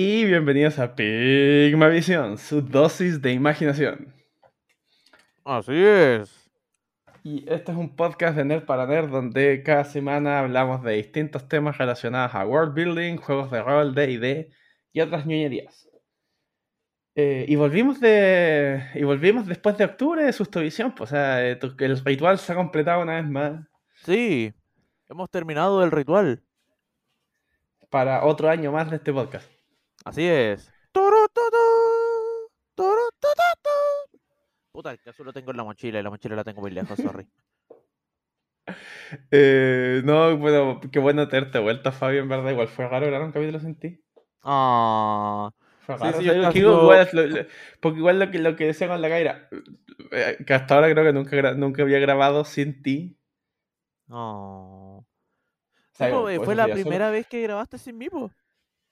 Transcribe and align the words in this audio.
Y 0.00 0.26
bienvenidos 0.26 0.78
a 0.78 0.94
Pigma 0.94 1.88
Visión, 1.88 2.38
su 2.38 2.62
dosis 2.62 3.20
de 3.20 3.32
imaginación. 3.32 4.14
Así 5.44 5.74
es. 5.74 6.48
Y 7.24 7.44
este 7.50 7.72
es 7.72 7.76
un 7.76 7.96
podcast 7.96 8.36
de 8.36 8.44
Nerd 8.44 8.64
para 8.64 8.86
Nerd 8.86 9.08
donde 9.10 9.60
cada 9.64 9.82
semana 9.82 10.38
hablamos 10.38 10.84
de 10.84 10.92
distintos 10.92 11.48
temas 11.48 11.78
relacionados 11.78 12.32
a 12.36 12.46
world 12.46 12.74
building, 12.74 13.16
juegos 13.16 13.50
de 13.50 13.60
rol, 13.60 13.92
D&D 13.92 14.52
y 14.92 15.00
otras 15.00 15.26
ñoñerías. 15.26 15.88
Eh, 17.16 17.46
y 17.48 17.56
volvimos 17.56 17.98
de 17.98 18.80
y 18.94 19.02
volvimos 19.02 19.48
después 19.48 19.76
de 19.78 19.84
octubre 19.86 20.22
de 20.22 20.32
Sustovisión, 20.32 20.94
pues, 20.94 21.10
o 21.10 21.14
sea, 21.16 21.44
eh, 21.44 21.58
el 21.80 22.04
ritual 22.04 22.38
se 22.38 22.52
ha 22.52 22.54
completado 22.54 23.02
una 23.02 23.16
vez 23.16 23.28
más 23.28 23.66
Sí, 24.04 24.54
hemos 25.08 25.28
terminado 25.28 25.82
el 25.82 25.90
ritual. 25.90 26.40
para 27.90 28.24
otro 28.24 28.48
año 28.48 28.70
más 28.70 28.90
de 28.90 28.96
este 28.98 29.12
podcast. 29.12 29.57
Así 30.04 30.24
es. 30.26 30.72
Puta, 34.72 34.92
el 34.92 35.00
caso 35.00 35.24
lo 35.24 35.32
tengo 35.34 35.50
en 35.50 35.58
la 35.58 35.64
mochila 35.64 36.00
y 36.00 36.02
la 36.02 36.08
mochila 36.08 36.36
la 36.36 36.44
tengo 36.44 36.62
muy 36.62 36.70
lejos, 36.70 36.98
sorry. 37.00 37.28
Eh, 39.30 40.02
no, 40.04 40.36
bueno, 40.36 40.80
qué 40.92 40.98
bueno 40.98 41.28
tenerte 41.28 41.58
vuelta, 41.58 41.92
Fabio, 41.92 42.20
en 42.20 42.28
verdad, 42.28 42.50
igual 42.50 42.68
fue 42.68 42.88
raro 42.88 43.06
grabar 43.06 43.26
un 43.26 43.32
capítulo 43.32 43.60
sin 43.60 43.78
ti. 43.78 44.00
Ah, 44.42 45.50
Fue 45.78 45.96
Sí, 45.96 46.00
raro, 46.02 46.18
sí, 46.18 46.28
o 46.28 46.34
sea, 46.34 46.48
ha 46.48 46.52
que 46.52 46.58
sido- 46.58 46.80
igual, 46.80 47.08
lo- 47.12 47.26
lo- 47.26 47.46
porque 47.80 47.98
igual 47.98 48.18
lo 48.18 48.30
que, 48.30 48.38
lo 48.38 48.56
que 48.56 48.66
decía 48.66 48.88
con 48.88 49.00
la 49.02 49.08
Gaira, 49.08 49.48
eh, 50.12 50.38
que 50.46 50.54
hasta 50.54 50.74
ahora 50.74 50.90
creo 50.92 51.04
que 51.04 51.12
nunca, 51.12 51.54
nunca 51.54 51.82
había 51.82 51.98
grabado 51.98 52.44
sin 52.44 52.82
ti. 52.82 53.18
no. 54.08 54.98
O 54.98 55.06
sea, 55.94 56.08
Tipo, 56.08 56.22
por 56.22 56.30
eh, 56.30 56.34
eso 56.34 56.44
fue 56.44 56.54
la 56.54 56.64
solo- 56.68 56.74
primera 56.74 57.10
vez 57.10 57.26
que 57.26 57.42
grabaste 57.42 57.78
sin 57.78 57.98
mí, 57.98 58.08
po. 58.08 58.30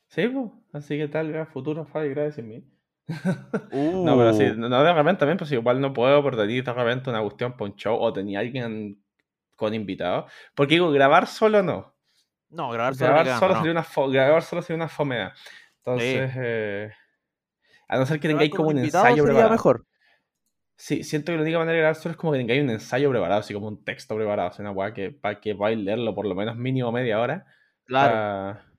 Sí, 0.08 0.28
pues, 0.28 0.50
así 0.72 0.96
que 0.96 1.08
tal 1.08 1.32
vez 1.32 1.48
futuro 1.48 1.84
Fabio 1.84 2.10
grabe 2.10 2.32
sin 2.32 2.48
mí. 2.48 2.64
Uh, 3.08 3.08
No, 4.06 4.16
pero 4.16 4.32
sí, 4.32 4.52
no 4.56 4.82
de 4.82 4.92
repente 4.92 5.20
también, 5.20 5.38
pues 5.38 5.52
igual 5.52 5.80
no 5.80 5.92
puedo 5.92 6.22
por 6.22 6.36
tener 6.36 6.64
de 6.64 6.72
repente 6.72 7.10
una 7.10 7.22
cuestión 7.22 7.52
para 7.56 7.70
un 7.70 7.76
show 7.76 7.96
o 7.98 8.12
tenía 8.12 8.40
alguien 8.40 9.02
con 9.56 9.74
invitado. 9.74 10.26
Porque 10.54 10.74
digo, 10.74 10.90
grabar 10.90 11.26
solo 11.26 11.62
no. 11.62 11.94
No, 12.50 12.70
grabar 12.70 12.94
solo, 12.94 13.10
Grabar 13.10 13.26
solo, 13.38 13.54
no. 13.54 13.58
sería 13.60 13.72
una 13.72 13.84
fo- 13.84 14.10
grabar 14.12 14.42
solo 14.42 14.62
sería 14.62 14.76
una 14.76 14.88
fomea. 14.88 15.34
Entonces, 15.78 16.32
eh, 16.36 16.90
a 17.88 17.98
no 17.98 18.06
ser 18.06 18.20
que 18.20 18.28
tengáis 18.28 18.50
como 18.50 18.68
un 18.70 18.78
ensayo 18.78 19.16
sería 19.16 19.22
preparado. 19.24 19.50
mejor. 19.52 19.84
Sí, 20.78 21.02
siento 21.04 21.32
que 21.32 21.36
la 21.36 21.42
única 21.42 21.58
manera 21.58 21.72
de 21.74 21.78
grabar 21.80 21.94
solo 21.96 22.12
es 22.12 22.16
como 22.18 22.32
que 22.32 22.38
tengáis 22.38 22.62
un 22.62 22.70
ensayo 22.70 23.10
preparado, 23.10 23.40
así 23.40 23.54
como 23.54 23.68
un 23.68 23.82
texto 23.84 24.14
preparado, 24.14 24.48
así 24.50 24.60
una 24.62 24.72
weá 24.72 24.92
que 24.92 25.10
para 25.10 25.40
que 25.40 25.54
podáis 25.54 25.78
leerlo 25.78 26.14
por 26.14 26.26
lo 26.26 26.34
menos 26.34 26.56
mínimo 26.56 26.92
media 26.92 27.18
hora. 27.20 27.46
Claro. 27.86 28.14
pa- 28.14 28.75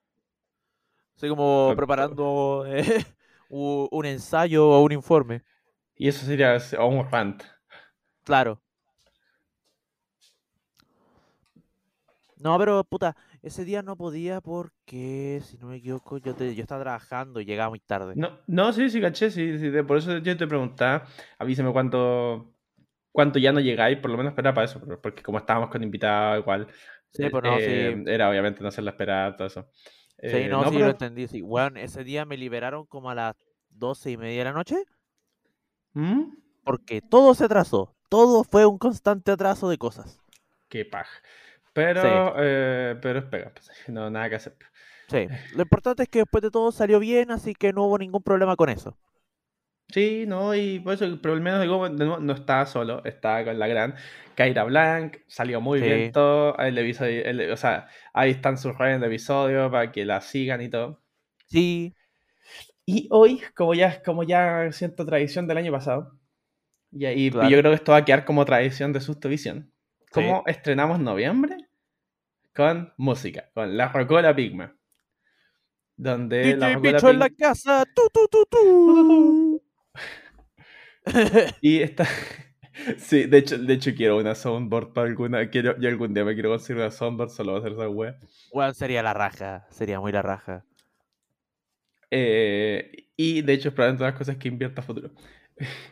Así 1.17 1.27
como 1.29 1.73
pa- 1.75 1.75
preparando 1.75 2.65
eh, 2.67 3.05
un 3.49 4.05
ensayo 4.05 4.69
o 4.69 4.83
un 4.83 4.91
informe. 4.93 5.43
Y 5.95 6.07
eso 6.07 6.25
sería 6.25 6.57
un 6.79 7.11
rant. 7.11 7.43
Claro. 8.23 8.61
No, 12.37 12.57
pero 12.59 12.83
puta, 12.83 13.15
ese 13.41 13.65
día 13.65 13.81
no 13.81 13.95
podía 13.97 14.41
porque, 14.41 15.41
si 15.45 15.57
no 15.57 15.67
me 15.67 15.77
equivoco, 15.77 16.17
yo, 16.19 16.35
te, 16.35 16.53
yo 16.55 16.61
estaba 16.61 16.81
trabajando 16.83 17.41
y 17.41 17.45
llegaba 17.45 17.69
muy 17.69 17.79
tarde. 17.79 18.19
No, 18.21 18.39
no, 18.47 18.73
sí, 18.73 18.89
sí, 18.89 18.99
caché, 18.99 19.29
sí, 19.29 19.59
sí, 19.59 19.69
por 19.83 19.97
eso 19.97 20.17
yo 20.17 20.35
te 20.37 20.47
preguntaba, 20.47 21.05
avísame 21.37 21.71
cuánto, 21.71 22.55
cuánto 23.11 23.39
ya 23.39 23.51
no 23.53 23.59
llegáis, 23.61 23.99
por 23.99 24.11
lo 24.11 24.17
menos 24.17 24.31
esperar 24.31 24.53
para 24.55 24.65
eso, 24.65 24.81
porque 25.01 25.23
como 25.23 25.39
estábamos 25.39 25.69
con 25.69 25.83
invitados 25.83 26.39
igual, 26.41 26.67
Sí, 27.11 27.29
eh, 27.29 27.29
pues 27.29 27.43
no, 27.43 27.59
eh, 27.59 27.61
sí. 27.61 28.03
era 28.07 28.29
obviamente 28.29 28.61
no 28.61 28.69
hacerla 28.69 28.91
esperar, 28.91 29.37
todo 29.37 29.47
eso. 29.47 29.71
Sí, 30.19 30.27
Eh, 30.37 30.47
no, 30.49 30.63
sí, 30.63 30.69
pero- 30.71 30.85
lo 30.85 30.91
entendí. 30.91 31.27
Sí, 31.27 31.41
weón, 31.41 31.77
ese 31.77 32.03
día 32.03 32.25
me 32.25 32.37
liberaron 32.37 32.85
como 32.85 33.09
a 33.09 33.15
las 33.15 33.35
doce 33.69 34.11
y 34.11 34.17
media 34.17 34.39
de 34.39 34.43
la 34.45 34.53
noche 34.53 34.77
¿Mm? 35.93 36.23
porque 36.63 37.01
todo 37.01 37.33
se 37.33 37.45
atrasó. 37.45 37.95
Todo 38.09 38.43
fue 38.43 38.65
un 38.65 38.77
constante 38.77 39.31
atraso 39.31 39.69
de 39.69 39.77
cosas. 39.77 40.19
Qué 40.69 40.85
paja. 40.85 41.11
Pero, 41.73 42.01
Sí. 42.01 42.07
eh, 42.37 42.95
pero 43.01 43.19
es 43.19 43.25
pega, 43.25 43.51
pues, 43.53 43.69
no, 43.87 44.09
nada 44.09 44.29
que 44.29 44.35
hacer. 44.35 44.55
Sí, 45.09 45.27
lo 45.55 45.61
importante 45.61 46.03
es 46.03 46.09
que 46.09 46.19
después 46.19 46.41
de 46.41 46.51
todo 46.51 46.71
salió 46.71 46.99
bien, 46.99 47.31
así 47.31 47.53
que 47.53 47.71
no 47.73 47.83
hubo 47.85 47.97
ningún 47.97 48.23
problema 48.23 48.55
con 48.55 48.69
eso. 48.69 48.97
Sí, 49.89 50.25
no, 50.27 50.53
y 50.53 50.79
por 50.79 50.95
eso, 50.95 51.05
pero 51.21 51.33
al 51.33 51.41
menos 51.41 51.61
digo, 51.61 51.87
nuevo, 51.89 52.19
no 52.19 52.33
estaba 52.33 52.65
solo, 52.65 53.01
estaba 53.05 53.45
con 53.45 53.57
la 53.57 53.67
gran 53.67 53.95
Kaira 54.35 54.65
Blanc, 54.65 55.17
salió 55.27 55.61
muy 55.61 55.79
Sí. 55.79 55.85
bien 55.85 56.11
todo, 56.11 56.57
el 56.57 56.77
episodio, 56.77 57.23
el- 57.23 57.51
o 57.51 57.57
sea, 57.57 57.87
ahí 58.13 58.31
están 58.31 58.57
sus 58.57 58.77
redes 58.77 58.99
de 58.99 59.07
episodio 59.07 59.71
para 59.71 59.91
que 59.93 60.03
la 60.03 60.19
sigan 60.21 60.61
y 60.61 60.69
todo. 60.69 61.01
Sí, 61.47 61.93
Y 62.89 63.07
hoy, 63.11 63.41
como 63.55 63.73
ya, 63.73 64.01
como 64.01 64.23
ya 64.23 64.71
siento 64.71 65.05
tradición 65.05 65.45
del 65.47 65.57
año 65.57 65.71
pasado, 65.73 66.13
y, 66.91 67.05
ahí 67.05 67.29
Claro. 67.29 67.49
yo 67.49 67.59
creo 67.59 67.71
que 67.71 67.75
esto 67.75 67.91
va 67.93 67.99
a 67.99 68.05
quedar 68.05 68.25
como 68.25 68.45
tradición 68.45 68.93
de 68.93 69.01
Sustovisión, 69.01 69.73
Sí. 69.99 70.07
¿cómo 70.13 70.43
estrenamos 70.47 70.99
noviembre? 70.99 71.57
Con 72.55 72.93
música, 72.97 73.49
con 73.53 73.75
La 73.77 73.89
Rocola 73.89 74.35
Pigma. 74.35 74.75
Donde 75.97 76.55
la 76.55 76.67
DJ 76.67 76.75
Rocola 76.75 76.91
Bicho 76.93 77.09
en 77.09 77.19
la 77.19 77.29
casa. 77.29 77.85
Tu, 77.93 78.03
tu, 78.13 78.27
tu, 78.27 78.45
tu. 78.45 79.46
Y 81.61 81.81
esta. 81.81 82.05
Sí, 82.99 83.25
de 83.25 83.39
hecho, 83.39 83.57
de 83.57 83.73
hecho 83.73 83.95
quiero 83.95 84.17
una 84.17 84.35
soundboard 84.35 84.93
para 84.93 85.07
alguna. 85.07 85.49
Quiero, 85.49 85.75
yo 85.79 85.89
algún 85.89 86.13
día 86.13 86.23
me 86.23 86.35
quiero 86.35 86.49
conseguir 86.49 86.79
una 86.81 86.91
soundboard, 86.91 87.31
solo 87.31 87.53
voy 87.53 87.57
a 87.57 87.61
hacer 87.61 87.73
esa 87.73 87.89
wea. 87.89 88.19
Weón, 88.51 88.75
sería 88.75 89.01
la 89.01 89.15
raja. 89.15 89.65
Sería 89.71 89.99
muy 89.99 90.11
la 90.11 90.21
raja. 90.21 90.63
Eh, 92.11 93.09
y 93.15 93.41
de 93.41 93.53
hecho, 93.53 93.69
es 93.69 93.73
probablemente 93.73 94.03
las 94.03 94.13
cosas 94.13 94.37
que 94.37 94.47
invierto 94.47 94.81
a 94.81 94.83
futuro. 94.83 95.11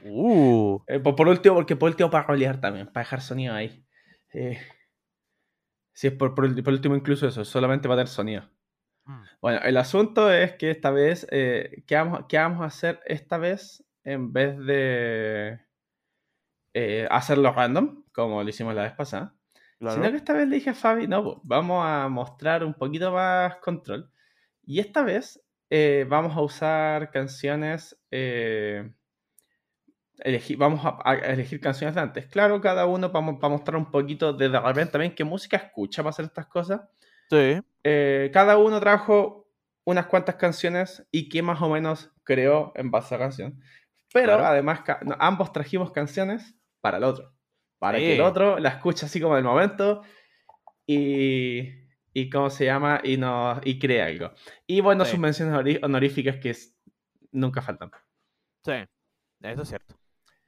Uh. 0.04 0.80
Eh, 0.88 1.00
por, 1.00 1.16
por 1.16 1.28
último, 1.28 1.56
porque 1.56 1.76
por 1.76 1.90
último 1.90 2.12
para 2.12 2.28
rolear 2.28 2.62
también, 2.62 2.86
para 2.86 3.04
dejar 3.04 3.22
sonido 3.22 3.56
ahí. 3.56 3.84
Eh, 4.32 4.60
si 5.92 6.08
es 6.08 6.14
por, 6.14 6.36
por, 6.36 6.64
por 6.64 6.74
último, 6.74 6.96
incluso 6.96 7.28
eso, 7.28 7.44
solamente 7.44 7.88
para 7.88 8.02
tener 8.02 8.10
sonido. 8.10 8.44
Mm. 9.06 9.24
Bueno, 9.42 9.60
el 9.64 9.78
asunto 9.78 10.32
es 10.32 10.54
que 10.54 10.70
esta 10.70 10.92
vez, 10.92 11.26
eh, 11.32 11.84
¿qué, 11.88 11.96
vamos, 11.96 12.26
qué 12.30 12.38
vamos 12.38 12.62
a 12.62 12.66
hacer 12.66 13.00
esta 13.06 13.38
vez 13.38 13.84
en 14.06 14.32
vez 14.32 14.58
de 14.60 15.60
eh, 16.74 17.08
hacerlo 17.12 17.52
random, 17.52 18.04
como 18.14 18.42
lo 18.42 18.50
hicimos 18.50 18.74
la 18.76 18.84
vez 18.84 18.94
pasada? 18.94 19.36
Claro. 19.80 19.96
Sino 19.96 20.12
que 20.12 20.18
esta 20.18 20.34
vez 20.34 20.48
le 20.48 20.56
dije 20.56 20.70
a 20.70 20.74
Fabi, 20.74 21.08
no, 21.08 21.24
po, 21.24 21.42
vamos 21.44 21.84
a 21.86 22.08
mostrar 22.08 22.64
un 22.64 22.74
poquito 22.74 23.12
más 23.12 23.58
control. 23.58 24.10
Y 24.64 24.80
esta 24.80 25.04
vez 25.04 25.44
eh, 25.70 26.06
vamos 26.08 26.36
a 26.38 26.42
usar 26.42 27.12
canciones, 27.12 28.00
eh, 28.12 28.90
elegir, 30.20 30.58
vamos 30.58 30.86
a, 30.86 30.98
a 31.04 31.16
elegir 31.16 31.60
canciones 31.60 31.96
de 31.96 32.02
antes. 32.02 32.28
Claro, 32.28 32.62
cada 32.62 32.86
uno 32.86 33.12
para 33.12 33.50
mostrar 33.50 33.76
un 33.76 33.92
poquito 33.92 34.32
de, 34.32 34.50
de 34.50 34.60
repente 34.60 34.94
también 34.94 35.14
qué 35.14 35.24
música 35.24 35.58
escucha 35.58 36.04
para 36.04 36.12
hacer 36.12 36.26
estas 36.26 36.48
cosas. 36.48 36.82
Sí. 37.30 37.60
Eh, 37.84 38.30
cada 38.34 38.58
uno 38.58 38.80
trajo 38.80 39.50
unas 39.84 40.08
cuantas 40.08 40.36
canciones 40.36 41.08
y 41.12 41.30
qué 41.30 41.42
más 41.42 41.62
o 41.62 41.70
menos 41.70 42.12
creó 42.24 42.72
en 42.76 42.92
base 42.92 43.14
a 43.14 43.18
la 43.18 43.26
canción. 43.26 43.62
Pero 44.16 44.28
Claro. 44.38 44.46
además 44.46 44.80
no, 45.04 45.16
ambos 45.20 45.52
trajimos 45.52 45.92
canciones 45.92 46.56
para 46.80 46.98
el 47.00 47.04
otro. 47.04 47.34
Para 47.80 47.98
que 47.98 48.16
el 48.16 48.22
otro 48.22 48.58
la 48.60 48.70
escuche 48.70 49.06
así 49.06 49.20
como 49.20 49.36
del 49.36 49.44
momento 49.44 50.02
y, 50.88 51.70
y 52.14 52.30
cómo 52.30 52.50
se 52.50 52.64
llama 52.66 53.02
y, 53.04 53.18
no, 53.18 53.60
y 53.64 53.78
cree 53.78 54.02
algo. 54.02 54.32
Y 54.66 54.80
bueno, 54.80 55.04
Sí. 55.04 55.12
sus 55.12 55.20
menciones 55.20 55.80
honoríficas 55.84 56.38
que 56.38 56.52
es- 56.52 56.78
nunca 57.34 57.62
faltan. 57.62 57.92
Sí. 58.64 58.72
Eso 59.42 59.62
es 59.64 59.68
cierto. 59.68 59.96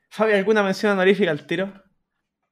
Fabi, 0.09 0.31
¿alguna 0.33 0.63
mención 0.63 0.93
honorífica 0.93 1.29
al 1.29 1.45
tiro? 1.45 1.73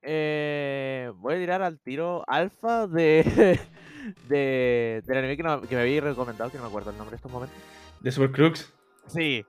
Eh, 0.02 1.12
voy 1.16 1.36
a 1.36 1.38
tirar 1.38 1.62
al 1.62 1.80
tiro 1.80 2.24
alfa 2.28 2.88
de, 2.88 3.24
de 4.28 5.02
del 5.06 5.18
anime 5.18 5.38
que, 5.38 5.44
no- 5.44 5.62
que 5.62 5.76
me 5.76 5.82
había 5.82 6.02
recomendado, 6.02 6.52
que 6.52 6.58
no 6.58 6.64
me 6.64 6.70
acuerdo 6.70 6.92
el 6.92 6.98
nombre 6.98 7.14
en 7.14 7.20
estos 7.20 7.32
momentos. 7.32 7.58
De 8.02 8.12
Super 8.12 8.32
Crux. 8.32 8.74
Sí. 9.08 9.46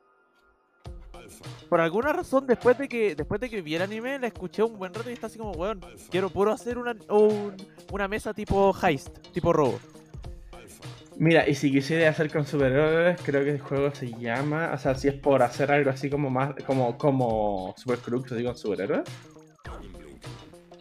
Por 1.68 1.80
alguna 1.80 2.12
razón, 2.12 2.46
después 2.46 2.78
de 2.78 2.88
que 2.88 3.14
después 3.14 3.40
de 3.40 3.50
que 3.50 3.60
vi 3.62 3.74
el 3.74 3.82
anime, 3.82 4.18
la 4.18 4.26
escuché 4.28 4.62
un 4.62 4.78
buen 4.78 4.92
rato 4.94 5.10
y 5.10 5.12
está 5.12 5.26
así 5.26 5.38
como, 5.38 5.52
weón, 5.52 5.80
quiero 6.10 6.30
puro 6.30 6.52
hacer 6.52 6.78
una, 6.78 6.94
un- 7.08 7.54
una 7.92 8.08
mesa 8.08 8.32
tipo 8.34 8.74
heist, 8.82 9.18
tipo 9.32 9.52
robo. 9.52 9.78
Mira, 11.18 11.48
y 11.48 11.54
si 11.54 11.70
quisiera 11.72 12.10
hacer 12.10 12.30
con 12.30 12.44
superhéroes, 12.46 13.18
creo 13.22 13.42
que 13.42 13.50
el 13.52 13.60
juego 13.60 13.90
se 13.94 14.12
llama. 14.18 14.70
O 14.74 14.78
sea, 14.78 14.94
si 14.94 15.08
es 15.08 15.14
por 15.14 15.42
hacer 15.42 15.72
algo 15.72 15.88
así 15.90 16.10
como 16.10 16.28
más. 16.28 16.54
como, 16.66 16.98
como 16.98 17.74
Super 17.78 17.98
Crux, 18.00 18.32
así 18.32 18.44
con 18.44 18.54
superhéroes. 18.56 19.02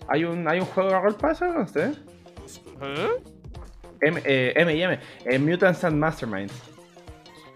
Hay 0.09 0.25
un, 0.25 0.45
hay 0.47 0.59
un 0.59 0.65
juego 0.65 0.89
de 0.89 0.99
rol 0.99 1.15
para 1.15 1.33
eso, 1.33 1.45
¿no 1.45 1.65
sé? 1.67 1.93
M, 4.01 4.21
eh, 4.25 4.53
M 4.57 4.75
y 4.75 4.81
M. 4.83 4.99
eh, 5.25 5.39
Mutants 5.39 5.83
and 5.85 5.95
Masterminds. 5.97 6.53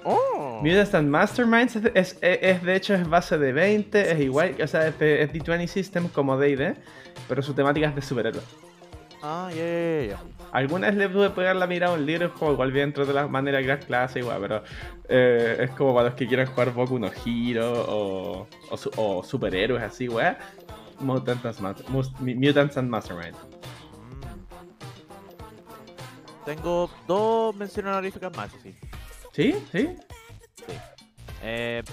Oh. 0.03 0.61
Mutants 0.63 0.93
and 0.95 1.09
Masterminds 1.09 1.75
es, 1.75 1.85
es, 1.93 2.17
es- 2.21 2.39
es, 2.41 2.63
de 2.63 2.75
hecho 2.75 2.93
es 2.93 3.07
base 3.09 3.37
de 3.37 3.51
20, 3.53 4.11
es 4.11 4.19
igual, 4.19 4.55
o 4.61 4.67
sea, 4.67 4.87
es, 4.87 4.97
de- 4.99 5.23
es 5.23 5.31
D20 5.33 5.67
System 5.67 6.07
como 6.09 6.37
D&D, 6.37 6.75
pero 7.27 7.41
su 7.41 7.53
temática 7.53 7.87
es 7.89 7.95
de 7.95 8.01
superhéroes. 8.01 8.45
Ah, 9.21 9.49
ya, 9.51 9.57
ya, 9.57 10.01
ya. 10.11 10.17
Algunas 10.53 10.95
le 10.95 11.09
pude 11.09 11.29
pegar 11.31 11.55
la 11.57 11.67
mirada 11.67 11.93
a 11.93 11.97
un 11.97 12.05
libro, 12.05 12.33
como 12.33 12.53
igual 12.53 12.71
bien 12.71 12.85
entre 12.89 13.05
las 13.13 13.29
maneras 13.29 13.59
de 13.59 13.63
crear 13.65 13.79
clase, 13.85 14.19
igual, 14.19 14.39
pero 14.41 14.63
eh, 15.09 15.57
es 15.59 15.69
como 15.71 15.93
para 15.93 16.07
los 16.09 16.15
que 16.15 16.25
quieran 16.25 16.47
jugar 16.47 16.71
Boku 16.73 16.97
no 16.97 17.11
Hero 17.25 17.71
o, 17.87 18.47
o, 18.71 18.77
su- 18.77 18.91
o 18.95 19.21
superhéroes 19.23 19.83
así, 19.83 20.07
weá. 20.07 20.39
Mutants 21.01 21.59
Mutants 22.19 22.77
and 22.77 22.89
Mastermind. 22.89 23.35
Mm. 23.35 24.49
Tengo 26.45 26.89
dos 27.07 27.55
menciones 27.55 27.91
honoríficas 27.91 28.35
más, 28.35 28.51
sí. 28.63 28.73
¿Sí? 29.31 29.55
¿Sí? 29.71 29.89
Eh, 31.43 31.83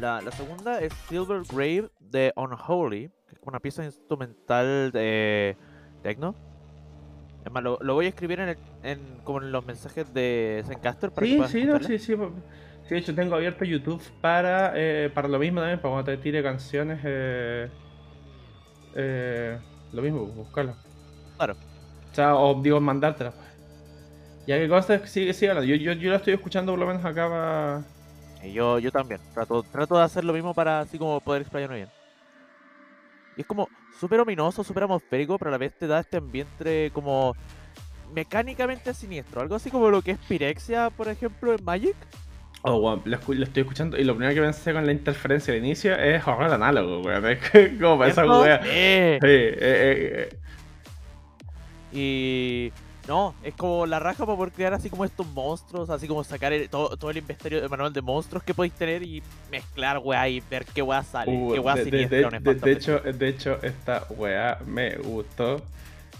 la, 0.00 0.20
la 0.20 0.30
segunda 0.32 0.80
es 0.80 0.92
Silver 1.08 1.42
Grave 1.48 1.90
de 2.00 2.32
Unholy, 2.36 3.08
que 3.28 3.34
es 3.34 3.40
una 3.42 3.60
pieza 3.60 3.84
instrumental 3.84 4.90
de 4.92 5.56
techno. 6.02 6.34
Es 7.44 7.52
más, 7.52 7.62
lo, 7.62 7.78
lo 7.80 7.94
voy 7.94 8.06
a 8.06 8.08
escribir 8.08 8.40
en, 8.40 8.48
el- 8.50 8.58
en 8.82 8.98
como 9.22 9.40
en 9.40 9.52
los 9.52 9.64
mensajes 9.64 10.12
de 10.12 10.64
Zencaster 10.66 11.10
para 11.12 11.24
que 11.26 11.30
Sí, 11.32 11.36
puedas 11.36 11.52
sí, 11.52 11.64
no, 11.64 11.78
sí, 11.80 11.98
sí. 11.98 12.16
po- 12.16 12.32
Sí, 12.88 12.94
de 12.94 13.00
hecho 13.00 13.14
tengo 13.16 13.34
abierto 13.34 13.64
YouTube 13.64 14.00
para, 14.20 14.72
eh, 14.76 15.10
para 15.12 15.26
lo 15.26 15.40
mismo 15.40 15.58
también, 15.60 15.80
para 15.80 15.92
cuando 15.94 16.10
te 16.12 16.16
tire 16.18 16.40
canciones. 16.40 17.00
Eh, 17.04 17.68
eh, 18.94 19.58
lo 19.92 20.02
mismo, 20.02 20.24
buscarlo. 20.26 20.74
Claro. 21.36 21.54
O 21.54 22.14
sea, 22.14 22.36
o 22.36 22.60
digo, 22.62 22.80
mandártela. 22.80 23.32
Ya 24.46 24.58
que 24.58 24.68
consta, 24.68 25.04
sigue, 25.06 25.32
sigue 25.32 25.50
hablando. 25.50 25.68
Yo, 25.68 25.76
yo, 25.76 25.92
yo 25.92 26.10
la 26.10 26.16
estoy 26.16 26.34
escuchando 26.34 26.72
por 26.72 26.78
lo 26.78 26.86
menos 26.86 27.04
acá 27.04 27.28
para... 27.28 27.82
Y 28.42 28.52
yo, 28.52 28.78
yo 28.78 28.92
también. 28.92 29.20
Trato, 29.34 29.62
trato 29.64 29.96
de 29.96 30.04
hacer 30.04 30.24
lo 30.24 30.32
mismo 30.32 30.54
para 30.54 30.80
así 30.80 30.98
como 30.98 31.20
poder 31.20 31.42
explayarme 31.42 31.76
bien. 31.76 31.88
Y 33.36 33.40
es 33.40 33.46
como 33.46 33.68
súper 33.98 34.20
ominoso, 34.20 34.62
súper 34.62 34.84
atmosférico, 34.84 35.38
pero 35.38 35.48
a 35.48 35.52
la 35.52 35.58
vez 35.58 35.72
te 35.76 35.86
da 35.86 36.00
este 36.00 36.18
ambiente 36.18 36.90
como 36.92 37.34
mecánicamente 38.14 38.94
siniestro. 38.94 39.40
Algo 39.40 39.56
así 39.56 39.70
como 39.70 39.90
lo 39.90 40.00
que 40.00 40.12
es 40.12 40.18
Pirexia, 40.28 40.90
por 40.90 41.08
ejemplo, 41.08 41.52
en 41.52 41.64
Magic. 41.64 41.96
Oh, 42.62 42.76
weón, 42.76 43.02
lo, 43.04 43.16
estoy 43.16 43.62
escuchando 43.62 43.96
y 43.96 44.04
lo 44.04 44.14
primero 44.14 44.34
que 44.34 44.40
pensé 44.40 44.72
con 44.72 44.86
la 44.86 44.92
interferencia 44.92 45.52
al 45.52 45.60
inicio 45.60 45.94
es 45.94 46.26
horror 46.26 46.52
análogo, 46.52 47.00
weón. 47.00 47.24
Como 47.80 47.98
para 47.98 48.10
esa 48.10 48.24
wea. 48.26 48.62
Sí. 48.62 48.68
Sí, 48.68 48.72
eh, 48.72 49.58
eh, 49.60 50.28
eh. 50.32 50.38
Y 51.92 52.72
no, 53.06 53.34
es 53.42 53.54
como 53.54 53.86
la 53.86 53.98
raja 53.98 54.26
para 54.26 54.36
poder 54.36 54.52
crear 54.52 54.74
así 54.74 54.90
como 54.90 55.04
estos 55.04 55.26
monstruos, 55.28 55.90
así 55.90 56.08
como 56.08 56.24
sacar 56.24 56.52
el- 56.52 56.68
todo, 56.68 56.96
todo 56.96 57.10
el 57.10 57.18
inventario 57.18 57.60
de 57.62 57.68
manual 57.68 57.92
de 57.92 58.02
monstruos 58.02 58.42
que 58.42 58.52
podéis 58.54 58.74
tener 58.74 59.02
y 59.02 59.22
mezclar 59.50 59.98
weá 60.02 60.28
y 60.28 60.40
ver 60.40 60.64
qué 60.64 60.82
weá 60.82 61.02
sale, 61.02 61.30
Uh, 61.32 61.52
qué 61.52 61.58
weá 61.60 61.74
de, 61.76 61.84
de- 61.84 62.72
hecho, 62.72 62.98
de 63.00 63.28
hecho, 63.28 63.58
esta 63.62 64.04
weá 64.10 64.58
me 64.66 64.96
gustó. 64.96 65.62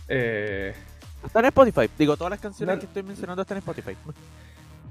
Eh, 0.09 0.75
Está 1.25 1.41
en 1.41 1.47
Spotify. 1.47 1.91
Digo, 1.99 2.17
todas 2.17 2.31
las 2.31 2.41
canciones 2.41 2.77
No- 2.77 2.81
que 2.81 2.87
estoy 2.87 3.03
mencionando 3.03 3.43
están 3.43 3.57
en 3.57 3.63
Spotify. 3.69 3.97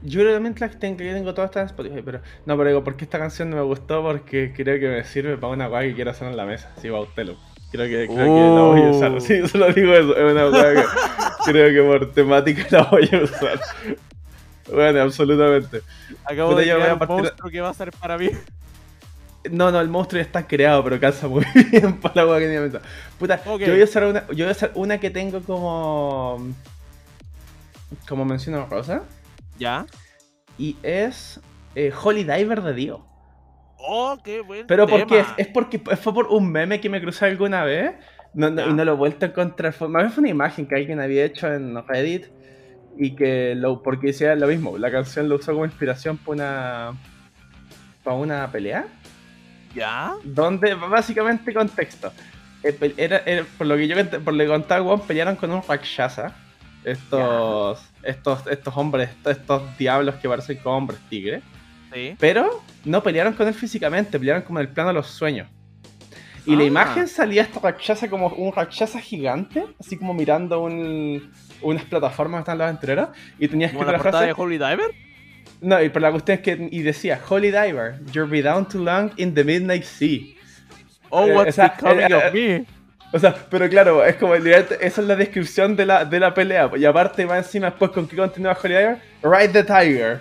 yo 0.03 0.21
realmente 0.24 0.59
las 0.59 0.77
tengo, 0.77 1.00
yo 1.01 1.13
tengo 1.13 1.33
todas 1.33 1.50
estas 1.50 1.62
en 1.62 1.68
Spotify, 1.68 2.01
pero 2.03 2.19
no, 2.45 2.57
pero 2.57 2.69
digo, 2.69 2.83
porque 2.83 3.06
esta 3.06 3.18
canción 3.18 3.50
no 3.50 3.56
me 3.56 3.62
gustó 3.63 4.03
porque 4.03 4.51
creo 4.56 4.80
que 4.80 4.88
me 4.89 5.03
sirve 5.06 5.38
para 5.38 5.53
una 5.53 5.69
weá 5.69 5.81
que 5.83 5.95
quiero 5.95 6.12
hacer 6.12 6.27
en 6.27 6.36
la 6.36 6.45
mesa, 6.45 6.71
sí, 6.81 6.89
Bautelo. 6.89 7.38
Creo 7.75 7.88
que, 7.88 8.13
creo 8.13 8.25
que 8.25 8.56
la 8.56 8.62
voy 8.62 8.81
a 8.81 8.89
usar. 8.92 9.12
Uh. 9.13 9.19
Sí, 9.22 9.48
solo 9.48 9.72
digo 9.74 9.94
eso, 9.94 10.16
es 10.16 10.33
una 10.33 10.74
que 10.74 10.83
creo 11.45 11.74
que 11.74 11.89
por 12.00 12.12
temática 12.13 12.66
la 12.72 12.83
voy 12.83 13.10
a 13.12 13.24
usar. 13.24 13.60
Bueno, 14.72 15.01
absolutamente. 15.01 15.81
Acabo 16.24 16.56
de 16.56 16.63
crear 16.63 16.94
un 16.94 17.00
partir- 17.00 17.16
monstruo 17.18 17.51
que 17.51 17.62
va 17.62 17.69
a 17.69 17.74
ser 17.74 17.92
para 17.92 18.18
mí. 18.18 18.30
No, 19.51 19.69
no, 19.72 19.80
el 19.80 19.89
monstruo 19.89 20.19
ya 20.19 20.25
está 20.25 20.48
creado, 20.48 20.83
pero 20.83 21.00
calza 21.00 21.27
muy 21.27 21.45
bien 21.72 22.00
para 22.00 22.16
la 22.16 22.27
hueá 22.27 22.39
que 22.39 22.45
tenía 22.45 22.62
pensado. 22.62 22.83
Puta, 23.19 23.44
yo 23.44 23.57
voy 23.57 23.81
a 23.81 23.83
usar 23.83 24.04
una, 24.06 24.28
yo 24.30 24.45
voy 24.45 24.48
a 24.48 24.51
usar 24.51 24.71
una 24.74 24.98
que 25.00 25.10
tengo 25.12 25.42
como. 25.42 26.48
Como 28.10 28.25
menciono 28.25 28.66
Rosa. 28.69 29.04
¿Ya? 29.60 29.86
Y 30.57 30.78
es 30.81 31.39
eh, 31.75 31.94
Holy 32.04 32.24
Diver 32.24 32.62
de 32.63 32.74
Dio. 32.74 33.06
Oh, 33.88 34.18
qué 34.24 34.42
buen 34.42 34.66
Pero 34.68 34.86
tema. 34.86 34.98
porque 35.00 35.20
es, 35.20 35.28
es 35.38 35.48
porque 35.48 35.80
fue 35.80 36.14
por 36.14 36.28
un 36.28 36.52
meme 36.52 36.80
que 36.82 36.90
me 36.90 37.02
crucé 37.02 37.26
alguna 37.26 37.64
vez. 37.64 37.94
No, 38.34 38.50
no- 38.50 38.64
Ya. 38.66 38.68
y 38.70 38.74
no 38.74 38.84
lo 38.86 38.94
he 38.94 38.96
vuelto 38.96 39.26
a 39.26 39.30
encontrar. 39.30 39.74
Fue, 39.74 39.88
más 39.88 40.04
bien 40.04 40.12
fue 40.12 40.22
una 40.22 40.30
imagen 40.30 40.66
que 40.68 40.76
alguien 40.76 41.00
había 41.00 41.24
hecho 41.26 41.52
en 41.54 41.76
Reddit. 41.88 42.26
Y 42.98 43.16
que 43.16 43.56
lo, 43.56 43.82
porque 43.84 44.08
decía 44.08 44.36
lo 44.36 44.48
mismo. 44.48 44.78
La 44.78 44.90
canción 44.90 45.28
lo 45.30 45.36
usó 45.36 45.52
como 45.54 45.66
inspiración 45.66 46.18
para 46.18 46.32
una. 46.34 46.94
Para 48.04 48.16
una 48.18 48.52
pelea. 48.52 48.86
¿Ya? 49.74 50.14
donde 50.24 50.74
básicamente 50.74 51.54
contexto 51.54 52.10
eh, 52.64 52.94
era, 52.96 53.18
era- 53.26 53.46
por 53.58 53.68
lo 53.68 53.76
que 53.76 53.90
yo 53.90 53.98
por 54.24 54.34
lo 54.34 54.44
que 54.46 54.48
contaba 54.50 54.98
pelearon 55.06 55.36
con 55.36 55.52
un 55.52 55.62
Rakshasa 55.68 56.34
estos 56.86 57.86
estos 58.02 58.48
estos 58.48 58.78
hombres 58.78 59.10
estos, 59.10 59.38
estos 59.38 59.78
diablos 59.78 60.16
que 60.16 60.30
parecen 60.30 60.60
como 60.60 60.78
hombres 60.78 60.98
tigres 61.10 61.44
Sí. 61.95 62.15
pero 62.19 62.62
no 62.83 63.01
pelearon 63.01 63.33
con 63.33 63.47
él 63.47 63.53
físicamente 63.56 64.19
pelearon 64.19 64.44
como 64.44 64.59
en 64.59 64.68
el 64.68 64.71
plano 64.74 64.89
de 64.89 64.94
los 64.95 65.07
sueños 65.07 65.47
y 66.45 66.56
la 66.56 66.62
Ah. 66.62 66.65
imagen 66.68 67.07
salía 67.07 67.42
esta 67.42 67.59
Rakshasa 67.59 68.07
como 68.09 68.27
un 68.27 68.53
Rakshasa 68.53 69.00
gigante 69.00 69.63
así 69.80 69.97
como 69.97 70.13
mirando 70.13 70.62
un, 70.62 71.31
unas 71.62 71.83
plataformas 71.86 72.39
que 72.39 72.42
están 72.42 72.57
los 72.59 72.65
aventureros 72.65 73.09
y 73.39 73.47
tenías 73.47 73.71
que 73.71 73.77
¿Como 73.77 73.92
la 73.92 73.97
portada 73.97 74.25
de 74.25 74.33
Holy 74.38 74.57
Diver? 74.57 74.92
no, 75.62 75.81
y 75.81 75.89
pero 75.89 76.01
la 76.01 76.12
cuestión 76.12 76.38
es 76.38 76.44
que 76.44 76.68
y 76.69 76.81
decía 76.83 77.19
Holy 77.27 77.47
Diver, 77.50 78.01
you'll 78.12 78.30
be 78.30 78.42
down 78.44 78.68
too 78.68 78.83
long 78.83 79.12
in 79.18 79.33
the 79.33 79.44
midnight 79.44 79.83
sea. 79.83 80.19
Oh, 81.09 81.25
Eh, 81.27 81.33
what's 81.33 81.50
esa- 81.50 81.69
becoming 81.69 82.12
eh, 82.12 82.15
of 82.15 82.33
me? 82.33 82.65
O 83.13 83.19
sea, 83.19 83.33
pero 83.50 83.69
claro, 83.69 84.03
es 84.03 84.15
como 84.18 84.36
esa 84.36 84.75
es 84.81 84.97
la 84.97 85.15
descripción 85.15 85.75
de 85.77 85.86
la, 85.86 86.03
de 86.03 86.19
la 86.19 86.33
pelea. 86.33 86.69
Y 86.75 86.83
aparte, 86.83 87.25
más 87.25 87.45
encima, 87.45 87.68
después, 87.69 87.92
¿con 87.92 88.06
qué 88.07 88.18
continúa 88.18 88.57
Holy 88.62 88.74
Diver? 88.75 88.97
Ride 89.24 89.47
the 89.50 89.63
tiger. 89.63 90.19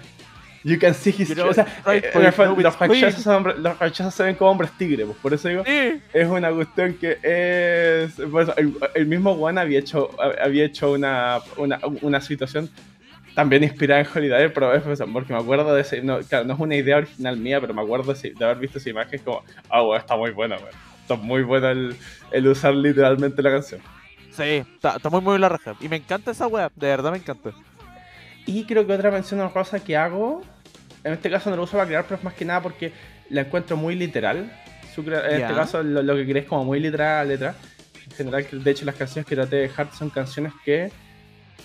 You 0.65 0.79
can 0.79 0.95
see 0.95 1.11
his. 1.17 1.39
O 1.39 1.53
sea, 1.53 1.67
right 1.85 2.05
eh, 2.05 2.11
no, 2.15 2.57
los 2.57 2.77
clean. 2.77 3.13
son 3.13 3.63
los 3.63 3.79
Rakshasas 3.79 4.15
se 4.15 4.23
ven 4.23 4.35
como 4.35 4.51
hombres 4.51 4.71
tigre, 4.79 5.05
pues 5.05 5.19
por 5.19 5.35
eso 5.35 5.49
digo. 5.49 5.63
Sí. 5.65 6.01
Es 6.13 6.27
una 6.27 6.51
cuestión 6.51 6.95
que 6.95 7.19
es. 7.23 8.15
pues, 8.31 8.49
el, 8.57 8.75
el 8.95 9.07
mismo 9.07 9.35
Juan 9.35 9.59
había 9.59 9.79
hecho, 9.79 10.11
había 10.43 10.65
hecho 10.65 10.93
una, 10.93 11.41
una, 11.59 11.79
una 12.01 12.21
situación 12.23 12.71
también 13.35 13.63
inspirada 13.65 14.01
en 14.15 14.23
Diver, 14.23 14.55
pero 14.55 14.73
es 14.75 14.83
porque 15.13 15.33
me 15.35 15.39
acuerdo 15.39 15.75
de 15.75 15.83
ese. 15.83 16.01
No, 16.03 16.21
claro, 16.21 16.47
no 16.47 16.55
es 16.55 16.61
una 16.61 16.77
idea 16.77 16.97
original 16.97 17.37
mía, 17.37 17.61
pero 17.61 17.75
me 17.75 17.83
acuerdo 17.83 18.15
de, 18.15 18.31
de 18.33 18.45
haber 18.45 18.59
visto 18.59 18.79
esa 18.79 18.89
imagen 18.89 19.21
como. 19.23 19.45
Ah, 19.69 19.83
weón, 19.83 19.99
está 20.01 20.17
muy 20.17 20.31
buena, 20.31 20.57
weón. 20.57 20.69
Está 21.03 21.17
muy 21.17 21.43
buena 21.43 21.73
el, 21.73 21.95
el 22.31 22.49
usar 22.49 22.75
literalmente 22.75 23.43
la 23.43 23.51
canción. 23.51 23.83
Sí, 24.31 24.65
está, 24.75 24.97
está 24.97 25.11
muy 25.11 25.21
muy 25.21 25.39
la 25.39 25.51
raja. 25.51 25.75
Y 25.81 25.89
me 25.89 25.97
encanta 25.97 26.31
esa 26.31 26.47
wea, 26.47 26.71
de 26.75 26.87
verdad 26.87 27.13
me 27.13 27.19
encanta. 27.19 27.51
Y 28.47 28.65
creo 28.65 28.87
que 28.87 28.93
otra 28.93 29.11
mención 29.11 29.41
honrosa 29.41 29.83
que 29.83 29.97
hago, 29.97 30.43
en 31.05 31.13
este 31.13 31.31
caso 31.31 31.51
no 31.51 31.57
lo 31.57 31.63
uso 31.63 31.73
para 31.73 31.87
crear, 31.87 32.05
pero 32.05 32.17
es 32.17 32.25
más 32.25 32.35
que 32.35 32.45
nada 32.45 32.61
porque 32.63 32.93
la 33.31 33.43
encuentro 33.43 33.77
muy 33.77 33.95
literal. 33.95 34.51
En 34.97 35.13
este 35.43 35.55
caso 35.55 35.83
lo, 35.83 36.03
lo 36.03 36.15
que 36.17 36.25
crees 36.27 36.47
como 36.47 36.65
muy 36.65 36.81
literal 36.81 37.27
la 37.27 37.33
letra. 37.33 37.55
En 38.07 38.17
general, 38.17 38.47
de 38.51 38.71
hecho 38.71 38.85
las 38.85 38.95
canciones 38.95 39.27
que 39.27 39.35
traté 39.35 39.57
de 39.57 39.63
dejar 39.63 39.93
son 39.93 40.11
canciones 40.11 40.53
que 40.65 40.91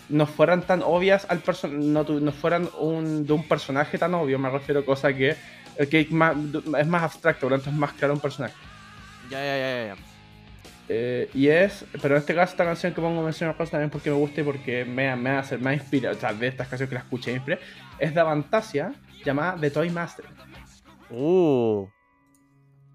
no 0.10 0.26
fueran 0.26 0.64
tan 0.64 0.82
obvias 0.82 1.28
al 1.30 1.42
no, 1.72 2.06
tu- 2.06 2.20
no 2.20 2.32
fueran 2.32 2.68
un, 2.80 3.28
de 3.28 3.34
un 3.34 3.48
personaje 3.48 3.98
tan 3.98 4.14
obvio, 4.16 4.40
me 4.40 4.50
refiero 4.50 4.80
a 4.80 4.86
cosa 4.86 5.14
que, 5.14 5.36
que 5.90 6.00
es, 6.00 6.12
más, 6.12 6.36
es 6.80 6.88
más 6.88 7.04
abstracto, 7.04 7.42
por 7.42 7.52
lo 7.52 7.58
tanto 7.58 7.70
es 7.70 7.76
más 7.76 7.94
claro 7.94 8.16
un 8.16 8.20
personaje. 8.20 8.56
Ya, 9.30 9.38
ya, 9.40 9.58
ya, 9.58 9.86
ya. 9.88 9.96
Eh, 10.92 11.30
y 11.36 11.50
es, 11.50 11.86
pero 12.02 12.16
en 12.16 12.22
este 12.22 12.34
caso 12.34 12.54
esta 12.54 12.66
canción 12.66 12.94
que 12.96 13.02
pongo 13.02 13.22
mención 13.22 13.52
honrosa 13.52 13.72
también 13.74 13.92
porque 13.92 14.10
me 14.10 14.16
gusta 14.16 14.42
y 14.42 14.44
porque 14.44 14.86
me, 14.86 15.16
me 15.16 15.30
hace, 15.32 15.60
me 15.60 15.72
inspira, 15.76 16.10
o 16.10 16.16
sea, 16.16 16.34
de 16.34 16.48
estas 16.48 16.68
canciones 16.68 16.90
que 16.90 16.96
la 16.96 17.02
escuché 17.02 17.32
inspiré, 17.32 17.60
es 18.00 18.12
de 18.16 18.20
Avantasia, 18.20 18.94
llamada 19.24 19.58
The 19.60 19.72
Toy 19.72 19.90
Master. 19.90 20.26
Uh. 21.10 21.88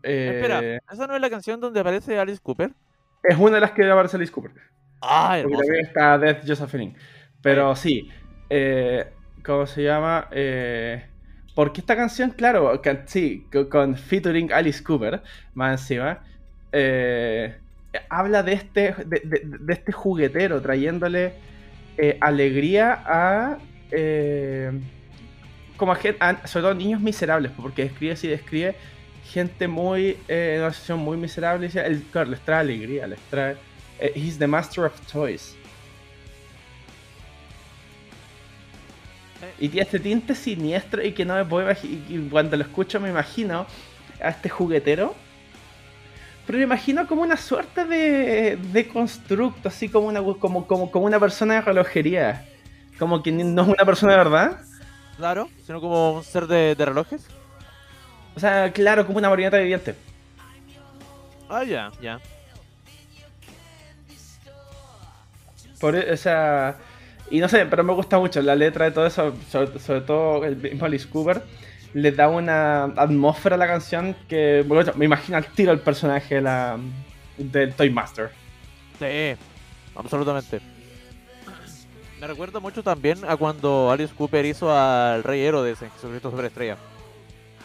Eh, 0.02 0.32
Espera, 0.34 0.60
¿esa 0.92 1.06
no 1.06 1.14
es 1.14 1.20
la 1.20 1.30
canción 1.30 1.60
donde 1.60 1.80
aparece 1.80 2.18
Alice 2.18 2.40
Cooper? 2.42 2.72
Es 3.22 3.38
una 3.38 3.54
de 3.56 3.60
las 3.60 3.70
que 3.72 3.90
aparece 3.90 4.16
Alice 4.16 4.32
Cooper. 4.32 4.52
Ah, 5.00 5.38
Porque 5.42 5.54
hermoso. 5.54 5.62
también 5.64 5.86
está 5.86 6.18
Death 6.18 6.46
Josephine. 6.46 6.94
Pero 7.42 7.74
sí, 7.76 8.08
eh, 8.50 9.06
¿cómo 9.44 9.66
se 9.66 9.82
llama? 9.82 10.28
Eh, 10.30 11.06
porque 11.54 11.80
esta 11.80 11.96
canción, 11.96 12.30
claro, 12.30 12.80
que- 12.82 13.02
sí, 13.06 13.46
co- 13.52 13.68
con 13.68 13.96
featuring 13.96 14.52
Alice 14.52 14.82
Cooper, 14.82 15.22
más 15.54 15.80
encima, 15.80 16.22
eh, 16.72 17.56
habla 18.10 18.42
de 18.42 18.52
este, 18.54 18.94
de, 19.06 19.20
de- 19.24 19.42
de 19.60 19.72
este 19.72 19.92
juguetero 19.92 20.60
trayéndole 20.60 21.32
eh, 21.96 22.18
alegría 22.20 23.02
a, 23.06 23.58
eh, 23.90 24.72
como 25.76 25.92
a, 25.92 25.96
gen- 25.96 26.16
a- 26.20 26.46
sobre 26.46 26.62
todo 26.64 26.74
niños 26.74 27.00
miserables, 27.00 27.52
porque 27.56 27.84
describe 27.84 28.16
sí 28.16 28.28
describe 28.28 28.76
gente 29.24 29.68
muy, 29.68 30.18
eh, 30.28 30.54
en 30.56 30.60
una 30.62 30.72
situación 30.72 30.98
muy 31.00 31.16
miserable, 31.16 31.66
y 31.66 31.68
dice, 31.68 31.86
él, 31.86 32.04
claro, 32.12 32.30
les 32.30 32.40
trae 32.44 32.60
alegría, 32.60 33.06
les 33.06 33.20
trae, 33.30 33.56
eh, 33.98 34.12
he's 34.14 34.38
the 34.38 34.46
master 34.46 34.84
of 34.84 35.00
toys. 35.10 35.56
Y 39.58 39.68
tiene 39.68 39.82
este 39.82 40.00
tinte 40.00 40.34
siniestro 40.34 41.02
y 41.04 41.12
que 41.12 41.24
no 41.24 41.34
me 41.34 41.44
puedo. 41.44 41.70
Y 41.82 42.28
cuando 42.30 42.56
lo 42.56 42.62
escucho 42.64 43.00
me 43.00 43.10
imagino 43.10 43.66
a 44.20 44.28
este 44.30 44.48
juguetero 44.48 45.14
Pero 46.46 46.58
me 46.58 46.64
imagino 46.64 47.06
como 47.06 47.22
una 47.22 47.36
suerte 47.38 47.84
de, 47.86 48.56
de 48.56 48.88
constructo, 48.88 49.68
así 49.68 49.88
como 49.88 50.08
una, 50.08 50.20
como, 50.22 50.66
como, 50.66 50.90
como 50.90 51.06
una 51.06 51.18
persona 51.18 51.54
de 51.54 51.60
relojería. 51.62 52.44
Como 52.98 53.22
que 53.22 53.32
no 53.32 53.62
es 53.62 53.68
una 53.68 53.84
persona 53.86 54.12
de 54.12 54.18
verdad. 54.18 54.60
Claro, 55.16 55.48
sino 55.64 55.80
como 55.80 56.12
un 56.14 56.24
ser 56.24 56.46
de, 56.46 56.74
de 56.74 56.84
relojes. 56.84 57.26
O 58.36 58.40
sea, 58.40 58.72
claro, 58.72 59.06
como 59.06 59.18
una 59.18 59.28
marioneta 59.30 59.58
viviente. 59.58 59.94
Ah, 61.48 61.62
ya, 61.62 61.92
ya. 62.00 62.18
Por, 65.80 65.94
e- 65.96 66.12
o 66.12 66.16
sea, 66.16 66.76
y 67.30 67.38
no 67.40 67.48
sé, 67.48 67.66
pero 67.66 67.84
me 67.84 67.92
gusta 67.92 68.18
mucho 68.18 68.40
la 68.42 68.56
letra 68.56 68.86
de 68.86 68.90
todo 68.90 69.06
eso, 69.06 69.34
sobre, 69.50 69.78
sobre 69.78 70.00
todo 70.00 70.44
el 70.44 70.56
mismo 70.56 70.84
Alice 70.86 71.08
Cooper, 71.08 71.42
le 71.92 72.10
da 72.10 72.28
una 72.28 72.84
atmósfera 72.84 73.54
a 73.54 73.58
la 73.58 73.66
canción 73.66 74.16
que, 74.28 74.64
bueno, 74.66 74.92
me 74.96 75.04
imagino 75.04 75.36
al 75.38 75.46
tiro 75.46 75.70
el 75.72 75.80
personaje 75.80 76.36
de 76.36 76.40
la, 76.40 76.76
del 77.38 77.72
Toy 77.74 77.90
Master. 77.90 78.30
Sí, 78.98 79.36
absolutamente. 79.94 80.60
Me 82.24 82.28
recuerda 82.28 82.58
mucho 82.58 82.82
también 82.82 83.18
a 83.28 83.36
cuando 83.36 83.90
Alice 83.90 84.14
Cooper 84.16 84.46
hizo 84.46 84.74
al 84.74 85.22
Rey 85.22 85.42
Herodes 85.42 85.82
en 85.82 85.90
Jesucristo 85.90 86.30
Superestrella. 86.30 86.78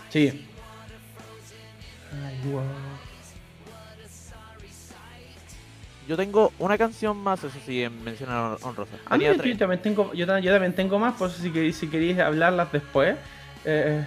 Sí. 0.10 0.46
Yo 6.10 6.18
tengo 6.18 6.52
una 6.60 6.78
canción 6.78 7.16
más, 7.16 7.42
eso 7.42 7.58
sí, 7.66 7.84
en 7.84 8.04
mención 8.04 8.30
hon- 8.32 8.58
honrosa. 8.64 8.98
A 9.06 9.18
mí 9.18 9.24
yo, 9.24 9.38
también 9.58 9.82
tengo, 9.82 10.12
yo, 10.14 10.28
ta- 10.28 10.42
yo 10.42 10.52
también 10.52 10.74
tengo 10.76 11.00
más, 11.00 11.14
por 11.14 11.30
eso 11.30 11.42
si 11.42 11.52
queréis, 11.52 11.78
si 11.78 11.88
queréis 11.88 12.20
hablarlas 12.20 12.70
después. 12.74 13.16
eh, 13.64 14.06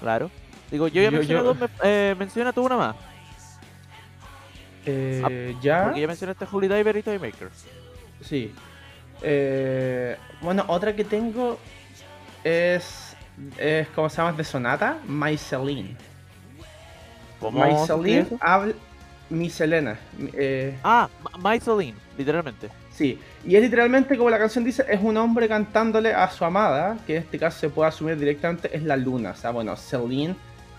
Claro. 0.00 0.32
Digo, 0.72 0.88
yo 0.88 1.00
ya 1.00 1.10
Yo- 1.10 1.18
mencioné 1.18 1.40
yo- 1.42 1.44
dos, 1.54 1.58
me- 1.60 1.68
eh, 1.84 2.16
menciona 2.18 2.52
tú 2.52 2.64
una 2.66 2.76
más. 2.76 2.96
eh, 4.84 5.54
ya. 5.62 5.84
Porque 5.84 6.00
ya 6.00 6.06
mencionaste 6.08 6.44
Holy 6.50 6.66
Diver 6.66 6.96
y 6.96 7.02
Toymaker. 7.04 7.50
Sí. 8.20 8.52
Eh, 9.22 10.16
bueno, 10.40 10.64
otra 10.68 10.94
que 10.94 11.04
tengo 11.04 11.58
es. 12.44 13.14
es 13.58 13.88
¿Cómo 13.88 14.08
se 14.08 14.16
llama? 14.18 14.32
De 14.32 14.44
Sonata, 14.44 14.98
My 15.06 15.36
Celine. 15.36 15.96
¿Cómo 17.40 17.64
My 17.64 17.86
Celine 17.86 18.26
habla. 18.40 18.74
Mi 19.30 19.48
Selena. 19.48 19.96
eh, 20.32 20.76
Ah, 20.82 21.08
My 21.42 21.60
Celine, 21.60 21.96
literalmente. 22.18 22.68
sí. 22.92 23.16
Y 23.46 23.54
es 23.54 23.62
literalmente 23.62 24.16
como 24.16 24.28
la 24.28 24.38
canción 24.38 24.64
dice: 24.64 24.84
es 24.88 25.00
un 25.00 25.16
hombre 25.16 25.46
cantándole 25.48 26.12
a 26.12 26.28
su 26.30 26.44
amada, 26.44 26.98
que 27.06 27.16
en 27.16 27.22
este 27.22 27.38
caso 27.38 27.60
se 27.60 27.68
puede 27.68 27.88
asumir 27.88 28.18
directamente, 28.18 28.74
es 28.76 28.82
la 28.82 28.96
luna. 28.96 29.30
O 29.30 29.36
sea, 29.36 29.52
bueno, 29.52 29.76
Celine 29.76 30.34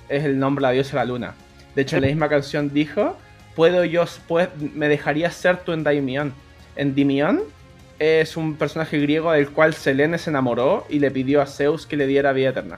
es 0.10 0.26
el 0.26 0.38
nombre 0.38 0.62
de 0.64 0.68
la 0.68 0.72
diosa 0.74 0.92
de 0.92 0.96
la 0.98 1.06
luna. 1.06 1.34
De 1.76 1.84
hecho, 1.84 1.96
en 1.96 2.02
la 2.02 2.08
misma 2.10 2.28
canción 2.28 2.74
dijo: 2.74 3.16
Puedo 3.56 3.86
yo, 3.86 4.04
pues, 4.28 4.50
me 4.58 4.90
dejaría 4.90 5.32
ser 5.32 5.58
tu 5.64 5.72
Endymion. 5.72 6.34
Endymion 6.76 7.42
es 8.02 8.36
un 8.36 8.56
personaje 8.56 8.98
griego 9.00 9.32
del 9.32 9.50
cual 9.52 9.76
Selene 9.76 10.18
se 10.18 10.32
enamoró 10.32 10.86
y 10.90 10.98
le 11.00 11.12
pidió 11.12 11.40
a 11.42 11.46
Zeus 11.46 11.86
que 11.86 11.96
le 11.96 12.08
diera 12.08 12.34
vida 12.34 12.50
eterna. 12.50 12.78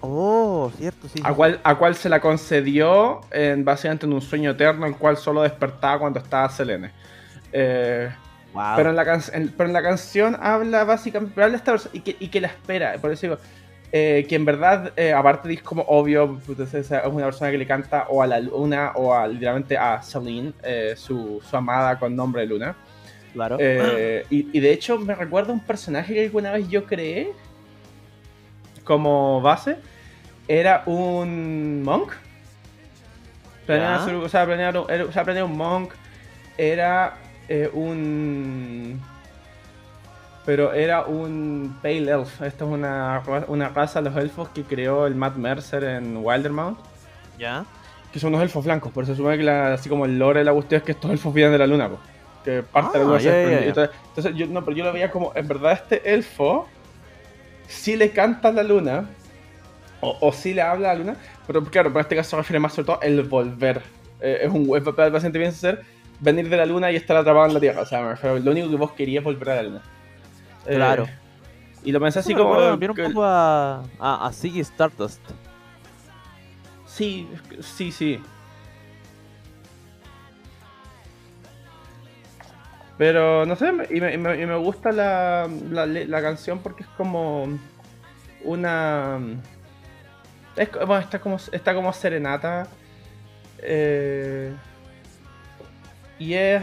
Oh, 0.00 0.70
cierto, 0.76 1.08
sí. 1.08 1.20
A 1.24 1.32
cual, 1.32 1.60
a 1.62 1.76
cual 1.76 1.94
se 1.94 2.08
la 2.08 2.20
concedió 2.20 3.20
en, 3.30 3.64
básicamente 3.64 4.06
en 4.06 4.12
un 4.12 4.20
sueño 4.20 4.50
eterno, 4.50 4.86
el 4.86 4.96
cual 4.96 5.16
solo 5.16 5.42
despertaba 5.42 6.00
cuando 6.00 6.18
estaba 6.18 6.48
Selene. 6.50 6.90
Eh, 7.52 8.10
Wow. 8.52 8.64
pero, 8.76 8.90
en 8.90 8.96
la 8.96 9.04
can- 9.04 9.22
en- 9.34 9.48
pero 9.50 9.68
en 9.68 9.72
la 9.74 9.82
canción 9.82 10.36
habla 10.40 10.84
básicamente, 10.84 11.42
habla 11.42 11.56
esta 11.58 11.72
persona 11.72 11.90
y 11.94 12.00
que, 12.00 12.16
y 12.18 12.28
que 12.28 12.40
la 12.40 12.48
espera, 12.48 12.94
por 13.00 13.10
eso 13.12 13.26
digo, 13.26 13.38
eh, 13.92 14.24
que 14.28 14.34
en 14.34 14.44
verdad, 14.46 14.92
eh, 14.96 15.12
aparte 15.12 15.52
es 15.52 15.62
como 15.62 15.82
obvio, 15.82 16.40
es 16.48 16.74
es 16.74 16.90
una 16.90 17.26
persona 17.26 17.50
que 17.50 17.58
le 17.58 17.66
canta 17.66 18.06
o 18.08 18.22
a 18.22 18.26
la 18.26 18.40
luna 18.40 18.92
o 18.94 19.12
a, 19.14 19.28
literalmente 19.28 19.76
a 19.76 20.00
Celine, 20.02 20.52
eh, 20.62 20.94
su, 20.96 21.40
su 21.48 21.56
amada 21.56 21.98
con 21.98 22.16
nombre 22.16 22.42
de 22.42 22.48
luna. 22.48 22.74
Claro. 23.36 23.56
Eh, 23.60 24.26
y, 24.30 24.48
y 24.56 24.60
de 24.60 24.72
hecho 24.72 24.98
me 24.98 25.14
recuerda 25.14 25.52
un 25.52 25.60
personaje 25.60 26.12
que 26.14 26.24
alguna 26.24 26.50
vez 26.52 26.68
yo 26.68 26.84
creé 26.86 27.30
como 28.84 29.40
base. 29.40 29.76
Era 30.48 30.82
un 30.86 31.82
monk. 31.82 32.12
Planeaba 33.66 33.96
hacer- 34.04 34.14
o, 34.14 34.28
sea, 34.28 34.46
planeaba, 34.46 34.84
era- 34.88 35.04
o 35.04 35.12
sea, 35.12 35.44
un 35.44 35.56
monk. 35.56 35.92
Era 36.56 37.16
eh, 37.48 37.68
un... 37.72 39.00
Pero 40.44 40.72
era 40.72 41.04
un 41.04 41.76
Pale 41.82 42.08
Elf. 42.10 42.40
Esta 42.42 42.64
es 42.64 42.70
una, 42.70 43.22
una 43.48 43.68
raza 43.70 44.00
de 44.00 44.10
los 44.10 44.18
elfos 44.22 44.48
que 44.50 44.62
creó 44.62 45.06
el 45.08 45.16
Matt 45.16 45.36
Mercer 45.36 45.82
en 45.84 46.18
Wildermount. 46.18 46.78
ya. 47.38 47.64
Que 48.12 48.20
son 48.20 48.28
unos 48.32 48.42
elfos 48.44 48.64
blancos. 48.64 48.92
Por 48.92 49.02
eso 49.04 49.12
se 49.12 49.16
supone 49.18 49.36
que 49.36 49.42
la- 49.42 49.74
así 49.74 49.88
como 49.88 50.04
el 50.06 50.16
lore 50.18 50.38
de 50.38 50.44
la 50.44 50.52
cuestión 50.52 50.78
es 50.78 50.84
que 50.84 50.92
estos 50.92 51.10
elfos 51.10 51.34
vienen 51.34 51.52
de 51.52 51.58
la 51.58 51.66
luna. 51.66 51.88
po. 51.88 51.98
Que 52.46 52.62
parte 52.62 52.98
de 52.98 53.04
Ah, 53.04 53.08
desprende. 53.12 53.50
ya. 53.60 53.66
Entonces, 53.66 53.96
entonces 54.08 54.34
yo, 54.36 54.46
no, 54.46 54.64
pero 54.64 54.74
yo 54.76 54.84
lo 54.84 54.92
veía 54.94 55.10
como, 55.10 55.32
en 55.34 55.46
verdad 55.46 55.72
este 55.72 56.14
elfo 56.14 56.66
sí 57.68 57.96
le 57.96 58.10
canta 58.12 58.48
a 58.48 58.52
la 58.52 58.62
luna. 58.62 59.10
O, 60.00 60.16
o 60.20 60.32
sí 60.32 60.54
le 60.54 60.62
habla 60.62 60.90
a 60.90 60.94
la 60.94 60.98
luna. 61.00 61.16
Pero 61.46 61.62
claro, 61.64 61.90
pero 61.90 61.98
en 62.00 62.02
este 62.04 62.16
caso 62.16 62.30
se 62.30 62.36
refiere 62.36 62.58
más 62.60 62.72
sobre 62.72 62.86
todo 62.86 63.00
el 63.02 63.22
volver. 63.24 63.82
Eh, 64.20 64.38
es 64.44 64.50
un 64.50 64.62
es 64.76 64.82
básicamente 64.84 65.38
piensa 65.38 65.58
ser 65.58 65.84
venir 66.20 66.48
de 66.48 66.56
la 66.56 66.64
luna 66.66 66.90
y 66.92 66.96
estar 66.96 67.16
atrapado 67.16 67.46
en 67.46 67.54
la 67.54 67.60
tierra. 67.60 67.82
O 67.82 67.86
sea, 67.86 68.00
me 68.02 68.10
refiero, 68.10 68.38
lo 68.38 68.50
único 68.52 68.70
que 68.70 68.76
vos 68.76 68.92
querías 68.92 69.20
es 69.20 69.24
volver 69.24 69.50
a 69.50 69.54
la 69.56 69.62
luna. 69.64 69.82
Eh, 70.66 70.74
Claro. 70.76 71.06
y 71.84 71.92
lo 71.92 72.00
pensé 72.00 72.20
Eso 72.20 72.26
así 72.28 72.34
me 72.34 72.40
como. 72.40 72.50
recuerda 72.52 72.70
también 72.72 72.90
un 72.92 72.96
que- 72.96 73.02
poco 73.04 73.24
a, 73.24 73.82
a, 73.98 74.26
a 74.26 74.32
Ziggy 74.32 74.60
Stardust. 74.60 75.20
Sí, 76.86 77.28
sí, 77.60 77.92
sí. 77.92 78.20
Pero 82.98 83.44
no 83.44 83.56
sé, 83.56 83.66
y 83.90 84.00
me, 84.00 84.14
y 84.14 84.18
me- 84.18 84.40
y 84.42 84.46
me 84.46 84.56
gusta 84.56 84.90
la, 84.92 85.46
la, 85.70 86.22
canción 86.22 86.60
porque 86.60 86.82
es 86.84 86.88
como 86.96 87.46
una. 88.42 89.18
Es, 90.56 90.70
bueno, 90.72 90.98
está 90.98 91.18
como, 91.20 91.36
está 91.52 91.74
como 91.74 91.92
serenata. 91.92 92.66
eh, 93.58 94.52
y 96.18 96.34
es 96.34 96.62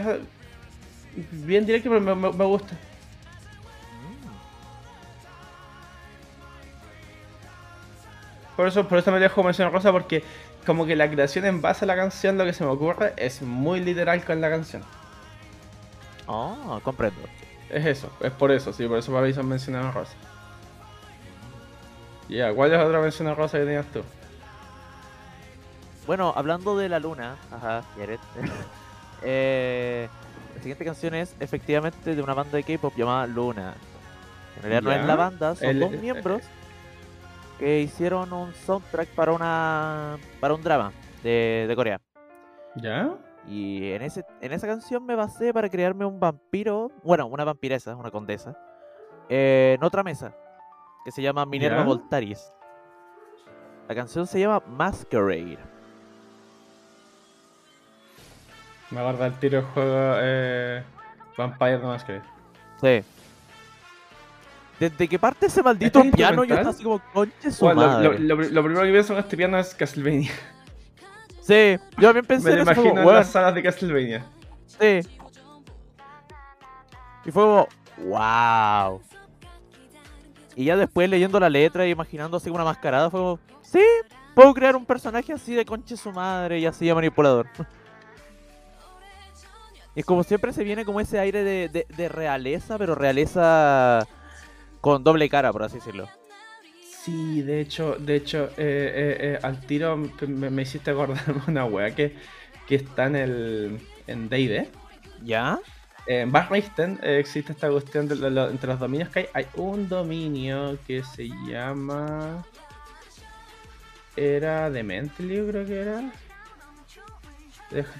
bien 1.30 1.64
directo, 1.66 1.90
pero 1.90 2.00
me, 2.16 2.44
gusta. 2.44 2.76
Por 8.56 8.68
eso, 8.68 8.86
por 8.88 8.98
eso 8.98 9.10
me 9.12 9.18
dejo 9.20 9.42
mencionar 9.42 9.72
cosa 9.72 9.92
porque 9.92 10.22
como 10.66 10.86
que 10.86 10.96
la 10.96 11.10
creación 11.10 11.44
en 11.44 11.60
base 11.60 11.84
a 11.84 11.88
la 11.88 11.96
canción, 11.96 12.38
lo 12.38 12.44
que 12.44 12.52
se 12.52 12.64
me 12.64 12.70
ocurre, 12.70 13.12
es 13.16 13.42
muy 13.42 13.80
literal 13.80 14.24
con 14.24 14.40
la 14.40 14.50
canción. 14.50 14.82
Oh, 16.26 16.80
comprendo. 16.82 17.20
Es 17.70 17.84
eso, 17.86 18.10
es 18.20 18.30
por 18.32 18.50
eso, 18.52 18.72
sí, 18.72 18.86
por 18.86 18.98
eso 18.98 19.10
me 19.12 19.18
avisan 19.18 19.46
mencionar 19.48 19.92
rosa. 19.92 20.14
Ya, 22.28 22.52
¿cuál 22.54 22.72
es 22.72 22.78
otra 22.80 23.00
mención 23.00 23.34
rosa 23.36 23.58
que 23.58 23.64
tenías 23.64 23.86
tú? 23.86 24.02
Bueno, 26.06 26.32
hablando 26.36 26.76
de 26.76 26.88
la 26.88 26.98
luna, 26.98 27.36
ajá, 27.50 27.82
Jared. 27.96 28.18
eh, 29.22 30.08
la 30.54 30.60
siguiente 30.60 30.84
canción 30.84 31.14
es 31.14 31.34
efectivamente 31.40 32.14
de 32.14 32.22
una 32.22 32.34
banda 32.34 32.56
de 32.56 32.62
K-pop 32.64 32.94
llamada 32.96 33.26
Luna. 33.26 33.74
En 34.56 34.62
realidad 34.62 34.82
no 34.82 34.92
es 34.92 35.04
la 35.06 35.16
banda, 35.16 35.54
son 35.56 35.68
El- 35.70 35.80
dos 35.80 35.92
eh, 35.92 35.98
miembros 36.00 36.42
que 37.58 37.80
hicieron 37.80 38.32
un 38.32 38.54
soundtrack 38.54 39.08
para 39.10 39.32
una 39.32 40.16
para 40.40 40.54
un 40.54 40.62
drama 40.62 40.92
de, 41.22 41.66
de 41.68 41.76
Corea. 41.76 42.00
¿Ya? 42.76 43.10
Y 43.46 43.90
en 43.92 44.02
ese 44.02 44.24
en 44.40 44.52
esa 44.52 44.66
canción 44.66 45.04
me 45.04 45.14
basé 45.14 45.52
para 45.52 45.68
crearme 45.68 46.04
un 46.06 46.18
vampiro, 46.18 46.90
bueno, 47.02 47.26
una 47.26 47.44
vampiresa, 47.44 47.94
una 47.94 48.10
condesa, 48.10 48.56
eh, 49.28 49.74
en 49.76 49.84
otra 49.84 50.02
mesa 50.02 50.34
que 51.04 51.10
se 51.10 51.20
llama 51.20 51.44
Minerva 51.44 51.78
Ya. 51.78 51.84
Voltaris. 51.84 52.50
La 53.88 53.94
canción 53.94 54.26
se 54.26 54.40
llama 54.40 54.62
Masquerade. 54.66 55.58
Me 58.90 59.00
acuerdo 59.00 59.26
el 59.26 59.34
tiro 59.38 59.56
del 59.60 59.66
juego 59.70 60.14
eh, 60.20 60.82
Vampire 61.36 61.78
the 61.78 61.84
Masquerade. 61.86 62.24
Sí. 62.80 63.04
Desde 64.80 65.08
que 65.08 65.18
parte 65.18 65.46
ese 65.46 65.62
maldito 65.62 65.98
¿Este 65.98 66.08
es 66.10 66.16
piano, 66.16 66.44
yo 66.44 66.54
estaba 66.54 66.70
así 66.70 66.82
como, 66.82 67.00
conche 67.12 67.50
su 67.50 67.68
lo, 67.68 67.74
madre. 67.74 68.18
lo- 68.18 68.34
lo- 68.36 68.48
lo 68.48 68.62
primero 68.64 68.84
que 68.84 68.90
pienso 68.92 69.12
en 69.12 69.18
este 69.20 69.36
piano 69.36 69.58
es 69.58 69.74
Castlevania. 69.74 70.30
Sí, 71.46 71.76
yo 71.98 72.08
también 72.08 72.24
pensé 72.24 72.46
Me 72.46 72.50
en 72.52 72.56
lo 72.56 72.62
eso, 72.62 72.72
imagino 72.72 72.88
como, 72.88 73.00
en 73.00 73.06
"Weón, 73.06 73.18
las 73.18 73.30
salas 73.30 73.54
de 73.54 73.62
Castlevania. 73.62 74.24
sí. 74.66 75.00
Y 77.26 77.30
fue 77.30 77.42
como, 77.42 77.68
wow. 78.06 79.00
Y 80.56 80.64
ya 80.66 80.76
después 80.76 81.08
leyendo 81.08 81.38
la 81.40 81.48
letra 81.50 81.86
y 81.86 81.90
imaginando 81.90 82.36
así 82.36 82.50
una 82.50 82.64
mascarada, 82.64 83.10
fue 83.10 83.20
como, 83.20 83.38
sí, 83.62 83.80
puedo 84.34 84.52
crear 84.54 84.76
un 84.76 84.84
personaje 84.86 85.32
así 85.32 85.54
de 85.54 85.64
conche 85.64 85.96
su 85.96 86.12
madre 86.12 86.58
y 86.60 86.66
así 86.66 86.86
de 86.86 86.94
manipulador. 86.94 87.46
Y 89.96 90.02
como 90.02 90.24
siempre 90.24 90.52
se 90.52 90.64
viene 90.64 90.84
como 90.84 90.98
ese 91.00 91.20
aire 91.20 91.44
de, 91.44 91.68
de- 91.68 91.86
de 91.88 92.08
realeza, 92.08 92.76
pero 92.78 92.96
realeza 92.96 94.00
con 94.80 95.04
doble 95.04 95.28
cara, 95.28 95.52
por 95.52 95.62
así 95.62 95.76
decirlo. 95.76 96.08
Sí, 97.04 97.42
de 97.42 97.60
hecho, 97.60 97.96
de 97.98 98.16
hecho, 98.16 98.44
eh, 98.56 98.56
eh, 98.56 99.16
eh, 99.20 99.38
al 99.42 99.60
tiro 99.60 99.96
me, 99.96 100.50
me 100.50 100.62
hiciste 100.62 100.90
acordarme 100.90 101.42
una 101.48 101.64
wea 101.66 101.94
que 101.94 102.14
que 102.66 102.76
está 102.76 103.06
en 103.06 103.16
el 103.16 103.80
en 104.06 104.28
D&D. 104.28 104.68
¿Ya? 105.22 105.58
En 106.06 106.32
Barreisten 106.32 106.98
eh, 107.02 107.18
existe 107.18 107.52
esta 107.52 107.70
cuestión 107.70 108.08
de 108.08 108.14
entre 108.14 108.68
los 108.68 108.78
dominios 108.78 109.08
que 109.08 109.20
hay. 109.20 109.26
Hay 109.34 109.46
un 109.56 109.88
dominio 109.88 110.78
que 110.86 111.02
se 111.02 111.28
llama. 111.46 112.44
Era 114.16 114.70
Dementiliu, 114.70 115.48
creo 115.48 115.66
que 115.66 115.80
era. 115.80 116.12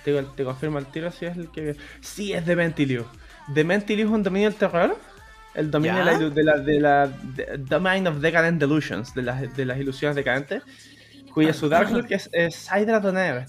Te 0.04 0.44
confirmo 0.44 0.78
al 0.78 0.86
tiro 0.86 1.10
si 1.10 1.26
es 1.26 1.36
el 1.36 1.50
que. 1.50 1.76
Sí, 2.00 2.32
es 2.32 2.44
Dementiliu. 2.44 3.04
Dementiliu 3.48 4.06
es 4.06 4.12
un 4.12 4.22
dominio 4.22 4.50
del 4.50 4.58
terror. 4.58 4.96
El 5.54 5.70
dominio 5.70 5.98
de 5.98 6.04
la, 6.04 6.18
de 6.30 6.42
la, 6.44 6.56
de 6.58 6.80
la 6.80 7.06
de- 7.06 7.58
Domain 7.58 8.06
of 8.06 8.18
Decadent 8.18 8.58
Delusions, 8.60 9.14
de 9.14 9.22
las, 9.22 9.56
de 9.56 9.64
las 9.64 9.78
ilusiones 9.78 10.16
decadentes, 10.16 10.62
cuya 11.32 11.52
su 11.52 11.68
Dark 11.68 11.88
es, 12.10 12.28
es 12.32 12.54
Sidra 12.56 13.00
Doner. 13.00 13.46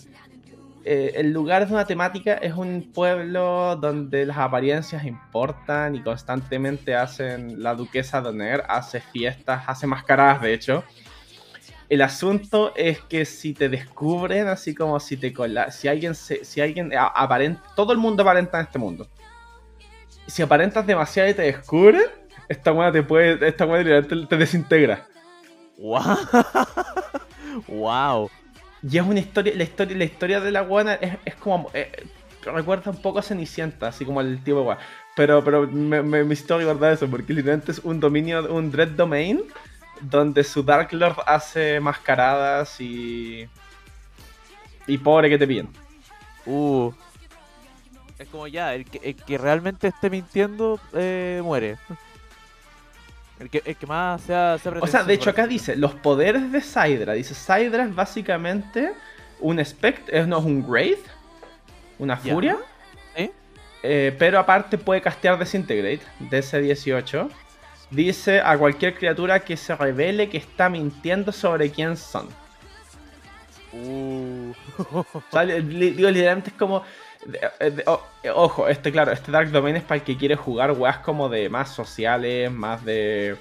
Eh, 0.87 1.13
el 1.15 1.31
lugar 1.33 1.65
de 1.67 1.73
una 1.73 1.85
temática 1.85 2.35
es 2.35 2.53
un 2.53 2.91
pueblo 2.93 3.75
donde 3.75 4.23
las 4.27 4.37
apariencias 4.37 5.03
importan 5.03 5.95
y 5.95 6.03
constantemente 6.03 6.93
hacen. 6.95 7.63
La 7.63 7.73
duquesa 7.73 8.21
Doner 8.21 8.63
hace 8.69 9.01
fiestas, 9.01 9.63
hace 9.65 9.87
mascaradas, 9.87 10.41
de 10.41 10.53
hecho. 10.53 10.83
El 11.89 12.01
asunto 12.03 12.73
es 12.75 12.99
que 13.01 13.25
si 13.25 13.53
te 13.53 13.69
descubren, 13.69 14.47
así 14.47 14.73
como 14.75 14.99
si 14.99 15.17
te 15.17 15.33
cola, 15.33 15.71
si 15.71 15.87
alguien 15.87 16.13
se, 16.15 16.43
si 16.45 16.61
alguien 16.61 16.91
aparenta, 16.97 17.61
todo 17.75 17.91
el 17.91 17.97
mundo 17.99 18.21
aparenta 18.23 18.59
en 18.59 18.65
este 18.65 18.79
mundo. 18.79 19.07
Si 20.27 20.41
aparentas 20.41 20.85
demasiado 20.85 21.29
y 21.29 21.33
te 21.33 21.43
descubren, 21.43 22.05
esta 22.49 22.71
buena 22.71 22.91
te 22.91 23.03
puede, 23.03 23.47
esta 23.47 23.65
buena 23.65 23.83
literalmente 23.83 24.27
te 24.27 24.37
desintegra. 24.37 25.07
¡Wow! 25.77 26.17
¡Wow! 27.67 28.31
Y 28.87 28.99
es 28.99 29.03
una 29.03 29.19
historia, 29.19 29.53
la 29.55 29.63
historia, 29.63 29.97
la 29.97 30.03
historia 30.03 30.39
de 30.39 30.51
la 30.51 30.61
guana 30.61 30.93
es, 30.95 31.17
es 31.25 31.35
como. 31.35 31.71
eh, 31.73 31.91
recuerda 32.43 32.91
un 32.91 33.01
poco 33.01 33.17
a 33.17 33.23
Cenicienta, 33.23 33.87
así 33.87 34.05
como 34.05 34.21
el 34.21 34.43
tipo 34.43 34.57
de 34.57 34.63
guana. 34.63 34.81
Pero, 35.15 35.43
pero 35.43 35.67
me, 35.67 36.03
me, 36.03 36.23
me 36.23 36.33
hizo 36.33 36.57
recordar 36.57 36.93
eso, 36.93 37.07
porque 37.07 37.33
literalmente 37.33 37.71
es 37.71 37.79
un 37.79 37.99
dominio, 37.99 38.53
un 38.53 38.69
Dread 38.71 38.89
Domain, 38.89 39.41
donde 40.01 40.43
su 40.43 40.61
Dark 40.61 40.93
Lord 40.93 41.17
hace 41.25 41.79
mascaradas 41.79 42.79
y. 42.79 43.49
Y 44.85 44.99
pobre 44.99 45.29
que 45.29 45.39
te 45.39 45.47
piden. 45.47 45.69
Uh. 46.45 46.91
Es 48.17 48.27
como 48.29 48.47
ya, 48.47 48.73
el 48.73 48.85
que, 48.85 48.99
el 49.03 49.15
que 49.15 49.37
realmente 49.37 49.87
esté 49.87 50.09
mintiendo 50.09 50.79
eh, 50.93 51.41
muere. 51.43 51.77
El 53.39 53.49
que, 53.49 53.61
el 53.65 53.75
que 53.75 53.85
más 53.85 54.21
sea, 54.21 54.57
sea 54.57 54.71
O 54.79 54.87
sea, 54.87 55.03
de 55.03 55.13
hecho 55.13 55.29
acá 55.29 55.45
dice, 55.45 55.75
los 55.75 55.93
poderes 55.95 56.51
de 56.51 56.61
Sidra. 56.61 57.13
Dice, 57.13 57.33
Sidra 57.33 57.83
es 57.83 57.93
básicamente 57.93 58.93
un 59.41 59.59
spect, 59.59 60.07
es, 60.09 60.25
no 60.27 60.39
es 60.39 60.45
un 60.45 60.65
Wraith, 60.65 61.05
una 61.99 62.15
furia. 62.17 62.57
Eh, 63.87 64.15
pero 64.17 64.39
aparte 64.39 64.79
puede 64.79 64.99
castear 64.99 65.37
Disintegrate, 65.37 66.01
DC18. 66.31 67.29
Dice 67.91 68.41
a 68.41 68.57
cualquier 68.57 68.95
criatura 68.95 69.39
que 69.41 69.55
se 69.55 69.75
revele 69.75 70.27
que 70.27 70.37
está 70.37 70.69
mintiendo 70.69 71.31
sobre 71.31 71.69
quién 71.69 71.95
son. 71.95 72.27
Uh. 73.73 74.53
O 75.13 75.21
sea, 75.31 75.45
digo, 75.45 76.09
literalmente 76.09 76.49
es 76.49 76.55
como... 76.55 76.81
de- 77.25 77.71
de- 77.71 77.83
o- 77.87 78.03
eh, 78.23 78.29
ojo, 78.29 78.67
este 78.67 78.91
claro, 78.91 79.11
este 79.11 79.31
Dark 79.31 79.51
Domain 79.51 79.75
es 79.75 79.83
para 79.83 79.95
el 79.97 80.03
que 80.03 80.17
quiere 80.17 80.35
jugar 80.35 80.71
weas 80.71 80.99
como 80.99 81.27
de 81.29 81.49
más 81.49 81.69
sociales, 81.73 82.51
más 82.51 82.83
de... 82.85 83.37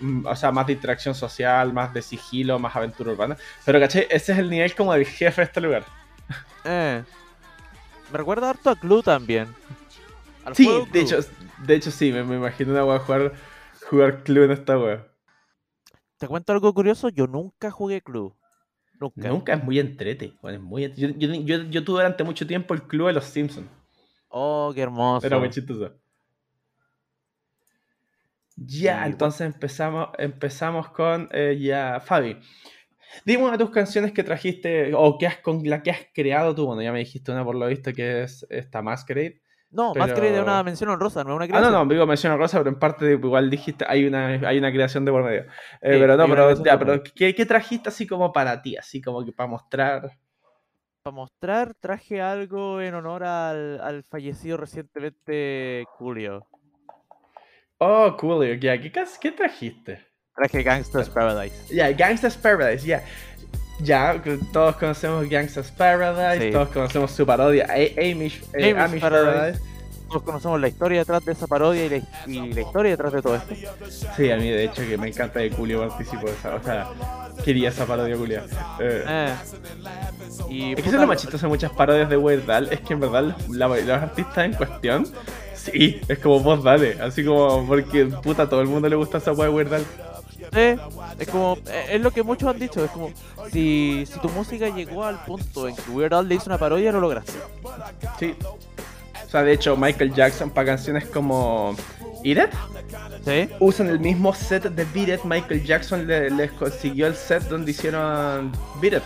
mm, 0.00 0.26
O 0.26 0.36
sea, 0.36 0.52
más 0.52 0.66
de 0.66 0.74
interacción 0.74 1.14
social, 1.14 1.72
más 1.72 1.92
de 1.94 2.02
sigilo, 2.02 2.58
más 2.58 2.76
aventura 2.76 3.12
urbana. 3.12 3.36
Pero 3.64 3.80
caché, 3.80 4.06
ese 4.14 4.32
es 4.32 4.38
el 4.38 4.50
nivel 4.50 4.74
como 4.74 4.92
del 4.92 5.06
jefe 5.06 5.40
de 5.40 5.46
este 5.46 5.60
lugar. 5.60 5.84
Eh. 6.64 7.02
Me 8.12 8.18
recuerda 8.18 8.50
harto 8.50 8.70
a 8.70 8.76
Clue 8.76 9.02
también. 9.02 9.54
Al 10.44 10.54
Sí, 10.56 10.64
juego 10.64 10.84
de 10.86 10.90
Clue. 10.90 11.02
hecho, 11.02 11.18
de 11.58 11.74
hecho 11.74 11.90
sí, 11.90 12.12
me, 12.12 12.22
me 12.24 12.36
imagino 12.36 12.72
una 12.72 12.84
wea 12.84 12.98
jugar, 12.98 13.32
jugar 13.88 14.22
club 14.24 14.44
en 14.44 14.50
esta 14.52 14.78
wea. 14.78 15.06
Te 16.18 16.28
cuento 16.28 16.52
algo 16.52 16.74
curioso, 16.74 17.08
yo 17.08 17.26
nunca 17.26 17.70
jugué 17.70 18.02
Clue. 18.02 18.34
Nunca. 19.00 19.28
Nunca 19.28 19.54
es 19.54 19.64
muy 19.64 19.78
entrete. 19.78 20.34
bueno, 20.42 20.58
es 20.58 20.62
muy, 20.62 20.92
yo, 20.94 21.08
yo, 21.08 21.32
yo- 21.34 21.62
yo 21.64 21.84
tuve 21.84 22.00
durante 22.02 22.22
mucho 22.22 22.46
tiempo 22.46 22.74
el 22.74 22.82
club 22.82 23.06
de 23.08 23.14
los 23.14 23.24
Simpsons. 23.24 23.66
Oh, 24.28 24.70
qué 24.74 24.82
hermoso. 24.82 25.26
Era 25.26 25.38
muy 25.38 25.50
chistoso. 25.50 25.92
Ya, 28.56 29.06
entonces 29.06 29.40
empezamos, 29.42 30.08
empezamos 30.18 30.90
con 30.90 31.28
eh, 31.32 31.56
ya 31.58 32.00
Fabi. 32.00 32.38
Dime 33.24 33.42
una 33.44 33.52
de 33.52 33.58
tus 33.64 33.70
canciones 33.70 34.12
que 34.12 34.22
trajiste 34.22 34.92
o 34.94 35.18
que 35.18 35.26
has, 35.26 35.38
con 35.38 35.62
la 35.68 35.82
que 35.82 35.90
has 35.90 36.06
creado 36.14 36.54
tú. 36.54 36.66
Bueno, 36.66 36.82
ya 36.82 36.92
me 36.92 36.98
dijiste 37.00 37.32
una 37.32 37.44
por 37.44 37.56
lo 37.56 37.66
visto 37.66 37.92
que 37.92 38.22
es 38.22 38.46
esta 38.50 38.82
Masquerade. 38.82 39.40
No, 39.72 39.92
pero- 39.92 40.06
más 40.06 40.14
que 40.18 40.20
de 40.32 40.40
una 40.40 40.62
mención 40.62 40.90
honrosa, 40.90 41.22
no 41.22 41.30
es 41.30 41.36
una 41.36 41.44
Ah, 41.44 41.48
no, 41.48 41.52
creación. 41.68 41.72
no, 41.88 41.94
digo 41.94 42.06
mención 42.06 42.36
rosa, 42.38 42.58
pero 42.58 42.70
en 42.70 42.78
parte 42.78 43.04
de- 43.04 43.12
igual 43.12 43.48
dijiste 43.50 43.84
hay 43.88 44.04
una, 44.06 44.26
hay 44.28 44.58
una 44.58 44.72
creación 44.72 45.04
de 45.04 45.12
por 45.12 45.22
medio. 45.22 45.42
Eh, 45.80 45.94
Sí, 45.94 45.98
pero 46.00 46.16
no, 46.16 46.24
pero, 46.28 46.44
creación 46.46 46.64
ya, 46.64 46.78
pero. 46.78 47.02
¿qué, 47.02 47.34
qué 47.34 47.46
trajiste 47.46 47.88
así 47.88 48.06
como 48.06 48.32
para 48.32 48.60
ti? 48.60 48.76
Así 48.76 49.00
como 49.00 49.24
que 49.24 49.32
para 49.32 49.48
mostrar. 49.48 50.10
Para 51.02 51.14
mostrar, 51.14 51.72
traje 51.80 52.20
algo 52.20 52.80
en 52.80 52.94
honor 52.94 53.22
al, 53.24 53.80
al 53.80 54.02
fallecido 54.02 54.56
recientemente 54.56 55.84
Julio. 55.98 56.46
Oh, 57.78 58.14
cool, 58.18 58.58
ya, 58.60 58.78
¿qué, 58.80 58.92
qué 59.20 59.32
trajiste? 59.32 60.06
Traje 60.34 60.62
Gangsta's 60.62 61.08
Paradise. 61.10 61.74
Ya, 61.74 61.90
Gangsta's 61.92 62.36
Paradise, 62.36 62.86
ya. 62.86 63.02
Ya, 63.82 64.20
todos 64.52 64.76
conocemos 64.76 65.28
Gangsta's 65.28 65.70
Paradise, 65.70 66.46
Sí. 66.46 66.52
todos 66.52 66.68
conocemos 66.68 67.10
su 67.12 67.24
parodia, 67.24 67.66
A- 67.68 67.74
Amish, 67.74 68.42
eh, 68.54 68.70
Amish 68.72 68.76
Amish 68.84 69.00
Paradise. 69.00 69.32
Paradise. 69.32 69.60
Todos 70.08 70.22
conocemos 70.24 70.60
la 70.60 70.66
historia 70.68 70.98
detrás 70.98 71.24
de 71.24 71.32
esa 71.32 71.46
parodia 71.46 71.86
y 71.86 71.88
la, 71.88 71.96
y 72.26 72.52
la 72.52 72.60
historia 72.62 72.90
detrás 72.90 73.12
de 73.12 73.22
todo 73.22 73.36
esto. 73.36 73.54
Sí, 74.16 74.30
a 74.30 74.36
mí 74.36 74.48
de 74.50 74.64
hecho 74.64 74.82
que 74.82 74.98
me 74.98 75.06
encanta 75.08 75.38
que 75.40 75.50
Julio 75.50 75.86
participó 75.88 76.26
de 76.26 76.32
esa, 76.32 76.56
o 76.56 76.62
sea, 76.64 76.88
quería 77.44 77.68
esa 77.68 77.86
parodia 77.86 78.16
Julio. 78.16 78.40
Eh, 78.80 79.04
Eh. 79.08 79.34
Y 80.48 80.70
es 80.70 80.74
que 80.76 80.82
eso 80.82 80.96
es 80.96 81.00
lo 81.00 81.06
más 81.06 81.18
chistoso 81.20 81.46
de 81.46 81.50
muchas 81.50 81.70
parodias 81.70 82.10
de 82.10 82.16
Weird 82.16 82.50
Al, 82.50 82.72
es 82.72 82.80
que 82.80 82.94
en 82.94 83.00
verdad 83.00 83.22
los, 83.22 83.48
la- 83.56 83.68
los 83.68 83.88
artistas 84.02 84.44
en 84.46 84.54
cuestión, 84.54 85.06
sí, 85.54 86.00
es 86.08 86.18
como 86.18 86.40
vos 86.40 86.62
dale, 86.64 86.98
así 87.00 87.24
como 87.24 87.64
porque 87.66 88.06
puta 88.06 88.42
a 88.42 88.48
todo 88.48 88.62
el 88.62 88.66
mundo 88.66 88.88
le 88.88 88.96
gusta 88.96 89.18
esa 89.18 89.30
wea 89.32 89.48
de 89.48 89.54
Weird 89.54 89.74
Al. 89.74 89.84
Sí, 90.52 90.76
es 91.18 91.28
como, 91.28 91.56
eh, 91.66 91.86
es 91.92 92.00
lo 92.00 92.10
que 92.10 92.22
muchos 92.22 92.48
han 92.48 92.58
dicho, 92.58 92.84
es 92.84 92.90
como, 92.90 93.10
si, 93.52 94.04
si 94.10 94.18
tu 94.20 94.28
música 94.30 94.68
llegó 94.68 95.04
al 95.04 95.24
punto 95.24 95.68
en 95.68 95.76
que 95.76 95.90
Weird 95.90 96.12
Al 96.14 96.28
le 96.28 96.34
hizo 96.34 96.46
una 96.46 96.58
parodia, 96.58 96.90
lo 96.92 97.00
lograste. 97.00 97.32
Sí. 98.18 98.34
O 99.26 99.30
sea, 99.30 99.42
de 99.44 99.52
hecho, 99.52 99.76
Michael 99.76 100.12
Jackson 100.12 100.50
para 100.50 100.66
canciones 100.66 101.04
como 101.06 101.76
Eat 102.24 102.48
It, 102.48 103.24
¿Sí? 103.24 103.48
usan 103.60 103.88
el 103.88 104.00
mismo 104.00 104.34
set 104.34 104.64
de 104.64 104.84
Beat 104.92 105.20
It. 105.20 105.24
Michael 105.24 105.64
Jackson 105.64 106.06
le- 106.08 106.30
les 106.30 106.50
consiguió 106.52 107.06
el 107.06 107.14
set 107.14 107.44
donde 107.44 107.70
hicieron 107.70 108.50
Beat 108.80 108.94
It. 108.94 109.02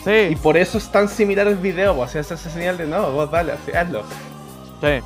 Y 0.00 0.04
Sí, 0.34 0.36
por 0.42 0.56
eso 0.56 0.78
es 0.78 0.90
tan 0.90 1.08
similar 1.08 1.46
el 1.46 1.54
video, 1.58 1.96
o 1.96 2.08
sea, 2.08 2.22
esa 2.22 2.36
señal 2.36 2.76
de 2.76 2.86
no, 2.86 3.12
vos 3.12 3.30
dale, 3.30 3.52
así, 3.52 3.70
hazlo. 3.70 4.02
sí. 4.80 5.00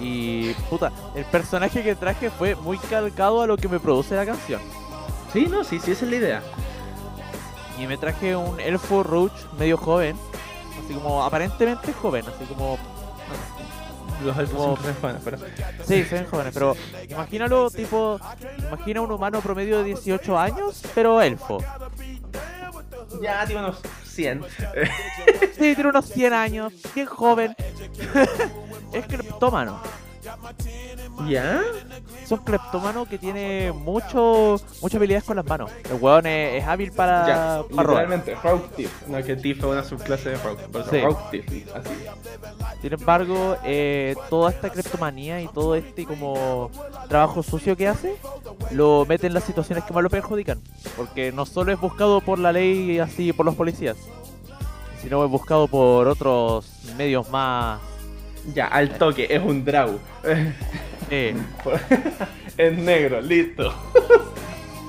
Y 0.00 0.52
puta, 0.68 0.90
el 1.14 1.24
personaje 1.26 1.82
que 1.82 1.94
traje 1.94 2.30
fue 2.30 2.54
muy 2.56 2.78
calcado 2.78 3.42
a 3.42 3.46
lo 3.46 3.56
que 3.56 3.68
me 3.68 3.78
produce 3.80 4.14
la 4.16 4.26
canción. 4.26 4.60
Sí, 5.32 5.46
no, 5.46 5.64
sí, 5.64 5.78
sí, 5.80 5.92
esa 5.92 6.04
es 6.04 6.10
la 6.10 6.16
idea. 6.16 6.42
Y 7.78 7.86
me 7.86 7.96
traje 7.96 8.36
un 8.36 8.60
elfo 8.60 9.02
roach 9.02 9.32
medio 9.58 9.76
joven, 9.76 10.16
así 10.84 10.94
como 10.94 11.22
aparentemente 11.24 11.92
joven, 11.92 12.24
así 12.26 12.44
como 12.52 12.78
Los 14.24 14.38
elfos 14.38 14.56
Como- 14.56 14.76
son 14.76 14.94
jóvenes, 15.00 15.22
pero. 15.24 15.38
Sí, 15.84 16.04
se 16.04 16.14
ven 16.14 16.26
jóvenes, 16.26 16.54
pero 16.54 16.76
imagínalo 17.10 17.68
tipo, 17.70 18.18
imagina 18.58 19.00
un 19.00 19.10
humano 19.10 19.40
promedio 19.40 19.78
de 19.78 19.84
18 19.84 20.38
años, 20.38 20.82
pero 20.94 21.20
elfo. 21.20 21.58
Ya, 23.20 23.44
tiene 23.44 23.60
unos 23.62 23.78
100. 24.06 24.42
Sí, 25.58 25.74
tiene 25.74 25.88
unos 25.88 26.06
100 26.06 26.32
años, 26.32 26.72
bien 26.94 27.06
joven. 27.06 27.54
es 28.94 29.06
cleptómano. 29.06 29.78
¿Ya? 31.28 31.60
Es 32.22 32.32
un 32.32 32.38
cleptómano 32.38 33.04
que 33.04 33.18
tiene 33.18 33.72
mucho, 33.72 34.56
muchas 34.80 34.94
habilidades 34.96 35.24
con 35.24 35.36
las 35.36 35.44
manos. 35.44 35.70
El 35.88 36.00
weón 36.00 36.26
es, 36.26 36.62
es 36.62 36.68
hábil 36.68 36.92
para, 36.92 37.26
Ya, 37.26 37.62
para 37.74 37.88
literalmente, 37.88 38.34
Rogue 38.42 38.64
Thief. 38.74 39.06
No, 39.06 39.22
que 39.22 39.36
Thief 39.36 39.58
es 39.58 39.64
una 39.64 39.84
subclase 39.84 40.30
de 40.30 40.36
Rogue. 40.38 40.62
Por 40.72 40.80
eso, 40.80 40.90
Sí. 40.90 41.00
Rogue 41.02 41.18
Thief, 41.30 41.76
así. 41.76 41.90
Sin 42.80 42.92
embargo, 42.94 43.56
eh, 43.64 44.16
toda 44.30 44.50
esta 44.50 44.70
criptomanía 44.70 45.42
y 45.42 45.48
todo 45.48 45.74
este 45.74 46.06
como 46.06 46.70
trabajo 47.08 47.42
sucio 47.42 47.76
que 47.76 47.86
hace, 47.86 48.16
lo 48.70 49.04
mete 49.06 49.26
en 49.26 49.34
las 49.34 49.44
situaciones 49.44 49.84
que 49.84 49.92
más 49.92 50.02
lo 50.02 50.10
perjudican. 50.10 50.60
Porque 50.96 51.32
no 51.32 51.44
solo 51.44 51.70
es 51.70 51.78
buscado 51.78 52.22
por 52.22 52.38
la 52.38 52.50
ley 52.50 52.98
así 52.98 53.32
por 53.34 53.44
los 53.44 53.54
policías, 53.54 53.96
sino 55.02 55.22
es 55.22 55.30
buscado 55.30 55.68
por 55.68 56.08
otros 56.08 56.66
medios 56.96 57.28
más... 57.28 57.78
Ya, 58.52 58.66
al 58.66 58.90
toque, 58.98 59.26
es 59.30 59.42
un 59.42 59.64
Draw. 59.64 59.98
eh, 61.10 61.10
es 62.58 62.78
negro, 62.78 63.20
listo. 63.20 63.72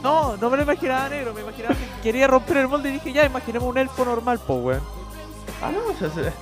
No, 0.03 0.35
no 0.37 0.49
me 0.49 0.57
lo 0.57 0.63
imaginaba 0.63 1.09
negro, 1.09 1.33
me 1.33 1.41
imaginaba 1.41 1.73
que 1.75 2.01
quería 2.03 2.27
romper 2.27 2.57
el 2.57 2.67
molde 2.67 2.89
y 2.89 2.93
dije, 2.93 3.13
ya, 3.13 3.25
imaginemos 3.25 3.69
un 3.69 3.77
elfo 3.77 4.03
normal, 4.05 4.39
po, 4.45 4.55
weón. 4.55 4.81
Ah, 5.61 5.71
no, 5.71 5.93
o 5.93 5.97
sea, 5.97 6.09
se- 6.09 6.33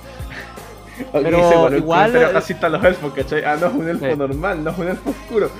Pero 1.12 1.68
sí, 1.70 1.76
igual- 1.76 2.12
Pero 2.12 2.32
casi 2.32 2.52
están 2.52 2.72
los 2.72 2.84
elfos, 2.84 3.12
¿cachai? 3.14 3.44
Ah, 3.44 3.56
no 3.60 3.66
es 3.68 3.72
un 3.74 3.88
elfo 3.88 4.06
Sí. 4.10 4.16
normal, 4.16 4.64
no 4.64 4.70
es 4.70 4.78
un 4.78 4.88
elfo 4.88 5.10
oscuro. 5.10 5.50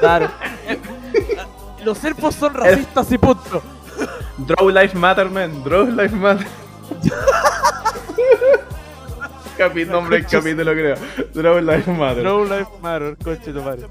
Claro. 0.00 0.30
Los 1.84 2.02
elfos 2.04 2.36
son 2.36 2.54
racistas 2.54 3.10
y 3.10 3.18
punto. 3.18 3.60
Draw 4.38 4.68
Life 4.70 4.96
Matter, 4.96 5.28
man. 5.28 5.64
Draw 5.64 5.86
Life 5.86 6.14
Matter. 6.14 6.46
Capi 9.68 9.84
nombre 9.84 10.16
del 10.18 10.26
capítulo, 10.26 10.72
creo. 10.72 10.96
Draw 11.34 11.60
Life 11.60 11.90
Matter. 11.92 12.24
No 12.24 12.44
life 12.44 12.70
matter, 12.80 13.16
coche 13.22 13.52
tu 13.52 13.62
madre. 13.62 13.86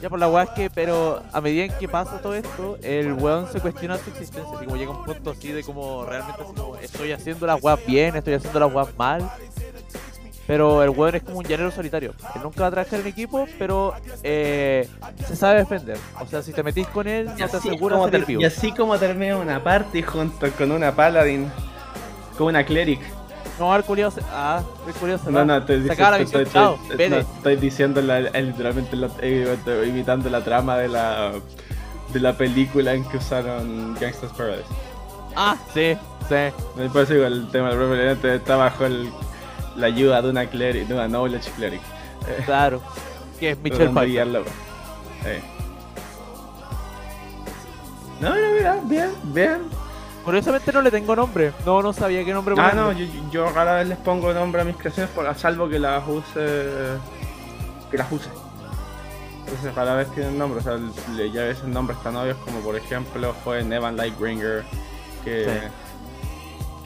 Ya 0.00 0.08
por 0.08 0.18
la 0.18 0.28
weá 0.28 0.44
es 0.44 0.50
que, 0.50 0.70
pero 0.70 1.22
a 1.32 1.40
medida 1.42 1.64
en 1.64 1.72
que 1.78 1.86
pasa 1.86 2.22
todo 2.22 2.34
esto, 2.34 2.78
el 2.82 3.12
weón 3.12 3.50
se 3.52 3.60
cuestiona 3.60 3.98
su 3.98 4.08
existencia. 4.10 4.56
Así 4.56 4.64
como 4.64 4.76
llega 4.76 4.92
un 4.92 5.04
punto 5.04 5.30
así 5.30 5.52
de 5.52 5.62
como 5.62 6.06
realmente 6.06 6.42
así 6.42 6.52
como 6.54 6.76
estoy 6.76 7.12
haciendo 7.12 7.46
las 7.46 7.62
weas 7.62 7.78
bien, 7.86 8.16
estoy 8.16 8.34
haciendo 8.34 8.60
las 8.60 8.72
weas 8.72 8.88
mal. 8.96 9.30
Pero 10.46 10.82
el 10.82 10.88
weón 10.90 11.14
es 11.14 11.22
como 11.22 11.38
un 11.38 11.44
llanero 11.44 11.70
solitario. 11.70 12.14
Él 12.34 12.40
nunca 12.42 12.62
va 12.62 12.66
a 12.68 12.70
trabajar 12.70 13.00
en 13.00 13.06
equipo, 13.06 13.46
pero 13.58 13.92
eh, 14.22 14.88
se 15.26 15.36
sabe 15.36 15.58
defender. 15.58 15.98
O 16.18 16.26
sea, 16.26 16.42
si 16.42 16.52
te 16.52 16.62
metís 16.62 16.86
con 16.88 17.06
él, 17.06 17.26
no 17.38 17.48
te 17.48 17.56
aseguras 17.58 18.10
ter- 18.10 18.24
vivo. 18.24 18.40
y 18.40 18.44
así 18.46 18.72
como 18.72 18.98
termina 18.98 19.36
una 19.36 19.62
party 19.62 20.02
junto 20.02 20.50
con 20.52 20.72
una 20.72 20.92
paladin, 20.96 21.48
con 22.38 22.48
una 22.48 22.64
cleric. 22.64 23.00
No, 23.58 23.74
el 23.76 23.84
culiao 23.84 24.10
se... 24.10 24.20
Ah, 24.32 24.62
el 24.86 24.94
culiao 24.94 25.18
se 25.18 25.30
No, 25.30 25.44
no, 25.44 25.56
misión, 25.56 26.42
estoy, 26.42 26.42
estoy- 27.20 27.56
diciendo 27.56 28.00
literalmente 28.00 28.96
eh, 29.20 29.84
imitando 29.86 30.30
la 30.30 30.42
trama 30.42 30.76
de 30.78 30.88
la 30.88 31.32
de 32.12 32.18
la 32.20 32.32
película 32.32 32.92
en 32.94 33.04
que 33.04 33.18
usaron 33.18 33.94
Gangsta's 34.00 34.32
Paradise. 34.32 34.64
Ah, 35.36 35.56
sí, 35.72 35.96
sí. 36.28 36.54
Después 36.76 37.08
digo, 37.08 37.24
el 37.24 37.48
tema 37.52 37.68
del 37.68 37.78
propio 37.78 38.32
está 38.34 38.56
bajo 38.56 38.86
el- 38.86 39.10
la 39.76 39.86
ayuda 39.86 40.20
de 40.20 40.30
una 40.30 40.46
cleric, 40.46 40.88
de 40.88 40.94
una 40.94 41.06
knowledge 41.08 41.50
cleric. 41.52 41.80
Claro. 42.46 42.80
Que 43.38 43.50
es 43.50 43.58
Michelle 43.58 43.84
Pfeiffer. 43.94 44.26
No, 48.20 48.30
no, 48.30 48.52
mira, 48.54 48.78
bien, 48.84 49.10
bien. 49.24 49.62
Curiosamente 50.24 50.72
no 50.72 50.82
le 50.82 50.90
tengo 50.90 51.16
nombre. 51.16 51.52
No, 51.64 51.80
no 51.82 51.92
sabía 51.92 52.24
qué 52.24 52.32
nombre 52.32 52.54
Ah, 52.58 52.70
ponerle. 52.70 52.80
no, 53.06 53.12
yo, 53.14 53.30
yo 53.30 53.50
rara 53.52 53.74
vez 53.76 53.88
les 53.88 53.98
pongo 53.98 54.32
nombre 54.32 54.60
a 54.60 54.64
mis 54.64 54.76
creaciones, 54.76 55.10
por, 55.12 55.26
a 55.26 55.34
salvo 55.34 55.68
que 55.68 55.78
las 55.78 56.06
use. 56.06 56.96
que 57.90 57.96
las 57.98 58.10
use. 58.12 58.28
Entonces, 59.46 59.74
rara 59.74 59.94
vez 59.96 60.08
tienen 60.14 60.38
nombre, 60.38 60.60
o 60.60 60.62
sea, 60.62 60.78
le- 61.16 61.30
ya 61.32 61.42
a 61.42 61.44
veces 61.46 61.64
nombres 61.64 62.00
tan 62.02 62.14
obvios 62.16 62.36
como, 62.44 62.60
por 62.60 62.76
ejemplo, 62.76 63.34
fue 63.42 63.62
Nevan 63.64 63.96
Lightbringer, 63.96 64.64
que. 65.24 65.44
Sí. 65.44 65.50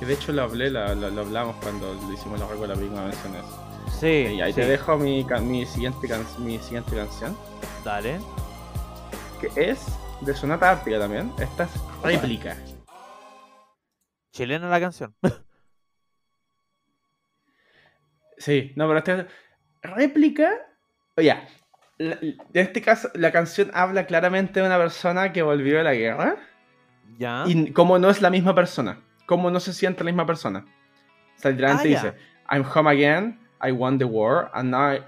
que 0.00 0.06
de 0.06 0.14
hecho 0.14 0.32
lo 0.32 0.42
hablé, 0.42 0.70
la- 0.70 0.94
la- 0.94 1.08
lo, 1.10 1.20
hablamos 1.20 1.56
cuando 1.62 1.92
le 2.08 2.14
hicimos 2.14 2.40
la 2.40 2.46
recuerda 2.46 2.74
la 2.74 2.80
me 2.80 2.88
mencioné 2.88 3.38
eso. 3.40 3.60
Sí, 4.00 4.06
Y 4.36 4.40
ahí 4.40 4.52
sí. 4.52 4.60
te 4.60 4.66
dejo 4.66 4.96
mi, 4.96 5.24
mi, 5.42 5.66
siguiente 5.66 6.08
can- 6.08 6.26
mi 6.38 6.58
siguiente 6.58 6.96
canción, 6.96 7.36
Dale. 7.84 8.18
que 9.40 9.50
es 9.70 9.80
de 10.22 10.34
Sonata 10.34 10.70
Ártica 10.70 10.98
también. 10.98 11.32
Esta 11.38 11.64
es 11.64 11.70
réplica. 12.02 12.56
Chilena 14.34 14.68
la 14.68 14.80
canción. 14.80 15.14
Sí, 18.36 18.72
no, 18.74 18.88
pero 18.88 18.98
esta 18.98 19.26
réplica. 19.80 20.50
Oye, 21.16 21.36
en 21.98 22.36
este 22.52 22.82
caso, 22.82 23.08
la 23.14 23.30
canción 23.30 23.70
habla 23.72 24.06
claramente 24.06 24.58
de 24.58 24.66
una 24.66 24.76
persona 24.76 25.32
que 25.32 25.40
volvió 25.40 25.78
de 25.78 25.84
la 25.84 25.94
guerra 25.94 26.36
ya. 27.16 27.44
y 27.46 27.70
cómo 27.70 27.96
no 28.00 28.10
es 28.10 28.20
la 28.20 28.30
misma 28.30 28.52
persona, 28.52 29.00
cómo 29.26 29.52
no 29.52 29.60
se 29.60 29.72
siente 29.72 30.02
la 30.02 30.10
misma 30.10 30.26
persona. 30.26 30.66
O 31.36 31.40
sea, 31.40 31.52
literalmente 31.52 31.96
Ah, 31.96 32.02
dice: 32.02 32.14
I'm 32.50 32.64
home 32.64 32.90
again, 32.90 33.38
I 33.62 33.70
won 33.70 33.98
the 33.98 34.04
war, 34.04 34.50
and 34.52 34.68
now 34.72 34.94
I, 34.94 34.98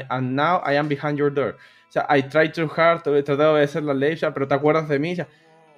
I- 0.00 0.06
and 0.10 0.36
now 0.36 0.60
I 0.62 0.76
am 0.76 0.86
behind 0.86 1.16
your 1.18 1.32
door. 1.32 1.56
O 1.88 1.92
sea, 1.94 2.06
I 2.10 2.20
tried 2.20 2.52
too 2.52 2.68
hard, 2.68 3.00
he 3.06 3.22
tratado 3.22 3.54
de 3.54 3.60
obedecer 3.60 3.82
la 3.82 3.94
ley, 3.94 4.14
ya, 4.16 4.34
pero 4.34 4.46
te 4.46 4.54
acuerdas 4.54 4.88
de 4.90 4.98
mí. 4.98 5.14
ya. 5.14 5.26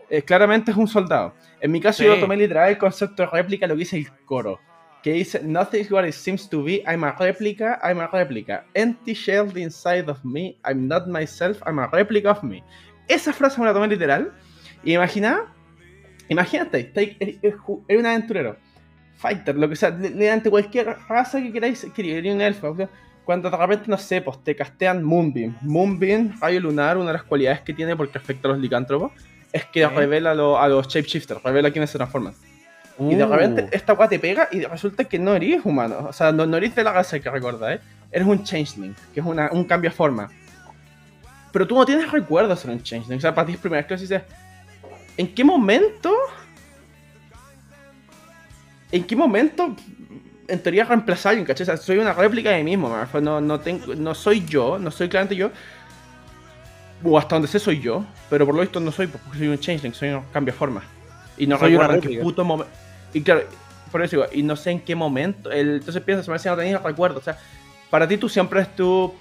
Eh, 0.08 0.22
claramente 0.22 0.70
es 0.70 0.76
un 0.76 0.86
soldado. 0.88 1.34
En 1.60 1.72
mi 1.72 1.80
caso, 1.80 2.02
yo 2.04 2.14
Sí. 2.14 2.20
tomé 2.20 2.36
literal 2.36 2.68
el 2.70 2.78
concepto 2.78 3.22
de 3.24 3.28
réplica, 3.30 3.66
lo 3.66 3.74
que 3.74 3.80
dice 3.80 3.96
el 3.98 4.08
coro 4.24 4.60
que 5.02 5.12
dice 5.12 5.40
Nothing 5.40 5.82
is 5.82 5.90
what 5.92 6.04
it 6.04 6.12
seems 6.12 6.48
to 6.50 6.64
be, 6.64 6.82
I'm 6.84 7.04
a 7.04 7.12
replica, 7.12 7.78
I'm 7.84 8.00
a 8.00 8.08
replica. 8.08 8.64
Empty 8.74 9.14
shell 9.14 9.56
inside 9.56 10.10
of 10.10 10.24
me, 10.24 10.56
I'm 10.68 10.88
not 10.88 11.06
myself, 11.06 11.60
I'm 11.64 11.78
a 11.78 11.86
replica 11.86 12.32
of 12.32 12.42
me. 12.42 12.64
Esa 13.06 13.32
frase 13.32 13.60
me 13.60 13.66
la 13.66 13.72
tomé 13.72 13.86
literal. 13.86 14.32
Y 14.82 14.94
imagina, 14.94 15.44
imagínate, 16.28 16.90
eres, 17.20 17.54
un 17.68 18.06
aventurero, 18.06 18.56
fighter, 19.16 19.54
lo 19.56 19.68
que 19.68 19.76
sea, 19.76 19.90
le- 19.90 20.10
le- 20.10 20.30
ante 20.30 20.50
cualquier 20.50 20.96
raza 21.08 21.40
que 21.40 21.52
queráis, 21.52 21.86
queréis 21.94 22.34
un 22.34 22.40
elfo. 22.40 22.76
Cuando 23.24 23.48
de 23.50 23.56
repente, 23.56 23.84
no 23.88 23.98
sé, 23.98 24.20
pues 24.22 24.42
te 24.42 24.54
castean 24.56 25.02
Moonbeam. 25.04 25.56
Moonbeam, 25.62 26.36
rayo 26.40 26.60
lunar, 26.60 26.96
una 26.96 27.08
de 27.08 27.12
las 27.14 27.22
cualidades 27.24 27.60
que 27.60 27.72
tiene 27.72 27.94
porque 27.96 28.18
afecta 28.18 28.48
a 28.48 28.52
los 28.52 28.60
licántropos, 28.60 29.12
es 29.52 29.64
que 29.66 29.86
revela 29.88 30.34
lo- 30.34 30.58
a 30.60 30.68
los 30.68 30.88
shapeshifters, 30.88 31.42
revela 31.42 31.70
quiénes 31.70 31.90
se 31.90 31.98
transforman. 31.98 32.34
Y 32.98 33.14
de 33.14 33.24
Uh, 33.24 33.28
repente 33.28 33.68
esta 33.72 33.92
weá 33.92 34.08
te 34.08 34.18
pega 34.18 34.48
y 34.50 34.62
resulta 34.64 35.04
que 35.04 35.18
no 35.18 35.34
eres 35.34 35.60
humano. 35.64 36.06
O 36.08 36.12
sea, 36.12 36.32
no, 36.32 36.46
no 36.46 36.56
eres 36.56 36.74
de 36.74 36.82
la 36.82 36.92
raza 36.92 37.18
que 37.20 37.28
recordáis. 37.30 37.80
Eres 38.10 38.26
un 38.26 38.42
changeling, 38.42 38.94
que 39.12 39.20
es 39.20 39.26
una, 39.26 39.50
un 39.52 39.64
cambio 39.64 39.90
de 39.90 39.96
forma. 39.96 40.30
Pero 41.52 41.66
tú 41.66 41.74
no 41.74 41.84
tienes 41.84 42.10
recuerdos 42.10 42.56
de 42.58 42.62
ser 42.62 42.70
un 42.70 42.82
changeling. 42.82 43.18
O 43.18 43.20
sea, 43.20 43.34
para 43.34 43.46
ti 43.46 43.52
es 43.52 43.58
primera 43.58 43.82
vez 43.82 43.86
que 43.88 43.96
dices. 43.96 44.22
¿En 45.18 45.34
qué 45.34 45.44
momento? 45.44 46.12
¿En 48.92 49.04
qué 49.04 49.16
momento? 49.16 49.74
En 50.48 50.62
teoría 50.62 50.84
reemplazar 50.84 51.30
a 51.30 51.30
alguien, 51.30 51.46
¿cachai? 51.46 51.64
O 51.64 51.66
sea, 51.66 51.76
soy 51.76 51.98
una 51.98 52.12
réplica 52.12 52.50
de 52.50 52.58
mí 52.62 52.70
mismo, 52.70 52.88
man. 52.88 53.08
Fue, 53.08 53.20
No, 53.20 53.40
no, 53.40 53.58
tengo, 53.60 53.94
no 53.94 54.14
soy 54.14 54.44
yo, 54.46 54.78
no 54.78 54.90
soy 54.90 55.08
claramente 55.08 55.34
yo. 55.36 55.50
O 57.04 57.18
hasta 57.18 57.36
donde 57.36 57.48
sé 57.48 57.58
soy 57.58 57.80
yo, 57.80 58.04
pero 58.30 58.46
por 58.46 58.54
lo 58.54 58.62
visto 58.62 58.80
no 58.80 58.90
soy, 58.90 59.06
porque 59.06 59.38
soy 59.38 59.48
un 59.48 59.58
changeling, 59.58 59.94
soy 59.94 60.10
un 60.10 60.22
cambio 60.32 60.52
de 60.52 60.58
forma. 60.58 60.82
Y 61.36 61.46
no 61.46 61.58
Soy 61.58 61.72
recuerdo 61.72 61.94
en 61.94 62.00
qué 62.00 62.18
puto 62.20 62.44
momento. 62.44 62.72
Y 63.12 63.20
claro, 63.20 63.42
por 63.92 64.02
eso 64.02 64.16
digo, 64.16 64.28
y 64.32 64.42
no 64.42 64.56
sé 64.56 64.70
en 64.70 64.80
qué 64.80 64.94
momento. 64.94 65.50
El, 65.50 65.76
entonces 65.76 66.02
piensas, 66.02 66.26
me 66.28 66.34
decía, 66.34 66.52
no 66.52 66.56
tenías 66.56 66.82
recuerdos. 66.82 67.20
O 67.20 67.24
sea, 67.24 67.38
para 67.90 68.08
ti 68.08 68.16
tú 68.16 68.28
siempre 68.28 68.60
es 68.60 68.74
tu 68.74 69.12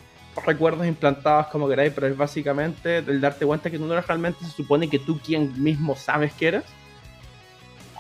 recuerdos 0.45 0.85
implantados 0.85 1.47
como 1.47 1.67
queráis, 1.67 1.93
pero 1.93 2.07
es 2.07 2.17
básicamente 2.17 2.97
el 2.97 3.21
darte 3.21 3.45
cuenta 3.45 3.69
que 3.69 3.77
tú 3.77 3.85
no 3.85 3.93
eres 3.93 4.05
realmente, 4.07 4.43
se 4.43 4.51
supone 4.51 4.89
que 4.89 4.99
tú 4.99 5.19
quien 5.19 5.61
mismo 5.61 5.95
sabes 5.95 6.33
que 6.33 6.47
eres. 6.47 6.63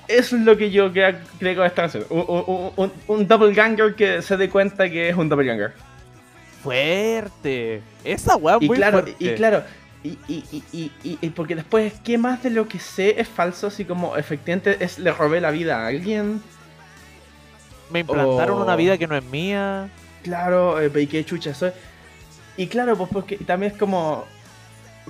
Eso 0.07 0.35
es 0.35 0.43
lo 0.43 0.55
que 0.55 0.69
yo 0.69 0.91
creo 0.91 1.15
que 1.39 1.65
están 1.65 1.85
haciendo. 1.85 2.07
Un, 2.13 2.43
un, 2.45 2.71
un, 2.75 2.91
un 3.07 3.27
doppelganger 3.27 3.95
que 3.95 4.21
se 4.21 4.37
dé 4.37 4.49
cuenta 4.49 4.89
que 4.89 5.09
es 5.09 5.15
un 5.15 5.29
doppelganger. 5.29 5.73
Fuerte. 6.65 7.83
Esa 8.03 8.35
weá 8.37 8.57
muy 8.57 8.75
claro, 8.75 9.03
fuerte. 9.03 9.15
y 9.23 9.35
claro, 9.35 9.63
y, 10.03 10.17
y, 10.27 10.63
y, 10.71 10.91
y, 11.21 11.29
porque 11.29 11.55
después, 11.55 11.93
¿qué 12.03 12.17
más 12.17 12.41
de 12.41 12.49
lo 12.49 12.67
que 12.67 12.79
sé 12.79 13.19
es 13.21 13.27
falso? 13.27 13.67
Así 13.67 13.85
como 13.85 14.17
efectivamente 14.17 14.83
es, 14.83 14.97
le 14.97 15.11
robé 15.11 15.41
la 15.41 15.51
vida 15.51 15.83
a 15.83 15.87
alguien. 15.87 16.41
Me 17.91 17.99
implantaron 17.99 18.61
una 18.61 18.75
vida 18.75 18.97
que 18.97 19.05
no 19.05 19.15
es 19.15 19.23
mía. 19.25 19.89
Claro, 20.23 20.81
eh, 20.81 20.91
y 20.95 21.05
qué 21.05 21.23
chucha 21.23 21.53
soy. 21.53 21.71
Y 22.57 22.65
claro, 22.65 22.97
pues 22.97 23.11
porque 23.13 23.37
también 23.37 23.73
es 23.73 23.77
como. 23.77 24.25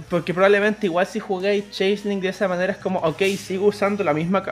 Porque 0.10 0.34
probablemente 0.34 0.88
igual 0.88 1.08
si 1.08 1.22
jugáis 1.22 1.72
Chaseling 1.72 2.20
de 2.20 2.30
esa 2.30 2.50
manera 2.50 2.74
es 2.74 2.80
como, 2.80 3.00
ok, 3.00 3.22
sigo 3.38 3.68
usando 3.68 4.04
la 4.04 4.14
misma. 4.14 4.44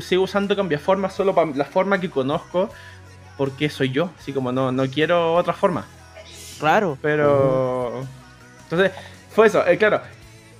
Sigo 0.00 0.22
usando 0.22 0.54
cambiaforma 0.54 1.10
solo 1.10 1.34
para 1.34 1.50
la 1.52 1.64
forma 1.64 2.00
que 2.00 2.08
conozco. 2.08 2.70
Porque 3.36 3.68
soy 3.68 3.90
yo. 3.90 4.10
Así 4.16 4.32
como 4.32 4.52
no, 4.52 4.70
no 4.70 4.86
quiero 4.88 5.34
otra 5.34 5.54
forma. 5.54 5.86
Claro. 6.62 6.96
Pero. 7.02 8.06
Entonces, 8.62 8.92
fue 9.34 9.48
eso, 9.48 9.66
eh, 9.66 9.76
claro. 9.76 10.00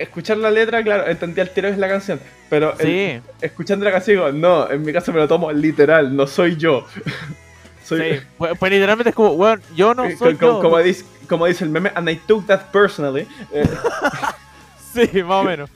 Escuchar 0.01 0.37
la 0.39 0.51
letra, 0.51 0.83
claro, 0.83 1.07
entendí 1.07 1.41
al 1.41 1.51
tiro 1.51 1.69
es 1.69 1.79
la 1.79 1.89
canción. 1.89 2.19
Pero 2.51 2.75
el- 2.81 2.87
Sí. 3.23 3.31
escuchando 3.41 3.85
la 3.85 3.93
canción, 3.93 4.17
digo, 4.17 4.33
no, 4.33 4.69
en 4.69 4.83
mi 4.83 4.93
caso 4.93 5.13
me 5.13 5.21
lo 5.21 5.29
tomo 5.29 5.53
literal, 5.53 6.15
no 6.17 6.27
soy 6.27 6.57
yo. 6.57 6.85
soy, 7.85 8.01
Sí. 8.19 8.21
Pues, 8.37 8.59
pues 8.59 8.73
literalmente 8.73 9.11
es 9.11 9.15
como, 9.15 9.31
weón, 9.35 9.63
yo 9.77 9.95
no 9.95 10.03
soy 10.19 10.35
co- 10.35 10.41
co- 10.41 10.47
yo. 10.57 10.61
como, 10.63 10.79
dice, 10.79 11.05
como 11.29 11.47
dice 11.47 11.63
el 11.63 11.71
meme, 11.71 11.93
and 11.95 12.11
I 12.11 12.17
took 12.17 12.47
that 12.49 12.71
personally. 12.73 13.29
eh, 13.53 13.63
Sí, 14.93 15.23
más 15.23 15.37
o 15.37 15.45
menos. 15.45 15.71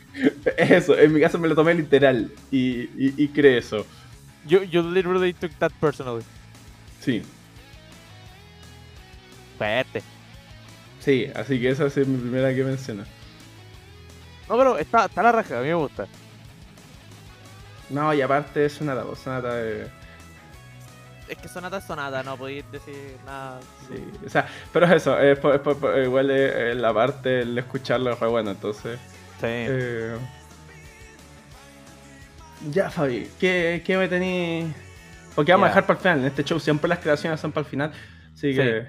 es 0.56 0.70
eso, 0.82 0.98
en 0.98 1.12
mi 1.12 1.20
caso 1.20 1.38
me 1.38 1.46
lo 1.46 1.54
tomé 1.54 1.72
literal. 1.74 2.30
Y, 2.50 2.80
y, 2.98 3.14
y 3.16 3.28
cree 3.28 3.58
eso. 3.58 3.86
You, 4.44 4.62
you 4.64 4.82
literally 4.82 5.32
took 5.34 5.52
that 5.60 5.70
personally. 5.80 6.24
Sí, 7.00 7.22
Fuerte. 9.56 10.02
Sí, 11.06 11.30
así 11.34 11.58
que 11.60 11.70
esa 11.70 11.86
es 11.86 11.96
mi 12.06 12.18
primera 12.18 12.54
que 12.54 12.62
menciono. 12.64 13.04
No, 14.48 14.58
pero 14.58 14.76
está, 14.78 15.06
está 15.06 15.22
la 15.22 15.32
raja, 15.32 15.58
a 15.58 15.62
mí 15.62 15.68
me 15.68 15.74
gusta. 15.74 16.06
No, 17.88 18.12
y 18.12 18.20
aparte 18.20 18.66
es 18.66 18.74
Sonata, 18.74 19.04
pues, 19.04 19.20
Sonata 19.20 19.54
de... 19.54 19.88
Es 21.28 21.38
que 21.38 21.48
sonata 21.48 21.78
es 21.78 21.84
sonata, 21.84 22.22
no 22.22 22.36
podéis 22.36 22.70
decir 22.70 23.16
nada. 23.24 23.58
Sí, 23.88 23.96
o 24.24 24.28
sea, 24.28 24.46
pero 24.72 24.86
es 24.86 24.92
eso, 24.92 25.16
por- 25.42 25.60
por- 25.60 25.98
igual 25.98 26.30
es, 26.30 26.52
eh, 26.54 26.74
la 26.76 26.94
parte, 26.94 27.40
el 27.40 27.58
escucharlo 27.58 28.12
es 28.12 28.20
re 28.20 28.28
bueno, 28.28 28.50
entonces... 28.52 28.98
Sí. 29.40 29.46
Eh, 29.46 30.16
Ya, 32.70 32.90
Fabi, 32.90 33.28
¿qué, 33.40 33.82
qué 33.84 33.96
me 33.96 34.08
tení 34.08 34.72
Porque 35.34 35.52
vamos 35.52 35.66
a 35.66 35.68
dejar 35.70 35.86
para 35.86 35.98
el 35.98 36.02
final. 36.02 36.18
En 36.20 36.24
este 36.26 36.44
show 36.44 36.58
siempre 36.60 36.88
las 36.88 37.00
creaciones 37.00 37.40
son 37.40 37.50
para 37.52 37.64
el 37.64 37.70
final. 37.70 37.92
Así 38.32 38.54
que. 38.54 38.86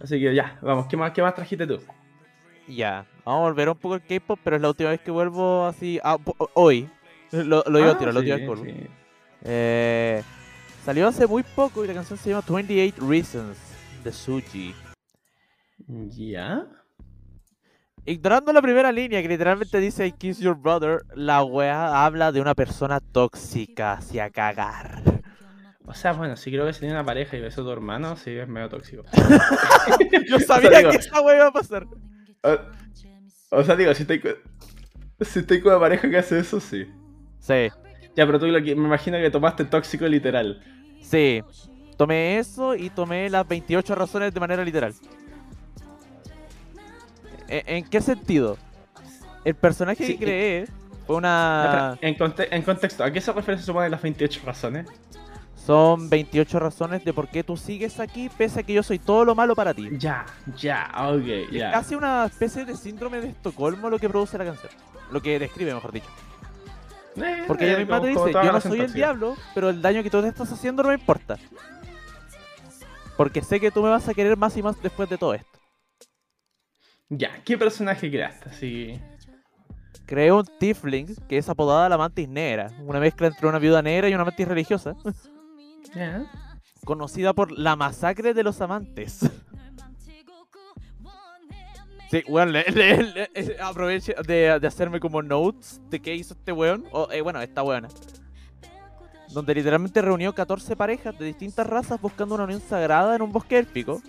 Así 0.00 0.18
que 0.18 0.34
ya, 0.34 0.58
vamos. 0.62 0.86
¿Qué 0.88 0.96
más, 0.96 1.12
qué 1.12 1.22
más 1.22 1.34
trajiste 1.34 1.66
tú? 1.66 1.78
Ya, 2.66 3.04
vamos 3.24 3.40
a 3.40 3.42
volver 3.50 3.68
un 3.68 3.76
poco 3.76 3.94
al 3.94 4.02
K-pop, 4.06 4.38
pero 4.44 4.56
es 4.56 4.62
la 4.62 4.68
última 4.68 4.90
vez 4.90 5.00
que 5.00 5.10
vuelvo 5.10 5.66
así. 5.66 5.98
ah, 6.02 6.16
hoy. 6.54 6.88
Lo, 7.32 7.62
lo 7.66 7.78
Ah, 7.78 7.90
al 7.90 7.98
tiro, 7.98 8.12
la 8.12 8.20
última 8.20 8.36
sí, 8.36 8.42
vez 8.42 8.42
que 8.42 8.46
vuelvo. 8.46 8.64
sí. 8.64 8.86
Eh, 9.42 10.22
salió 10.84 11.08
hace 11.08 11.26
muy 11.26 11.42
poco 11.42 11.84
y 11.84 11.88
la 11.88 11.94
canción 11.94 12.18
se 12.18 12.30
llama 12.30 12.44
28 12.48 12.96
Reasons 13.08 13.58
de 14.04 14.12
Suji. 14.12 14.74
¿Ya? 15.88 16.66
Ignorando 18.06 18.52
la 18.52 18.62
primera 18.62 18.90
línea 18.92 19.20
que 19.22 19.28
literalmente 19.28 19.78
dice 19.78 20.06
I 20.06 20.12
kiss 20.12 20.38
your 20.38 20.56
brother, 20.56 21.02
la 21.14 21.42
wea 21.44 22.04
habla 22.04 22.32
de 22.32 22.40
una 22.40 22.54
persona 22.54 23.00
tóxica 23.00 23.92
hacia 23.94 24.30
cagar. 24.30 25.02
O 25.90 25.94
sea, 25.94 26.12
bueno, 26.12 26.36
sí 26.36 26.50
creo 26.50 26.64
que 26.66 26.72
si 26.72 26.80
tiene 26.80 26.94
una 26.94 27.04
pareja 27.04 27.36
y 27.36 27.40
besó 27.40 27.62
a 27.62 27.64
tu 27.64 27.70
hermano, 27.72 28.16
sí 28.16 28.30
es 28.30 28.46
medio 28.48 28.68
tóxico. 28.68 29.02
Yo 30.28 30.38
sabía 30.40 30.70
digo- 30.78 30.90
que 30.92 30.96
esa 30.98 31.20
wea 31.20 31.36
iba 31.36 31.46
a 31.48 31.52
pasar. 31.52 31.86
O, 32.42 32.58
o 33.58 33.64
sea, 33.64 33.74
digo, 33.76 33.92
si 33.94 34.02
estoy, 34.02 34.20
con- 34.20 34.36
si 35.20 35.40
estoy 35.40 35.60
con 35.60 35.72
una 35.72 35.80
pareja 35.80 36.08
que 36.08 36.16
hace 36.18 36.38
eso, 36.38 36.60
sí. 36.60 36.86
Sí, 37.40 37.68
Ya, 38.16 38.24
pero 38.26 38.38
tú 38.38 38.46
lo 38.46 38.62
que, 38.62 38.74
me 38.76 38.86
imagino 38.86 39.18
que 39.18 39.30
tomaste 39.30 39.64
tóxico 39.64 40.06
literal. 40.06 40.62
sí. 41.02 41.42
Tomé 41.96 42.38
eso 42.38 42.74
y 42.74 42.88
tomé 42.88 43.28
las 43.28 43.46
28 43.46 43.94
razones 43.94 44.32
de 44.32 44.40
manera 44.40 44.64
literal. 44.64 44.94
¿En, 47.48 47.76
en 47.76 47.84
qué 47.84 48.00
sentido? 48.00 48.56
El 49.44 49.54
personaje 49.54 50.06
Sí, 50.06 50.16
que 50.16 50.24
creé 50.24 50.66
fue 51.06 51.16
una... 51.16 51.98
En, 52.00 52.14
conte- 52.16 52.48
en 52.50 52.62
contexto, 52.62 53.04
¿a 53.04 53.10
qué 53.12 53.20
se 53.20 53.32
refiere 53.32 53.58
se 53.60 53.66
supone 53.66 53.90
las 53.90 54.00
28 54.00 54.40
razones? 54.46 54.86
Son 55.64 56.08
28 56.08 56.58
razones 56.58 57.04
de 57.04 57.12
por 57.12 57.28
qué 57.28 57.44
tú 57.44 57.56
sigues 57.56 58.00
aquí 58.00 58.30
pese 58.30 58.60
a 58.60 58.62
que 58.62 58.72
yo 58.72 58.82
soy 58.82 58.98
todo 58.98 59.24
lo 59.24 59.34
malo 59.34 59.54
para 59.54 59.74
ti. 59.74 59.88
Ya, 59.98 60.24
ya, 60.56 60.90
ok, 60.96 61.26
Es 61.26 61.50
ya. 61.50 61.70
casi 61.70 61.94
una 61.94 62.24
especie 62.24 62.64
de 62.64 62.74
síndrome 62.76 63.20
de 63.20 63.28
Estocolmo 63.28 63.90
lo 63.90 63.98
que 63.98 64.08
produce 64.08 64.38
la 64.38 64.44
canción. 64.46 64.72
Lo 65.12 65.20
que 65.20 65.38
describe, 65.38 65.74
mejor 65.74 65.92
dicho. 65.92 66.08
Eh, 67.16 67.44
Porque 67.46 67.64
ella 67.66 67.74
eh, 67.74 67.80
misma 67.80 68.00
te 68.00 68.08
dice, 68.08 68.32
yo 68.32 68.52
no 68.52 68.60
soy 68.60 68.80
el 68.80 68.92
diablo, 68.92 69.36
pero 69.54 69.68
el 69.68 69.82
daño 69.82 70.02
que 70.02 70.10
tú 70.10 70.22
te 70.22 70.28
estás 70.28 70.50
haciendo 70.50 70.82
no 70.82 70.88
me 70.88 70.94
importa. 70.94 71.36
Porque 73.16 73.42
sé 73.42 73.60
que 73.60 73.70
tú 73.70 73.82
me 73.82 73.90
vas 73.90 74.08
a 74.08 74.14
querer 74.14 74.36
más 74.36 74.56
y 74.56 74.62
más 74.62 74.80
después 74.80 75.10
de 75.10 75.18
todo 75.18 75.34
esto. 75.34 75.58
Ya, 77.10 77.42
¿qué 77.44 77.58
personaje 77.58 78.10
creaste? 78.10 78.48
Así. 78.48 79.00
Creé 80.06 80.32
un 80.32 80.44
Tiefling 80.58 81.14
que 81.28 81.38
es 81.38 81.48
apodada 81.48 81.88
la 81.88 81.98
mantis 81.98 82.28
negra, 82.28 82.70
una 82.80 82.98
mezcla 82.98 83.26
entre 83.26 83.46
una 83.46 83.58
viuda 83.58 83.82
negra 83.82 84.08
y 84.08 84.14
una 84.14 84.24
mantis 84.24 84.48
religiosa, 84.48 84.94
Conocida 86.84 87.32
por 87.32 87.52
la 87.52 87.76
masacre 87.76 88.32
de 88.34 88.42
los 88.42 88.60
amantes. 88.60 89.20
Sí, 92.10 92.24
weón, 92.26 92.52
le, 92.52 92.64
le- 92.64 93.02
le- 93.02 93.30
eh, 93.34 93.56
aproveche 93.62 94.14
de, 94.26 94.58
de 94.58 94.66
hacerme 94.66 94.98
como 94.98 95.22
notes 95.22 95.80
de 95.90 96.00
qué 96.00 96.14
hizo 96.14 96.34
este 96.34 96.50
weón, 96.52 96.84
o 96.90 97.08
eh, 97.12 97.20
bueno, 97.20 97.40
esta 97.40 97.62
weona. 97.62 97.88
Donde 99.32 99.54
literalmente 99.54 100.02
reunió 100.02 100.34
14 100.34 100.74
parejas 100.74 101.16
de 101.16 101.26
distintas 101.26 101.64
razas 101.66 102.00
buscando 102.00 102.34
una 102.34 102.44
unión 102.44 102.60
sagrada 102.60 103.14
en 103.14 103.22
un 103.22 103.30
bosque 103.30 103.58
élfico, 103.58 104.02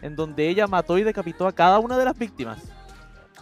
en 0.00 0.14
donde 0.14 0.48
ella 0.48 0.68
mató 0.68 0.96
y 0.96 1.02
decapitó 1.02 1.48
a 1.48 1.52
cada 1.52 1.80
una 1.80 1.98
de 1.98 2.04
las 2.04 2.16
víctimas. 2.16 2.62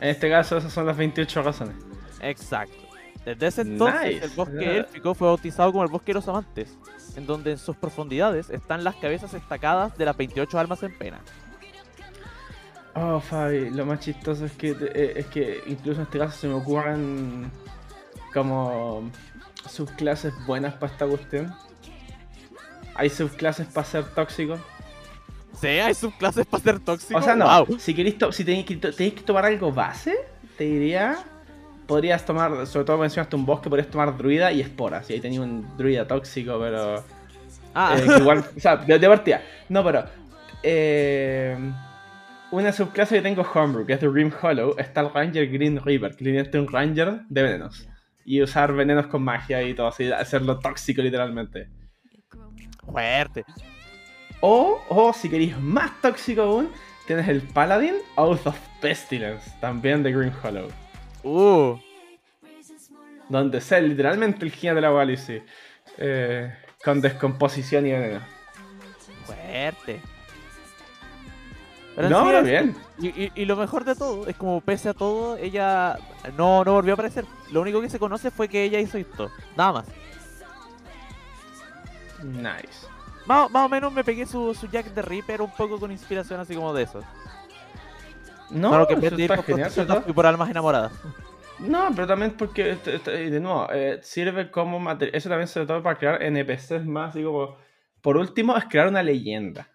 En 0.01 0.09
este 0.09 0.31
caso, 0.31 0.57
esas 0.57 0.72
son 0.72 0.87
las 0.87 0.96
28 0.96 1.42
razones. 1.42 1.77
Exacto. 2.22 2.88
Desde 3.24 3.46
ese 3.46 3.61
entonces, 3.62 4.14
Nice. 4.14 4.24
el 4.24 4.31
bosque 4.31 4.76
élfico 4.78 5.14
fue 5.14 5.28
bautizado 5.28 5.70
como 5.72 5.85
el 5.85 5.90
bosque 5.90 6.07
de 6.12 6.14
los 6.14 6.28
amantes, 6.28 6.76
en 7.16 7.26
donde 7.26 7.52
en 7.52 7.59
sus 7.59 7.76
profundidades 7.76 8.48
están 8.48 8.85
las 8.85 8.96
cabezas 8.96 9.35
estacadas 9.35 9.96
de 9.98 10.04
las 10.07 10.16
28 10.16 10.59
almas 10.59 10.83
en 10.83 10.96
pena. 10.96 11.20
Oh, 12.94 13.20
Fabi, 13.20 13.70
lo 13.70 13.85
más 13.87 14.00
chistoso 14.00 14.46
es 14.46 14.52
que, 14.52 14.70
eh, 14.70 15.12
es 15.16 15.26
que 15.26 15.62
incluso 15.66 16.00
en 16.00 16.07
este 16.07 16.18
caso 16.18 16.37
se 16.38 16.48
me 16.48 16.54
ocurren 16.54 17.50
como 18.33 19.11
subclases 19.68 20.33
buenas 20.46 20.74
para 20.74 20.92
esta 20.92 21.07
cuestión. 21.07 21.54
Hay 22.94 23.11
subclases 23.11 23.66
para 23.68 23.87
ser 23.87 24.04
tóxico. 24.14 24.59
Sí, 25.61 25.66
hay 25.68 25.94
subclases 25.94 26.46
para 26.46 26.62
ser 26.62 26.81
tóxicos. 26.81 27.22
O 27.22 27.24
sea, 27.24 27.37
no, 27.37 27.44
Wow. 27.66 27.78
si 27.78 27.94
queréis 27.94 28.16
si 28.33 28.44
tenéis 28.44 28.66
que, 28.66 28.76
tenéis 28.76 29.14
que 29.14 29.22
tomar 29.22 29.44
algo 29.44 29.70
base, 29.72 30.16
te 30.57 30.64
diría, 30.64 31.18
podrías 31.88 32.24
tomar, 32.24 32.66
sobre 32.68 32.85
todo 32.85 32.98
mencionaste 32.98 33.35
un 33.35 33.44
bosque, 33.44 33.68
podrías 33.68 33.90
tomar 33.90 34.16
druida 34.16 34.53
y 34.53 34.61
esporas. 34.61 35.11
Y 35.11 35.14
ahí 35.14 35.20
tenías 35.20 35.42
un 35.42 35.66
druida 35.77 36.07
tóxico, 36.07 36.57
pero... 36.61 37.03
Ah, 37.74 37.96
eh, 37.98 38.20
igual, 38.20 38.44
o 38.57 38.61
sea, 38.61 38.77
de, 38.77 38.96
de 38.96 39.09
partida. 39.09 39.42
No, 39.68 39.83
pero... 39.83 40.05
eh, 40.62 41.57
una 42.51 42.72
subclase 42.72 43.16
que 43.16 43.22
tengo 43.22 43.42
Homebrew, 43.42 43.85
que 43.87 43.94
es 43.94 44.01
de 44.01 44.09
Rim 44.09 44.33
Hollow, 44.40 44.74
está 44.79 45.01
el 45.03 45.12
Ranger 45.12 45.48
Green 45.51 45.81
River, 45.85 46.16
que 46.16 46.24
literalmente 46.24 46.59
es 46.59 46.66
un 46.66 46.72
Ranger 46.72 47.20
de 47.29 47.42
venenos. 47.42 47.88
Y 48.24 48.42
usar 48.42 48.72
venenos 48.72 49.07
con 49.07 49.22
magia 49.22 49.62
y 49.62 49.74
todo 49.74 49.88
así, 49.88 50.12
hacerlo 50.12 50.59
tóxico 50.59 51.03
literalmente. 51.03 51.68
fuerte. 52.90 53.44
O, 54.40 54.81
o 54.88 55.12
si 55.12 55.29
queréis 55.29 55.59
más 55.59 56.01
tóxico 56.01 56.42
aún, 56.42 56.70
tienes 57.07 57.29
el 57.29 57.42
Paladin 57.42 57.94
Oath 58.16 58.46
of 58.46 58.59
Pestilence, 58.81 59.51
también 59.61 60.03
de 60.03 60.12
Green 60.12 60.33
Hollow. 60.42 60.68
Uh, 61.22 61.76
Donde 63.28 63.61
sea 63.61 63.81
literalmente 63.81 64.44
el 64.44 64.52
gigante 64.52 64.76
de 64.81 64.87
la 64.87 64.92
Galaxy. 64.92 65.42
Eh, 65.98 66.54
con 66.85 67.00
descomposición 67.00 67.87
y 67.87 67.92
veneno. 67.92 68.20
fuerte. 69.26 70.00
Pero 71.96 72.09
no, 72.11 72.20
sí 72.20 72.26
pero 72.28 72.42
bien. 72.44 72.76
Y, 73.00 73.09
y- 73.09 73.33
y 73.35 73.44
lo 73.44 73.57
mejor 73.57 73.85
de 73.85 73.96
todo 73.96 74.26
es 74.28 74.37
como 74.37 74.61
pese 74.61 74.88
a 74.90 74.94
todo, 74.94 75.37
ella 75.37 75.98
no, 76.37 76.62
no 76.64 76.72
volvió 76.74 76.92
a 76.92 76.94
aparecer. 76.94 77.24
Lo 77.50 77.61
único 77.61 77.81
que 77.81 77.90
se 77.90 77.98
conoce 77.98 78.31
fue 78.31 78.48
que 78.48 78.62
ella 78.62 78.78
hizo 78.78 78.96
esto. 78.98 79.31
Nada 79.57 79.72
más. 79.72 79.87
Nice. 82.22 82.87
Más, 83.26 83.50
más 83.50 83.66
o 83.66 83.68
menos 83.68 83.92
me 83.92 84.04
pegué 84.04 84.26
su, 84.26 84.54
su 84.54 84.68
Jack 84.68 84.94
the 84.94 85.02
Ripper 85.02 85.42
un 85.42 85.50
poco 85.50 85.78
con 85.78 85.90
inspiración 85.92 86.40
así 86.40 86.54
como 86.54 86.72
de 86.72 86.85
eso. 86.85 87.02
No, 88.50 88.68
Claro 88.70 88.87
que 88.87 88.94
eso 89.06 89.16
de 89.16 89.22
está 89.24 89.37
por 89.37 89.44
genial, 89.44 89.70
por 90.14 90.26
almas 90.26 90.50
enamoradas. 90.50 90.92
No, 91.58 91.88
pero 91.94 92.06
también 92.06 92.32
porque, 92.32 92.70
este- 92.70 92.94
este- 92.96 93.30
de 93.30 93.40
nuevo, 93.40 93.68
eh, 93.72 93.98
sirve 94.02 94.50
como 94.50 94.78
material. 94.78 95.16
Eso 95.16 95.28
también 95.28 95.48
sobre 95.48 95.66
todo 95.66 95.82
para 95.82 95.98
crear 95.98 96.22
NPCs 96.22 96.84
más, 96.87 97.11
así 97.11 97.22
como. 97.22 97.56
Por 98.00 98.16
último, 98.16 98.56
es 98.56 98.64
crear 98.66 98.88
una 98.88 99.02
leyenda. 99.02 99.68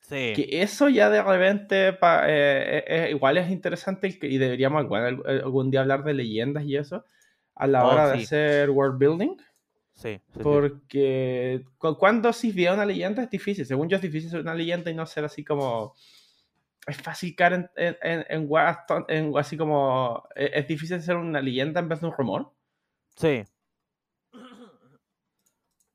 Sí. 0.00 0.32
Que 0.34 0.48
eso 0.62 0.88
ya 0.88 1.08
de 1.08 1.22
repente, 1.22 1.92
pa- 1.92 2.28
eh, 2.28 2.78
eh, 2.78 2.84
eh, 2.88 3.10
igual 3.12 3.38
es 3.38 3.50
interesante 3.50 4.18
y 4.22 4.36
deberíamos 4.36 4.86
bueno, 4.88 5.22
eh, 5.26 5.40
algún 5.44 5.70
día 5.70 5.80
hablar 5.80 6.02
de 6.02 6.12
leyendas 6.12 6.64
y 6.64 6.76
eso 6.76 7.04
a 7.54 7.66
la 7.68 7.84
Oh, 7.86 7.92
hora 7.92 8.08
de 8.10 8.18
sí. 8.18 8.24
hacer 8.24 8.70
world 8.70 8.98
building. 8.98 9.36
Sí, 9.94 10.20
sí. 10.34 10.40
Porque 10.42 11.64
cu- 11.78 11.96
cuando 11.96 12.32
se 12.32 12.50
vea 12.50 12.74
una 12.74 12.84
leyenda 12.84 13.22
es 13.22 13.30
difícil. 13.30 13.64
Según 13.64 13.88
yo 13.88 13.96
es 13.96 14.02
difícil 14.02 14.28
ser 14.30 14.40
una 14.40 14.54
leyenda 14.54 14.90
y 14.90 14.94
no 14.94 15.06
ser 15.06 15.24
así 15.24 15.44
como... 15.44 15.94
Es 16.86 16.96
fácil 16.96 17.34
caer 17.36 17.70
en, 17.76 17.96
en, 18.02 18.48
en, 19.08 19.38
así 19.38 19.56
como... 19.56 20.24
Es, 20.34 20.50
es 20.54 20.68
difícil 20.68 21.00
ser 21.00 21.16
una 21.16 21.40
leyenda 21.40 21.80
en 21.80 21.88
vez 21.88 22.00
de 22.00 22.06
un 22.06 22.12
rumor. 22.12 22.52
Sí. 23.16 23.44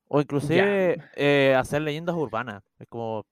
O 0.08 0.20
inclusive 0.20 1.02
eh, 1.16 1.54
hacer 1.56 1.82
leyendas 1.82 2.16
urbanas. 2.16 2.62
Es 2.78 2.86
como. 2.88 3.26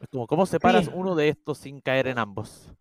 Es 0.00 0.08
como, 0.08 0.26
¿cómo 0.26 0.46
separas 0.46 0.84
Sí. 0.84 0.90
uno 0.94 1.14
de 1.16 1.30
estos 1.30 1.58
sin 1.58 1.80
caer 1.80 2.06
en 2.06 2.18
ambos? 2.18 2.72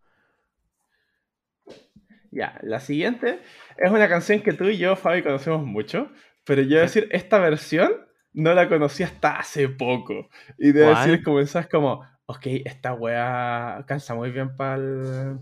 Ya, 2.32 2.60
la 2.62 2.80
siguiente 2.80 3.42
es 3.78 3.92
una 3.92 4.08
canción 4.08 4.42
que 4.42 4.54
tú 4.54 4.66
y 4.66 4.78
yo, 4.78 4.96
Fabi, 4.96 5.24
conocemos 5.24 5.66
mucho. 5.66 6.12
Pero 6.46 6.62
yo 6.62 6.80
decir, 6.80 7.08
esta 7.12 7.40
versión 7.40 7.92
no 8.34 8.54
la 8.54 8.70
conocí 8.70 9.02
hasta 9.04 9.38
hace 9.40 9.68
poco. 9.68 10.30
Y 10.60 10.72
de 10.72 10.84
¿Cuál? 10.84 11.08
decir, 11.08 11.24
comenzás 11.24 11.68
como, 11.68 12.06
ok, 12.30 12.46
esta 12.64 12.94
wea 12.94 13.84
calza 13.88 14.14
muy 14.14 14.30
bien 14.30 14.56
para 14.56 14.76
el... 14.76 15.40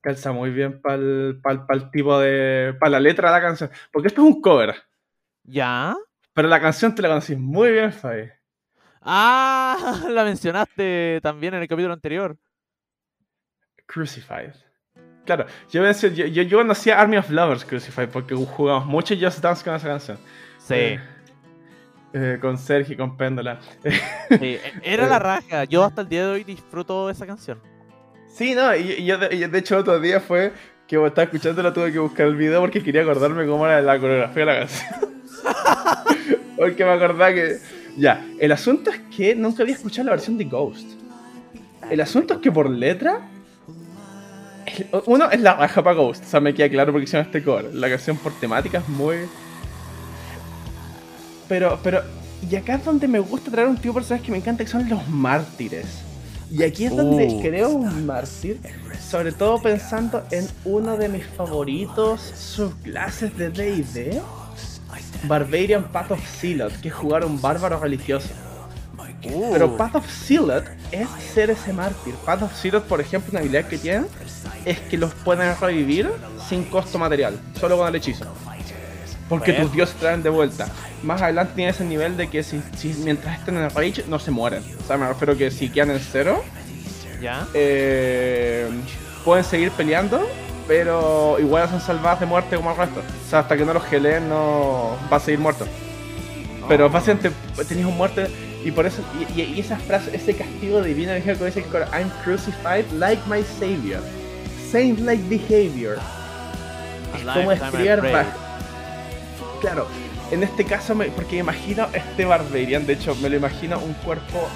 Calza 0.00 0.32
muy 0.32 0.50
bien 0.50 0.82
para 0.82 0.96
el, 0.96 1.40
tipo 1.92 2.18
de... 2.18 2.74
Para 2.80 2.90
la 2.90 3.00
letra 3.00 3.28
de 3.28 3.36
la 3.36 3.40
canción. 3.40 3.70
Porque 3.92 4.08
esto 4.08 4.20
es 4.20 4.34
un 4.34 4.42
cover. 4.42 4.74
¿Ya? 5.44 5.94
Pero 6.32 6.48
la 6.48 6.60
canción 6.60 6.92
te 6.92 7.02
la 7.02 7.08
conocí 7.08 7.36
muy 7.36 7.70
bien, 7.70 7.92
Fabi. 7.92 8.28
Ah, 9.00 10.02
la 10.08 10.24
mencionaste 10.24 11.20
también 11.22 11.54
en 11.54 11.62
el 11.62 11.68
capítulo 11.68 11.94
anterior. 11.94 12.36
Crucified. 13.86 14.54
Claro, 15.24 15.46
yo, 15.70 15.88
yo, 15.88 16.08
yo, 16.08 16.42
yo 16.42 16.58
conocía 16.58 17.00
Army 17.00 17.18
of 17.18 17.30
Lovers 17.30 17.64
Crucified 17.64 18.08
porque 18.08 18.34
jugamos 18.34 18.86
mucho 18.86 19.14
Just 19.14 19.38
Dance 19.38 19.62
con 19.62 19.76
esa 19.76 19.86
canción. 19.86 20.18
Sí, 20.58 20.74
Eh, 20.74 21.00
eh, 22.14 22.38
con 22.40 22.58
Sergi, 22.58 22.96
con 22.96 23.16
Péndola. 23.16 23.58
sí, 23.82 24.38
e- 24.40 24.60
era 24.82 25.06
la 25.06 25.18
raja. 25.30 25.64
Yo 25.64 25.84
hasta 25.84 26.02
el 26.02 26.08
día 26.08 26.26
de 26.26 26.32
hoy 26.32 26.44
disfruto 26.44 27.08
esa 27.10 27.26
canción. 27.26 27.58
Sí, 28.28 28.54
no, 28.54 28.74
y, 28.74 29.04
yo 29.04 29.18
de, 29.18 29.28
de 29.48 29.58
hecho 29.58 29.76
otro 29.78 30.00
día 30.00 30.20
fue 30.20 30.52
que 30.86 30.96
estaba 31.06 31.24
escuchándola 31.24 31.72
tuve 31.72 31.92
que 31.92 31.98
buscar 31.98 32.26
el 32.26 32.36
video 32.36 32.60
porque 32.60 32.82
quería 32.82 33.02
acordarme 33.02 33.46
cómo 33.46 33.66
era 33.66 33.80
la 33.80 33.98
coreografía 33.98 34.44
de 34.44 34.52
la 34.52 34.58
canción. 34.60 34.90
porque 36.56 36.84
me 36.84 36.90
acordaba 36.92 37.32
que 37.32 37.58
Ya, 37.96 38.24
el 38.38 38.52
asunto 38.52 38.90
es 38.90 39.00
que 39.14 39.34
nunca 39.34 39.62
había 39.62 39.74
escuchado 39.74 40.06
la 40.06 40.12
versión 40.12 40.38
de 40.38 40.44
Ghost. 40.44 40.86
El 41.90 42.00
asunto 42.00 42.34
es 42.34 42.40
que 42.40 42.50
por 42.52 42.70
letra. 42.70 43.20
el- 44.66 44.86
Uno 45.06 45.30
es 45.30 45.40
la 45.40 45.54
raja 45.54 45.82
para 45.82 45.96
Ghost, 45.96 46.24
o 46.24 46.26
sea, 46.28 46.40
me 46.40 46.54
queda 46.54 46.68
claro 46.70 46.92
porque 46.92 47.04
hicieron 47.04 47.26
este 47.26 47.42
cover. 47.42 47.66
La 47.74 47.88
canción 47.88 48.16
por 48.16 48.32
temática 48.38 48.78
es 48.78 48.88
muy. 48.88 49.16
Pero, 51.48 51.78
pero. 51.82 52.02
Y 52.50 52.56
acá 52.56 52.74
es 52.74 52.84
donde 52.84 53.06
me 53.06 53.20
gusta 53.20 53.50
traer 53.50 53.68
un 53.68 53.76
tipo 53.76 53.94
de 53.94 54.00
personajes 54.00 54.26
que 54.26 54.32
me 54.32 54.38
encanta, 54.38 54.64
que 54.64 54.70
son 54.70 54.88
los 54.88 55.06
mártires. 55.08 55.86
Y 56.50 56.62
aquí 56.64 56.84
es 56.84 56.94
donde 56.94 57.26
Uh. 57.28 57.40
creo 57.40 57.70
un 57.70 58.04
mártir, 58.04 58.60
sobre 59.08 59.32
todo 59.32 59.62
pensando 59.62 60.22
en 60.30 60.46
uno 60.64 60.96
de 60.98 61.08
mis 61.08 61.24
favoritos 61.24 62.20
subclases 62.20 63.34
de 63.38 63.48
DD, 63.50 64.20
Barbarian 65.24 65.84
Path 65.84 66.10
of 66.10 66.20
Zealot, 66.40 66.72
que 66.80 66.88
es 66.88 66.94
jugar 66.94 67.24
un 67.24 67.40
bárbaro 67.40 67.78
religioso. 67.78 68.28
Uh, 69.24 69.52
Pero 69.52 69.76
Path 69.76 69.94
of 69.96 70.06
Zealot 70.06 70.64
es 70.90 71.08
ser 71.32 71.50
ese 71.50 71.72
mártir. 71.72 72.14
Path 72.26 72.42
of 72.42 72.52
Zealot, 72.60 72.84
por 72.84 73.00
ejemplo, 73.00 73.30
una 73.30 73.38
habilidad 73.40 73.66
que 73.68 73.78
tienen 73.78 74.06
es 74.64 74.78
que 74.80 74.98
los 74.98 75.14
pueden 75.14 75.54
revivir 75.60 76.10
sin 76.48 76.64
costo 76.64 76.98
material, 76.98 77.38
solo 77.60 77.78
con 77.78 77.86
el 77.88 77.94
hechizo. 77.94 78.24
Porque 79.32 79.52
Bueno. 79.52 79.66
tus 79.66 79.74
dioses 79.74 79.96
traen 79.96 80.22
de 80.22 80.28
vuelta. 80.28 80.68
Más 81.02 81.22
adelante 81.22 81.54
tiene 81.56 81.70
ese 81.70 81.84
nivel 81.84 82.16
de 82.18 82.28
que 82.28 82.42
si, 82.42 82.60
si 82.76 82.88
mientras 83.02 83.38
estén 83.38 83.56
en 83.56 83.62
el 83.64 83.70
rage 83.70 84.04
no 84.06 84.18
se 84.18 84.30
mueren. 84.30 84.62
O 84.82 84.86
sea, 84.86 84.98
me 84.98 85.08
refiero 85.08 85.36
que 85.38 85.50
si 85.50 85.70
quedan 85.70 85.90
en 85.92 86.00
cero, 86.00 86.42
ya. 87.20 87.46
eh, 87.54 88.68
pueden 89.24 89.42
seguir 89.44 89.70
peleando, 89.70 90.28
pero 90.68 91.38
igual 91.40 91.66
son 91.70 91.80
salvadas 91.80 92.20
de 92.20 92.26
muerte 92.26 92.56
como 92.56 92.72
el 92.72 92.76
resto. 92.76 93.00
O 93.00 93.30
sea, 93.30 93.38
hasta 93.40 93.56
que 93.56 93.64
no 93.64 93.72
los 93.72 93.84
geleen 93.84 94.28
no 94.28 94.96
va 95.10 95.16
a 95.16 95.20
seguir 95.20 95.40
muerto. 95.40 95.66
Pero 96.68 96.90
básicamente 96.90 97.30
tenías 97.66 97.86
un 97.88 97.96
muerte 97.96 98.28
y 98.64 98.70
por 98.70 98.84
eso, 98.86 99.02
y, 99.34 99.40
y- 99.40 99.54
y 99.56 99.60
esa 99.60 99.76
frase, 99.78 100.14
ese 100.14 100.36
castigo 100.36 100.82
divino 100.82 101.12
dije 101.14 101.34
que 101.36 101.44
dice 101.46 101.62
que 101.64 101.78
I'm 101.92 102.10
crucified 102.22 102.84
like 102.98 103.22
my 103.28 103.42
savior. 103.58 104.00
Saint 104.70 105.00
like 105.00 105.22
behavior. 105.28 105.98
Es 107.16 107.24
como 107.24 107.50
escribir 107.52 108.00
Claro, 109.62 109.86
en 110.30 110.42
este 110.42 110.64
caso, 110.64 110.94
me- 110.94 111.06
porque 111.06 111.36
me 111.36 111.40
imagino 111.40 111.86
este 111.94 112.24
Barbarian, 112.26 112.84
de 112.86 112.92
hecho, 112.94 113.14
me 113.16 113.30
lo 113.30 113.36
imagino 113.36 113.78
un 113.78 113.94
cuerpo 113.94 114.46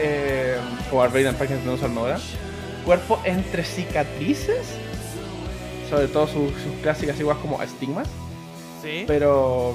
eh, 0.00 0.56
como 0.90 1.00
Barbarian 1.00 1.34
para 1.36 1.48
que 1.48 1.54
no 1.64 1.72
usa 1.72 1.86
armadura. 1.86 2.18
Cuerpo 2.84 3.20
entre 3.24 3.64
cicatrices, 3.64 4.66
sobre 5.88 6.08
todo 6.08 6.26
sus, 6.26 6.50
sus 6.62 6.72
clásicas 6.82 7.18
igual 7.20 7.38
como 7.40 7.62
estigmas 7.62 8.06
Sí. 8.82 9.04
pero 9.08 9.74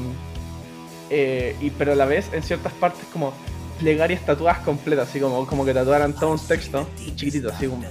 eh, 1.10 1.56
y 1.60 1.69
pero 1.72 1.91
a 1.91 1.96
la 1.96 2.06
vez 2.06 2.30
en 2.32 2.41
ciertas 2.41 2.72
partes 2.74 3.04
como 3.12 3.34
plegarias 3.80 4.22
tatuadas 4.26 4.60
completas 4.60 5.10
así 5.10 5.19
como 5.19 5.46
como 5.46 5.65
que 5.65 5.74
tatuaran 5.74 6.13
todo 6.13 6.32
un 6.32 6.39
texto 6.39 6.88
chiquitito 7.17 7.50
así 7.50 7.67
como 7.67 7.84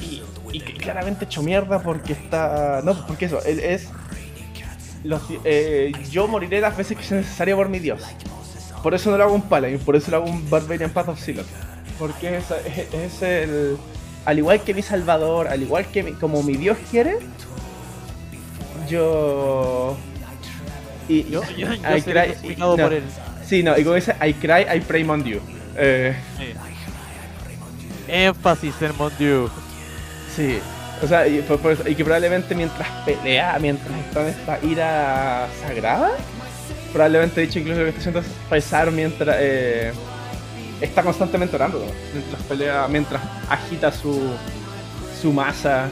y, 0.00 0.22
y 0.52 0.60
claramente 0.60 1.24
hecho 1.24 1.42
mierda 1.42 1.82
porque 1.82 2.12
está 2.12 2.82
no 2.84 3.04
porque 3.06 3.24
eso 3.24 3.42
él 3.44 3.58
es 3.58 3.88
los, 5.04 5.22
eh, 5.44 5.92
yo 6.10 6.26
moriré 6.28 6.60
las 6.60 6.76
veces 6.76 6.96
que 6.96 7.04
sea 7.04 7.18
necesario 7.18 7.56
por 7.56 7.68
mi 7.68 7.78
dios 7.78 8.02
por 8.82 8.94
eso 8.94 9.10
no 9.10 9.16
lo 9.18 9.24
hago 9.24 9.34
un 9.34 9.42
paladin 9.42 9.78
por 9.78 9.96
eso 9.96 10.10
lo 10.10 10.18
hago 10.18 10.26
un 10.26 10.48
barbarian 10.50 10.90
path 10.90 11.08
of 11.08 11.20
Zealot 11.20 11.46
porque 11.98 12.36
es, 12.38 12.44
es- 12.66 12.94
es 12.94 13.22
el 13.22 13.76
al 14.24 14.38
igual 14.38 14.60
que 14.62 14.74
mi 14.74 14.82
salvador 14.82 15.48
al 15.48 15.62
igual 15.62 15.86
que 15.86 16.02
mi- 16.02 16.12
como 16.12 16.42
mi 16.42 16.56
dios 16.56 16.76
quiere 16.90 17.18
yo 18.88 19.96
y 21.08 21.24
Yo, 21.24 21.42
yo, 21.56 21.72
yo 21.74 21.96
I 21.96 22.00
seré 22.02 22.20
cry- 22.20 22.32
crucificado 22.34 22.76
no. 22.76 22.82
por 22.84 22.92
él. 22.92 23.02
Sí, 23.46 23.62
no, 23.62 23.78
y 23.78 23.82
como 23.82 23.94
dice, 23.94 24.14
I 24.20 24.34
cry, 24.34 24.66
I 24.76 24.80
pray 24.86 25.04
on 25.08 25.24
you. 25.24 25.40
Eh, 25.74 26.14
Sí. 26.36 26.44
Énfasis 28.08 28.74
en 28.82 28.96
Mondieu. 28.96 29.48
sí. 30.36 30.58
O 31.02 31.06
sea, 31.06 31.26
y, 31.28 31.40
por- 31.42 31.58
por- 31.60 31.88
y 31.88 31.94
que 31.94 32.04
probablemente 32.04 32.54
mientras 32.54 32.88
pelea, 33.04 33.56
mientras 33.60 33.96
está 33.98 34.22
en 34.22 34.28
esta 34.28 34.58
ira 34.64 35.46
sagrada, 35.60 36.10
probablemente 36.92 37.40
dicho 37.42 37.58
incluso 37.60 37.78
lo 37.80 37.84
que 37.84 37.90
está 37.90 38.00
haciendo 38.00 38.20
es 38.20 38.26
rezar 38.50 38.90
mientras 38.90 39.36
eh, 39.38 39.92
está 40.80 41.02
constantemente 41.02 41.54
orando, 41.54 41.84
mientras 42.12 42.42
pelea, 42.42 42.86
mientras 42.88 43.22
agita 43.48 43.92
su, 43.92 44.32
su 45.22 45.32
masa, 45.32 45.88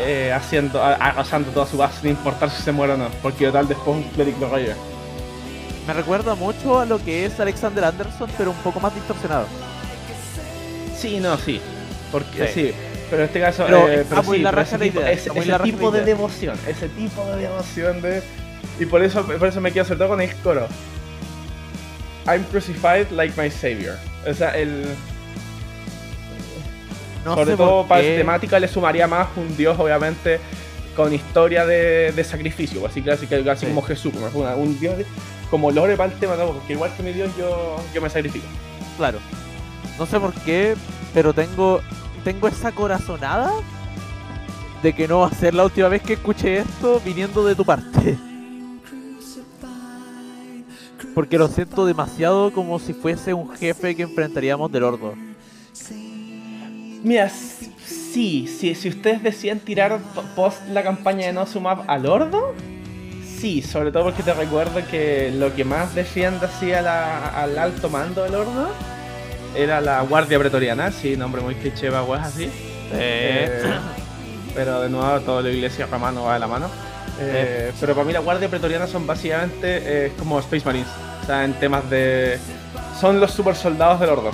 eh, 0.00 0.32
haciendo, 0.34 0.82
arrasando 0.82 1.50
toda 1.50 1.66
su 1.66 1.76
base, 1.76 2.00
sin 2.00 2.10
importar 2.10 2.50
si 2.50 2.62
se 2.62 2.72
muere 2.72 2.94
o 2.94 2.96
no, 2.96 3.08
porque 3.22 3.48
tal 3.52 3.68
después 3.68 3.96
un 3.98 4.02
cleric 4.10 4.40
lo 4.40 4.48
revive. 4.50 4.74
Me 5.86 5.92
recuerda 5.92 6.34
mucho 6.34 6.80
a 6.80 6.86
lo 6.86 6.98
que 6.98 7.26
es 7.26 7.38
Alexander 7.38 7.84
Anderson, 7.84 8.28
pero 8.38 8.50
un 8.50 8.56
poco 8.56 8.80
más 8.80 8.92
distorsionado. 8.94 9.46
Sí, 10.98 11.20
no, 11.20 11.36
sí. 11.36 11.60
Porque 12.10 12.48
Sí. 12.48 12.52
sí. 12.72 12.74
Pero 13.14 13.22
en 13.22 13.26
este 13.28 13.40
caso, 13.40 13.64
Pero 13.66 13.88
eh, 13.88 14.04
pero 14.08 14.22
sí, 14.24 14.38
la 14.38 14.50
pero 14.50 14.62
ese 14.62 14.78
tipo, 14.78 15.00
ese- 15.00 15.44
la 15.46 15.58
tipo 15.60 15.90
de 15.92 16.04
devoción, 16.04 16.58
ese 16.66 16.88
tipo 16.88 17.24
de 17.26 17.36
devoción 17.42 18.02
de. 18.02 18.22
Y 18.80 18.86
por 18.86 19.02
eso, 19.04 19.24
por 19.24 19.46
eso 19.46 19.60
me 19.60 19.70
quedo 19.72 19.84
todo 19.96 20.08
con 20.08 20.20
el 20.20 20.34
coro. 20.36 20.66
I'm 22.26 22.42
crucified 22.44 23.10
like 23.10 23.40
my 23.40 23.50
savior. 23.50 23.96
O 24.28 24.34
sea, 24.34 24.50
el. 24.50 24.84
No 27.24 27.34
sobre 27.36 27.56
todo 27.56 27.86
para 27.86 28.02
la 28.02 28.16
temática 28.16 28.58
le 28.60 28.68
sumaría 28.68 29.06
más 29.06 29.28
un 29.36 29.56
dios, 29.56 29.78
obviamente, 29.78 30.40
con 30.96 31.12
historia 31.14 31.64
de, 31.64 32.12
de 32.12 32.24
sacrificio, 32.24 32.84
así 32.86 33.00
clásica, 33.00 33.36
así 33.52 33.60
Sí. 33.60 33.66
como 33.66 33.82
Jesús, 33.82 34.12
como 34.32 34.54
un 34.56 34.78
dios 34.78 34.98
de- 34.98 35.06
como 35.50 35.70
lore 35.70 35.96
para 35.96 36.12
el 36.12 36.18
tema, 36.18 36.34
¿no? 36.36 36.46
porque 36.52 36.72
igual 36.74 36.90
que 36.96 37.02
mi 37.02 37.12
dios 37.12 37.30
yo, 37.38 37.76
yo 37.94 38.02
me 38.02 38.10
sacrifico. 38.10 38.44
Claro. 38.96 39.18
No 39.98 40.04
sé 40.06 40.18
por 40.20 40.32
qué, 40.34 40.74
pero 41.14 41.32
tengo 41.32 41.80
tengo 42.24 42.48
esa 42.48 42.72
corazonada 42.72 43.52
de 44.82 44.92
que 44.94 45.06
no 45.06 45.20
va 45.20 45.28
a 45.28 45.30
ser 45.30 45.54
la 45.54 45.64
última 45.64 45.88
vez 45.88 46.02
que 46.02 46.14
escuche 46.14 46.56
esto 46.56 47.00
viniendo 47.04 47.44
de 47.44 47.54
tu 47.54 47.64
parte. 47.64 48.18
Porque 51.14 51.38
lo 51.38 51.46
siento 51.48 51.86
demasiado 51.86 52.52
como 52.52 52.78
si 52.78 52.92
fuese 52.92 53.34
un 53.34 53.50
jefe 53.50 53.94
que 53.94 54.02
enfrentaríamos 54.02 54.72
del 54.72 54.82
Ordo. 54.82 55.14
Mira, 57.04 57.28
sí, 57.28 58.48
sí, 58.48 58.74
si 58.74 58.88
ustedes 58.88 59.22
decían 59.22 59.60
tirar 59.60 60.00
post 60.34 60.66
la 60.70 60.82
campaña 60.82 61.26
de 61.26 61.34
No 61.34 61.46
Sumap 61.46 61.88
al 61.88 62.06
Ordo, 62.06 62.54
sí, 63.38 63.60
sobre 63.60 63.92
todo 63.92 64.04
porque 64.04 64.22
te 64.22 64.32
recuerdo 64.32 64.80
que 64.90 65.30
lo 65.30 65.54
que 65.54 65.64
más 65.64 65.94
defiende 65.94 66.46
así 66.46 66.72
al 66.72 67.58
alto 67.58 67.90
mando 67.90 68.24
del 68.24 68.34
Ordo 68.34 68.70
era 69.56 69.80
la 69.80 70.02
Guardia 70.02 70.38
Pretoriana, 70.38 70.90
sí, 70.90 71.16
nombre 71.16 71.42
muy 71.42 71.54
cliché, 71.54 71.90
va, 71.90 72.02
weas 72.02 72.26
así. 72.26 72.50
Eh, 72.92 73.62
pero 74.54 74.80
de 74.80 74.88
nuevo, 74.88 75.20
toda 75.20 75.42
la 75.42 75.50
iglesia 75.50 75.86
romana 75.86 76.20
va 76.20 76.34
de 76.34 76.40
la 76.40 76.46
mano. 76.46 76.70
Eh, 77.20 77.72
pero 77.80 77.94
para 77.94 78.04
mí 78.04 78.12
la 78.12 78.20
Guardia 78.20 78.48
Pretoriana 78.48 78.86
son 78.86 79.06
básicamente 79.06 80.06
eh, 80.06 80.12
como 80.18 80.38
Space 80.40 80.64
Marines. 80.64 80.88
O 81.22 81.26
sea, 81.26 81.44
en 81.44 81.54
temas 81.54 81.88
de... 81.88 82.38
Son 83.00 83.20
los 83.20 83.30
super 83.30 83.56
soldados 83.56 84.00
del 84.00 84.10
Ordo. 84.10 84.30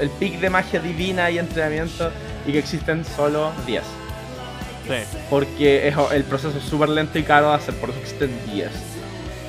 El 0.00 0.10
pic 0.10 0.40
de 0.40 0.50
magia 0.50 0.80
divina 0.80 1.30
y 1.30 1.38
entrenamiento 1.38 2.10
y 2.46 2.52
que 2.52 2.58
existen 2.58 3.04
solo 3.04 3.52
10. 3.66 3.82
Sí. 3.82 5.18
Porque 5.30 5.88
es, 5.88 5.94
el 6.12 6.24
proceso 6.24 6.56
es 6.58 6.64
súper 6.64 6.88
lento 6.88 7.18
y 7.18 7.22
caro 7.22 7.50
de 7.50 7.54
hacer, 7.54 7.74
por 7.74 7.90
eso 7.90 7.98
existen 8.00 8.30
10. 8.52 8.91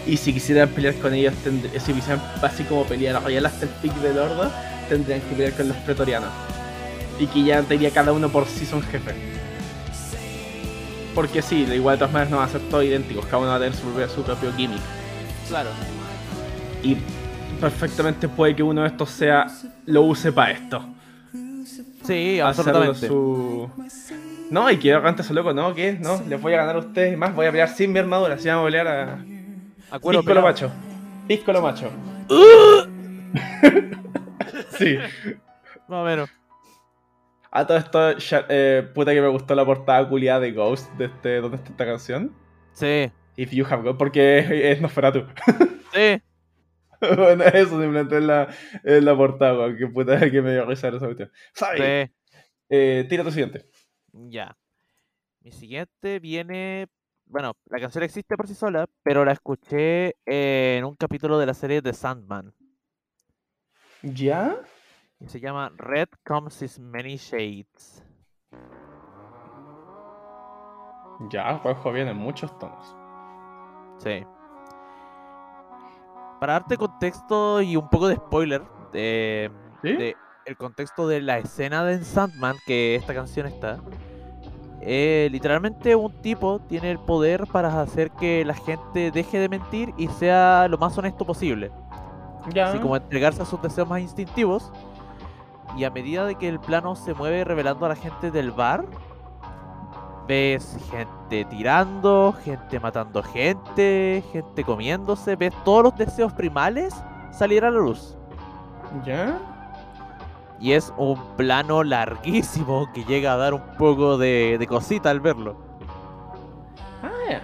Y 0.06 0.18
si 0.18 0.34
quisieran 0.34 0.70
pelear 0.70 0.96
con 0.96 1.14
ellos, 1.14 1.34
si 1.80 1.94
quisieran 1.94 2.22
así 2.42 2.64
como 2.64 2.84
pelear 2.84 3.22
royal 3.24 3.46
hasta 3.46 3.66
el 3.66 3.72
pic 3.82 3.94
del 3.96 4.18
Ordo, 4.18 4.52
tendrían 4.90 5.22
que 5.22 5.36
pelear 5.36 5.54
con 5.54 5.70
los 5.70 5.78
pretorianos. 5.78 6.30
Y 7.20 7.28
que 7.28 7.44
ya 7.44 7.62
tendría 7.62 7.92
cada 7.92 8.12
uno 8.12 8.30
por 8.30 8.46
sí 8.46 8.66
son 8.66 8.82
jefe. 8.82 9.14
Porque 11.16 11.42
sí, 11.42 11.66
de 11.66 11.76
igual 11.76 11.96
de 11.96 12.00
todas 12.00 12.14
maneras 12.14 12.32
no 12.32 12.38
van 12.38 12.50
a 12.50 12.52
ser 12.52 12.62
todos 12.70 12.84
idénticos, 12.84 13.26
cada 13.26 13.38
uno 13.38 13.50
va 13.50 13.56
a 13.56 13.60
tener 13.60 13.76
su 13.76 13.84
propio, 13.84 14.10
su 14.10 14.24
propio 14.24 14.52
gimmick. 14.54 14.82
Claro. 15.48 15.70
Y 16.82 16.98
perfectamente 17.62 18.28
puede 18.28 18.56
que 18.56 18.64
uno 18.64 18.82
de 18.82 18.88
estos 18.88 19.10
sea 19.10 19.48
lo 19.86 20.02
use 20.02 20.32
para 20.32 20.52
esto. 20.52 20.86
Sí, 22.04 22.40
absolutamente. 22.40 23.08
su... 23.08 23.70
No, 24.50 24.70
y 24.70 24.78
que 24.78 24.90
realmente 24.90 25.22
eso 25.22 25.34
loco, 25.34 25.54
¿no? 25.54 25.74
¿Qué? 25.74 25.94
No, 25.94 26.22
les 26.28 26.42
voy 26.42 26.54
a 26.54 26.58
ganar 26.58 26.76
a 26.76 26.80
ustedes 26.80 27.14
y 27.14 27.16
más, 27.16 27.34
voy 27.34 27.46
a 27.46 27.52
pelear 27.52 27.70
sin 27.70 27.94
mi 27.94 28.00
armadura, 28.00 28.36
así 28.36 28.50
vamos 28.50 28.64
a 28.64 28.66
pelear 28.66 28.88
a... 28.88 29.26
Acuerdo 29.94 30.22
Pisco 30.22 30.34
lo 30.34 30.42
macho. 30.42 30.72
Pisco 31.28 31.54
lo 31.54 31.62
macho. 31.62 31.92
sí. 34.76 34.98
Más 35.88 36.02
o 36.02 36.04
menos. 36.04 36.32
A 37.52 37.68
todo 37.68 37.78
esto, 37.78 38.46
eh, 38.50 38.90
puta 38.96 39.14
que 39.14 39.22
me 39.22 39.28
gustó 39.28 39.54
la 39.54 39.64
portada 39.64 40.10
culiada 40.10 40.40
de 40.40 40.52
Ghost 40.52 40.92
de 40.94 41.06
este, 41.06 41.42
¿dónde 41.42 41.58
está 41.58 41.70
esta 41.70 41.86
canción? 41.86 42.36
Sí. 42.72 43.12
If 43.36 43.52
You 43.52 43.68
Have 43.70 43.84
Ghost, 43.84 44.00
porque 44.00 44.40
es, 44.40 44.50
es 44.50 44.82
Nosferatu. 44.82 45.28
Sí. 45.94 46.20
bueno, 47.16 47.44
eso 47.44 47.80
simplemente 47.80 48.18
es 48.18 48.24
la, 48.24 48.48
es 48.84 49.04
la 49.04 49.16
portada, 49.16 49.60
weón, 49.60 49.78
que 49.78 49.86
puta 49.86 50.20
que 50.32 50.42
me 50.42 50.54
dio 50.54 50.66
risa 50.66 50.88
esa 50.88 51.06
cuestión. 51.06 51.32
¿Sabes? 51.54 52.10
Sí. 52.10 52.40
Eh, 52.70 53.06
tira 53.08 53.24
tu 53.24 53.30
siguiente. 53.30 53.70
Ya. 54.12 54.58
Mi 55.42 55.52
siguiente 55.52 56.18
viene 56.18 56.88
bueno, 57.34 57.58
la 57.66 57.80
canción 57.80 58.04
existe 58.04 58.38
por 58.38 58.48
sí 58.48 58.54
sola, 58.54 58.86
pero 59.02 59.26
la 59.26 59.32
escuché 59.32 60.16
en 60.24 60.86
un 60.86 60.96
capítulo 60.96 61.40
de 61.40 61.48
la 61.48 61.56
serie 61.56 61.82
The 61.82 61.92
Sandman. 61.92 62.54
¿Ya? 64.04 64.56
Y 65.20 65.28
se 65.28 65.40
llama 65.40 65.72
Red 65.76 66.10
Comes 66.24 66.62
in 66.78 66.92
Many 66.92 67.18
Shades. 67.18 68.06
Ya, 71.32 71.50
el 71.50 71.58
juego 71.58 71.92
viene 71.92 72.12
en 72.12 72.18
muchos 72.18 72.56
tonos. 72.60 72.96
Sí. 73.98 74.24
Para 76.40 76.54
darte 76.54 76.78
contexto 76.78 77.64
y 77.64 77.76
un 77.76 77.90
poco 77.90 78.10
de 78.10 78.18
spoiler 78.18 78.62
de, 78.92 79.52
¿Sí? 79.82 79.94
de 79.94 80.16
el 80.46 80.56
contexto 80.56 81.08
de 81.08 81.20
la 81.20 81.40
escena 81.40 81.84
de 81.84 82.04
Sandman 82.04 82.58
que 82.68 82.94
esta 82.94 83.16
canción 83.16 83.48
está. 83.48 83.80
Eh, 84.86 85.30
literalmente 85.32 85.96
un 85.96 86.12
tipo 86.22 86.60
tiene 86.60 86.92
el 86.92 87.00
poder 87.00 87.48
para 87.48 87.82
hacer 87.82 88.12
que 88.12 88.44
la 88.46 88.54
gente 88.54 89.12
deje 89.12 89.40
de 89.40 89.50
mentir 89.50 89.94
y 89.98 90.08
sea 90.08 90.68
lo 90.68 90.78
más 90.78 90.98
honesto 90.98 91.26
posible. 91.26 91.72
Ya. 92.54 92.70
Así 92.70 92.80
como 92.80 92.96
entregarse 92.96 93.42
a 93.42 93.46
sus 93.46 93.62
deseos 93.62 93.88
más 93.88 94.02
instintivos. 94.02 94.72
Y 95.78 95.86
a 95.86 95.90
medida 95.90 96.26
de 96.26 96.36
que 96.36 96.48
el 96.48 96.60
plano 96.60 96.96
se 96.96 97.14
mueve 97.14 97.44
revelando 97.44 97.86
a 97.86 97.90
la 97.90 97.96
gente 97.96 98.30
del 98.30 98.52
bar, 98.52 98.86
ves 100.28 100.78
gente 100.92 101.46
tirando, 101.46 102.34
gente 102.44 102.80
matando 102.80 103.24
gente, 103.24 104.24
gente 104.32 104.64
comiéndose, 104.64 105.36
ves 105.36 105.54
todos 105.64 105.84
los 105.84 105.96
deseos 105.98 106.34
primales 106.34 106.94
salir 107.32 107.66
a 107.66 107.72
la 107.72 107.80
luz. 107.80 108.18
¿Ya? 109.06 109.40
Y 110.64 110.72
es 110.72 110.94
un 110.96 111.20
plano 111.36 111.84
larguísimo 111.84 112.90
que 112.94 113.04
llega 113.04 113.34
a 113.34 113.36
dar 113.36 113.54
un 113.54 113.64
poco 113.78 114.18
de, 114.18 114.56
de 114.58 114.66
cosita 114.66 115.10
al 115.10 115.20
verlo. 115.20 115.58
Ah, 117.04 117.12
ya. 117.30 117.42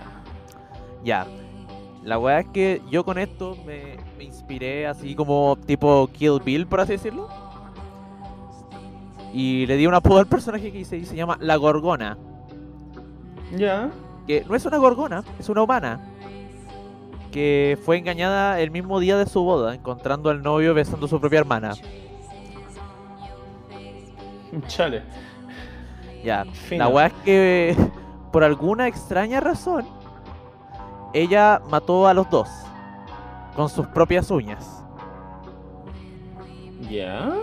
Ya. 1.04 1.28
La 2.02 2.18
weá 2.18 2.40
es 2.40 2.48
que 2.48 2.82
yo 2.90 3.04
con 3.04 3.18
esto 3.18 3.58
me, 3.66 3.98
me 4.18 4.24
inspiré 4.24 4.88
así 4.88 5.16
como 5.16 5.58
tipo 5.66 6.10
Kill 6.14 6.40
Bill, 6.46 6.66
por 6.66 6.80
así 6.80 6.94
decirlo. 6.94 7.28
Y 9.34 9.66
le 9.66 9.76
di 9.76 9.86
un 9.86 9.96
apodo 9.96 10.20
al 10.20 10.28
personaje 10.28 10.72
que 10.72 10.80
hice 10.80 10.96
y 10.96 11.04
se 11.04 11.18
llama 11.18 11.38
La 11.42 11.58
Gorgona. 11.58 12.18
Ya. 13.58 13.90
Que 14.28 14.46
no 14.48 14.56
es 14.56 14.66
una 14.66 14.78
gorgona, 14.78 15.26
es 15.38 15.50
una 15.50 15.64
humana. 15.64 16.00
Que 17.34 17.78
fue 17.84 17.98
engañada 17.98 18.62
el 18.62 18.72
mismo 18.72 18.98
día 19.02 19.18
de 19.18 19.26
su 19.26 19.44
boda, 19.44 19.76
encontrando 19.76 20.30
al 20.30 20.42
novio 20.42 20.74
besando 20.74 21.06
a 21.06 21.10
su 21.10 21.20
propia 21.20 21.40
hermana. 21.40 21.74
Chale. 24.68 25.04
Ya. 26.24 26.46
Fino. 26.46 26.84
La 26.84 26.90
weá 26.90 27.08
es 27.08 27.14
que 27.26 27.76
por 28.32 28.44
alguna 28.44 28.88
extraña 28.88 29.40
razón 29.40 29.86
ella 31.14 31.62
mató 31.70 32.08
a 32.08 32.14
los 32.14 32.30
dos 32.30 32.50
con 33.56 33.70
sus 33.70 33.88
propias 33.88 34.30
uñas. 34.32 34.84
¿Ya? 36.90 37.34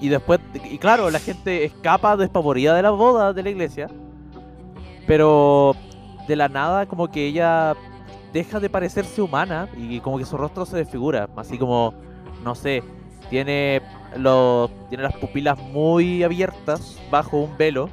Y 0.00 0.08
después, 0.08 0.40
y 0.64 0.78
claro, 0.78 1.10
la 1.10 1.18
gente 1.18 1.64
escapa 1.64 2.16
despavorida 2.16 2.74
de 2.74 2.82
la 2.82 2.90
boda 2.90 3.32
de 3.32 3.42
la 3.42 3.50
iglesia. 3.50 3.88
Pero 5.06 5.74
de 6.26 6.36
la 6.36 6.48
nada, 6.48 6.86
como 6.86 7.08
que 7.08 7.26
ella 7.26 7.74
deja 8.32 8.60
de 8.60 8.68
parecerse 8.68 9.22
humana 9.22 9.68
y 9.76 10.00
como 10.00 10.18
que 10.18 10.24
su 10.24 10.36
rostro 10.36 10.66
se 10.66 10.76
desfigura. 10.76 11.28
Así 11.36 11.58
como, 11.58 11.94
no 12.44 12.54
sé, 12.54 12.82
tiene, 13.30 13.82
los, 14.16 14.70
tiene 14.88 15.04
las 15.04 15.14
pupilas 15.16 15.58
muy 15.58 16.22
abiertas 16.22 16.98
bajo 17.10 17.38
un 17.38 17.56
velo. 17.56 17.90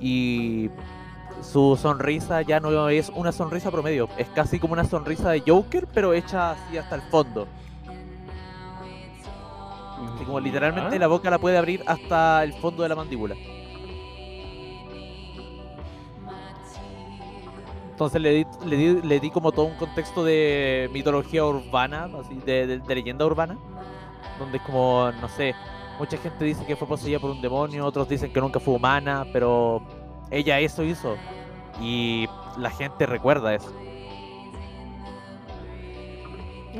Y 0.00 0.70
su 1.42 1.76
sonrisa 1.80 2.42
ya 2.42 2.60
no 2.60 2.88
es 2.88 3.10
una 3.14 3.32
sonrisa 3.32 3.70
promedio. 3.70 4.08
Es 4.16 4.28
casi 4.28 4.58
como 4.58 4.72
una 4.72 4.84
sonrisa 4.84 5.30
de 5.30 5.42
Joker, 5.46 5.86
pero 5.92 6.12
hecha 6.14 6.52
así 6.52 6.78
hasta 6.78 6.94
el 6.96 7.02
fondo. 7.02 7.46
Así 10.14 10.24
como 10.24 10.40
literalmente 10.40 10.98
la 10.98 11.06
boca 11.06 11.30
la 11.30 11.38
puede 11.38 11.58
abrir 11.58 11.82
hasta 11.86 12.42
el 12.44 12.52
fondo 12.54 12.82
de 12.82 12.88
la 12.88 12.96
mandíbula. 12.96 13.34
Entonces 17.90 18.20
le 18.22 18.30
di, 18.32 18.46
le 18.64 18.76
di, 18.76 19.02
le 19.02 19.20
di 19.20 19.30
como 19.30 19.52
todo 19.52 19.66
un 19.66 19.76
contexto 19.76 20.24
de 20.24 20.88
mitología 20.90 21.44
urbana, 21.44 22.08
así, 22.18 22.34
de, 22.46 22.66
de- 22.66 22.78
de 22.78 22.94
leyenda 22.94 23.26
urbana, 23.26 23.58
donde 24.40 24.58
es 24.58 24.64
como, 24.64 25.12
no 25.20 25.28
sé, 25.28 25.54
mucha 25.98 26.16
gente 26.16 26.44
dice 26.44 26.64
que 26.64 26.74
fue 26.74 26.88
poseída 26.88 27.20
por 27.20 27.30
un 27.30 27.40
demonio, 27.40 27.86
otros 27.86 28.08
dicen 28.08 28.32
que 28.32 28.40
nunca 28.40 28.58
fue 28.58 28.74
humana, 28.74 29.24
pero 29.32 29.82
ella 30.30 30.58
eso 30.58 30.82
hizo. 30.82 31.14
Y 31.80 32.26
la 32.58 32.70
gente 32.70 33.06
recuerda 33.06 33.54
eso. 33.54 33.72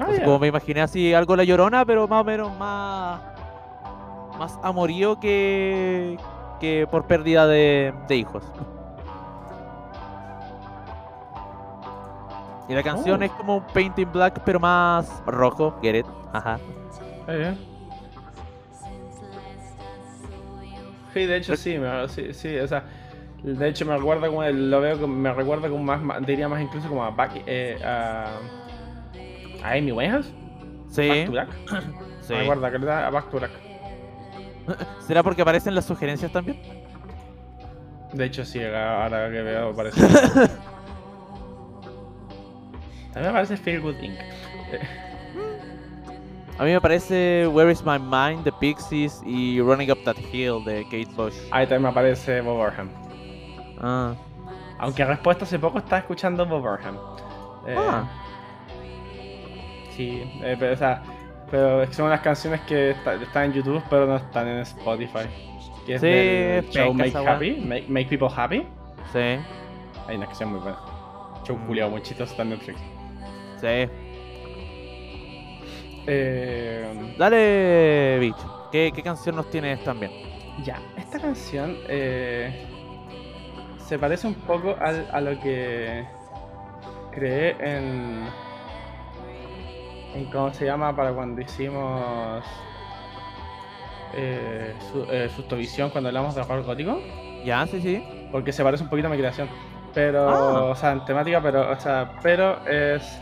Ah, 0.00 0.06
como 0.24 0.38
me 0.38 0.46
imaginé 0.48 0.80
así 0.80 1.12
algo 1.14 1.36
la 1.36 1.44
llorona, 1.44 1.84
pero 1.84 2.08
más 2.08 2.22
o 2.22 2.24
menos 2.24 2.56
más. 2.58 3.20
Más 4.38 4.58
amorío 4.62 5.20
que. 5.20 6.16
que 6.58 6.86
por 6.90 7.06
pérdida 7.06 7.46
de, 7.46 7.92
de 8.08 8.16
hijos. 8.16 8.42
Y 12.68 12.74
la 12.74 12.82
canción 12.82 13.20
Oh. 13.20 13.24
es 13.24 13.30
como 13.32 13.56
un 13.56 13.64
Painting 13.74 14.11
Black, 14.12 14.40
pero 14.44 14.61
más 14.61 15.22
rojo. 15.26 15.74
Get 15.82 15.96
it. 15.96 16.06
Ajá. 16.32 16.58
Bien. 17.37 17.57
Sí, 21.12 21.26
de 21.26 21.37
hecho 21.37 21.57
sí, 21.57 21.76
me, 21.78 22.09
sí, 22.09 22.33
sí, 22.33 22.57
o 22.57 22.68
sea, 22.68 22.85
de 23.43 23.68
hecho 23.68 23.85
me 23.85 23.97
recuerda 23.97 24.28
como, 24.28 24.45
lo 24.45 24.81
veo, 24.81 25.09
me 25.09 25.33
recuerda 25.33 25.68
como 25.68 25.83
más, 25.83 26.24
diría 26.24 26.49
más 26.49 26.62
incluso 26.62 26.89
como 26.89 27.03
a 27.03 27.11
Back, 27.11 27.43
eh, 27.47 27.78
a, 27.85 28.39
a 29.64 29.72
Amy 29.72 29.91
Winehouse, 29.93 30.33
Sí. 30.89 31.09
Back 31.09 31.26
to 31.26 31.33
Black, 31.33 31.49
sí. 32.20 32.33
me 32.33 32.41
recuerda 32.41 32.78
da 32.78 33.07
a 33.09 33.11
Back 33.11 33.31
to 33.31 33.39
Black. 33.39 33.51
¿Será 35.07 35.22
porque 35.24 35.43
aparecen 35.43 35.74
las 35.74 35.85
sugerencias 35.85 36.31
también? 36.31 36.61
De 38.12 38.24
hecho 38.24 38.45
sí, 38.45 38.61
ahora 38.62 39.31
que 39.31 39.43
veo 39.43 39.74
parece. 39.74 40.01
También 43.12 43.33
parece 43.33 43.57
Feel 43.57 43.81
Good 43.81 44.01
Inc. 44.01 44.18
A 46.61 46.64
mí 46.64 46.72
me 46.72 46.80
parece 46.82 47.46
Where 47.46 47.72
is 47.72 47.82
My 47.82 47.98
Mind 47.98 48.44
de 48.44 48.52
Pixies 48.52 49.22
y 49.24 49.62
Running 49.62 49.90
Up 49.92 50.04
That 50.04 50.16
Hill 50.30 50.62
de 50.62 50.84
Kate 50.84 51.08
Bush. 51.16 51.34
Ahí 51.52 51.64
también 51.66 51.84
me 51.84 51.88
aparece 51.88 52.42
Bob 52.42 52.58
Burnham. 52.58 52.90
Ah. 53.80 54.14
Aunque 54.78 55.02
respuesta 55.06 55.44
hace 55.44 55.58
poco 55.58 55.78
estaba 55.78 56.00
escuchando 56.00 56.44
Bob 56.44 56.61
Burnham. 56.61 56.96
Eh, 57.66 57.74
Ah. 57.78 58.04
Sí, 59.96 60.22
eh, 60.42 60.54
pero, 60.58 60.74
o 60.74 60.76
sea, 60.76 61.02
pero 61.50 61.90
son 61.94 62.06
unas 62.06 62.20
canciones 62.20 62.61
que 62.62 62.90
está- 62.90 63.14
están 63.14 63.44
en 63.44 63.52
YouTube, 63.54 63.82
pero 63.88 64.04
no 64.06 64.16
están 64.16 64.46
en 64.46 64.58
Spotify. 64.58 65.28
Que 65.86 65.94
es 65.94 66.00
Sí, 66.02 66.06
del 66.06 66.68
show 66.70 66.92
Make. 66.92 67.16
Happy, 67.16 67.56
Make, 67.56 67.86
Make 67.88 68.06
People 68.06 68.28
Happy. 68.36 68.66
Sí, 69.14 69.18
Hay 70.08 70.16
una 70.16 70.26
canción 70.26 70.50
muy 70.50 70.61
buena. 70.61 70.78
Show 71.44 71.56
Mm. 71.56 71.66
culiao 71.66 71.88
muy 71.90 72.02
chistoso 72.02 72.30
está 72.32 72.42
en 72.42 72.50
Netflix. 72.50 72.78
sí. 73.61 73.88
Eh, 76.07 77.14
Dale, 77.18 78.18
bicho. 78.20 78.68
¿Qué, 78.72 78.92
qué 78.94 79.03
canción 79.03 79.36
nos 79.36 79.51
tienes 79.51 79.82
también? 79.84 80.12
ya, 80.64 80.78
esta 80.98 81.18
canción 81.18 81.76
eh, 81.88 82.66
se 83.78 83.98
parece 83.98 84.26
un 84.26 84.34
poco 84.34 84.76
al- 84.78 85.09
a 85.11 85.20
lo 85.20 85.40
que 85.40 86.05
creé 87.12 87.57
en, 87.61 88.26
en. 90.14 90.24
¿Cómo 90.30 90.53
se 90.53 90.66
llama? 90.66 90.94
Para 90.94 91.12
cuando 91.12 91.40
hicimos. 91.40 92.44
Eh, 94.12 94.74
su, 94.92 95.05
eh, 95.11 95.28
Sustovisión, 95.34 95.90
cuando 95.90 96.09
hablamos 96.09 96.34
de 96.34 96.40
horror 96.42 96.62
gótico. 96.64 97.01
Ya, 97.44 97.66
sí, 97.66 97.80
sí. 97.80 98.05
Porque 98.32 98.53
se 98.53 98.62
parece 98.64 98.82
un 98.82 98.90
poquito 98.90 99.09
a 99.09 99.11
mi 99.11 99.16
creación. 99.16 99.48
Pero, 99.94 100.28
Ah. 100.28 100.64
o 100.64 100.74
sea, 100.74 100.92
en 100.92 101.05
temática, 101.05 101.40
pero, 101.42 101.70
o 101.70 101.76
sea, 101.80 102.12
pero 102.22 102.64
es. 102.66 103.18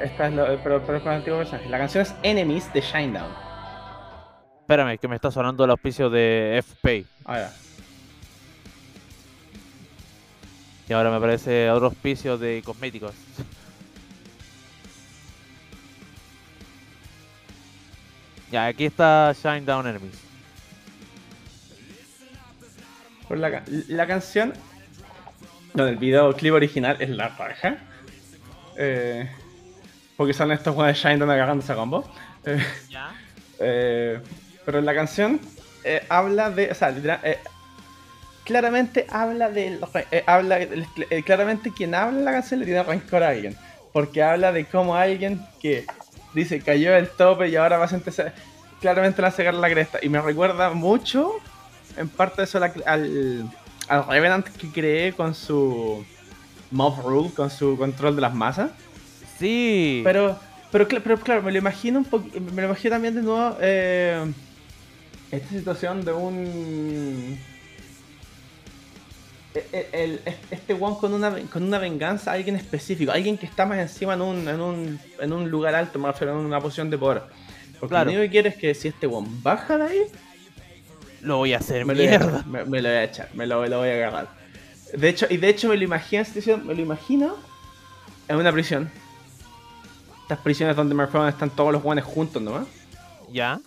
Esta 0.00 0.28
es 0.28 0.32
lo, 0.34 0.46
pero, 0.62 0.82
pero 0.84 0.96
es 0.98 1.02
con 1.02 1.12
el 1.12 1.18
antiguo 1.18 1.38
personaje. 1.38 1.68
La 1.68 1.78
canción 1.78 2.02
es 2.02 2.14
Enemies 2.22 2.72
de 2.72 2.80
Shinedown. 2.80 3.30
Espérame, 4.60 4.98
que 4.98 5.08
me 5.08 5.16
está 5.16 5.30
sonando 5.30 5.64
el 5.64 5.70
auspicio 5.70 6.08
de 6.08 6.62
FPay. 6.66 7.06
Ah, 7.26 7.38
ya. 7.38 7.52
Y 10.88 10.92
ahora 10.92 11.10
me 11.10 11.16
aparece 11.16 11.70
otro 11.70 11.86
auspicio 11.86 12.38
de 12.38 12.62
cosméticos. 12.64 13.12
ya, 18.50 18.66
aquí 18.66 18.84
está 18.86 19.32
Shine 19.32 19.62
Down 19.62 19.86
Enemies. 19.86 20.14
Por 23.26 23.38
la, 23.38 23.50
ca- 23.50 23.64
la 23.88 24.06
canción. 24.06 24.52
No, 25.72 25.86
el 25.88 25.96
videoclip 25.96 26.52
original 26.54 26.96
es 27.00 27.08
la 27.10 27.28
raja. 27.28 27.78
Eh, 28.76 29.28
porque 30.16 30.32
son 30.32 30.52
estos 30.52 30.74
juegos 30.74 30.94
de 30.94 31.00
Shinedown 31.00 31.30
agarrándose 31.30 31.72
a 31.72 31.76
combo. 31.76 32.04
Eh, 32.46 32.62
Ya. 32.90 33.14
Eh, 33.58 34.20
pero 34.66 34.80
la 34.82 34.94
canción 34.94 35.40
eh, 35.84 36.04
habla 36.10 36.50
de. 36.50 36.70
O 36.70 36.74
sea, 36.74 36.90
literal- 36.90 37.20
claramente 38.44 39.06
habla 39.10 39.48
de 39.48 39.78
eh, 40.10 40.24
habla 40.26 40.58
claramente 41.24 41.72
quien 41.74 41.94
habla 41.94 42.18
en 42.18 42.24
la 42.26 42.32
canción 42.32 42.60
le 42.60 42.66
tiene 42.66 42.82
rencor 42.82 43.22
a 43.22 43.28
alguien 43.30 43.56
porque 43.92 44.22
habla 44.22 44.52
de 44.52 44.66
cómo 44.66 44.94
alguien 44.96 45.40
que 45.60 45.86
dice 46.34 46.60
cayó 46.60 46.92
del 46.92 47.08
tope 47.08 47.48
y 47.48 47.56
ahora 47.56 47.78
vas 47.78 47.92
a 47.92 47.96
empezar 47.96 48.34
claramente 48.80 49.22
le 49.22 49.28
a 49.28 49.30
sacar 49.30 49.54
la 49.54 49.70
cresta 49.70 49.98
y 50.02 50.08
me 50.10 50.20
recuerda 50.20 50.70
mucho 50.70 51.32
en 51.96 52.08
parte 52.10 52.42
de 52.42 52.44
eso 52.44 52.60
al, 52.84 53.48
al 53.88 54.06
Revenant 54.08 54.46
que 54.48 54.68
creé 54.70 55.12
con 55.14 55.34
su 55.34 56.04
Mob 56.70 57.00
Rule, 57.02 57.30
con 57.34 57.48
su 57.50 57.78
control 57.78 58.16
de 58.16 58.20
las 58.22 58.34
masas 58.34 58.70
sí 59.44 60.00
pero 60.04 60.38
pero, 60.72 60.88
pero 60.88 61.18
claro 61.18 61.42
me 61.42 61.52
lo 61.52 61.58
imagino 61.58 61.98
un 61.98 62.04
poco 62.04 62.26
me 62.34 62.62
lo 62.62 62.68
imagino 62.68 62.94
también 62.94 63.14
de 63.14 63.22
nuevo 63.22 63.56
eh, 63.60 64.32
esta 65.30 65.48
situación 65.50 66.04
de 66.04 66.12
un 66.12 67.38
e, 69.54 69.88
e, 69.92 70.36
este 70.50 70.74
one 70.74 70.96
con 70.98 71.12
una, 71.12 71.30
con 71.52 71.62
una 71.62 71.78
venganza 71.78 72.32
a 72.32 72.34
alguien 72.34 72.56
específico, 72.56 73.12
alguien 73.12 73.38
que 73.38 73.46
está 73.46 73.64
más 73.64 73.78
encima 73.78 74.14
en 74.14 74.20
un, 74.20 74.48
en 74.48 74.60
un, 74.60 75.00
en 75.20 75.32
un 75.32 75.48
lugar 75.48 75.76
alto, 75.76 75.98
más 76.00 76.20
en 76.20 76.30
una 76.30 76.60
posición 76.60 76.90
de 76.90 76.98
poder. 76.98 77.22
Porque 77.78 77.92
claro. 77.92 78.06
lo 78.06 78.10
único 78.10 78.22
que 78.22 78.30
quiero 78.30 78.48
es 78.48 78.56
que 78.56 78.74
si 78.74 78.88
este 78.88 79.06
one 79.06 79.28
baja 79.42 79.78
de 79.78 79.84
ahí, 79.84 80.02
lo 81.20 81.38
voy 81.38 81.54
a 81.54 81.58
hacer 81.58 81.84
me 81.86 81.94
mierda. 81.94 82.44
Lo 82.46 82.66
me, 82.66 82.82
lo 82.82 82.88
voy 82.88 82.98
a 82.98 83.04
echar, 83.04 83.28
me 83.34 83.46
lo, 83.46 83.64
lo, 83.66 83.78
voy 83.78 83.90
a 83.90 83.94
agarrar. 83.94 84.28
De 84.92 85.08
hecho, 85.08 85.26
y 85.30 85.36
de 85.36 85.48
hecho 85.48 85.68
me 85.68 85.76
lo 85.76 85.84
imagino 85.84 86.24
me 86.64 86.74
lo 86.74 86.80
imagino 86.80 87.36
en 88.26 88.36
una 88.36 88.52
prisión. 88.52 88.90
Estas 90.24 90.38
prisiones 90.38 90.74
donde 90.74 90.94
me 90.94 91.04
están 91.04 91.50
todos 91.50 91.70
los 91.70 91.82
guanes 91.82 92.02
juntos 92.02 92.40
nomás. 92.40 92.66
Ya. 93.30 93.60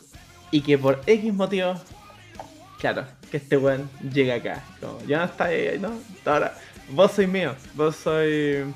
Y 0.50 0.62
que 0.62 0.76
por 0.76 1.02
X 1.06 1.32
motivo, 1.32 1.76
claro, 2.80 3.06
que 3.30 3.38
este 3.38 3.58
weón 3.58 3.88
llegue 4.12 4.34
acá. 4.34 4.64
Como, 4.82 5.00
ya 5.06 5.20
no 5.20 5.26
está 5.26 5.46
ahí, 5.46 5.78
¿no? 5.80 5.92
Ahora, 6.26 6.58
vos 6.90 7.12
sois 7.12 7.30
mío, 7.30 7.54
vos 7.76 7.96
soy. 7.96 8.74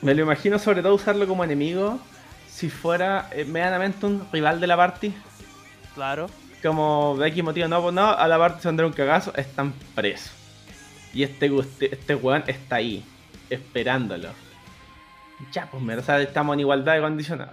Me 0.00 0.14
lo 0.14 0.22
imagino 0.22 0.60
sobre 0.60 0.80
todo 0.80 0.94
usarlo 0.94 1.26
como 1.26 1.42
enemigo 1.42 1.98
si 2.48 2.70
fuera 2.70 3.28
eh, 3.32 3.44
medianamente 3.44 4.06
un 4.06 4.24
rival 4.32 4.60
de 4.60 4.66
la 4.68 4.76
party. 4.76 5.12
Claro. 5.96 6.28
Como 6.62 7.16
de 7.18 7.26
X 7.28 7.42
motivo, 7.42 7.66
no, 7.66 7.82
pues 7.82 7.94
no, 7.94 8.10
a 8.10 8.28
la 8.28 8.38
party 8.38 8.62
se 8.62 8.68
vendrá 8.68 8.86
un 8.86 8.92
cagazo, 8.92 9.34
están 9.34 9.72
presos. 9.96 10.30
Y 11.12 11.24
este, 11.24 11.50
este 11.80 12.14
weón 12.14 12.44
está 12.46 12.76
ahí, 12.76 13.04
esperándolo. 13.50 14.28
Ya, 15.50 15.68
pues, 15.70 15.98
o 15.98 16.02
sea, 16.02 16.20
estamos 16.20 16.54
en 16.54 16.60
igualdad 16.60 16.94
de. 16.94 17.46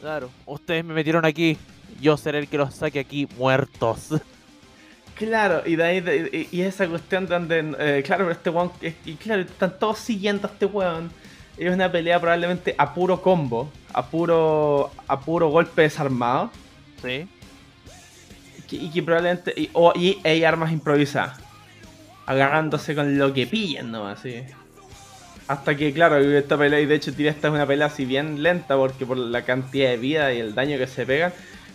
Claro, 0.00 0.30
ustedes 0.46 0.84
me 0.84 0.94
metieron 0.94 1.24
aquí, 1.24 1.56
yo 2.00 2.16
seré 2.16 2.38
el 2.38 2.48
que 2.48 2.58
los 2.58 2.74
saque 2.74 3.00
aquí 3.00 3.28
muertos. 3.36 4.08
Claro, 5.14 5.62
y 5.64 5.76
de 5.76 5.84
ahí 5.84 6.48
y 6.50 6.62
esa 6.62 6.88
cuestión 6.88 7.26
donde, 7.26 7.74
eh, 7.78 8.02
claro, 8.04 8.30
este 8.32 8.50
weón, 8.50 8.72
y 9.04 9.14
claro, 9.14 9.42
están 9.42 9.78
todos 9.78 9.98
siguiendo 9.98 10.48
a 10.48 10.50
este 10.50 10.66
weón. 10.66 11.10
Es 11.56 11.72
una 11.72 11.90
pelea 11.90 12.18
probablemente 12.18 12.74
a 12.76 12.92
puro 12.92 13.22
combo, 13.22 13.70
a 13.92 14.04
puro, 14.06 14.90
a 15.06 15.20
puro 15.20 15.50
golpe 15.50 15.82
desarmado. 15.82 16.50
Sí. 17.00 17.28
Y 18.72 18.90
que, 18.90 19.02
probablemente, 19.04 19.54
y, 19.56 19.70
o, 19.72 19.92
y 19.94 20.18
hay 20.24 20.42
armas 20.42 20.72
improvisadas. 20.72 21.38
Agarrándose 22.26 22.96
con 22.96 23.16
lo 23.16 23.32
que 23.32 23.46
pillen 23.46 23.92
nomás, 23.92 24.18
sí. 24.18 24.42
Hasta 25.46 25.76
que, 25.76 25.92
claro, 25.92 26.16
esta 26.18 26.56
pelea, 26.56 26.80
y 26.80 26.86
de 26.86 26.94
hecho, 26.94 27.10
esta 27.10 27.48
es 27.48 27.54
una 27.54 27.66
pelea 27.66 27.88
así 27.88 28.04
bien 28.06 28.42
lenta 28.42 28.76
porque 28.76 29.04
por 29.04 29.18
la 29.18 29.42
cantidad 29.42 29.90
de 29.90 29.96
vida 29.98 30.32
y 30.32 30.40
el 30.40 30.54
daño 30.54 30.78
que 30.78 30.86
se 30.86 31.04
pegan 31.04 31.32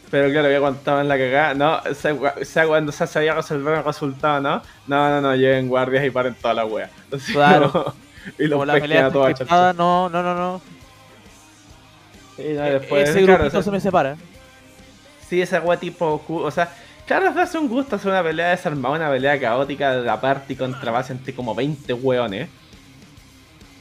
pero 0.10 0.32
claro, 0.32 0.70
estaba 0.70 1.02
en 1.02 1.08
la 1.08 1.18
cagada, 1.18 1.54
no, 1.54 1.82
sea, 1.94 2.66
cuando 2.66 2.92
se 2.92 3.06
sabía 3.06 3.36
resolver 3.36 3.78
el 3.78 3.84
resultado, 3.84 4.42
¿no? 4.42 4.62
No, 4.88 5.10
no, 5.10 5.22
no, 5.22 5.36
lleguen 5.36 5.68
guardias 5.68 6.04
y 6.04 6.10
paren 6.10 6.34
toda 6.34 6.56
la 6.56 6.66
wea. 6.66 6.90
claro. 7.32 7.94
y 8.40 8.48
los 8.48 8.66
pesquen 8.66 9.04
a 9.04 9.12
todos 9.12 9.40
No, 9.50 10.10
no, 10.10 10.10
no, 10.10 10.36
no. 10.36 10.62
Y 12.38 12.54
no, 12.54 12.64
después, 12.64 13.10
Ese 13.10 13.24
claro, 13.24 13.44
grupito 13.44 13.62
se 13.62 13.72
me 13.72 13.80
separa. 13.80 14.16
Sí, 15.30 15.42
esa 15.42 15.62
wea 15.62 15.78
tipo. 15.78 16.24
O 16.28 16.52
sea, 16.52 16.74
claro, 17.06 17.32
hace 17.40 17.60
un 17.60 17.68
gusto 17.68 17.98
hacer 17.98 18.10
una 18.10 18.24
pelea 18.24 18.50
desarmada, 18.50 18.96
una 18.96 19.10
pelea 19.12 19.40
caótica 19.40 19.96
de 19.96 20.04
la 20.04 20.20
party 20.20 20.56
contra 20.56 20.92
base 20.92 21.14
entre 21.14 21.36
como 21.36 21.54
20 21.54 21.94
weones. 21.94 22.50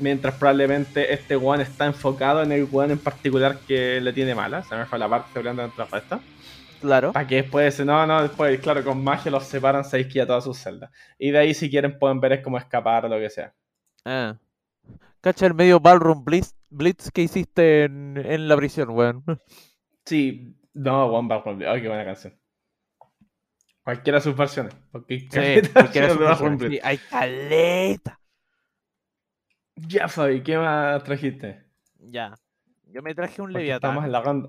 Mientras 0.01 0.35
probablemente 0.35 1.13
este 1.13 1.37
one 1.37 1.63
está 1.63 1.87
enfocado 1.87 2.43
en 2.43 2.53
el 2.53 2.69
one 2.71 2.93
en 2.93 2.99
particular 2.99 3.59
que 3.67 4.01
le 4.01 4.13
tiene 4.13 4.35
mala. 4.35 4.63
Se 4.63 4.77
me 4.77 4.87
fue 4.87 4.99
la 4.99 5.09
parte 5.09 5.43
dentro 5.43 5.85
de 5.85 5.91
resto. 5.91 6.21
Claro. 6.81 7.13
Para 7.13 7.27
que 7.27 7.37
después, 7.37 7.85
no, 7.85 8.07
no, 8.07 8.23
después, 8.23 8.61
claro, 8.61 8.85
con 8.85 9.03
magia 9.03 9.31
los 9.31 9.45
separan, 9.45 9.85
se 9.85 9.99
a 10.21 10.27
todas 10.27 10.45
sus 10.45 10.59
celdas. 10.59 10.91
Y 11.19 11.31
de 11.31 11.39
ahí, 11.39 11.55
si 11.55 11.69
quieren, 11.69 11.99
pueden 11.99 12.21
ver 12.21 12.35
es 12.35 12.45
como 12.45 12.59
escapar 12.59 13.05
o 13.05 13.09
lo 13.09 13.19
que 13.19 13.31
sea. 13.31 13.53
Ah. 14.05 14.37
Cacha 15.21 15.47
el 15.47 15.55
medio 15.55 15.81
ballroom 15.81 16.25
blitz, 16.25 16.55
blitz 16.71 17.11
que 17.11 17.23
hiciste 17.23 17.85
en, 17.85 18.49
la 18.49 18.57
prisión, 18.57 18.91
weón. 18.91 19.25
Sí, 20.05 20.57
no, 20.75 21.07
One 21.07 21.29
Ballroom 21.29 21.59
Blitz. 21.59 21.71
Ay, 21.71 21.83
qué 21.83 21.89
buena 21.89 22.05
canción. 22.05 22.39
Cualquiera 23.83 24.19
de 24.19 24.23
sus 24.23 24.37
versiones. 24.37 24.75
Porque 24.93 25.21
sí, 25.21 25.29
cualquiera 25.73 26.07
de 26.07 26.13
sus 26.13 26.21
versiones. 26.21 26.71
Sí, 26.71 26.81
hay 26.83 26.99
caleta. 26.99 28.21
Ya, 29.87 30.09
Fabi, 30.09 30.43
¿qué 30.43 30.59
más 30.59 31.03
trajiste? 31.05 31.65
Ya. 32.01 32.35
Yo 32.87 33.03
me 33.03 33.15
traje 33.15 33.43
un 33.43 33.53
Leviatán. 33.53 33.91
Estamos 33.91 34.05
en 34.05 34.13
la 34.13 34.21
ronda. 34.21 34.49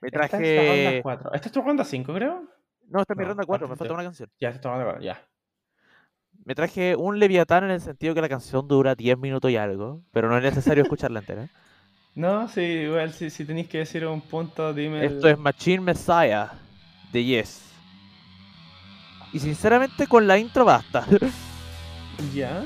Me 0.00 0.10
traje. 0.10 0.36
Esta 0.36 1.10
es, 1.12 1.34
¿Esta 1.34 1.48
es 1.48 1.52
tu 1.52 1.62
ronda 1.62 1.84
5, 1.84 2.14
creo? 2.14 2.48
No, 2.88 3.00
esta 3.00 3.12
es 3.12 3.18
mi 3.18 3.24
ronda 3.24 3.44
4, 3.44 3.68
me 3.68 3.76
falta 3.76 3.94
una 3.94 4.02
canción. 4.02 4.30
Ya, 4.40 4.48
esta 4.48 4.56
es 4.56 4.62
tu 4.62 4.68
ronda 4.68 4.84
4, 4.84 5.02
ya. 5.02 5.22
Me 6.44 6.54
traje 6.54 6.96
un 6.96 7.18
Leviatán 7.18 7.64
en 7.64 7.70
el 7.70 7.80
sentido 7.80 8.14
que 8.14 8.22
la 8.22 8.28
canción 8.28 8.66
dura 8.66 8.94
10 8.94 9.18
minutos 9.18 9.50
y 9.50 9.56
algo, 9.56 10.02
pero 10.12 10.28
no 10.28 10.36
es 10.38 10.42
necesario 10.42 10.82
escucharla 10.84 11.20
entera. 11.20 11.48
No, 12.14 12.48
sí, 12.48 12.62
igual 12.62 13.12
si, 13.12 13.30
si 13.30 13.44
tenéis 13.44 13.68
que 13.68 13.78
decir 13.78 14.06
un 14.06 14.20
punto, 14.20 14.72
dime. 14.72 15.04
Esto 15.04 15.28
es 15.28 15.38
Machine 15.38 15.80
Messiah 15.80 16.50
de 17.12 17.24
Yes. 17.24 17.72
Y 19.32 19.38
sinceramente 19.38 20.06
con 20.06 20.26
la 20.26 20.38
intro 20.38 20.64
basta. 20.64 21.04
¿Ya? 22.34 22.64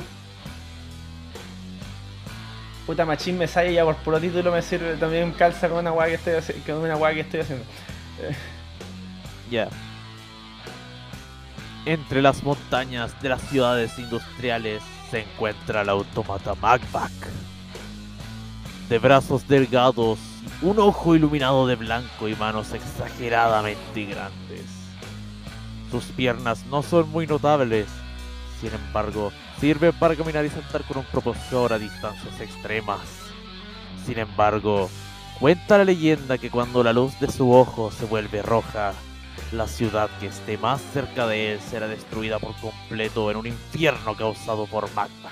Machín 3.07 3.39
me 3.39 3.47
sale 3.47 3.73
ya 3.73 3.85
por 3.85 3.97
puro 3.97 4.21
título 4.21 4.53
me 4.53 4.63
sirve 4.63 4.97
también 4.97 5.33
calza 5.33 5.69
con 5.69 5.79
una 5.79 5.93
weá 5.93 6.07
que 6.09 6.15
estoy 6.15 6.55
con 6.67 6.83
que 7.15 7.21
estoy 7.21 7.41
haciendo. 7.41 7.65
Ya. 9.51 9.69
Entre 11.85 12.23
las 12.23 12.43
montañas 12.43 13.21
de 13.21 13.29
las 13.29 13.43
ciudades 13.43 13.99
industriales 13.99 14.83
se 15.11 15.21
encuentra 15.21 15.83
el 15.83 15.91
automata 15.91 16.55
Magback. 16.55 17.13
De 18.89 18.99
brazos 18.99 19.47
delgados, 19.47 20.19
un 20.63 20.79
ojo 20.79 21.15
iluminado 21.15 21.67
de 21.67 21.77
blanco 21.77 22.29
y 22.29 22.37
manos 22.37 22.73
exageradamente 22.73 24.07
grandes. 24.07 24.65
Sus 25.91 26.05
piernas 26.05 26.65
no 26.71 26.83
son 26.83 27.11
muy 27.11 27.27
notables, 27.27 27.87
sin 28.63 28.73
embargo, 28.73 29.33
sirve 29.61 29.93
para 29.93 30.15
caminar 30.15 30.45
y 30.45 30.49
saltar 30.49 30.85
con 30.85 30.99
un 30.99 31.05
propulsor 31.05 31.73
a 31.73 31.81
distancias 31.81 32.41
extremas. 32.41 33.01
Sin 34.07 34.19
embargo, 34.19 34.89
cuenta 35.41 35.79
la 35.79 35.85
leyenda 35.85 36.39
que 36.39 36.49
cuando 36.49 36.85
la 36.85 36.93
luz 36.93 37.19
de 37.19 37.29
su 37.29 37.53
ojo 37.53 37.91
se 37.91 38.05
vuelve 38.05 38.41
roja, 38.41 38.93
la 39.51 39.67
ciudad 39.67 40.09
que 40.21 40.27
esté 40.27 40.59
más 40.59 40.81
cerca 40.93 41.27
de 41.27 41.55
él 41.55 41.61
será 41.61 41.89
destruida 41.89 42.39
por 42.39 42.55
completo 42.61 43.33
en 43.33 43.39
un 43.39 43.49
infierno 43.49 44.15
causado 44.15 44.67
por 44.67 44.89
magma. 44.95 45.31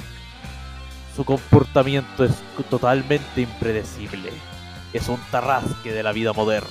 Su 1.14 1.24
comportamiento 1.24 2.24
es 2.24 2.34
totalmente 2.68 3.42
impredecible. 3.42 4.32
Es 4.92 5.08
un 5.08 5.20
tarrasque 5.30 5.92
de 5.92 6.02
la 6.02 6.10
vida 6.10 6.32
moderna. 6.32 6.68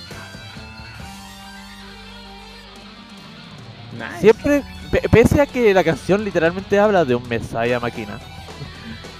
Siempre 4.20 4.62
pese 4.90 5.40
a 5.40 5.46
que 5.46 5.72
la 5.72 5.84
canción 5.84 6.24
literalmente 6.24 6.78
habla 6.78 7.04
de 7.04 7.14
un 7.14 7.28
Messiah 7.28 7.78
máquina, 7.78 8.18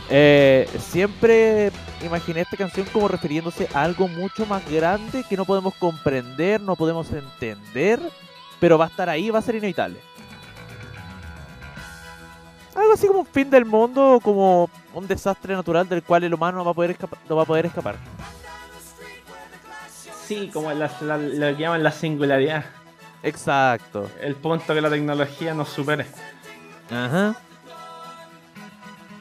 eh, 0.09 0.69
siempre 0.79 1.71
imaginé 2.05 2.41
esta 2.41 2.57
canción 2.57 2.87
como 2.93 3.07
refiriéndose 3.07 3.69
a 3.73 3.83
algo 3.83 4.09
mucho 4.09 4.45
más 4.47 4.69
grande 4.69 5.25
que 5.29 5.37
no 5.37 5.45
podemos 5.45 5.75
comprender, 5.75 6.61
no 6.61 6.75
podemos 6.75 7.11
entender, 7.13 8.01
pero 8.59 8.77
va 8.77 8.87
a 8.87 8.89
estar 8.89 9.09
ahí, 9.09 9.31
va 9.31 9.39
a 9.39 9.43
ser 9.43 9.55
inevitable. 9.55 10.01
Algo 12.75 12.93
así 12.93 13.07
como 13.07 13.21
un 13.21 13.27
fin 13.27 13.51
del 13.51 13.65
mundo 13.65 14.21
como 14.23 14.71
un 14.95 15.07
desastre 15.07 15.55
natural 15.55 15.89
del 15.89 16.03
cual 16.03 16.25
el 16.25 16.35
humano 16.35 16.59
no 16.59 16.65
va 16.65 16.71
a 16.73 16.75
poder, 16.75 16.97
no 17.29 17.37
va 17.37 17.43
a 17.43 17.47
poder 17.47 17.67
escapar. 17.67 17.97
Sí, 20.27 20.51
como 20.53 20.73
lo 20.73 20.89
que 20.89 21.57
llaman 21.57 21.83
la 21.83 21.91
singularidad. 21.93 22.65
Exacto. 23.23 24.11
El 24.21 24.35
punto 24.37 24.75
que 24.75 24.81
la 24.81 24.91
tecnología 24.91 25.55
nos 25.55 25.69
supere. 25.69 26.07
Ajá. 26.91 27.37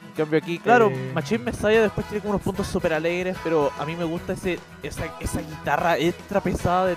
En 0.08 0.16
cambio 0.16 0.38
aquí, 0.38 0.58
claro, 0.58 0.88
eh... 0.88 1.12
Machine 1.14 1.44
Messiah 1.44 1.82
después 1.82 2.06
tiene 2.06 2.20
como 2.20 2.34
unos 2.34 2.42
puntos 2.42 2.66
súper 2.66 2.92
alegres, 2.92 3.36
pero 3.44 3.70
a 3.78 3.84
mí 3.86 3.94
me 3.96 4.04
gusta 4.04 4.32
ese, 4.32 4.58
esa, 4.82 5.04
esa 5.20 5.40
guitarra 5.40 5.96
extra 5.98 6.40
pesada 6.40 6.86
de... 6.86 6.96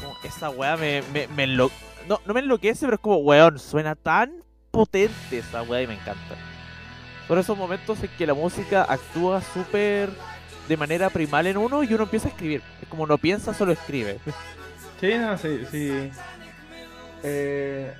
Como 0.00 0.14
esa 0.24 0.50
weá 0.50 0.76
me, 0.76 1.02
me, 1.12 1.28
me 1.28 1.44
enlo- 1.46 1.70
No, 2.08 2.20
no 2.26 2.34
me 2.34 2.40
enloquece, 2.40 2.84
pero 2.86 2.96
es 2.96 3.00
como, 3.00 3.18
weón, 3.18 3.58
suena 3.58 3.94
tan 3.94 4.32
potente 4.70 5.38
esa 5.38 5.62
weá 5.62 5.82
y 5.82 5.86
me 5.86 5.94
encanta. 5.94 6.34
Son 7.26 7.38
esos 7.38 7.56
momentos 7.56 8.02
en 8.02 8.10
que 8.18 8.26
la 8.26 8.34
música 8.34 8.82
actúa 8.88 9.40
súper 9.40 10.10
de 10.68 10.76
manera 10.76 11.10
primal 11.10 11.46
en 11.46 11.56
uno 11.56 11.82
y 11.82 11.92
uno 11.94 12.04
empieza 12.04 12.28
a 12.28 12.30
escribir. 12.30 12.62
Es 12.82 12.88
como 12.88 13.06
no 13.06 13.18
piensa, 13.18 13.54
solo 13.54 13.72
escribe. 13.72 14.18
Sí, 15.00 15.14
no, 15.18 15.36
sí, 15.38 15.62
sí. 15.70 16.10
Eh, 17.22 17.92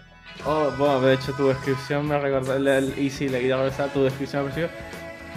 oh, 0.45 0.71
bueno, 0.79 1.01
de 1.01 1.15
hecho 1.15 1.33
tu 1.33 1.49
descripción 1.49 2.07
me 2.07 2.19
recordó, 2.19 2.59
la- 2.59 2.81
la- 2.81 3.01
y 3.01 3.11
sí, 3.11 3.29
la 3.29 3.39
guitarra 3.39 3.65
pesada, 3.65 3.89
tu 3.93 4.05
descripción 4.05 4.45
me 4.45 4.51
pareció, 4.51 4.71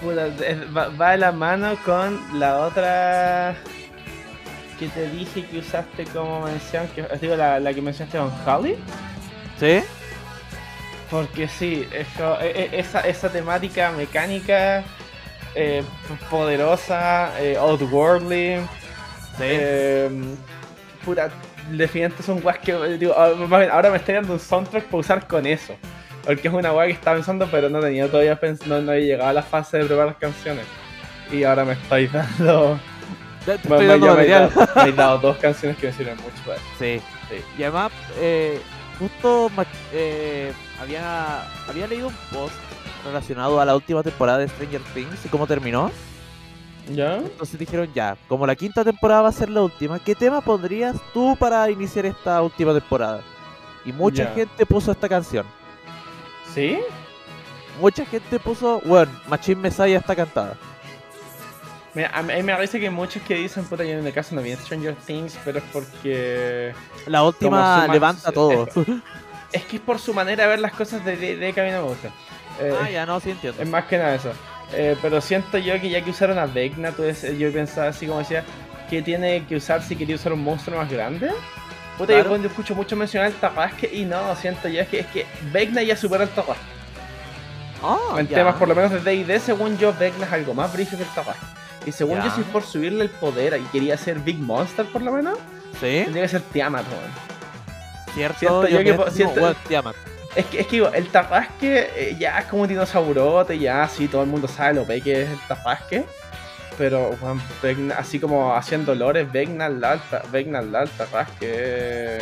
puta, 0.02 0.28
es- 0.46 0.76
va, 0.76 0.90
va 0.90 1.12
de 1.12 1.18
la 1.18 1.32
mano 1.32 1.76
con 1.86 2.40
la 2.40 2.60
otra 2.60 3.56
que 4.80 4.88
te 4.88 5.10
dije 5.10 5.46
que 5.46 5.60
usaste 5.60 6.06
como 6.06 6.42
mención, 6.46 6.88
que, 6.96 7.06
digo, 7.22 7.36
la, 7.36 7.60
la 7.60 7.74
que 7.74 7.82
mencionaste 7.82 8.18
con 8.18 8.32
Holly. 8.46 8.76
¿Sí? 9.60 9.82
Porque 11.10 11.48
sí, 11.48 11.88
es 11.94 12.08
co- 12.18 12.40
e- 12.42 12.52
e- 12.72 12.80
esa, 12.80 13.02
esa 13.02 13.30
temática 13.32 13.92
mecánica 13.92 14.84
eh, 15.56 15.84
poderosa, 16.30 17.32
eh, 17.42 17.58
outworldly, 17.58 18.58
Sí. 19.38 19.44
eh, 19.44 20.10
puta, 21.06 21.30
definitivamente 21.72 22.24
son 22.24 22.40
guas 22.42 22.58
que 22.60 22.72
eh, 22.72 22.98
digo, 22.98 23.14
ah, 23.18 23.30
ahora 23.72 23.90
me 23.90 23.98
estoy 23.98 24.16
dando 24.16 24.34
un 24.34 24.40
soundtrack 24.40 24.86
para 24.86 24.98
usar 24.98 25.28
con 25.28 25.46
eso. 25.46 25.76
Porque 26.26 26.48
es 26.48 26.54
una 26.54 26.70
guay 26.70 26.90
que 26.90 26.94
estaba 26.96 27.16
pensando, 27.16 27.48
pero 27.50 27.68
no 27.70 27.80
tenía 27.80 28.08
todavía 28.08 28.40
pens 28.40 28.66
no, 28.68 28.80
no 28.82 28.92
había 28.92 29.06
llegado 29.06 29.30
a 29.30 29.34
la 29.34 29.42
fase 29.42 29.80
de 29.80 29.86
preparar 29.86 30.18
canciones. 30.20 30.66
Y 31.32 31.44
ahora 31.44 31.66
me 31.66 31.74
estoy 31.74 32.08
dando. 32.14 32.80
Te 33.46 33.52
me- 33.54 33.56
estoy 33.56 33.80
me- 33.80 33.88
dando 33.88 34.16
me 34.16 34.24
he 34.24 34.30
dado- 34.30 34.52
me 34.76 34.84
he 34.84 34.92
dado 34.92 35.18
dos 35.20 35.38
canciones 35.38 35.78
que 35.78 35.88
me 35.88 35.94
sirven 35.94 36.18
mucho 36.18 36.36
para 36.46 36.58
eso. 36.58 36.66
Sí. 36.78 37.02
Sí. 37.30 37.44
Y 37.58 37.64
además, 37.64 37.92
eh, 38.20 38.62
justo 39.00 39.50
eh, 39.94 40.52
había, 40.80 41.42
había 41.68 41.88
leído 41.88 42.10
un 42.10 42.16
post 42.32 42.54
relacionado 43.04 43.60
a 43.60 43.66
la 43.66 43.76
última 43.76 44.04
temporada 44.04 44.40
de 44.40 44.48
Stranger 44.48 44.82
Things 44.94 45.26
y 45.26 45.30
cómo 45.30 45.48
terminó. 45.48 45.92
¿Ya? 46.90 47.18
Entonces 47.18 47.60
dijeron 47.60 47.90
ya, 47.94 48.18
como 48.28 48.46
la 48.48 48.56
quinta 48.56 48.84
temporada 48.84 49.22
va 49.22 49.30
a 49.30 49.34
ser 49.34 49.50
la 49.50 49.62
última, 49.62 50.00
¿qué 50.00 50.16
tema 50.16 50.42
pondrías 50.42 50.96
tú 51.14 51.36
para 51.40 51.70
iniciar 51.70 52.06
esta 52.06 52.42
última 52.42 52.74
temporada? 52.74 53.22
Y 53.86 53.94
mucha 53.94 54.24
Ya. 54.26 54.34
gente 54.34 54.66
puso 54.66 54.92
esta 54.92 55.08
canción. 55.08 55.46
¿Sí? 56.54 56.80
Mucha 57.80 58.06
gente 58.06 58.40
puso, 58.40 58.82
bueno, 58.84 59.12
Machine 59.28 59.62
Messiah 59.62 59.98
está 60.00 60.16
cantada. 60.16 60.56
Mira, 61.94 62.10
a 62.14 62.22
mí 62.24 62.42
me 62.44 62.54
parece 62.54 62.80
que 62.80 62.90
muchos 62.90 63.22
que 63.24 63.36
dicen, 63.36 63.66
puta, 63.66 63.84
yo 63.84 63.92
en 63.92 64.06
el 64.08 64.14
caso 64.14 64.34
no 64.34 64.42
vi 64.42 64.54
Stranger 64.56 64.96
Things, 64.96 65.38
pero 65.44 65.60
es 65.60 65.64
porque. 65.74 66.74
La 67.06 67.24
última 67.24 67.88
levanta 67.88 68.32
todo. 68.32 68.68
Es 69.52 69.66
que 69.66 69.76
es 69.78 69.82
por 69.82 70.00
su 70.00 70.14
manera 70.14 70.44
de 70.44 70.50
ver 70.50 70.60
las 70.60 70.72
cosas 70.72 71.04
de, 71.04 71.18
de, 71.18 71.36
de 71.36 71.52
que 71.54 71.60
a 71.60 71.64
mí 71.66 71.72
no 71.72 71.82
me 71.82 71.88
gusta. 71.90 72.10
Eh, 72.62 72.74
ah, 72.82 72.90
ya 72.90 73.06
no, 73.06 73.20
sí 73.20 73.32
entiendo. 73.32 73.62
Es 73.62 73.68
más 73.70 73.86
que 73.86 73.98
nada 73.98 74.16
eso. 74.16 74.32
Eh, 74.74 74.96
pero 75.02 75.20
siento 75.20 75.58
yo 75.58 75.80
que 75.82 75.90
ya 75.90 76.02
que 76.04 76.12
usaron 76.12 76.38
a 76.40 76.46
Vecna, 76.46 76.92
tú 76.92 77.04
es- 77.04 77.38
yo 77.38 77.52
pensaba 77.52 77.88
así 77.90 78.06
como 78.08 78.20
decía, 78.20 78.44
que 78.90 79.02
tiene 79.02 79.46
que 79.46 79.56
usar 79.56 79.82
si 79.84 79.96
quería 79.96 80.16
usar 80.16 80.34
un 80.34 80.44
monstruo 80.44 80.78
más 80.78 80.90
grande? 80.90 81.30
Puta, 81.98 82.08
Claro. 82.14 82.24
yo 82.24 82.30
cuando 82.30 82.48
escucho 82.48 82.74
mucho 82.76 82.96
mencionar 82.96 83.30
el 83.30 83.36
Tarrasque 83.36 83.90
y 83.92 84.06
no, 84.06 84.36
siento 84.36 84.68
yo 84.70 84.82
es 84.82 84.88
que, 84.88 85.00
es 85.00 85.08
que 85.08 85.26
Vecna 85.52 85.82
ya 85.84 85.96
supera 85.98 86.24
el 86.24 86.30
Tarrasque. 86.30 86.64
Ah, 87.84 87.98
en 88.20 88.28
temas 88.28 88.56
por 88.56 88.68
lo 88.68 88.76
menos 88.76 88.92
de 88.92 89.00
D&D, 89.00 89.40
según 89.40 89.78
yo, 89.78 89.94
Vecna 89.98 90.26
es 90.26 90.32
algo 90.34 90.54
más 90.54 90.72
brillo 90.72 90.92
que 90.98 91.04
el 91.04 91.10
Tarrasque. 91.10 91.46
Y 91.86 91.92
según 91.92 92.22
yo, 92.22 92.30
si 92.30 92.42
es 92.42 92.48
por 92.48 92.64
subirle 92.64 93.04
el 93.04 93.10
poder 93.10 93.60
y 93.60 93.66
quería 93.72 93.98
ser 93.98 94.20
Big 94.20 94.38
Monster 94.38 94.86
por 94.86 95.02
lo 95.02 95.12
menos, 95.12 95.38
Sí, 95.80 96.02
tendría 96.04 96.24
que 96.24 96.30
ser 96.30 96.42
Tiamat, 96.42 96.86
weón. 96.88 97.12
cierto. 98.14 98.40
siento 98.40 98.68
yo 98.68 98.78
que 99.06 99.12
siento- 99.12 99.42
weón, 99.42 99.56
Tiamat. 99.68 99.96
Es 100.36 100.46
que, 100.46 100.62
es 100.62 100.68
que 100.68 100.78
el 100.78 101.08
Tarrasque 101.10 101.90
eh, 101.96 102.16
ya 102.18 102.40
es 102.40 102.46
como 102.46 102.62
un 102.64 102.70
dinosaurote, 102.70 103.60
ya 103.60 103.88
sí, 103.88 104.08
todo 104.08 104.24
el 104.24 104.30
mundo 104.30 104.48
sabe 104.48 104.76
lo 104.76 104.88
que 104.88 105.24
es 105.24 105.30
el 105.30 105.40
Tarrasque. 105.48 106.06
Pero, 106.78 107.16
así 107.98 108.20
como 108.20 108.56
haciendo 108.56 108.96
lores, 108.96 109.30
Vecna 109.32 109.66
al 109.66 109.84
alta, 109.84 110.24
Vecna 110.32 110.60
al 110.60 110.74
alta, 110.74 111.06
Tarrasque. 111.06 111.38
eh, 111.52 112.22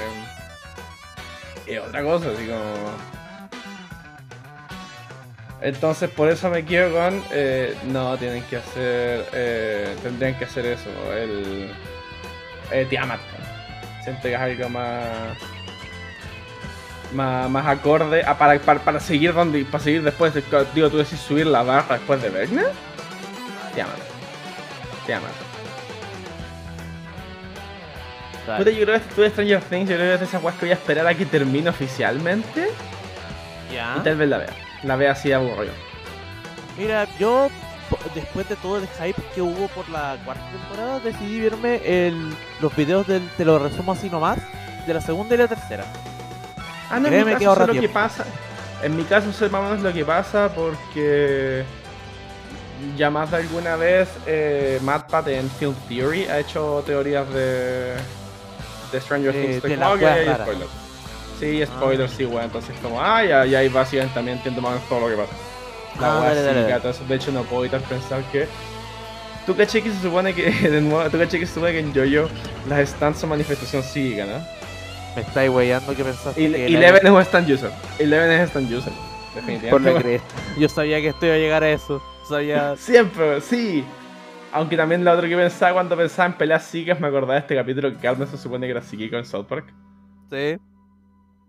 Es 1.67 1.79
otra 1.79 2.01
cosa, 2.03 2.29
así 2.35 2.47
como. 2.47 3.19
Entonces, 5.61 6.09
por 6.09 6.29
eso 6.29 6.49
me 6.49 6.65
quedo 6.65 6.91
con. 6.97 7.23
eh, 7.31 7.75
no, 7.87 8.17
tienen 8.17 8.43
que 8.43 8.57
hacer. 8.57 9.25
eh, 9.33 9.95
tendrían 10.01 10.35
que 10.39 10.45
hacer 10.45 10.65
eso, 10.65 10.89
el. 11.13 11.71
Tiamat. 12.89 13.19
Siento 14.03 14.23
que 14.23 14.33
es 14.33 14.39
algo 14.39 14.69
más 14.69 15.37
más, 17.13 17.49
más 17.49 17.65
acorde 17.67 18.23
a- 18.25 18.37
para, 18.37 18.59
para, 18.59 18.79
para 18.81 18.99
seguir 18.99 19.33
donde 19.33 19.65
para 19.65 19.83
seguir 19.83 20.03
después 20.03 20.33
de, 20.33 20.43
digo 20.75 20.89
tú 20.89 20.97
decís 20.97 21.19
subir 21.19 21.47
la 21.47 21.63
barra 21.63 21.95
después 21.97 22.21
de 22.21 22.29
Vecna 22.29 22.63
llámate 23.75 24.01
llámate 25.07 25.33
Dale. 28.47 28.63
Puta, 28.63 28.71
yo 28.71 28.83
creo 28.85 28.99
que 28.99 29.05
esto 29.07 29.21
de 29.21 29.29
Stranger 29.29 29.61
Things 29.63 29.89
yo 29.89 29.95
creo 29.95 30.07
que 30.07 30.13
es 30.15 30.19
de 30.21 30.25
esas 30.25 30.43
weas 30.43 30.55
que 30.57 30.65
voy 30.65 30.71
a 30.71 30.75
esperar 30.75 31.07
a 31.07 31.13
que 31.13 31.25
termine 31.25 31.69
oficialmente 31.69 32.69
Ya. 33.73 33.95
y 33.97 34.03
tal 34.03 34.15
vez 34.17 34.29
la 34.29 34.37
vea 34.39 34.53
la 34.83 34.95
vea 34.95 35.11
así 35.11 35.31
aburrido 35.31 35.73
Mira, 36.77 37.05
yo 37.19 37.49
después 38.15 38.47
de 38.47 38.55
todo 38.55 38.77
el 38.77 38.87
hype 38.87 39.21
que 39.35 39.41
hubo 39.41 39.67
por 39.69 39.89
la 39.89 40.15
cuarta 40.23 40.43
temporada, 40.51 40.99
decidí 41.01 41.41
verme 41.41 41.81
el, 41.83 42.33
los 42.61 42.73
videos 42.75 43.05
del, 43.05 43.27
te 43.35 43.43
lo 43.43 43.59
resumo 43.59 43.91
así 43.91 44.09
nomás, 44.09 44.37
de 44.87 44.93
la 44.93 45.01
segunda 45.01 45.35
y 45.35 45.39
la 45.39 45.47
tercera. 45.49 45.83
Ah 46.89 46.99
no 46.99 47.07
en 47.07 47.13
que 47.13 47.25
mi 47.25 47.31
caso 47.33 47.49
ahorra 47.49 47.65
sé 47.65 47.73
lo 47.73 47.81
que 47.81 47.89
pasa. 47.89 48.25
En 48.83 48.95
mi 48.95 49.03
caso 49.03 49.31
sé 49.33 49.49
más 49.49 49.61
o 49.61 49.63
menos 49.63 49.81
lo 49.81 49.93
que 49.93 50.05
pasa 50.05 50.49
porque 50.55 51.63
ya 52.95 53.09
más 53.09 53.31
de 53.31 53.37
alguna 53.37 53.75
vez 53.75 54.07
eh, 54.25 54.79
MatPat 54.81 55.27
en 55.29 55.49
Film 55.49 55.75
Theory 55.87 56.25
ha 56.25 56.39
hecho 56.39 56.83
teorías 56.85 57.31
de 57.33 57.95
de 58.91 59.01
Stranger 59.01 59.33
Things 59.33 59.61
de 59.61 59.75
como, 59.75 59.95
las 59.95 60.03
ah, 60.03 60.13
hay 60.13 60.33
spoilers. 60.43 60.71
Sí 61.39 61.65
spoilers 61.65 62.11
sí 62.11 62.25
weón 62.25 62.45
entonces 62.45 62.75
como 62.81 63.01
ah 63.01 63.23
ya, 63.23 63.45
ya 63.45 63.59
ahí 63.59 63.69
básicamente 63.69 64.15
también 64.15 64.37
entiendo 64.37 64.61
más 64.61 64.81
todo 64.87 65.01
lo 65.01 65.09
que 65.09 65.15
pasa 65.21 65.33
la 65.99 66.17
Ah, 66.17 66.23
dale, 66.23 66.41
dale, 66.41 66.95
de 67.07 67.15
hecho 67.15 67.31
no 67.31 67.43
puedo 67.43 67.63
evitar 67.63 67.81
pensar 67.81 68.23
que 68.31 68.47
tú 69.45 69.55
caché 69.55 69.81
que 69.81 69.91
se 69.91 70.01
supone 70.01 70.33
que 70.33 70.49
de 70.69 70.81
nuevo 70.81 71.09
tú 71.09 71.17
caché 71.17 71.39
que 71.39 71.45
se 71.45 71.53
supone 71.55 71.73
que 71.73 71.79
en 71.79 71.93
JoJo 71.93 72.29
las 72.69 72.89
stands 72.89 73.19
son 73.19 73.29
manifestación 73.29 73.83
psíquica 73.83 74.25
¿no? 74.25 74.58
Me 75.15 75.21
estáis 75.21 75.49
weyando 75.49 75.95
que 75.95 76.03
pensaste 76.03 76.41
Y 76.41 76.51
que 76.51 76.65
Eleven 76.67 77.05
es 77.05 77.11
un 77.11 77.21
stand 77.21 77.49
user 77.51 77.71
Eleven 77.97 78.31
es 78.31 78.49
stand 78.49 78.71
user 78.71 78.93
por 79.33 79.41
la 79.43 79.47
definitivamente 79.53 80.01
crees. 80.01 80.21
Yo 80.57 80.69
sabía 80.69 80.99
que 81.01 81.09
esto 81.09 81.25
iba 81.25 81.35
a 81.35 81.37
llegar 81.37 81.63
a 81.63 81.69
eso. 81.69 82.01
Sabía. 82.27 82.75
Siempre, 82.77 83.41
sí. 83.41 83.83
Aunque 84.51 84.75
también 84.75 85.05
lo 85.05 85.11
otro 85.11 85.27
que 85.27 85.35
pensaba 85.35 85.73
cuando 85.73 85.95
pensaba 85.95 86.27
en 86.27 86.33
peleas 86.33 86.63
psíquicas, 86.63 86.99
me 86.99 87.07
acordaba 87.07 87.35
de 87.35 87.39
este 87.41 87.55
capítulo 87.55 87.91
que 87.91 87.97
Carmen 87.97 88.27
se 88.27 88.37
supone 88.37 88.65
que 88.65 88.71
era 88.71 88.81
psíquico 88.81 89.17
en 89.17 89.25
South 89.25 89.45
Park. 89.45 89.71
Sí. 90.31 90.57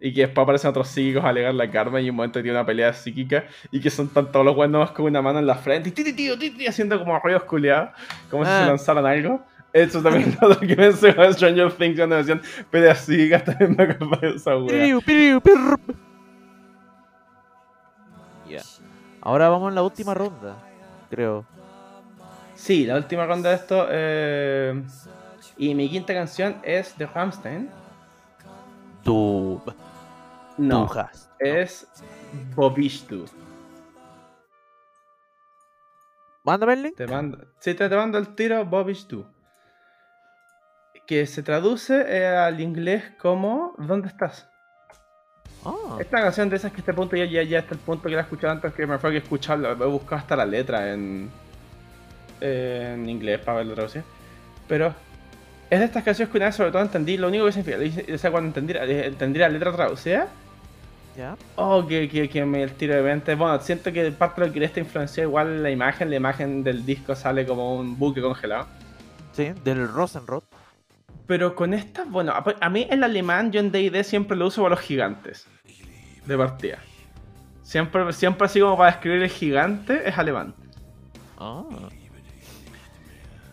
Y 0.03 0.13
que 0.15 0.23
después 0.23 0.43
aparecen 0.43 0.71
otros 0.71 0.89
psíquicos 0.89 1.25
a 1.25 1.29
alegarle 1.31 1.65
a 1.65 1.71
Carmen 1.71 2.05
y 2.05 2.11
un 2.11 2.17
momento 2.17 2.39
que 2.39 2.43
tiene 2.45 2.59
una 2.59 2.67
pelea 2.67 2.93
psíquica 2.93 3.45
y 3.71 3.81
que 3.81 3.91
son 3.91 4.09
tan 4.09 4.31
todos 4.31 4.45
los 4.45 4.55
buenos 4.55 4.91
con 4.93 5.07
una 5.07 5.23
mano 5.23 5.39
en 5.39 5.47
la 5.47 5.55
frente 5.57 5.89
y 5.89 5.93
tío, 5.93 6.39
ti, 6.39 6.51
ti, 6.51 6.67
haciendo 6.67 6.99
como 6.99 7.19
ruidos 7.19 7.45
culiados, 7.45 7.91
como 8.31 8.45
si 8.45 8.51
Ah. 8.51 8.61
se 8.63 8.67
lanzaran 8.69 9.07
algo. 9.07 9.43
Eso 9.73 10.03
también 10.03 10.31
es 10.41 10.41
lo 10.41 10.59
que 10.59 10.75
pensé 10.75 11.15
con 11.15 11.33
Stranger 11.33 11.73
Things 11.73 11.97
cuando 11.97 12.17
me 12.17 12.23
decían 12.23 12.97
psíquicas, 12.97 13.45
también 13.45 13.77
me 13.77 13.85
acordaba 13.85 14.17
de 14.29 14.37
esa 14.37 14.57
wea. 14.57 14.87
Ya. 18.49 18.63
Ahora 19.21 19.49
vamos 19.49 19.69
en 19.69 19.75
la 19.77 19.83
última 19.83 20.15
ronda, 20.15 20.57
creo. 21.09 21.45
Sí, 22.55 22.85
la 22.85 22.97
última 22.97 23.27
ronda 23.27 23.51
de 23.51 23.57
esto. 23.57 23.87
eh, 23.91 24.83
Y 25.57 25.75
mi 25.75 25.89
quinta 25.89 26.13
canción 26.15 26.57
es 26.63 26.97
de 26.99 27.07
Rammstein. 27.07 27.71
Tú. 29.05 29.63
No, 30.59 30.85
has. 30.93 31.31
es 31.39 31.87
Bobishtu. 32.55 33.25
Mándame 36.43 36.73
el 36.75 36.83
link. 36.83 36.97
Te 36.97 37.07
mando, 37.07 37.39
sí, 37.59 37.75
te, 37.75 37.89
te 37.89 37.97
mando 37.97 38.19
el 38.19 38.35
tiro 38.35 38.65
Bobishtu. 38.65 39.25
Que 41.11 41.27
se 41.27 41.43
traduce 41.43 42.05
eh, 42.07 42.25
al 42.25 42.61
inglés 42.61 43.03
como 43.19 43.75
¿Dónde 43.79 44.07
estás? 44.07 44.47
Ah, 45.65 45.97
Esta 45.99 46.21
canción 46.21 46.49
de 46.49 46.55
esas 46.55 46.71
que 46.71 46.79
este 46.79 46.95
punto 46.95 47.17
ya, 47.17 47.25
ya, 47.25 47.43
ya 47.43 47.59
hasta 47.59 47.75
el 47.75 47.81
punto 47.81 48.05
que 48.05 48.15
la 48.15 48.21
he 48.21 48.23
escuchado 48.23 48.53
antes 48.53 48.73
que 48.73 48.87
me 48.87 48.97
fue 48.97 49.11
que 49.11 49.17
escucharla, 49.17 49.73
he 49.73 49.75
buscado 49.75 50.21
hasta 50.21 50.37
la 50.37 50.47
letra 50.47 50.93
en, 50.93 51.29
en 52.41 53.09
inglés 53.09 53.41
para 53.41 53.59
ver 53.59 53.67
la 53.67 53.75
traducción. 53.75 54.05
Pero 54.69 54.95
es 55.69 55.81
de 55.81 55.85
estas 55.85 56.05
canciones 56.05 56.31
que 56.31 56.39
una 56.39 56.47
vez 56.47 56.55
sobre 56.55 56.71
todo 56.71 56.83
entendí, 56.83 57.17
lo 57.17 57.27
único 57.27 57.45
que 57.47 57.53
significa, 57.55 58.15
o 58.15 58.17
sea, 58.17 58.31
cuando 58.31 58.47
entendí, 58.57 58.75
entendí 58.79 59.41
la 59.41 59.49
letra 59.49 59.73
traducida, 59.73 60.29
ya. 61.17 61.37
Oh, 61.57 61.85
que, 61.89 62.09
que, 62.09 62.29
que 62.29 62.45
me 62.45 62.63
el 62.63 62.75
tiro 62.75 62.95
de 62.95 63.03
mente. 63.03 63.35
Bueno, 63.35 63.61
siento 63.61 63.93
que 63.93 64.13
parte 64.13 64.43
de 64.43 64.47
lo 64.47 64.53
que 64.53 64.65
esta 64.65 64.79
influencia 64.79 65.25
igual 65.25 65.61
la 65.61 65.71
imagen. 65.71 66.09
La 66.09 66.15
imagen 66.15 66.63
del 66.63 66.87
disco 66.87 67.17
sale 67.17 67.45
como 67.45 67.75
un 67.75 67.99
buque 67.99 68.23
congelado. 68.23 68.69
Sí, 69.33 69.53
del 69.65 69.89
Rosenrod. 69.89 70.45
Pero 71.31 71.55
con 71.55 71.75
estas, 71.75 72.11
bueno, 72.11 72.33
a, 72.35 72.71
mí 72.71 72.89
el 72.91 73.05
alemán 73.05 73.53
yo 73.53 73.61
en 73.61 73.71
D&D 73.71 74.03
siempre 74.03 74.37
lo 74.37 74.49
uso 74.49 74.63
para 74.63 74.75
los 74.75 74.85
gigantes. 74.85 75.47
De 76.27 76.37
partida. 76.37 76.81
Siempre, 77.63 78.13
siempre 78.13 78.47
así 78.47 78.59
como 78.59 78.77
para 78.77 78.91
escribir 78.91 79.23
el 79.23 79.31
gigante 79.31 80.09
es 80.09 80.19
alemán. 80.19 80.57
Ah. 81.39 81.63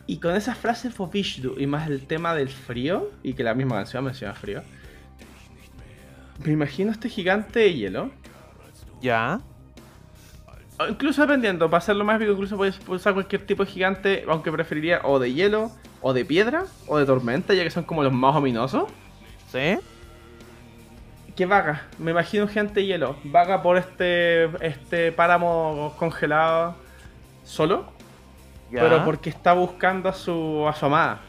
Y 0.08 0.18
con 0.18 0.36
esas 0.36 0.58
frases 0.58 0.92
Fofishdu 0.92 1.54
y 1.60 1.68
más 1.68 1.88
el 1.88 2.08
tema 2.08 2.34
del 2.34 2.50
frío, 2.50 3.12
y 3.22 3.34
que 3.36 3.44
la 3.44 3.54
misma 3.54 3.76
canción 3.76 4.06
menciona 4.06 4.34
frío, 4.34 4.64
me 6.44 6.54
imagino 6.54 6.92
este 6.92 7.10
gigante 7.10 7.60
de 7.60 7.76
hielo. 7.76 8.10
Ya. 9.04 9.40
O 10.80 10.88
incluso 10.88 11.22
dependiendo, 11.22 11.70
para 11.70 11.78
hacerlo 11.78 12.04
más 12.04 12.20
incluso 12.20 12.58
puedes 12.58 12.80
usar 12.88 13.14
cualquier 13.14 13.46
tipo 13.46 13.64
de 13.64 13.70
gigante, 13.70 14.26
aunque 14.28 14.52
preferiría 14.52 15.02
o 15.04 15.20
de 15.20 15.32
hielo, 15.32 15.72
o 16.02 16.14
de 16.14 16.26
piedra, 16.26 16.66
o 16.88 16.98
de 16.98 17.06
tormenta, 17.06 17.54
ya 17.54 17.64
que 17.64 17.72
son 17.72 17.84
como 17.84 18.04
los 18.04 18.14
más 18.14 18.36
ominosos. 18.36 18.90
¿Sí? 19.52 19.78
Que 21.36 21.46
vaga, 21.46 21.84
me 22.00 22.12
imagino 22.12 22.44
un 22.44 22.50
gigante 22.50 22.80
de 22.80 22.86
hielo, 22.88 23.16
vaga 23.24 23.62
por 23.62 23.78
este, 23.78 24.46
este 24.66 25.12
páramo 25.12 25.94
congelado 26.00 26.76
solo, 27.44 27.86
Ya. 28.72 28.82
pero 28.82 29.06
porque 29.06 29.30
está 29.30 29.54
buscando 29.54 30.10
a 30.10 30.14
su, 30.14 30.66
a 30.68 30.74
su 30.74 30.86
amada. 30.88 31.22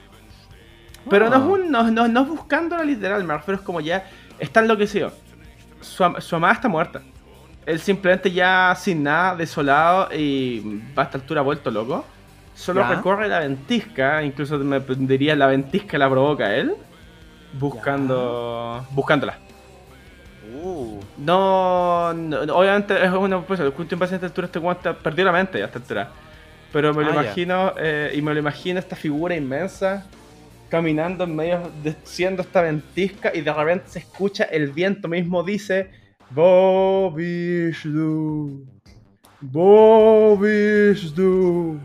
Pero 1.10 1.28
no, 1.30 1.36
es 1.36 1.42
Ah. 1.42 1.46
un, 1.46 1.70
no, 1.70 1.90
no, 1.90 2.08
no 2.08 2.22
es 2.22 2.28
buscándola 2.28 2.84
literal, 2.84 3.22
me 3.24 3.34
refiero 3.34 3.60
es 3.60 3.64
como 3.66 3.80
ya 3.80 4.08
está 4.38 4.60
enloquecido. 4.60 5.12
Su, 5.80 6.04
su 6.20 6.36
amada 6.36 6.54
está 6.54 6.68
muerta. 6.68 7.02
Él 7.66 7.78
simplemente 7.78 8.32
ya 8.32 8.74
sin 8.78 9.02
nada, 9.02 9.36
desolado 9.36 10.08
y 10.14 10.80
va 10.98 11.02
a 11.02 11.04
esta 11.04 11.18
altura 11.18 11.42
vuelto 11.42 11.70
loco. 11.70 12.04
Solo 12.59 12.80
Ya. 12.82 12.88
recorre 12.96 13.28
la 13.28 13.38
ventisca, 13.38 14.20
incluso 14.24 14.59
me 14.59 14.80
diría 14.80 15.36
la 15.36 15.46
ventisca 15.46 15.96
la 15.96 16.11
provoca 16.11 16.54
él. 16.56 16.74
Buscando. 17.59 18.84
buscándola. 18.90 19.38
Uh. 20.62 20.98
No, 21.18 22.09
obviamente 22.52 23.02
es 23.04 23.11
una 23.12 23.40
pues, 23.42 23.61
el 23.61 23.72
culto 23.72 23.94
impaciente 23.94 24.26
a 24.26 24.28
esta 24.28 24.42
altura 24.42 24.46
este 24.46 24.59
está- 24.90 24.94
perdió 24.98 25.24
la 25.24 25.32
mente 25.32 25.62
a 25.62 25.66
esta 25.66 25.78
altura. 25.78 26.11
Pero 26.72 26.92
me 26.92 27.04
lo 27.04 27.11
Ah, 27.11 27.22
imagino, 27.22 27.72
eh, 27.78 28.12
y 28.14 28.20
me 28.22 28.34
lo 28.34 28.40
imagino 28.40 28.78
esta 28.80 28.96
figura 28.96 29.34
inmensa 29.36 30.04
caminando 30.68 31.24
en 31.24 31.34
medio 31.36 31.70
de 31.82 31.94
siendo 32.02 32.42
esta 32.42 32.61
ventisca 32.61 33.30
y 33.34 33.40
de 33.40 33.52
repente 33.52 33.84
se 33.88 34.00
escucha 34.00 34.44
el 34.44 34.72
viento 34.72 35.06
mismo 35.09 35.42
dice 35.42 35.90
Bobishdu 37.28 37.86
Bobishdu 40.48 41.78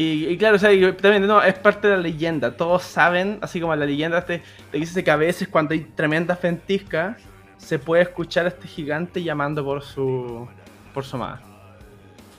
Y, 0.00 0.28
y 0.28 0.38
claro, 0.38 0.56
o 0.56 0.58
sea, 0.58 0.72
y 0.72 0.80
también 0.94 1.26
no, 1.26 1.42
es 1.42 1.58
parte 1.58 1.86
de 1.86 1.96
la 1.96 2.02
leyenda. 2.02 2.56
Todos 2.56 2.84
saben, 2.84 3.38
así 3.42 3.60
como 3.60 3.76
la 3.76 3.84
leyenda 3.84 4.24
te, 4.24 4.42
te 4.70 4.78
dice 4.78 5.04
que 5.04 5.10
a 5.10 5.16
veces 5.16 5.46
cuando 5.46 5.74
hay 5.74 5.80
tremendas 5.80 6.40
ventiscas, 6.40 7.18
se 7.58 7.78
puede 7.78 8.04
escuchar 8.04 8.46
a 8.46 8.48
este 8.48 8.66
gigante 8.66 9.22
llamando 9.22 9.62
por 9.62 9.82
su 9.82 10.48
por 10.94 11.04
su 11.04 11.16
amada. 11.16 11.42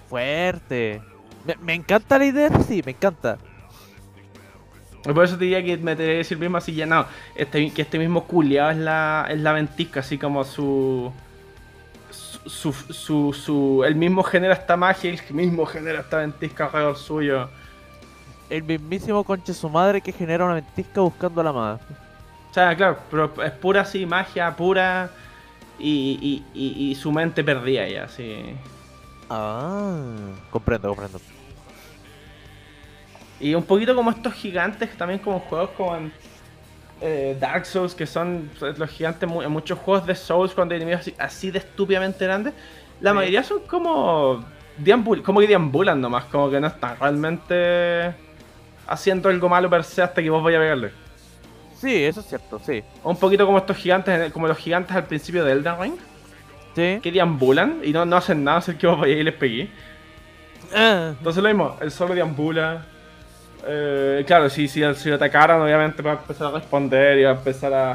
Fuerte. 0.10 1.04
Me, 1.46 1.56
me 1.62 1.74
encanta 1.76 2.18
la 2.18 2.26
idea, 2.26 2.50
sí, 2.64 2.82
me 2.84 2.94
encanta. 2.94 3.38
Por 5.04 5.24
eso 5.24 5.38
te 5.38 5.44
diría 5.44 5.64
que 5.64 5.78
me 5.78 5.96
te 5.96 6.02
decir 6.02 6.40
mismo 6.40 6.58
así 6.58 6.74
ya 6.74 6.88
no, 6.88 7.06
este, 7.36 7.72
que 7.72 7.84
este 7.84 8.00
mismo 8.00 8.26
culiado 8.26 8.72
es 8.72 8.78
la, 8.78 9.28
es 9.30 9.40
la 9.40 9.54
ventisca, 9.54 10.00
así 10.00 10.18
como 10.18 10.44
su 10.44 11.12
su, 12.46 12.74
su, 12.74 13.34
su, 13.34 13.84
el 13.86 13.96
mismo 13.96 14.24
genera 14.24 14.54
esta 14.54 14.76
magia 14.78 15.12
y 15.12 15.16
el 15.18 15.34
mismo 15.34 15.66
genera 15.66 16.02
esta 16.02 16.18
ventisca 16.18 16.66
alrededor 16.66 16.98
suyo. 16.98 17.50
El 18.50 18.64
mismísimo 18.64 19.24
conche 19.24 19.54
su 19.54 19.70
madre 19.70 20.02
que 20.02 20.12
genera 20.12 20.46
una 20.46 20.56
ventisca 20.56 21.02
buscando 21.02 21.42
a 21.42 21.44
la 21.44 21.50
amada. 21.52 21.80
O 22.50 22.54
sea, 22.54 22.76
claro, 22.76 22.98
pero 23.10 23.32
es 23.44 23.52
pura 23.54 23.82
así, 23.82 24.06
magia 24.06 24.54
pura 24.56 25.10
y, 25.80 26.44
y, 26.54 26.60
y, 26.60 26.92
y 26.92 26.96
su 26.96 27.12
mente 27.12 27.44
perdida 27.44 27.88
ya, 27.88 28.04
así. 28.04 28.56
Ah, 29.30 29.96
comprendo, 30.50 30.90
comprendo. 30.90 31.22
Y 33.40 33.56
un 33.56 33.64
poquito 33.64 33.96
como 33.96 34.12
estos 34.12 34.34
gigantes, 34.34 34.96
también 34.98 35.20
como 35.20 35.40
juegos 35.40 35.70
como 35.78 35.96
en 35.96 36.14
eh, 37.02 37.36
Dark 37.40 37.66
Souls, 37.66 37.96
que 37.96 38.06
son 38.06 38.50
los 38.60 38.90
gigantes 38.90 39.30
en 39.30 39.52
muchos 39.52 39.78
juegos 39.80 40.06
de 40.06 40.16
Souls 40.16 40.54
cuando 40.54 40.74
hay 40.74 40.82
enemigos 40.82 41.02
así, 41.02 41.16
así 41.18 41.52
de 41.52 41.60
estúpidamente 41.60 42.24
grandes, 42.26 42.54
la 43.02 43.12
Sí. 43.12 43.16
mayoría 43.16 43.44
son 43.44 43.60
como, 43.68 44.46
deambul 44.78 45.22
como 45.24 45.40
que 45.40 45.48
deambulan 45.48 46.00
nomás, 46.00 46.26
como 46.26 46.50
que 46.50 46.60
no 46.60 46.68
están 46.68 46.98
realmente 47.00 48.14
haciendo 48.88 49.30
algo 49.30 49.50
malo 49.50 49.70
per 49.70 49.84
se 49.84 50.02
hasta 50.02 50.22
que 50.22 50.30
vos 50.30 50.44
vayas 50.44 50.60
a 50.60 50.62
pegarle. 50.64 50.92
Sí, 51.76 52.04
eso 52.04 52.20
es 52.20 52.28
cierto, 52.28 52.60
sí. 52.64 52.84
Un 53.04 53.18
poquito 53.18 53.46
como 53.46 53.58
estos 53.58 53.76
gigantes, 53.78 54.20
el- 54.20 54.32
como 54.32 54.48
los 54.48 54.58
gigantes 54.58 54.96
al 54.96 55.06
principio 55.06 55.44
de 55.44 55.54
Elden 55.54 55.80
Ring, 55.82 55.94
Sí. 56.76 57.00
que 57.02 57.12
deambulan 57.12 57.80
y 57.84 57.92
no, 57.92 58.06
no 58.06 58.16
hacen 58.18 58.44
nada, 58.44 58.60
así 58.60 58.76
que 58.76 58.86
vos 58.88 59.00
vayáis 59.00 59.22
y 59.22 59.24
les 59.24 59.34
pegué. 59.34 59.70
Ah, 60.74 61.14
Entonces 61.18 61.42
lo 61.42 61.50
mismo, 61.50 61.76
él 61.82 61.92
solo 61.92 62.14
deambula. 62.14 62.86
Eh, 63.68 64.24
claro, 64.26 64.50
si, 64.50 64.68
si, 64.68 64.82
si 64.96 65.10
lo 65.10 65.16
atacaran, 65.16 65.62
obviamente 65.62 66.02
va 66.02 66.12
a 66.14 66.16
empezar 66.16 66.48
a 66.48 66.52
responder 66.52 67.20
y 67.20 67.24
va 67.24 67.32
a 67.32 67.34
empezar 67.36 67.74
a, 67.74 67.92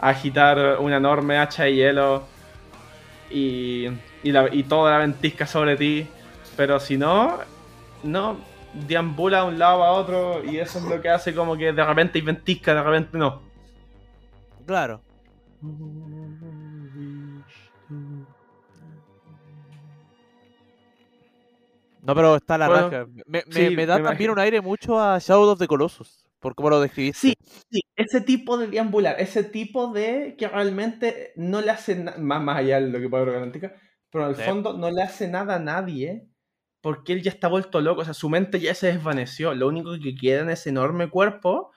a 0.00 0.08
agitar 0.10 0.78
una 0.80 0.96
enorme 0.98 1.38
hacha 1.38 1.64
de 1.64 1.74
hielo 1.74 2.24
y, 3.30 3.86
y, 4.22 4.32
la- 4.32 4.52
y 4.54 4.64
toda 4.64 4.92
la 4.92 4.98
ventisca 4.98 5.46
sobre 5.46 5.76
ti. 5.76 6.08
Pero 6.56 6.80
si 6.80 6.96
no, 6.98 7.38
no, 8.02 8.38
deambula 8.72 9.42
de 9.42 9.48
un 9.48 9.58
lado 9.58 9.84
a 9.84 9.92
otro 9.92 10.44
y 10.44 10.58
eso 10.58 10.78
es 10.78 10.84
lo 10.84 11.00
que 11.00 11.08
hace 11.10 11.34
como 11.34 11.56
que 11.56 11.72
de 11.72 11.84
repente 11.84 12.18
hay 12.18 12.24
ventisca, 12.24 12.74
de 12.74 12.82
repente 12.82 13.18
no. 13.18 13.42
claro. 14.66 15.00
No, 22.06 22.14
pero 22.14 22.36
está 22.36 22.56
la 22.58 22.68
Bueno, 22.68 22.90
raja. 22.90 23.06
Me, 23.26 23.42
me- 23.46 23.52
sí, 23.52 23.70
me 23.76 23.86
da 23.86 23.96
me 23.96 24.02
también 24.04 24.30
imagino. 24.30 24.32
un 24.34 24.38
aire 24.38 24.60
mucho 24.60 25.00
a 25.00 25.18
Shadow 25.18 25.50
of 25.50 25.58
the 25.58 25.66
Colossus. 25.66 26.24
Por 26.40 26.54
cómo 26.54 26.70
lo 26.70 26.80
describiste. 26.80 27.18
Sí, 27.18 27.34
sí, 27.70 27.80
ese 27.96 28.20
tipo 28.20 28.58
de 28.58 28.66
deambular, 28.68 29.16
ese 29.20 29.42
tipo 29.42 29.92
de 29.92 30.36
que 30.38 30.48
realmente 30.48 31.32
no 31.36 31.60
le 31.62 31.70
hace 31.70 31.96
nada, 31.96 32.18
más, 32.18 32.42
más 32.42 32.58
allá 32.58 32.80
de 32.80 32.88
lo 32.88 33.00
que 33.00 33.08
puede 33.08 33.24
garantizar, 33.32 33.74
pero 34.10 34.34
Sí. 34.34 34.42
fondo 34.42 34.74
no 34.76 34.90
le 34.90 35.02
hace 35.02 35.26
nada 35.28 35.56
a 35.56 35.58
nadie 35.58 36.28
porque 36.82 37.14
él 37.14 37.22
ya 37.22 37.30
está 37.30 37.48
vuelto 37.48 37.80
loco, 37.80 38.02
o 38.02 38.04
sea, 38.04 38.14
su 38.14 38.28
mente 38.28 38.60
ya 38.60 38.74
se 38.74 38.88
desvaneció, 38.88 39.54
lo 39.54 39.66
único 39.66 39.92
que 40.00 40.14
queda 40.14 40.42
en 40.42 40.50
ese 40.50 40.68
enorme 40.70 41.08
cuerpo 41.10 41.72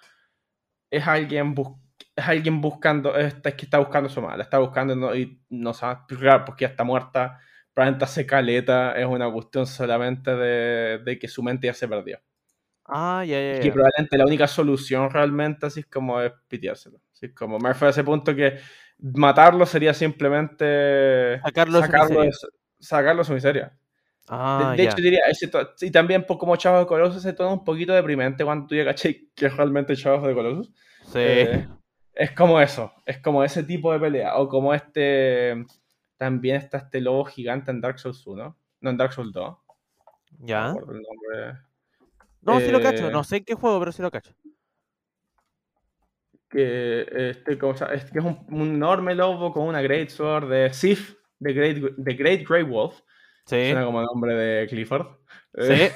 es 0.91 1.07
alguien, 1.07 1.55
bus- 1.55 1.77
es 2.15 2.27
alguien 2.27 2.61
buscando, 2.61 3.15
es, 3.15 3.35
que 3.35 3.65
está 3.65 3.79
buscando 3.79 4.09
su 4.09 4.21
madre, 4.21 4.43
está 4.43 4.59
buscando 4.59 4.95
no, 4.95 5.15
y 5.15 5.41
no 5.49 5.73
sabe, 5.73 6.01
claro, 6.07 6.45
porque 6.45 6.63
ya 6.65 6.69
está 6.69 6.83
muerta, 6.83 7.39
probablemente 7.79 8.03
hace 8.03 8.25
caleta, 8.25 8.91
es 8.99 9.05
una 9.05 9.31
cuestión 9.31 9.65
solamente 9.65 10.35
de, 10.35 10.97
de 10.99 11.17
que 11.17 11.29
su 11.29 11.41
mente 11.41 11.67
ya 11.67 11.73
se 11.73 11.87
perdió. 11.87 12.19
Ah, 12.85 13.23
ya, 13.25 13.39
ya, 13.39 13.65
Y 13.65 13.71
probablemente 13.71 14.17
la 14.17 14.25
única 14.25 14.47
solución 14.47 15.09
realmente 15.09 15.65
así 15.67 15.79
es 15.81 15.85
como 15.85 16.19
es 16.19 16.33
piteárselo. 16.49 16.99
Así 17.13 17.27
es 17.27 17.33
como 17.33 17.57
me 17.57 17.69
refiero 17.69 17.87
a 17.87 17.91
ese 17.91 18.03
punto 18.03 18.35
que 18.35 18.57
matarlo 18.97 19.65
sería 19.65 19.93
simplemente 19.93 21.39
Sacarlo 21.41 21.79
de 21.79 21.85
sacarlo, 21.85 22.21
de, 22.21 22.31
sacarlo 22.79 23.21
de 23.21 23.25
su 23.27 23.33
miseria. 23.33 23.65
De- 23.65 23.75
Ah, 24.27 24.73
de 24.75 24.83
ya. 24.83 24.89
hecho, 24.91 25.01
diría, 25.01 25.21
ese 25.29 25.49
y 25.81 25.91
también 25.91 26.23
como 26.23 26.55
Chavos 26.57 26.81
de 26.81 26.85
Colossus, 26.87 27.17
ese 27.25 27.33
tono 27.33 27.53
un 27.53 27.63
poquito 27.63 27.93
deprimente 27.93 28.43
cuando 28.43 28.67
tú 28.67 28.75
ya 28.75 28.85
caché 28.85 29.29
que 29.35 29.45
es 29.45 29.55
realmente 29.55 29.95
Chavos 29.95 30.27
de 30.27 30.33
Colossus. 30.33 30.67
Sí. 31.05 31.19
Eh, 31.19 31.67
es 32.13 32.31
como 32.31 32.59
eso, 32.59 32.91
es 33.05 33.19
como 33.19 33.43
ese 33.43 33.63
tipo 33.63 33.93
de 33.93 33.99
pelea. 33.99 34.35
O 34.37 34.47
como 34.49 34.73
este. 34.73 35.63
También 36.19 36.57
está 36.57 36.77
este 36.77 37.01
lobo 37.01 37.25
gigante 37.25 37.71
en 37.71 37.81
Dark 37.81 37.97
Souls 37.97 38.27
1. 38.27 38.57
No, 38.81 38.89
en 38.91 38.97
Dark 38.97 39.13
Souls 39.13 39.33
2. 39.33 39.57
No 40.37 40.37
me 40.39 40.47
ya. 40.47 40.67
el 40.69 41.01
nombre. 41.01 41.59
No, 42.41 42.59
sí 42.59 42.71
lo 42.71 42.81
cacho. 42.81 43.07
eh, 43.07 43.11
No 43.11 43.23
sé 43.23 43.37
en 43.37 43.45
qué 43.45 43.55
juego, 43.55 43.79
pero 43.79 43.91
sí 43.91 44.01
lo 44.03 44.11
cacho. 44.11 44.33
que 46.49 47.01
este 47.31 47.53
es, 47.53 48.11
que 48.11 48.19
es 48.19 48.25
un, 48.25 48.45
un 48.49 48.75
enorme 48.75 49.15
lobo 49.15 49.51
con 49.53 49.67
una 49.67 49.81
Great 49.81 50.09
Sword 50.09 50.49
de 50.49 50.73
Sif, 50.73 51.15
de 51.39 51.53
Great, 51.53 51.77
de 51.97 52.13
Great 52.15 52.47
Grey 52.47 52.63
Wolf. 52.63 53.01
Sí. 53.45 53.71
Suena 53.71 53.85
como 53.85 54.01
nombre 54.01 54.35
de 54.35 54.67
Clifford. 54.67 55.07
Sí. 55.55 55.73
Eh, 55.73 55.91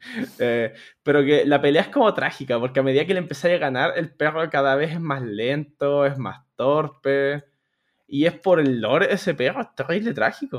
eh, 0.38 0.74
pero 1.02 1.24
que 1.24 1.44
la 1.46 1.60
pelea 1.60 1.82
es 1.82 1.88
como 1.88 2.12
trágica, 2.14 2.58
porque 2.60 2.80
a 2.80 2.82
medida 2.82 3.06
que 3.06 3.14
le 3.14 3.20
empecé 3.20 3.54
a 3.54 3.58
ganar, 3.58 3.92
el 3.96 4.14
perro 4.14 4.48
cada 4.50 4.76
vez 4.76 4.92
es 4.92 5.00
más 5.00 5.22
lento, 5.22 6.06
es 6.06 6.18
más 6.18 6.44
torpe. 6.56 7.44
Y 8.14 8.26
es 8.26 8.34
por 8.44 8.60
el 8.60 8.80
lore, 8.80 9.12
ese 9.12 9.34
perro 9.34 9.60
es 9.62 9.74
terrible 9.74 10.14
trágico. 10.14 10.58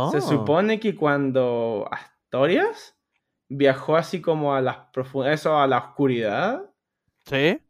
Se 0.00 0.18
Oh. 0.18 0.20
supone 0.20 0.80
que 0.80 0.96
cuando 0.96 1.88
Astorias 1.90 2.96
viajó 3.48 3.96
así 3.96 4.20
como 4.20 4.54
a 4.54 4.60
las 4.60 4.76
profundidades, 4.92 5.46
a 5.46 5.66
la 5.66 5.78
oscuridad, 5.78 6.62
Sí. 7.26 7.60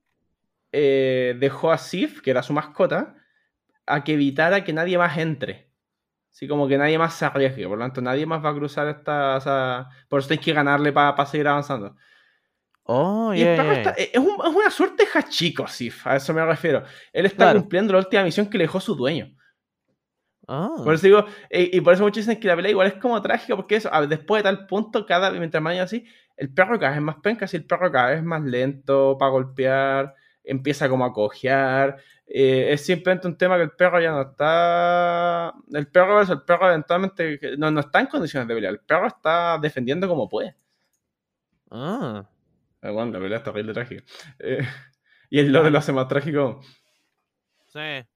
eh, 0.73 1.37
dejó 1.39 1.71
a 1.73 1.79
Sif, 1.79 2.21
que 2.23 2.31
era 2.31 2.43
su 2.43 2.53
mascota, 2.53 3.17
a 3.87 4.05
que 4.05 4.15
evitara 4.15 4.65
que 4.65 4.73
nadie 4.73 4.99
más 4.99 5.19
entre. 5.19 5.73
Así 6.33 6.49
como 6.49 6.69
que 6.69 6.79
nadie 6.79 6.99
más 6.99 7.15
se 7.15 7.27
arriesgue, 7.27 7.69
por 7.69 7.79
lo 7.79 7.85
tanto 7.85 8.03
nadie 8.03 8.27
más 8.27 8.45
va 8.45 8.51
a 8.51 8.55
cruzar 8.55 8.89
esta... 8.89 9.37
o 9.39 9.41
sea, 9.41 9.89
por 10.09 10.21
eso 10.21 10.33
hay 10.33 10.39
que 10.39 10.53
ganarle 10.53 10.93
para 10.93 11.27
seguir 11.27 11.49
avanzando. 11.49 11.97
Oh, 12.91 13.35
Y 13.35 13.43
el 13.43 13.45
yeah, 13.45 13.57
perro 13.57 13.73
yeah, 13.73 13.81
está- 13.83 13.97
yeah. 13.97 14.05
es, 14.15 14.19
un- 14.19 14.47
es 14.47 14.55
una 14.57 14.71
suerte 14.71 15.05
de 15.05 15.11
Hachiko, 15.13 15.67
Sif, 15.69 16.07
a 16.07 16.17
eso 16.17 16.33
me 16.33 16.43
refiero. 16.45 16.83
Él 17.13 17.27
está 17.27 17.45
Claro. 17.45 17.61
cumpliendo 17.61 17.93
la 17.93 17.99
última 17.99 18.23
misión 18.25 18.49
que 18.49 18.57
le 18.57 18.65
dejó 18.65 18.81
su 18.81 18.95
dueño. 18.95 19.35
Ah, 20.51 20.71
Por 20.83 20.95
eso 20.95 21.07
digo, 21.07 21.27
eh, 21.51 21.69
y 21.75 21.81
por 21.83 21.93
eso 21.93 22.03
muchos 22.03 22.25
dicen 22.25 22.41
que 22.41 22.49
la 22.49 22.57
pelea 22.57 22.71
igual 22.71 22.87
es 22.87 22.95
como 22.95 23.21
trágica, 23.21 23.55
porque 23.57 23.77
eso, 23.77 23.91
a- 23.93 24.07
después 24.07 24.43
de 24.43 24.45
tal 24.45 24.67
punto, 24.67 25.05
cada 25.05 25.31
mientras 25.33 25.63
más 25.63 25.79
así, 25.79 26.07
el 26.39 26.49
perro 26.55 26.79
cada 26.79 26.93
vez 26.93 26.97
es 26.99 27.03
más 27.05 27.17
penca, 27.23 27.45
así 27.45 27.59
el 27.59 27.67
perro 27.67 27.93
cada 27.93 28.09
vez 28.09 28.19
es 28.21 28.25
más 28.25 28.41
lento 28.43 29.17
para 29.19 29.31
golpear, 29.33 30.15
empieza 30.43 30.89
como 30.89 31.05
a 31.05 31.13
cojear. 31.13 31.99
eh, 32.31 32.73
es 32.75 32.85
simplemente 32.85 33.27
un 33.27 33.37
tema 33.39 33.57
que 33.57 33.63
el 33.65 33.71
perro 33.73 34.01
ya 34.01 34.11
no 34.13 34.21
está. 34.23 35.53
El 35.73 35.87
perro, 35.89 36.21
el 36.21 36.43
perro 36.43 36.69
eventualmente 36.69 37.41
no, 37.59 37.71
no 37.71 37.81
está 37.81 38.01
en 38.01 38.07
condiciones 38.07 38.47
de 38.49 38.55
pelear, 38.55 38.73
el 38.75 38.81
perro 38.81 39.07
está 39.09 39.59
defendiendo 39.61 40.07
como 40.09 40.29
puede. 40.29 40.55
ah. 41.71 42.25
Eh, 42.25 42.38
Bueno, 42.83 43.07
la 43.13 43.19
pelea 43.21 43.39
es 43.39 43.45
terrible 43.45 43.73
trágica. 43.73 44.05
Eh, 44.39 44.61
y 45.31 45.39
el 45.41 45.53
lore 45.53 45.71
lo 45.71 45.79
hace 45.79 45.93
más 45.93 46.09
trágico. 46.09 46.61
Sí. 47.67 48.07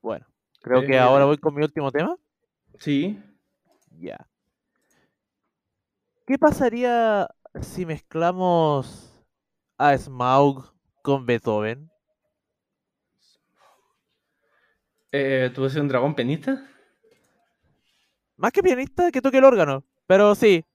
Bueno, 0.00 0.24
creo 0.62 0.82
Eh, 0.82 0.84
que 0.84 0.98
ahora 0.98 1.24
voy 1.24 1.38
con 1.38 1.52
mi 1.54 1.62
último 1.64 1.90
tema. 1.90 2.16
Sí. 2.78 3.18
Ya. 4.00 4.16
¿Qué 6.26 6.38
pasaría 6.38 7.28
si 7.62 7.86
mezclamos 7.86 9.22
a 9.78 9.96
Smaug 9.96 10.74
con 11.02 11.26
Beethoven? 11.26 11.90
Eh, 15.12 15.50
¿Tú 15.54 15.62
eres 15.64 15.76
un 15.76 15.88
dragón 15.88 16.14
penista? 16.14 16.62
Más 18.44 18.52
que 18.52 18.62
pianista, 18.62 19.10
que 19.10 19.22
toque 19.22 19.38
el 19.38 19.44
órgano. 19.44 19.84
Pero 20.06 20.34
sí. 20.34 20.66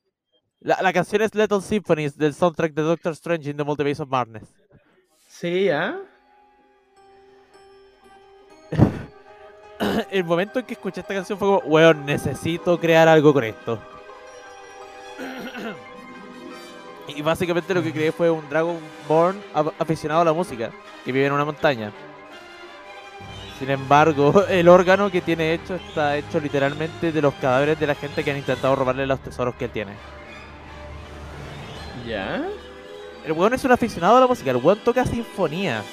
La, 0.59 0.81
la 0.81 0.91
canción 0.91 1.21
es 1.21 1.35
Little 1.35 1.61
Symphonies 1.61 2.17
del 2.17 2.33
soundtrack 2.33 2.73
de 2.73 2.81
Doctor 2.81 3.11
Strange 3.11 3.51
in 3.51 3.57
the 3.57 3.63
Multiverse 3.63 4.01
of 4.01 4.09
Madness. 4.09 4.49
Sí, 5.27 5.69
¿ah? 5.69 5.99
El 10.09 10.23
momento 10.23 10.57
en 10.57 10.65
que 10.65 10.73
escuché 10.73 11.01
esta 11.01 11.13
canción 11.13 11.37
fue 11.37 11.47
como, 11.47 11.59
weón, 11.59 12.07
necesito 12.07 12.79
crear 12.79 13.07
algo 13.07 13.31
con 13.33 13.43
esto. 13.43 13.77
Y 17.07 17.21
básicamente 17.21 17.71
lo 17.75 17.83
que 17.83 17.93
creé 17.93 18.11
fue 18.11 18.31
un 18.31 18.49
Dragonborn 18.49 19.39
af- 19.53 19.73
aficionado 19.77 20.21
a 20.21 20.25
la 20.25 20.33
música, 20.33 20.71
que 21.05 21.11
vive 21.11 21.27
en 21.27 21.33
una 21.33 21.45
montaña. 21.45 21.91
Sin 23.59 23.69
embargo, 23.69 24.45
el 24.49 24.67
órgano 24.69 25.11
que 25.11 25.21
tiene 25.21 25.53
hecho 25.53 25.75
está 25.75 26.17
hecho 26.17 26.39
literalmente 26.39 27.11
de 27.11 27.21
los 27.21 27.33
cadáveres 27.35 27.79
de 27.79 27.87
la 27.87 27.95
gente 27.95 28.23
que 28.23 28.31
han 28.31 28.37
intentado 28.37 28.75
robarle 28.75 29.05
los 29.05 29.19
tesoros 29.19 29.55
que 29.55 29.65
él 29.65 29.71
tiene. 29.71 29.91
¿Ya? 32.07 32.43
El 33.25 33.33
weón 33.33 33.53
es 33.53 33.65
un 33.65 33.71
aficionado 33.73 34.17
a 34.17 34.21
la 34.21 34.27
música, 34.27 34.49
el 34.49 34.57
weón 34.57 34.79
toca 34.79 35.05
sinfonía. 35.05 35.83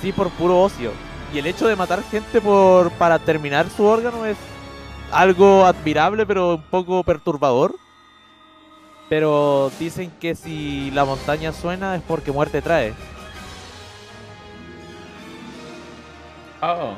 Sí, 0.00 0.12
por 0.12 0.30
puro 0.30 0.62
ocio. 0.62 0.92
Y 1.34 1.38
el 1.38 1.46
hecho 1.46 1.68
de 1.68 1.76
matar 1.76 2.02
gente 2.04 2.40
por 2.40 2.90
para 2.92 3.18
terminar 3.18 3.68
su 3.68 3.84
órgano 3.84 4.24
es 4.24 4.36
algo 5.12 5.66
admirable, 5.66 6.24
pero 6.24 6.54
un 6.54 6.62
poco 6.62 7.02
perturbador. 7.04 7.74
Pero 9.08 9.70
dicen 9.78 10.12
que 10.20 10.36
si 10.36 10.90
la 10.92 11.04
montaña 11.04 11.52
suena 11.52 11.96
es 11.96 12.02
porque 12.02 12.32
muerte 12.32 12.62
trae. 12.62 12.94
Oh. 16.62 16.94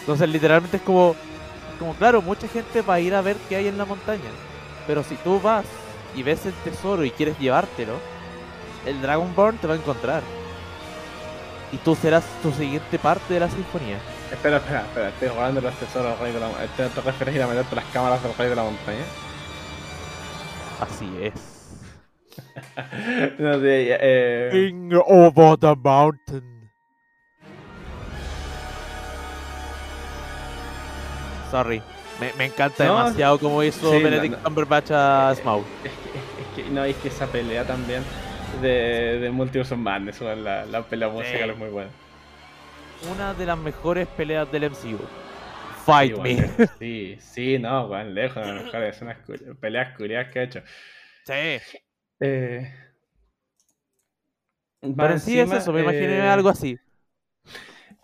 Entonces 0.00 0.28
literalmente 0.28 0.78
es 0.78 0.82
como, 0.82 1.14
como 1.78 1.94
claro, 1.94 2.22
mucha 2.22 2.48
gente 2.48 2.80
va 2.82 2.94
a 2.94 3.00
ir 3.00 3.14
a 3.14 3.20
ver 3.20 3.36
qué 3.48 3.56
hay 3.56 3.68
en 3.68 3.78
la 3.78 3.84
montaña. 3.84 4.30
Pero 4.86 5.02
si 5.02 5.16
tú 5.16 5.40
vas 5.40 5.66
y 6.14 6.22
ves 6.22 6.46
el 6.46 6.54
tesoro 6.64 7.04
y 7.04 7.10
quieres 7.10 7.38
llevártelo, 7.38 7.94
el 8.86 9.00
Dragonborn 9.02 9.58
te 9.58 9.66
va 9.66 9.74
a 9.74 9.76
encontrar. 9.76 10.22
Y 11.72 11.76
tú 11.76 11.94
serás 11.94 12.24
tu 12.42 12.50
siguiente 12.52 12.98
parte 12.98 13.34
de 13.34 13.40
la 13.40 13.50
sinfonía. 13.50 13.98
Espera, 14.32 14.56
espera, 14.56 14.80
espera. 14.80 15.08
Estoy 15.10 15.28
robando 15.28 15.60
los 15.60 15.74
tesoros 15.74 16.12
del 16.12 16.20
rey 16.20 16.32
de 16.32 16.40
la 16.40 16.46
montaña. 16.48 16.70
¿Te, 16.74 16.88
te 16.88 17.00
refieres 17.02 17.34
a 17.34 17.36
ir 17.36 17.42
a 17.42 17.46
meterte 17.46 17.76
las 17.76 17.84
cámaras 17.86 18.22
del 18.22 18.34
rey 18.34 18.48
de 18.48 18.56
la 18.56 18.62
montaña? 18.62 19.04
Así 20.80 21.10
es. 21.20 21.57
No 23.38 23.60
sé, 23.60 23.96
eh, 24.00 24.48
King 24.52 24.90
over 25.06 25.56
the 25.58 25.74
mountain. 25.76 26.70
Sorry. 31.50 31.82
Me, 32.20 32.32
me 32.36 32.46
encanta 32.46 32.84
No, 32.84 32.96
demasiado 32.98 33.38
como 33.38 33.62
hizo 33.62 33.90
sí, 33.92 33.98
no, 33.98 34.04
Benedict 34.04 34.36
no. 34.36 34.42
Cumberbatch 34.42 34.90
a 34.90 35.32
Eh, 35.32 35.36
Smaug. 35.36 35.64
Es 35.84 35.92
que, 35.92 36.18
es 36.18 36.46
que, 36.66 36.70
no, 36.70 36.84
es 36.84 36.96
que 36.96 37.08
esa 37.08 37.26
pelea 37.28 37.64
también 37.64 38.02
de, 38.60 39.18
de 39.20 39.30
Multiverse 39.30 39.74
of 39.74 39.80
Madness, 39.80 40.20
weón, 40.20 40.42
la, 40.44 40.66
la 40.66 40.82
pelea 40.82 41.08
musical 41.08 41.44
Sí. 41.44 41.50
es 41.50 41.56
muy 41.58 41.68
buena. 41.68 41.90
Una 43.12 43.32
de 43.34 43.46
las 43.46 43.56
mejores 43.58 44.08
peleas 44.08 44.50
del 44.50 44.64
MCU. 44.70 44.98
Fight 45.86 46.14
sí, 46.16 46.20
me. 46.20 46.34
weón, 46.34 46.70
sí, 46.78 47.16
sí, 47.20 47.58
no, 47.58 47.86
weón, 47.86 48.14
lejos 48.14 48.44
de 48.44 48.52
las 48.52 48.64
mejores 48.64 49.02
unas 49.02 49.16
peleas 49.60 49.96
curiosas 49.96 50.32
que 50.32 50.40
he 50.40 50.42
hecho. 50.42 50.62
Sí. 51.24 51.78
Eh, 52.20 52.68
Pero 54.96 55.12
más 55.12 55.14
en 55.14 55.20
sí 55.20 55.38
es 55.40 55.52
encima, 55.52 55.54
eso, 55.54 55.72
me 55.72 55.80
imaginé 55.80 56.26
eh, 56.26 56.28
algo 56.28 56.48
así. 56.50 56.78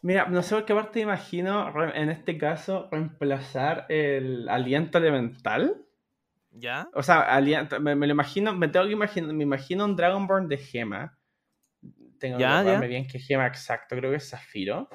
Mira, 0.02 0.26
no 0.26 0.42
sé 0.42 0.54
por 0.54 0.64
qué 0.66 0.74
parte 0.74 1.00
imagino, 1.00 1.72
en 1.94 2.08
este 2.10 2.38
caso, 2.38 2.88
reemplazar 2.92 3.86
el 3.88 4.48
aliento 4.48 4.98
elemental. 4.98 5.84
¿Ya? 6.52 6.88
O 6.94 7.02
sea, 7.02 7.20
aliento, 7.34 7.78
me, 7.80 7.94
me 7.94 8.06
lo 8.06 8.12
imagino, 8.14 8.54
me 8.54 8.68
tengo 8.68 8.86
que 8.86 8.92
imaginar, 8.92 9.32
me 9.34 9.42
imagino 9.42 9.84
un 9.84 9.96
Dragonborn 9.96 10.48
de 10.48 10.56
gema. 10.56 11.18
Tengo 12.18 12.38
Ya, 12.38 12.48
que 12.62 12.70
acordarme 12.72 12.86
bien 12.88 13.06
qué 13.06 13.18
gema 13.18 13.46
exacto, 13.46 13.96
creo 13.96 14.10
que 14.10 14.16
es 14.18 14.28
Zafiro. 14.30 14.88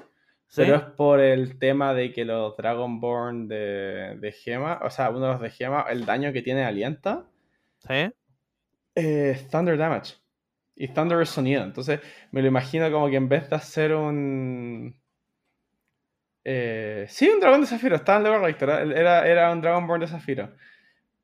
¿Sí? 0.47 0.61
Pero 0.61 0.75
es 0.75 0.83
por 0.83 1.19
el 1.21 1.59
tema 1.59 1.93
de 1.93 2.11
que 2.13 2.25
los 2.25 2.57
Dragonborn 2.57 3.47
de, 3.47 4.17
de 4.19 4.31
gema, 4.31 4.79
o 4.83 4.89
sea, 4.89 5.09
uno 5.11 5.21
de 5.21 5.27
los 5.33 5.41
de 5.41 5.51
gema, 5.51 5.85
el 5.89 6.05
daño 6.05 6.33
que 6.33 6.41
tiene 6.41 6.65
alienta, 6.65 7.25
¿Sí? 7.87 8.11
Eh, 8.99 9.47
Thunder 9.51 9.77
Damage. 9.77 10.15
Y 10.75 10.87
Thunder 10.89 11.21
es 11.21 11.29
sonido. 11.29 11.63
Entonces 11.63 11.99
me 12.31 12.41
lo 12.41 12.47
imagino 12.47 12.91
como 12.91 13.09
que 13.09 13.17
en 13.17 13.29
vez 13.29 13.49
de 13.49 13.55
hacer 13.55 13.93
un. 13.93 14.99
Eh, 16.43 17.05
sí, 17.09 17.29
un 17.29 17.39
dragón 17.39 17.61
de 17.61 17.67
zafiro. 17.67 17.95
Estaba 17.95 18.19
en 18.19 18.23
lo 18.23 18.39
correcto. 18.39 18.65
Era, 18.65 19.27
era, 19.27 19.51
un 19.51 19.61
Dragonborn 19.61 20.01
de 20.01 20.07
zafiro. 20.07 20.55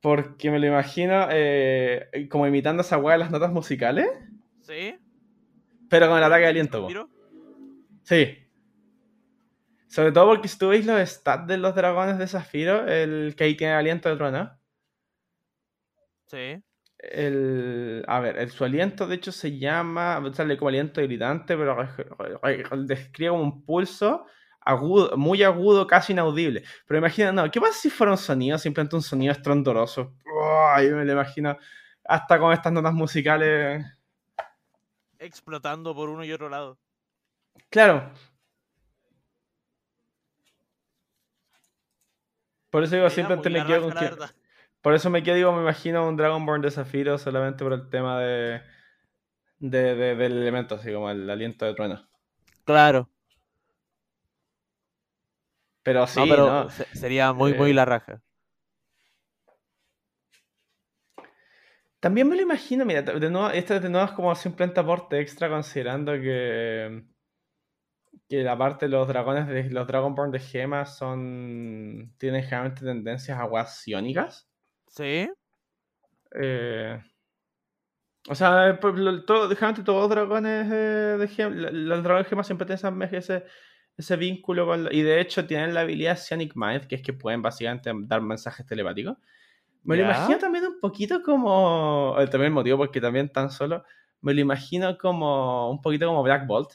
Porque 0.02 0.52
me 0.52 0.60
lo 0.60 0.68
imagino 0.68 1.28
eh, 1.32 2.28
como 2.30 2.46
imitando 2.46 2.82
esa 2.82 2.98
weá 2.98 3.14
de 3.14 3.20
las 3.20 3.32
notas 3.32 3.52
musicales. 3.52 4.08
¿Sí? 4.62 4.98
Pero 5.90 6.10
con 6.10 6.18
el 6.18 6.24
ataque 6.24 6.44
de 6.44 6.50
aliento. 6.50 6.88
Sí. 8.04 8.38
Sobre 9.88 10.12
todo 10.12 10.28
porque 10.28 10.48
si 10.48 10.58
tú 10.58 10.68
veis 10.68 10.86
los 10.86 11.10
stats 11.10 11.48
de 11.48 11.58
los 11.58 11.74
dragones 11.74 12.18
de 12.18 12.28
zafiro, 12.28 12.86
el 12.88 13.34
que 13.38 13.46
ahí 13.46 13.56
tiene 13.56 13.74
aliento 13.74 14.10
de 14.10 14.18
trueno. 14.18 14.60
Sí. 16.28 16.62
El, 17.12 18.04
a 18.08 18.20
ver, 18.20 18.38
el, 18.38 18.50
su 18.50 18.64
aliento 18.64 19.08
de 19.08 19.16
hecho 19.16 19.32
se 19.32 19.58
llama, 19.58 20.22
sale 20.34 20.58
como 20.58 20.70
aliento 20.70 21.02
gritante, 21.02 21.56
pero 21.56 21.88
describe 22.86 23.30
como 23.30 23.44
un 23.44 23.66
pulso 23.66 24.26
agudo, 24.62 25.16
muy 25.16 25.44
agudo, 25.44 25.86
casi 25.88 26.14
inaudible. 26.14 26.64
Pero 26.88 26.98
imagina, 26.98 27.32
no, 27.32 27.50
¿qué 27.52 27.62
pasa 27.62 27.74
si 27.74 27.90
fuera 27.90 28.12
un 28.12 28.18
sonido, 28.18 28.58
simplemente 28.58 28.96
un 28.96 29.02
sonido 29.02 29.32
estrondoroso? 29.32 30.16
Oh, 30.26 30.76
yo 30.82 30.96
me 30.96 31.06
lo 31.06 31.14
imagino 31.14 31.58
hasta 32.04 32.40
con 32.40 32.52
estas 32.52 32.74
notas 32.74 32.94
musicales. 32.94 33.86
Explotando 35.20 35.96
por 35.96 36.10
uno 36.10 36.24
y 36.24 36.32
otro 36.32 36.50
lado. 36.50 36.78
Claro. 37.70 38.12
Por 42.70 42.84
eso 42.84 42.96
digo, 42.96 43.10
muy 43.10 43.50
me 43.50 43.60
la 43.60 43.66
quedo 43.66 43.84
con 43.84 43.94
que... 43.94 44.12
Por 44.86 44.94
eso 44.94 45.10
me 45.10 45.22
quedo, 45.24 45.36
digo, 45.36 45.52
me 45.52 45.62
imagino 45.64 46.08
un 46.08 46.16
Dragonborn 46.16 46.62
de 46.62 46.72
Zafiro 46.72 47.18
solamente 47.18 47.64
por 47.66 47.74
el 47.74 47.90
tema 47.90 48.20
de, 48.22 48.62
de, 49.60 49.96
de- 49.96 50.16
del 50.16 50.34
elemento, 50.38 50.76
así 50.76 50.94
como 50.94 51.10
el 51.12 51.30
aliento 51.30 51.66
de 51.66 51.74
trueno. 51.76 52.08
Claro. 52.64 53.10
Pero 55.84 56.08
sí, 56.08 56.22
no, 56.22 56.28
pero 56.28 56.46
¿no? 56.46 56.70
se- 56.70 56.88
sería 56.94 57.34
muy, 57.34 57.54
muy 57.54 57.74
Eh, 57.74 57.74
la 57.74 57.86
raja. 57.86 58.22
También 62.00 62.30
me 62.30 62.36
lo 62.36 62.42
imagino, 62.42 62.86
mira, 62.86 63.02
de 63.02 63.30
nuevo, 63.30 63.50
esto 63.50 63.80
de 63.80 63.90
nuevo 63.90 64.06
es 64.06 64.12
como 64.14 64.34
simplemente 64.36 64.80
aporte 64.80 65.20
extra 65.20 65.50
considerando 65.50 66.14
que, 66.14 67.04
que 68.30 68.44
la 68.44 68.58
parte 68.58 68.86
de 68.86 68.92
los 68.92 69.08
dragones 69.08 69.48
de 69.48 69.64
los 69.70 69.88
Dragonborn 69.88 70.32
de 70.32 70.40
Gema 70.40 70.86
son 70.86 72.14
tienen 72.18 72.44
generalmente 72.44 72.82
tendencias 72.86 73.40
aguas 73.40 73.88
iónicas. 73.88 74.50
¿Sí? 74.96 75.28
Eh, 76.32 77.02
O 78.28 78.34
sea, 78.36 78.80
por 78.82 78.98
lo- 78.98 79.24
todo, 79.24 79.48
generalmente 79.50 79.84
todos 79.84 80.02
los 80.02 80.10
dragones 80.10 80.68
eh, 80.72 81.18
de 81.20 81.28
gem, 81.28 81.54
los 81.54 82.04
dragones 82.04 82.28
gemas 82.28 82.48
siempre 82.48 82.66
tienen 82.66 83.04
ese, 83.14 83.46
ese, 83.98 84.16
vínculo 84.16 84.66
con... 84.66 84.88
Y 84.92 85.04
de 85.04 85.22
hecho 85.22 85.46
tienen 85.46 85.74
la 85.76 85.82
habilidad 85.82 86.18
Psionic 86.18 86.54
Mind, 86.56 86.88
que 86.88 86.96
es 86.96 87.02
que 87.04 87.14
pueden 87.14 87.42
básicamente 87.44 87.92
dar 88.08 88.22
mensajes 88.22 88.66
telepáticos. 88.66 89.18
Me 89.84 89.96
lo 89.96 90.04
imagino 90.04 90.40
también 90.40 90.66
un 90.66 90.80
poquito 90.80 91.22
como... 91.22 92.16
eh, 92.20 92.26
También 92.28 92.48
el 92.48 92.54
motivo 92.54 92.78
porque 92.78 93.00
también 93.02 93.30
tan 93.32 93.52
solo... 93.52 93.84
Me 94.22 94.34
lo 94.34 94.42
imagino 94.42 94.98
como 94.98 95.70
un 95.70 95.82
poquito 95.82 96.08
como 96.08 96.24
Black 96.24 96.48
Bolt. 96.48 96.72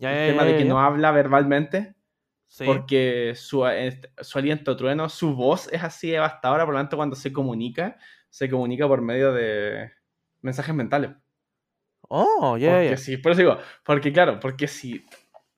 El 0.00 0.26
tema 0.26 0.44
de 0.44 0.56
que 0.56 0.64
no 0.64 0.80
habla 0.80 1.12
verbalmente. 1.12 1.95
Sí. 2.46 2.64
Porque 2.64 3.34
su, 3.36 3.64
su 4.20 4.38
aliento 4.38 4.76
trueno, 4.76 5.08
su 5.08 5.34
voz 5.34 5.68
es 5.72 5.82
así 5.82 6.10
devastadora, 6.10 6.64
por 6.64 6.74
lo 6.74 6.80
tanto 6.80 6.96
cuando 6.96 7.16
se 7.16 7.32
comunica, 7.32 7.98
se 8.30 8.48
comunica 8.50 8.88
por 8.88 9.02
medio 9.02 9.32
de 9.32 9.92
mensajes 10.42 10.74
mentales. 10.74 11.10
Oh, 12.08 12.56
Porque 12.60 12.90
ya. 12.90 12.96
sí, 12.96 13.16
por 13.16 13.32
eso 13.32 13.40
digo, 13.40 13.58
porque 13.84 14.12
claro, 14.12 14.38
porque 14.40 14.68
si 14.68 15.04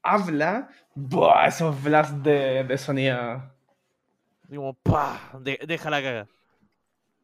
habla, 0.02 0.68
¡buah! 0.94 1.46
esos 1.46 1.82
blasts 1.82 2.22
de, 2.22 2.64
de 2.64 2.78
sonido. 2.78 3.52
Digo, 4.48 4.74
pa, 4.82 5.30
de, 5.40 5.58
déjala 5.66 6.02
cagar. 6.02 6.28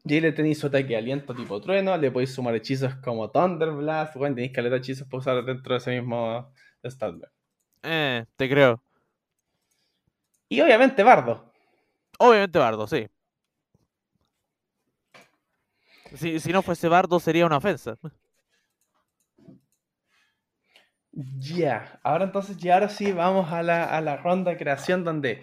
Y 0.05 0.13
ahí 0.13 0.21
le 0.21 0.31
tenéis 0.31 0.59
su 0.59 0.67
ataque 0.67 0.89
de 0.89 0.97
aliento 0.97 1.33
tipo 1.35 1.59
trueno, 1.59 1.97
le 1.97 2.11
podéis 2.11 2.33
sumar 2.33 2.55
hechizos 2.55 2.95
como 2.97 3.31
Thunder 3.31 3.71
Blast, 3.71 4.15
bueno, 4.15 4.35
tenéis 4.35 4.53
caleta 4.53 4.75
de 4.75 4.79
hechizos 4.79 5.07
para 5.07 5.19
usar 5.19 5.43
dentro 5.45 5.73
de 5.73 5.77
ese 5.79 5.91
mismo 5.99 6.51
statback. 6.83 7.31
Eh, 7.83 8.25
te 8.35 8.49
creo. 8.49 8.81
Y 10.49 10.61
obviamente 10.61 11.03
Bardo. 11.03 11.51
Obviamente 12.19 12.59
Bardo, 12.59 12.87
sí. 12.87 13.07
Si, 16.15 16.39
si 16.39 16.51
no 16.53 16.61
fuese 16.61 16.87
Bardo 16.87 17.19
sería 17.19 17.45
una 17.45 17.57
ofensa. 17.57 17.97
Ya, 21.11 21.99
ahora 22.03 22.25
entonces, 22.25 22.57
ya 22.57 22.73
ahora 22.73 22.89
sí 22.89 23.11
vamos 23.13 23.51
a 23.51 23.63
la, 23.63 23.85
a 23.85 24.01
la 24.01 24.17
ronda 24.17 24.51
de 24.51 24.57
creación 24.57 25.03
donde 25.05 25.41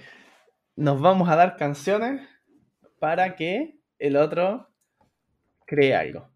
nos 0.76 1.00
vamos 1.00 1.28
a 1.30 1.36
dar 1.36 1.57
canciones 1.57 2.28
para 2.98 3.36
que 3.36 3.78
el 3.98 4.16
otro 4.16 4.70
cree 5.66 5.94
algo. 5.94 6.28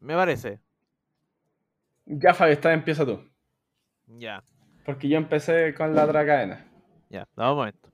Me 0.00 0.14
parece. 0.14 0.60
Ya, 2.06 2.32
Fabi, 2.34 2.52
esta 2.52 2.70
vez 2.70 2.78
empieza 2.78 3.04
tú. 3.04 3.20
Ya, 4.06 4.42
Porque 4.84 5.08
yo 5.08 5.18
empecé 5.18 5.74
con 5.74 5.94
la 5.94 6.04
otra 6.04 6.26
cadena. 6.26 6.69
Ya, 7.10 7.28
dame 7.36 7.50
un 7.50 7.56
momento. 7.58 7.90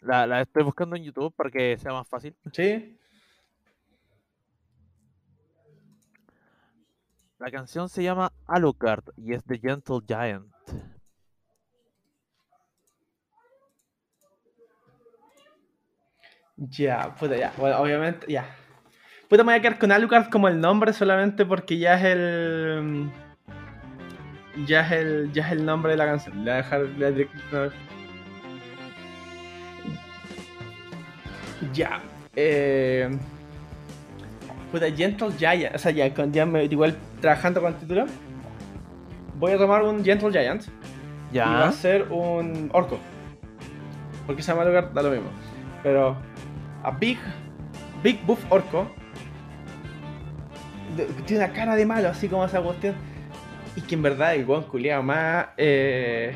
La, 0.00 0.26
la 0.26 0.42
estoy 0.42 0.64
buscando 0.64 0.96
en 0.96 1.04
YouTube 1.04 1.34
para 1.34 1.50
que 1.50 1.78
sea 1.78 1.92
más 1.92 2.08
fácil. 2.08 2.36
¿Sí? 2.52 2.98
La 7.38 7.50
canción 7.50 7.88
se 7.88 8.02
llama 8.02 8.32
Alucard 8.46 9.04
y 9.16 9.34
es 9.34 9.44
de 9.46 9.58
Gentle 9.58 10.00
Giant. 10.06 10.46
Ya, 16.56 17.14
puta, 17.18 17.36
ya. 17.36 17.52
Bueno, 17.58 17.78
obviamente, 17.80 18.26
ya. 18.30 18.46
Puta, 19.28 19.42
me 19.42 19.52
voy 19.52 19.58
a 19.58 19.60
quedar 19.62 19.78
con 19.78 19.90
Alucard 19.90 20.30
como 20.30 20.48
el 20.48 20.60
nombre 20.60 20.92
solamente 20.92 21.44
porque 21.44 21.78
ya 21.78 21.94
es 21.94 22.04
el. 22.04 23.10
Ya 24.66 24.80
es 24.86 24.92
el, 24.92 25.32
ya 25.32 25.46
es 25.46 25.52
el 25.52 25.64
nombre 25.64 25.92
de 25.92 25.98
la 25.98 26.06
canción. 26.06 26.36
Le 26.38 26.42
voy 26.42 26.50
a 26.52 26.56
dejar. 26.56 26.80
le 26.80 26.88
voy 26.94 27.04
a 27.04 27.10
direct- 27.10 27.52
no. 27.52 27.70
Ya. 31.72 32.00
Eh. 32.36 33.08
Puta, 34.70 34.90
Gentle 34.90 35.30
Giant. 35.38 35.74
O 35.74 35.78
sea, 35.78 35.90
ya, 35.92 36.12
con, 36.12 36.32
ya 36.32 36.46
me, 36.46 36.64
igual 36.64 36.96
trabajando 37.20 37.60
con 37.60 37.72
el 37.72 37.78
título. 37.78 38.06
Voy 39.38 39.52
a 39.52 39.58
tomar 39.58 39.82
un 39.82 40.04
Gentle 40.04 40.30
Giant. 40.30 40.62
Y 41.32 41.38
va 41.38 41.44
Ya, 41.44 41.64
a 41.68 41.72
ser 41.72 42.10
un 42.12 42.70
orco. 42.72 42.98
Porque 44.26 44.42
se 44.42 44.52
llama 44.52 44.62
Alucard, 44.62 44.92
da 44.92 45.02
lo 45.02 45.10
mismo. 45.10 45.28
Pero. 45.82 46.16
A 46.82 46.90
Big. 46.92 47.18
Big 48.02 48.20
Buff 48.26 48.40
Orco. 48.50 48.90
de- 50.96 51.06
tiene 51.26 51.44
una 51.44 51.52
cara 51.52 51.74
de 51.74 51.86
malo, 51.86 52.08
así 52.08 52.28
como 52.28 52.44
esa 52.44 52.60
cuestión. 52.60 52.94
Y 53.76 53.80
que 53.82 53.94
en 53.94 54.02
verdad 54.02 54.34
el 54.34 54.44
guan 54.44 54.62
culiao 54.62 55.02
más. 55.02 55.46
eh, 55.56 56.34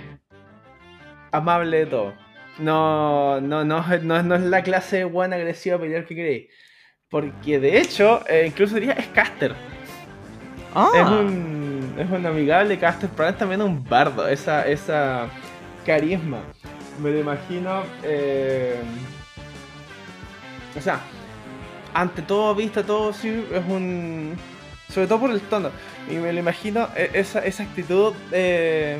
amable 1.32 1.78
de 1.78 1.86
todo. 1.86 2.14
No, 2.58 3.40
no, 3.40 3.64
no, 3.64 3.84
no, 4.02 4.22
no 4.22 4.34
es 4.34 4.42
la 4.42 4.62
clase 4.62 4.98
de 4.98 5.04
guan 5.04 5.32
agresiva 5.32 5.78
pelear 5.78 6.04
que 6.06 6.14
queréis. 6.16 6.48
Porque 7.08 7.58
de 7.60 7.78
hecho, 7.78 8.22
eh, 8.28 8.44
incluso 8.46 8.74
diría 8.74 8.92
es 8.94 9.06
caster. 9.08 9.54
Ah, 10.74 10.90
Es 10.94 11.06
un, 11.06 11.94
es 11.98 12.10
un 12.10 12.26
amigable 12.26 12.78
caster, 12.78 13.08
pero 13.16 13.28
es 13.30 13.38
también 13.38 13.62
un 13.62 13.82
bardo. 13.84 14.28
Esa, 14.28 14.66
esa 14.66 15.28
carisma. 15.86 16.42
Me 17.02 17.10
lo 17.10 17.20
imagino. 17.20 17.82
eh, 18.02 18.80
o 20.76 20.80
sea, 20.80 21.00
ante 21.94 22.22
todo, 22.22 22.54
vista, 22.54 22.82
todo, 22.84 23.12
sí, 23.12 23.44
es 23.52 23.64
un. 23.68 24.36
Sobre 24.88 25.06
todo 25.06 25.20
por 25.20 25.30
el 25.30 25.40
tono. 25.42 25.70
Y 26.10 26.14
me 26.14 26.32
lo 26.32 26.38
imagino 26.38 26.88
e- 26.96 27.10
esa, 27.14 27.40
esa 27.44 27.62
actitud. 27.62 28.14
eh, 28.32 28.98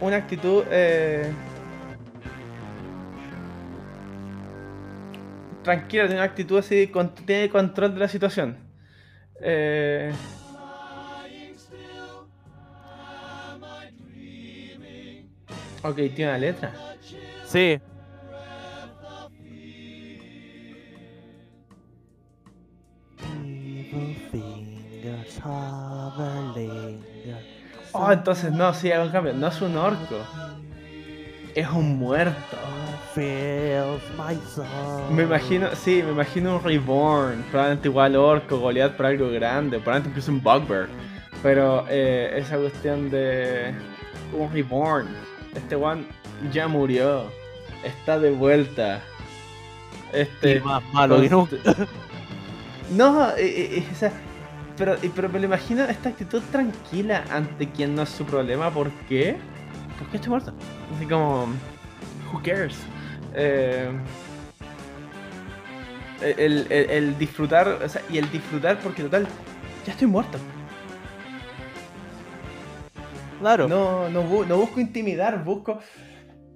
una 0.00 0.16
actitud. 0.16 0.64
eh, 0.70 1.30
tranquila, 5.62 6.04
tiene 6.04 6.20
una 6.20 6.24
actitud 6.24 6.58
así, 6.58 6.90
tiene 7.26 7.50
control 7.50 7.94
de 7.94 8.00
la 8.00 8.08
situación. 8.08 8.56
Eh, 9.42 10.12
ok, 15.82 15.96
tiene 16.14 16.30
una 16.30 16.38
letra. 16.38 16.72
sí. 17.46 17.80
Oh, 27.92 28.12
entonces 28.12 28.52
no, 28.52 28.72
sí, 28.74 28.92
hago 28.92 29.04
un 29.04 29.10
cambio. 29.10 29.32
No 29.32 29.48
es 29.48 29.60
un 29.60 29.76
orco. 29.76 30.16
Es 31.54 31.68
un 31.68 31.98
muerto. 31.98 32.56
Me 33.16 33.82
imagino, 35.24 35.68
sí, 35.74 36.02
me 36.04 36.12
imagino 36.12 36.56
un 36.56 36.64
Reborn. 36.64 37.42
Probablemente 37.50 37.88
igual 37.88 38.16
orco, 38.16 38.58
Goliath 38.58 38.92
por 38.92 39.06
algo 39.06 39.30
grande. 39.30 39.78
Probablemente 39.78 40.10
incluso 40.10 40.32
un 40.32 40.42
Bugbear. 40.42 40.88
Pero 41.42 41.86
eh, 41.88 42.34
esa 42.36 42.56
cuestión 42.56 43.10
de 43.10 43.74
un 44.32 44.52
Reborn. 44.52 45.08
Este 45.54 45.74
one 45.74 46.04
ya 46.52 46.68
murió. 46.68 47.24
Está 47.82 48.18
de 48.18 48.30
vuelta. 48.30 49.00
Este. 50.12 50.56
Y 50.56 50.60
más 50.60 50.82
malo 50.92 51.20
que 51.20 51.28
nunca. 51.28 51.56
No, 52.90 53.30
eh, 53.30 53.34
eh, 53.38 53.78
eh, 53.78 53.86
o 53.90 53.94
sea, 53.94 54.12
pero, 54.80 54.96
pero 55.14 55.28
me 55.28 55.38
lo 55.38 55.44
imagino 55.44 55.84
esta 55.84 56.08
actitud 56.08 56.42
tranquila 56.50 57.22
ante 57.30 57.68
quien 57.68 57.94
no 57.94 58.02
es 58.02 58.08
su 58.08 58.24
problema. 58.24 58.70
¿Por 58.70 58.90
qué? 59.08 59.36
¿Por 59.98 60.08
qué 60.08 60.16
estoy 60.16 60.30
muerto? 60.30 60.52
Así 60.96 61.04
como, 61.06 61.48
who 62.32 62.40
cares? 62.42 62.76
Eh, 63.34 63.90
el, 66.22 66.66
el- 66.70 66.90
el 66.90 67.18
disfrutar, 67.18 67.68
o 67.68 67.88
sea, 67.88 68.02
y 68.10 68.18
el 68.18 68.30
disfrutar 68.30 68.78
porque 68.80 69.02
total, 69.02 69.26
ya 69.86 69.92
estoy 69.92 70.06
muerto. 70.08 70.38
Claro. 73.40 73.68
No, 73.68 74.08
no, 74.08 74.22
bu- 74.24 74.46
no 74.46 74.56
busco 74.56 74.80
intimidar, 74.80 75.44
busco... 75.44 75.78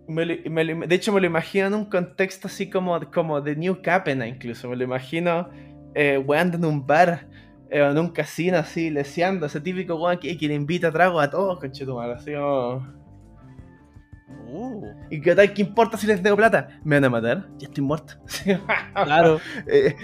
me 0.08 0.24
lo- 0.26 0.50
me 0.50 0.64
lo- 0.64 0.86
de 0.86 0.94
hecho, 0.94 1.12
me 1.12 1.20
lo 1.20 1.26
imagino 1.26 1.66
en 1.66 1.74
un 1.74 1.84
contexto 1.86 2.48
así 2.48 2.68
como, 2.68 2.98
como 3.10 3.40
de 3.40 3.56
New 3.56 3.80
Capena, 3.82 4.26
incluso. 4.26 4.68
Me 4.68 4.76
lo 4.76 4.84
imagino 4.84 5.48
eh, 5.94 6.18
weando 6.18 6.56
en 6.56 6.64
un 6.64 6.86
bar 6.86 7.26
eh, 7.70 7.80
en 7.90 7.98
un 7.98 8.08
casino 8.10 8.58
así, 8.58 8.90
leseando. 8.90 9.46
Ese 9.46 9.60
típico 9.60 9.94
weón 9.96 10.18
que, 10.18 10.36
que 10.36 10.48
le 10.48 10.54
invita 10.54 10.90
trago 10.92 11.20
a 11.20 11.28
todos, 11.30 11.58
conchetumar. 11.60 12.10
Así 12.10 12.32
como. 12.34 12.94
Uh, 14.46 14.86
¿Y 15.10 15.20
qué 15.20 15.34
tal? 15.34 15.52
¿Qué 15.52 15.62
importa 15.62 15.96
si 15.96 16.06
les 16.06 16.22
tengo 16.22 16.36
plata? 16.36 16.68
¿Me 16.84 16.96
van 16.96 17.04
a 17.04 17.10
matar? 17.10 17.48
Ya 17.58 17.66
estoy 17.66 17.82
muerto. 17.84 18.14
claro. 19.04 19.38
Eh, 19.66 19.94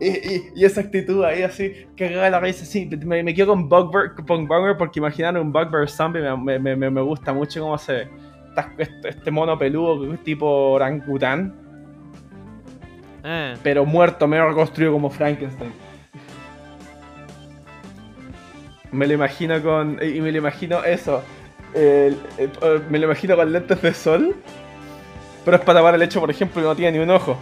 y, 0.00 0.06
y- 0.08 0.42
y 0.54 0.64
esa 0.64 0.80
actitud 0.80 1.24
ahí 1.24 1.42
así, 1.42 1.72
cagada 1.96 2.30
la 2.30 2.40
raíz 2.40 2.62
así. 2.62 2.88
Me, 3.04 3.22
me 3.22 3.34
quedo 3.34 3.48
con 3.48 3.68
Bugbear, 3.68 4.14
con 4.14 4.46
Bugbear 4.46 4.76
porque 4.76 5.00
imaginar 5.00 5.36
un 5.38 5.52
Bugbear 5.52 5.88
zombie 5.88 6.20
me, 6.22 6.58
me, 6.58 6.76
me, 6.76 7.00
gusta 7.02 7.32
mucho 7.32 7.60
cómo 7.60 7.76
se 7.78 8.08
Este, 8.78 9.08
este 9.08 9.30
mono 9.30 9.58
peludo 9.58 10.16
tipo 10.18 10.46
orangután, 10.72 11.54
Eh, 13.24 13.54
pero 13.62 13.84
muerto, 13.84 14.26
medio 14.28 14.48
reconstruido 14.48 14.92
como 14.92 15.10
Frankenstein. 15.10 15.72
Me 18.96 19.06
lo 19.06 19.12
imagino 19.14 19.62
con. 19.62 19.98
Y 20.02 20.20
me 20.20 20.32
lo 20.32 20.38
imagino 20.38 20.82
eso. 20.84 21.22
el- 21.74 22.18
el- 22.38 22.50
me 22.88 22.98
lo 22.98 23.04
imagino 23.06 23.36
con 23.36 23.52
lentes 23.52 23.82
de 23.82 23.92
sol. 23.92 24.34
Pero 25.44 25.58
es 25.58 25.62
para 25.62 25.80
tapar 25.80 25.94
el 25.94 26.02
hecho, 26.02 26.20
por 26.20 26.30
ejemplo, 26.30 26.62
que 26.62 26.66
no 26.68 26.74
tiene 26.74 26.98
ni 26.98 27.04
un 27.04 27.10
ojo. 27.10 27.36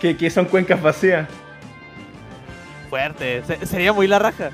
Que, 0.00 0.16
que 0.16 0.28
son 0.30 0.46
cuencas 0.46 0.82
vacías. 0.82 1.28
Fuerte, 2.90 3.42
se- 3.44 3.64
sería 3.66 3.92
muy 3.92 4.06
la 4.08 4.18
raja. 4.18 4.50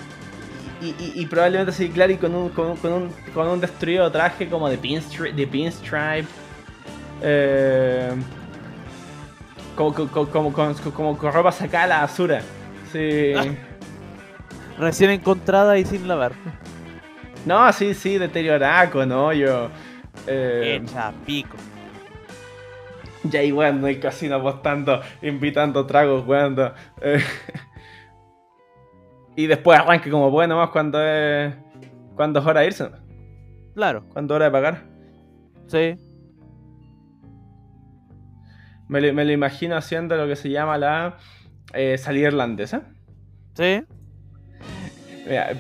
Y, 0.83 0.89
y- 0.89 1.13
y 1.17 1.27
probablemente 1.27 1.73
sí, 1.73 1.89
claro, 1.89 2.13
y 2.13 2.17
con 2.17 2.35
un, 2.35 2.51
con, 2.51 2.67
un- 2.73 2.77
con 2.77 2.93
un, 2.93 3.11
con 3.35 3.49
un 3.49 3.61
destruido 3.61 4.11
traje 4.13 4.49
como 4.49 4.69
de 4.69 4.77
pinstripe. 4.79 5.33
De 5.33 5.47
pinstripe 5.47 6.27
eh, 7.23 8.11
como, 9.77 9.95
como, 9.95 10.09
como, 10.11 10.53
como, 10.53 10.75
como 10.95 11.19
con 11.19 11.33
ropa 11.33 11.53
sacada 11.53 11.85
a 11.85 11.87
la 11.87 12.01
basura. 12.03 12.43
Sí. 12.93 13.33
Recién 14.81 15.11
encontrada 15.11 15.79
y 15.79 15.85
sin 15.85 16.09
lavar. 16.09 16.33
No, 17.45 17.71
sí, 17.73 17.95
sí, 17.95 18.19
deteriorada 18.19 18.91
con 18.91 19.13
hoyo. 19.13 19.69
Eh, 20.27 20.81
Hecha 20.83 21.13
pico. 21.27 21.57
ya 23.25 23.43
igual 23.43 23.79
en 23.79 23.87
el 23.87 24.01
casino 24.01 24.37
apostando, 24.37 25.01
invitando 25.23 25.87
tragos, 25.87 26.25
jugando. 26.25 26.73
eh, 27.03 27.23
y 29.37 29.47
después 29.47 29.79
arranque 29.79 30.11
como 30.11 30.31
puede 30.31 30.49
nomás 30.49 30.71
cuando 30.71 31.01
es. 31.05 31.55
Cuando 32.17 32.41
es 32.41 32.47
hora 32.47 32.61
de 32.61 32.67
irse, 32.67 32.91
Claro, 33.75 34.05
cuando 34.13 34.35
es 34.35 34.37
hora 34.37 34.45
de 34.47 34.51
pagar. 34.51 34.83
sí. 35.67 35.95
Me 38.89 39.01
lo, 39.01 39.15
me 39.15 39.25
lo 39.25 39.31
imagino 39.31 39.77
haciendo 39.77 40.17
lo 40.17 40.27
que 40.27 40.35
se 40.35 40.51
llama 40.51 40.77
la 40.77 41.17
eh, 41.75 41.97
salida 41.97 42.27
irlandesa. 42.29 42.83
Sí. 43.55 43.85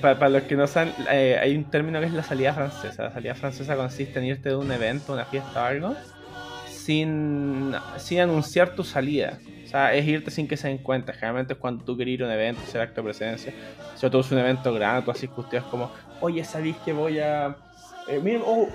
Para, 0.01 0.29
los 0.29 0.43
que 0.45 0.57
no 0.57 0.67
saben, 0.67 0.95
eh, 1.11 1.39
hay 1.41 1.57
un 1.57 1.65
término 1.65 2.01
que 2.01 2.07
es 2.07 2.13
la 2.13 2.23
salida 2.23 2.53
francesa. 2.53 3.05
La 3.05 3.13
salida 3.13 3.35
francesa 3.35 3.77
consiste 3.77 4.19
en 4.19 4.27
irte 4.27 4.49
de 4.49 4.57
un 4.57 4.71
evento, 4.73 5.13
una 5.13 5.25
fiesta 5.25 5.63
o 5.63 5.65
algo, 5.65 5.97
sin, 6.69 7.75
sin 7.97 8.21
anunciar 8.21 8.75
tu 8.75 8.85
salida. 8.85 9.39
O 9.65 9.69
sea, 9.69 9.95
es 9.95 10.07
irte 10.07 10.31
sin 10.31 10.49
que 10.49 10.57
se 10.57 10.69
den 10.69 10.79
cuenta. 10.79 11.13
Generalmente 11.13 11.53
es 11.53 11.59
cuando 11.59 11.85
tú 11.85 11.97
quieres 11.97 12.15
ir 12.15 12.23
a 12.23 12.27
un 12.27 12.33
evento, 12.33 12.61
hacer 12.63 12.81
acto 12.81 13.03
de 13.03 13.05
presencia. 13.05 13.53
Si 13.95 14.11
tú 14.11 14.21
es 14.21 14.33
un 14.33 14.39
evento 14.39 14.73
grande, 14.75 15.03
tú 15.03 15.11
haces 15.11 15.31
cuestiones 15.31 15.69
como, 15.69 15.93
oye, 16.21 16.45
¿sabéis 16.45 16.77
que 16.85 16.93
voy 16.93 17.21
a... 17.21 17.55
Eh, 18.09 18.19
miren, 18.21 18.43
oh, 18.45 18.67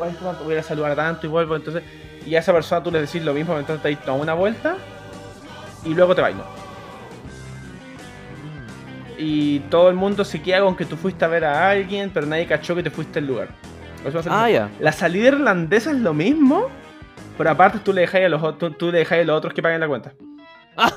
voy 0.45 0.55
a 0.55 0.63
saludar 0.63 0.95
tanto 0.95 1.25
y 1.25 1.29
vuelvo. 1.29 1.55
Entonces, 1.55 1.83
y 2.25 2.35
a 2.35 2.39
esa 2.39 2.53
persona 2.53 2.81
tú 2.81 2.91
le 2.91 3.01
decís 3.01 3.23
lo 3.23 3.33
mismo, 3.33 3.57
entonces 3.59 3.83
te 3.83 4.05
das 4.05 4.19
una 4.19 4.33
vuelta 4.33 4.77
y 5.83 5.93
luego 5.93 6.15
te 6.15 6.21
¿no? 6.21 6.64
Y 9.17 9.59
todo 9.69 9.89
el 9.89 9.95
mundo 9.95 10.25
se 10.25 10.41
queda 10.41 10.61
con 10.61 10.75
que 10.75 10.85
tú 10.85 10.95
fuiste 10.97 11.23
a 11.25 11.27
ver 11.27 11.45
a 11.45 11.69
alguien, 11.69 12.11
pero 12.13 12.25
nadie 12.27 12.45
cachó 12.45 12.75
que 12.75 12.83
te 12.83 12.89
fuiste 12.91 13.19
al 13.19 13.27
lugar. 13.27 13.47
Eso 14.03 14.13
va 14.13 14.19
a 14.19 14.23
ser- 14.23 14.31
Ah, 14.33 14.49
ya. 14.49 14.69
La 14.79 14.91
salida 14.91 15.27
irlandesa 15.29 15.91
es 15.91 15.97
lo 15.97 16.13
mismo, 16.13 16.67
pero 17.37 17.49
aparte 17.51 17.79
tú 17.79 17.93
le 17.93 18.01
dejáis 18.01 18.25
a 18.25 18.29
los, 18.29 18.57
tú, 18.57 18.71
tú 18.71 18.91
le 18.91 18.99
dejáis 18.99 19.23
a 19.23 19.25
los 19.25 19.37
otros 19.37 19.53
que 19.53 19.61
paguen 19.61 19.79
la 19.79 19.87
cuenta. 19.87 20.13
Ah, 20.77 20.91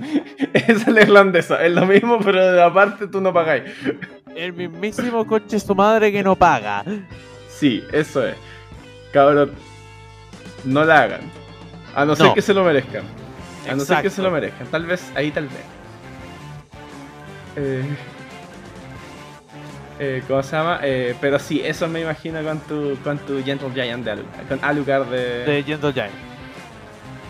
Esa 0.52 0.70
es 0.72 0.88
la 0.88 1.02
irlandesa, 1.02 1.64
es 1.64 1.72
lo 1.72 1.86
mismo, 1.86 2.18
pero 2.18 2.52
de 2.52 2.62
aparte 2.62 3.06
tú 3.06 3.20
no 3.20 3.32
pagáis. 3.32 3.64
el 4.34 4.52
mismísimo 4.52 5.26
coche 5.26 5.60
su 5.60 5.74
madre 5.74 6.10
que 6.10 6.22
no 6.22 6.34
paga. 6.36 6.84
Sí, 7.48 7.82
eso 7.92 8.26
es. 8.26 8.34
Cabrón, 9.12 9.52
no 10.64 10.84
la 10.84 11.02
hagan. 11.02 11.20
A 11.94 12.04
no 12.04 12.16
ser 12.16 12.32
que 12.32 12.42
se 12.42 12.52
lo 12.54 12.64
merezcan. 12.64 13.04
A 13.70 13.74
no 13.74 13.80
ser 13.84 14.02
que 14.02 14.10
se 14.10 14.22
lo 14.22 14.30
merezcan. 14.30 14.66
Tal 14.68 14.84
vez, 14.86 15.12
ahí 15.14 15.30
tal 15.30 15.44
vez. 15.44 15.62
Eh, 17.56 17.84
eh, 19.98 20.22
¿Cómo 20.26 20.42
se 20.42 20.56
llama? 20.56 20.80
Eh, 20.82 21.14
pero 21.20 21.38
sí, 21.38 21.60
eso 21.64 21.86
me 21.88 22.00
imagino 22.00 22.42
con 22.42 22.58
tu, 22.60 22.96
con 23.04 23.18
tu 23.18 23.42
Gentle 23.44 23.70
Giant 23.72 24.04
de 24.04 24.10
Alucard. 24.12 24.48
Con 24.48 24.64
Alucard 24.64 25.06
de... 25.08 25.44
De 25.44 25.62
Gentle 25.62 25.92
Giant. 25.92 26.12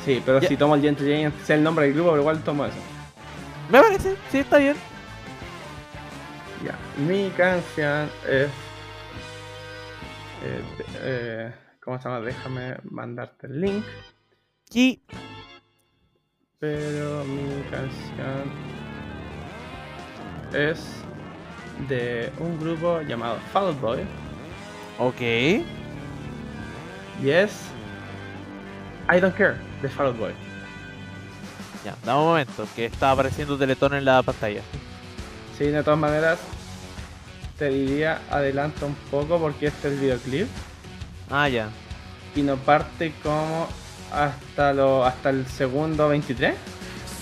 Sí, 0.05 0.23
pero 0.25 0.41
si 0.41 0.57
tomo 0.57 0.75
el 0.75 0.83
Gentle 0.83 1.07
Giant, 1.07 1.35
sea 1.43 1.57
el 1.57 1.63
nombre 1.63 1.87
del 1.87 1.95
grupo, 1.95 2.11
pero 2.11 2.23
igual 2.23 2.43
tomo 2.43 2.65
eso. 2.67 2.77
Me 3.71 3.81
parece, 3.81 4.17
sí, 4.31 4.39
está 4.39 4.59
bien. 4.59 4.77
Ya. 6.65 6.77
Mi 7.05 7.31
canción 7.31 8.09
es... 8.29 8.49
eh, 10.45 10.63
eh, 11.03 11.53
¿Cómo 11.81 11.99
se 11.99 12.09
llama? 12.09 12.21
Déjame 12.21 12.77
mandarte 12.85 13.49
el 13.49 13.61
link. 13.61 13.85
Y 14.73 15.01
Pero 16.59 17.25
mi 17.25 17.63
canción 17.71 18.53
es 20.55 20.79
de 21.89 22.31
un 22.39 22.59
grupo 22.61 23.01
llamado 23.03 23.39
Fall 23.53 23.73
Boy 23.75 24.01
Ok. 24.99 25.21
y 27.23 27.31
es 27.31 27.53
I 29.13 29.21
Don't 29.21 29.37
Care 29.37 29.57
de 29.81 29.89
Fall 29.89 30.13
Boy. 30.13 30.33
Ya, 31.85 31.97
dame 32.05 32.21
un 32.21 32.27
momento, 32.27 32.67
que 32.77 32.85
está 32.87 33.11
apareciendo 33.11 33.59
Teletón 33.59 33.95
en 33.95 34.05
la 34.05 34.23
pantalla. 34.23 34.63
Sí, 35.59 35.65
de 35.65 35.83
todas 35.83 35.99
maneras 35.99 36.39
te 37.59 37.69
diría 37.69 38.21
adelanta 38.31 38.87
un 38.87 38.95
poco 39.11 39.39
porque 39.39 39.67
este 39.67 39.89
es 39.89 39.95
el 39.95 40.01
videoclip 40.01 40.47
Ah, 41.31 41.49
ya. 41.49 41.69
y 42.37 42.43
no 42.43 42.57
parte 42.57 43.13
como 43.23 43.67
hasta 44.13 44.73
lo 44.73 45.05
hasta 45.05 45.31
el 45.31 45.47
segundo 45.47 46.09
23. 46.09 46.55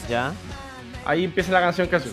Ya. 0.09 0.33
Ahí 1.07 1.25
empieza 1.25 1.53
la 1.53 1.61
canción 1.61 1.87
casi. 1.89 2.11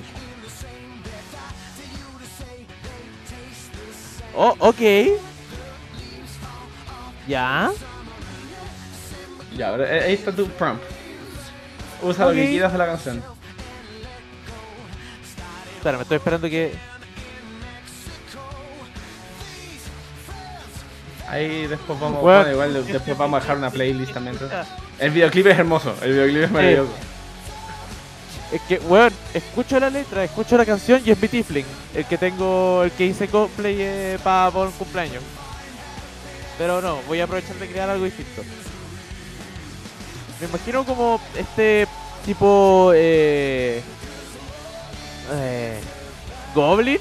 Oh, 4.40 4.56
ok. 4.60 4.80
Ya. 7.28 7.72
Ya, 9.58 9.70
ahora, 9.70 9.98
eh, 9.98 10.04
ahí 10.06 10.14
está 10.14 10.32
tu 10.32 10.48
prompt. 10.50 10.84
Usa 12.04 12.28
lo 12.28 12.34
que 12.34 12.48
quieras 12.48 12.72
de 12.72 12.78
la 12.78 12.86
canción. 12.86 13.24
Espera, 15.76 15.98
me 15.98 16.04
estoy 16.04 16.18
esperando 16.18 16.48
que. 16.48 16.74
Ahí 21.28 21.66
después 21.68 22.00
vamos, 22.00 22.22
Bueno. 22.22 22.40
bueno, 22.44 22.52
igual 22.52 22.86
después 22.86 23.18
vamos 23.18 23.38
a 23.38 23.42
dejar 23.42 23.58
una 23.58 23.70
playlist 23.72 24.14
también. 24.14 24.36
entonces. 24.36 24.68
El 25.00 25.12
videoclip 25.12 25.48
es 25.48 25.58
hermoso, 25.60 25.96
el 26.04 26.12
videoclip 26.12 26.44
es 26.44 26.52
maravilloso. 26.52 26.92
Es 28.52 28.62
que, 28.62 28.80
weón, 28.80 29.12
escucho 29.34 29.80
la 29.80 29.90
letra, 29.90 30.24
escucho 30.24 30.58
la 30.58 30.66
canción 30.66 31.02
y 31.06 31.12
es 31.12 31.22
mi 31.22 31.28
Tifling. 31.28 31.66
El 31.94 32.06
que 32.06 32.18
tengo, 32.18 32.84
el 32.84 32.92
que 32.92 33.06
hice 33.06 33.28
cosplay 33.28 33.76
eh, 33.80 34.20
para 34.24 34.52
por 34.52 34.68
un 34.68 34.74
cumpleaños. 34.74 35.24
Pero 36.58 36.82
no, 36.82 37.00
voy 37.08 37.20
a 37.20 37.26
aprovechar 37.26 37.56
de 37.58 37.68
crear 37.68 37.90
algo 37.90 38.06
distinto. 38.06 38.44
Me 40.40 40.48
imagino 40.48 40.86
como 40.86 41.20
este 41.36 41.88
tipo. 42.26 42.92
Eh, 42.96 43.82
eh, 45.32 45.80
¿Goblin? 46.56 47.00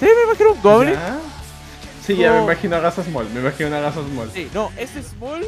Sí, 0.00 0.06
me 0.06 0.24
imagino 0.24 0.52
un 0.52 0.62
Goblin. 0.62 0.94
¿Ya? 0.94 1.18
Sí, 2.04 2.16
ya 2.16 2.32
me 2.32 2.42
imagino 2.42 2.76
a 2.76 2.80
Gaza 2.80 3.04
Small, 3.04 3.28
me 3.30 3.40
imagino 3.40 3.74
a 3.76 3.80
Gaza 3.80 4.00
Small. 4.02 4.30
Sí, 4.34 4.50
no, 4.52 4.70
es 4.76 4.90
small, 4.90 5.46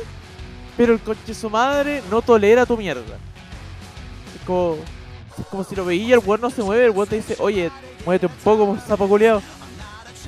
pero 0.76 0.92
el 0.92 1.00
coche 1.00 1.34
su 1.34 1.50
madre 1.50 2.02
no 2.10 2.22
tolera 2.22 2.64
tu 2.66 2.76
mierda. 2.76 3.16
Es 4.36 4.46
como, 4.46 4.76
es 5.38 5.46
como 5.46 5.64
si 5.64 5.74
lo 5.76 5.84
veía 5.84 6.14
el 6.16 6.20
weón 6.24 6.40
no 6.40 6.50
se 6.50 6.62
mueve, 6.62 6.84
el 6.86 6.90
weón 6.90 7.08
te 7.08 7.16
dice, 7.16 7.36
oye, 7.38 7.70
muévete 8.04 8.26
un 8.26 8.32
poco, 8.44 8.78
sapo 8.86 9.08
culiao. 9.08 9.42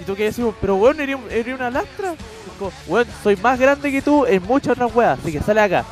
Y 0.01 0.03
tú 0.05 0.17
que 0.17 0.25
decimos, 0.25 0.55
pero 0.61 0.77
weón, 0.77 1.01
eres, 1.01 1.17
eres 1.31 1.55
una 1.55 1.71
lastra. 1.71 2.13
Es 2.13 2.19
como, 2.59 2.73
weón, 2.87 3.07
soy 3.23 3.37
más 3.37 3.59
grande 3.59 3.93
que 3.93 4.03
tú 4.03 4.27
en 4.27 4.43
muchas 4.43 4.73
otras 4.73 4.95
weas, 4.95 5.19
así 5.21 5.33
que 5.33 5.41
sale 5.41 5.61
acá. 5.61 5.85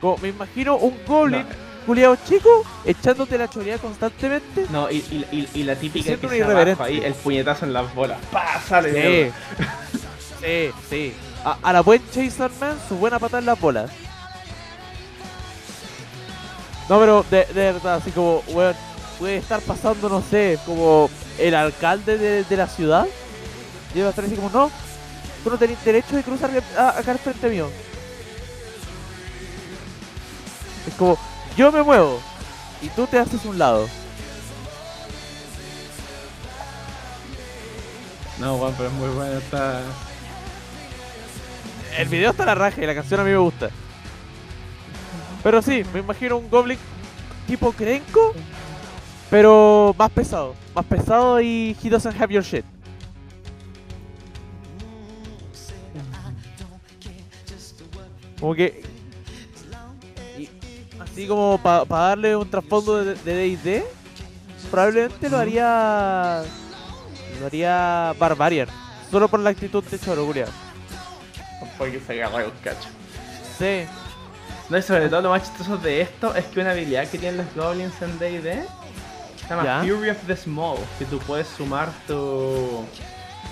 Como, 0.00 0.18
me 0.18 0.28
imagino 0.28 0.76
un 0.76 0.96
goblin, 1.06 1.46
culiao 1.86 2.16
chico, 2.28 2.64
echándote 2.84 3.38
la 3.38 3.48
choreada 3.48 3.80
constantemente. 3.80 4.66
No, 4.70 4.90
y, 4.90 4.96
y, 5.10 5.26
y, 5.32 5.60
y 5.60 5.62
la 5.64 5.76
típica 5.76 6.04
Siento 6.04 6.28
que 6.28 6.36
un 6.36 6.38
se 6.38 6.42
abajo 6.44 6.76
irreverente. 6.76 6.82
ahí, 6.82 6.98
el 7.04 7.14
puñetazo 7.14 7.64
en 7.64 7.72
las 7.72 7.92
bolas. 7.94 8.18
¡Pah! 8.30 8.60
Sale 8.60 8.92
Sí, 8.92 9.32
sí, 10.40 10.70
sí. 10.90 11.14
A, 11.44 11.58
a 11.62 11.72
la 11.72 11.80
buen 11.82 12.02
Chaser 12.10 12.50
Man, 12.60 12.76
su 12.88 12.96
buena 12.96 13.18
patada 13.18 13.40
en 13.40 13.46
las 13.46 13.60
bolas. 13.60 13.90
No, 16.88 16.98
pero 17.00 17.24
de, 17.30 17.44
de 17.46 17.72
verdad, 17.72 17.94
así 17.94 18.10
como, 18.10 18.42
weón, 18.48 18.74
puede 19.18 19.36
estar 19.38 19.60
pasando, 19.62 20.08
no 20.08 20.22
sé, 20.22 20.58
como 20.66 21.08
el 21.38 21.54
alcalde 21.54 22.18
de, 22.18 22.44
de 22.44 22.56
la 22.56 22.66
ciudad. 22.68 23.06
Y 23.94 24.00
va 24.00 24.08
a 24.08 24.10
estar 24.10 24.24
así 24.24 24.34
como, 24.34 24.50
no, 24.50 24.70
tú 25.42 25.50
no 25.50 25.56
tenés 25.58 25.82
derecho 25.84 26.16
de 26.16 26.22
cruzar 26.22 26.50
a- 26.76 26.98
acá 26.98 27.12
al 27.12 27.18
frente 27.18 27.48
mío. 27.48 27.70
Es 30.86 30.94
como, 30.94 31.16
yo 31.56 31.72
me 31.72 31.82
muevo 31.82 32.20
y 32.82 32.88
tú 32.88 33.06
te 33.06 33.18
haces 33.18 33.44
un 33.44 33.58
lado. 33.58 33.88
No, 38.38 38.58
Juan, 38.58 38.74
pero 38.76 38.88
es 38.88 38.94
muy 38.96 39.08
bueno. 39.10 39.38
Está... 39.38 39.80
El 41.96 42.08
video 42.08 42.32
está 42.32 42.42
a 42.42 42.46
la 42.46 42.54
raja 42.56 42.82
y 42.82 42.86
la 42.86 42.94
canción 42.94 43.20
a 43.20 43.24
mí 43.24 43.30
me 43.30 43.36
gusta. 43.38 43.70
Pero 45.44 45.60
sí, 45.60 45.84
me 45.92 46.00
imagino 46.00 46.38
un 46.38 46.48
Goblin 46.48 46.78
tipo 47.46 47.70
Krenko, 47.70 48.32
pero 49.30 49.94
más 49.98 50.10
pesado. 50.10 50.54
Más 50.74 50.86
pesado 50.86 51.38
y 51.38 51.76
he 51.82 51.90
doesn't 51.90 52.18
have 52.18 52.32
your 52.32 52.42
shit. 52.42 52.64
Como 58.40 58.54
que. 58.54 58.82
y 60.38 60.48
así 60.98 61.28
como 61.28 61.58
para 61.58 61.84
darle 61.84 62.34
un 62.34 62.50
trasfondo 62.50 63.04
de 63.04 63.14
DD, 63.14 63.84
probablemente 64.70 65.28
lo 65.28 65.36
haría. 65.36 66.42
Lo 67.38 67.46
haría 67.46 68.14
Barbarian. 68.18 68.68
Solo 69.10 69.28
por 69.28 69.40
la 69.40 69.50
actitud 69.50 69.84
de 69.84 69.98
Choroguria. 69.98 70.46
Porque 71.76 72.00
se 72.00 72.14
agarra 72.14 72.46
un 72.46 72.52
cacho. 72.62 72.88
Sí. 73.58 73.84
No, 74.68 74.78
y 74.78 74.82
sobre 74.82 75.08
todo 75.08 75.20
lo 75.20 75.30
más 75.30 75.42
chistoso 75.42 75.76
de 75.76 76.00
esto 76.00 76.34
es 76.34 76.44
que 76.46 76.60
una 76.60 76.70
habilidad 76.70 77.06
que 77.08 77.18
tienen 77.18 77.36
los 77.38 77.54
goblins 77.54 78.00
en 78.00 78.18
D&D 78.18 78.64
se 79.40 79.48
llama 79.48 79.64
Ya. 79.64 79.80
Fury 79.80 80.08
of 80.10 80.18
the 80.26 80.36
Small, 80.36 80.78
que 80.98 81.04
tú 81.04 81.18
puedes 81.18 81.46
sumar 81.48 81.90
tu... 82.06 82.84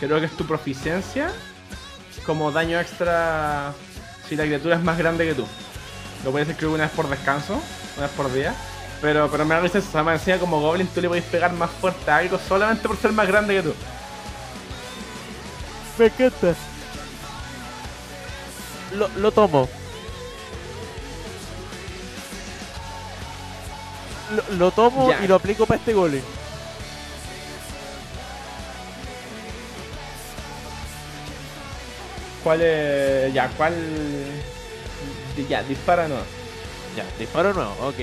creo 0.00 0.18
que 0.20 0.26
es 0.26 0.36
tu 0.36 0.46
proficiencia 0.46 1.30
como 2.24 2.50
daño 2.50 2.80
extra 2.80 3.72
si 4.28 4.36
la 4.36 4.44
criatura 4.44 4.76
es 4.76 4.82
más 4.82 4.96
grande 4.96 5.26
que 5.26 5.34
tú. 5.34 5.44
Lo 6.24 6.30
puedes 6.30 6.48
escribir 6.48 6.76
una 6.76 6.84
vez 6.84 6.92
por 6.92 7.08
descanso, 7.08 7.60
una 7.96 8.06
vez 8.06 8.16
por 8.16 8.32
día. 8.32 8.54
Pero, 9.02 9.28
pero 9.30 9.44
me 9.44 9.54
da 9.54 9.60
risa 9.60 9.78
eso, 9.78 10.04
me 10.04 10.12
encima 10.12 10.38
como 10.38 10.60
goblin 10.60 10.86
tú 10.86 11.00
le 11.00 11.08
puedes 11.08 11.24
pegar 11.24 11.52
más 11.52 11.70
fuerte 11.70 12.10
a 12.10 12.18
algo 12.18 12.38
solamente 12.38 12.86
por 12.86 12.96
ser 12.96 13.12
más 13.12 13.26
grande 13.26 13.56
que 13.56 13.62
tú. 13.62 13.74
Me 15.98 16.06
encanta. 16.06 16.54
Lo, 18.94 19.08
lo 19.08 19.32
tomo. 19.32 19.68
Lo, 24.36 24.56
lo 24.56 24.70
tomo 24.70 25.08
Ya. 25.10 25.24
y 25.24 25.28
lo 25.28 25.36
aplico 25.36 25.66
para 25.66 25.78
este 25.78 25.92
golem. 25.92 26.22
¿Cuál 32.42 32.60
es...? 32.62 33.32
Ya, 33.32 33.48
¿cuál...? 33.50 33.74
Ya, 35.48 35.62
dispara 35.62 36.08
no. 36.08 36.16
Ya, 36.96 37.06
disparo 37.18 37.54
nuevo, 37.54 37.72
ok. 37.88 37.96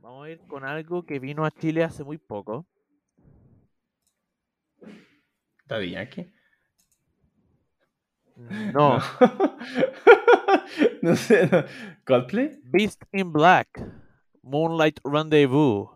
Vamos 0.00 0.26
a 0.26 0.30
ir 0.30 0.40
con 0.46 0.64
algo 0.64 1.04
que 1.04 1.18
vino 1.18 1.44
a 1.44 1.50
Chile 1.50 1.82
hace 1.82 2.04
muy 2.04 2.18
poco. 2.18 2.66
Daddy 5.66 5.90
Yankee. 5.90 6.31
No, 8.36 8.98
no 11.02 11.16
sé, 11.16 11.48
no. 11.50 11.64
¿Coldplay? 12.04 12.58
Beast 12.64 13.02
in 13.12 13.32
Black. 13.32 13.68
Moonlight 14.42 15.00
Rendezvous. 15.04 15.88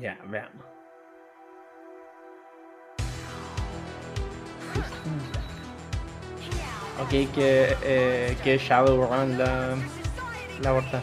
Ya, 0.00 0.18
veamos. 0.28 0.64
Ok, 7.02 7.10
que, 7.34 7.76
eh, 7.82 8.36
que 8.42 8.58
Shadowrun 8.58 9.38
la, 9.38 9.76
la 10.62 10.72
portada. 10.72 11.02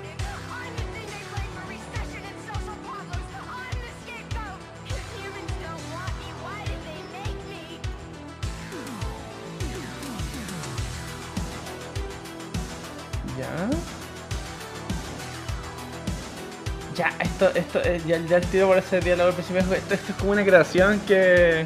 Esto, 17.48 17.80
esto, 17.80 17.82
eh, 17.84 18.02
ya, 18.06 18.18
ya 18.20 18.38
el 18.38 18.46
tiro 18.48 18.68
por 18.68 18.78
ese 18.78 19.00
diálogo 19.00 19.30
al 19.30 19.36
principio, 19.36 19.62
esto, 19.62 19.76
esto 19.76 20.12
es 20.12 20.16
como 20.18 20.32
una 20.32 20.44
creación 20.44 21.00
que... 21.02 21.66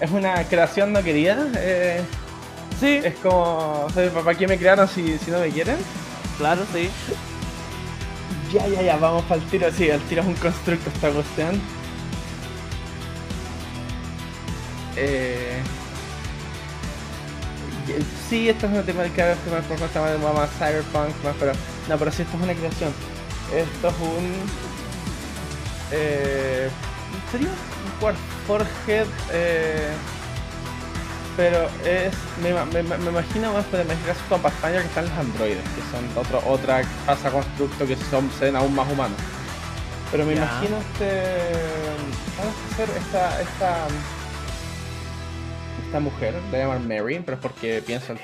Es 0.00 0.10
una 0.10 0.44
creación 0.44 0.92
no 0.92 1.02
querida. 1.02 1.46
eh, 1.56 2.02
Sí, 2.80 3.00
es 3.02 3.14
como, 3.16 3.84
o 3.86 3.90
sea, 3.90 4.10
¿para 4.10 4.36
qué 4.36 4.46
me 4.46 4.58
crearon 4.58 4.86
si, 4.88 5.16
si 5.18 5.30
no 5.30 5.38
me 5.40 5.48
quieren? 5.50 5.76
claro, 6.38 6.62
sí. 6.72 6.90
Ya, 8.52 8.66
ya, 8.68 8.82
ya, 8.82 8.96
vamos 8.96 9.24
para 9.24 9.40
el 9.40 9.48
tiro. 9.48 9.70
Sí, 9.72 9.88
el 9.88 10.00
tiro 10.02 10.22
es 10.22 10.28
un 10.28 10.34
constructo 10.34 10.90
esta 10.90 11.10
cuestión. 11.10 11.60
Eh... 14.96 15.62
Sí, 18.28 18.48
esto 18.48 18.66
es 18.66 18.72
una 18.72 18.82
temática 18.82 19.36
que 19.44 19.50
más 19.50 19.64
por 19.64 19.78
más, 19.80 20.34
más 20.34 20.50
cyberpunk, 20.58 21.24
más, 21.24 21.36
pero 21.38 21.52
no, 21.88 21.96
pero 21.98 22.10
sí, 22.12 22.22
esto 22.22 22.36
es 22.36 22.42
una 22.42 22.54
creación. 22.54 22.92
Esto 23.54 23.88
es 23.88 23.94
un... 24.00 24.32
Eh... 25.92 26.70
Sería 27.30 27.48
un 27.48 28.04
Warforged, 28.04 29.06
eh... 29.32 29.92
Pero 31.36 31.68
es. 31.84 32.14
Me, 32.42 32.52
me, 32.82 32.82
me 32.82 33.10
imagino 33.10 33.52
más 33.52 33.64
por 33.66 33.80
el 33.80 33.86
caso 33.86 34.20
con 34.28 34.40
Pathfinder 34.40 34.80
que 34.80 34.88
están 34.88 35.04
los 35.04 35.18
androides, 35.18 35.62
que 35.62 35.82
son 35.90 36.08
otro, 36.16 36.42
otra 36.50 36.82
casa 37.04 37.30
constructo 37.30 37.86
que 37.86 37.96
son, 38.10 38.30
se 38.38 38.46
ven 38.46 38.56
aún 38.56 38.74
más 38.74 38.90
humanos. 38.90 39.18
Pero 40.10 40.24
me 40.24 40.34
imagino 40.34 40.78
este. 40.78 41.52
Vamos 42.38 42.54
a 42.54 42.72
hacer 42.72 42.88
esta. 42.96 43.42
esta. 43.42 43.86
esta 45.84 46.00
mujer, 46.00 46.34
la 46.34 46.40
voy 46.50 46.60
a 46.60 46.62
llamar 46.62 46.80
Mary, 46.80 47.22
pero 47.24 47.36
es 47.36 47.42
porque 47.42 47.82
pienso, 47.84 48.14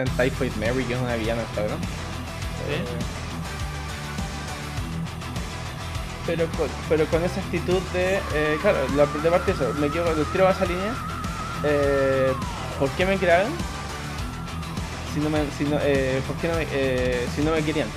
en 0.00 0.16
Typhoid 0.16 0.52
Mary, 0.52 0.84
que 0.84 0.94
es 0.94 1.00
una 1.00 1.16
villana 1.16 1.42
en 1.42 1.46
Instagram. 1.48 1.80
Pero 6.26 6.46
con, 6.56 6.68
pero 6.88 7.06
con 7.06 7.24
esa 7.24 7.40
actitud 7.40 7.80
de. 7.92 8.16
eh, 8.34 8.58
claro, 8.60 8.78
la, 8.96 9.06
de 9.06 9.30
parte 9.30 9.52
de 9.52 9.62
eso, 9.64 9.74
me 9.74 9.88
les 9.88 10.32
tiro 10.32 10.48
a 10.48 10.52
esa 10.52 10.64
línea. 10.64 10.94
Eh, 11.64 12.32
¿Por 12.78 12.88
qué 12.90 13.06
me 13.06 13.16
crearon? 13.16 13.52
Si 15.12 15.20
no 15.20 15.30
me, 15.30 15.38
si 15.56 15.64
no, 15.64 15.78
eh, 15.82 16.20
¿por 16.26 16.36
qué 16.36 16.48
no 16.48 16.54
me, 16.56 16.66
eh, 16.72 17.26
si 17.34 17.42
no 17.42 17.52
me 17.52 17.62
querían? 17.62 17.88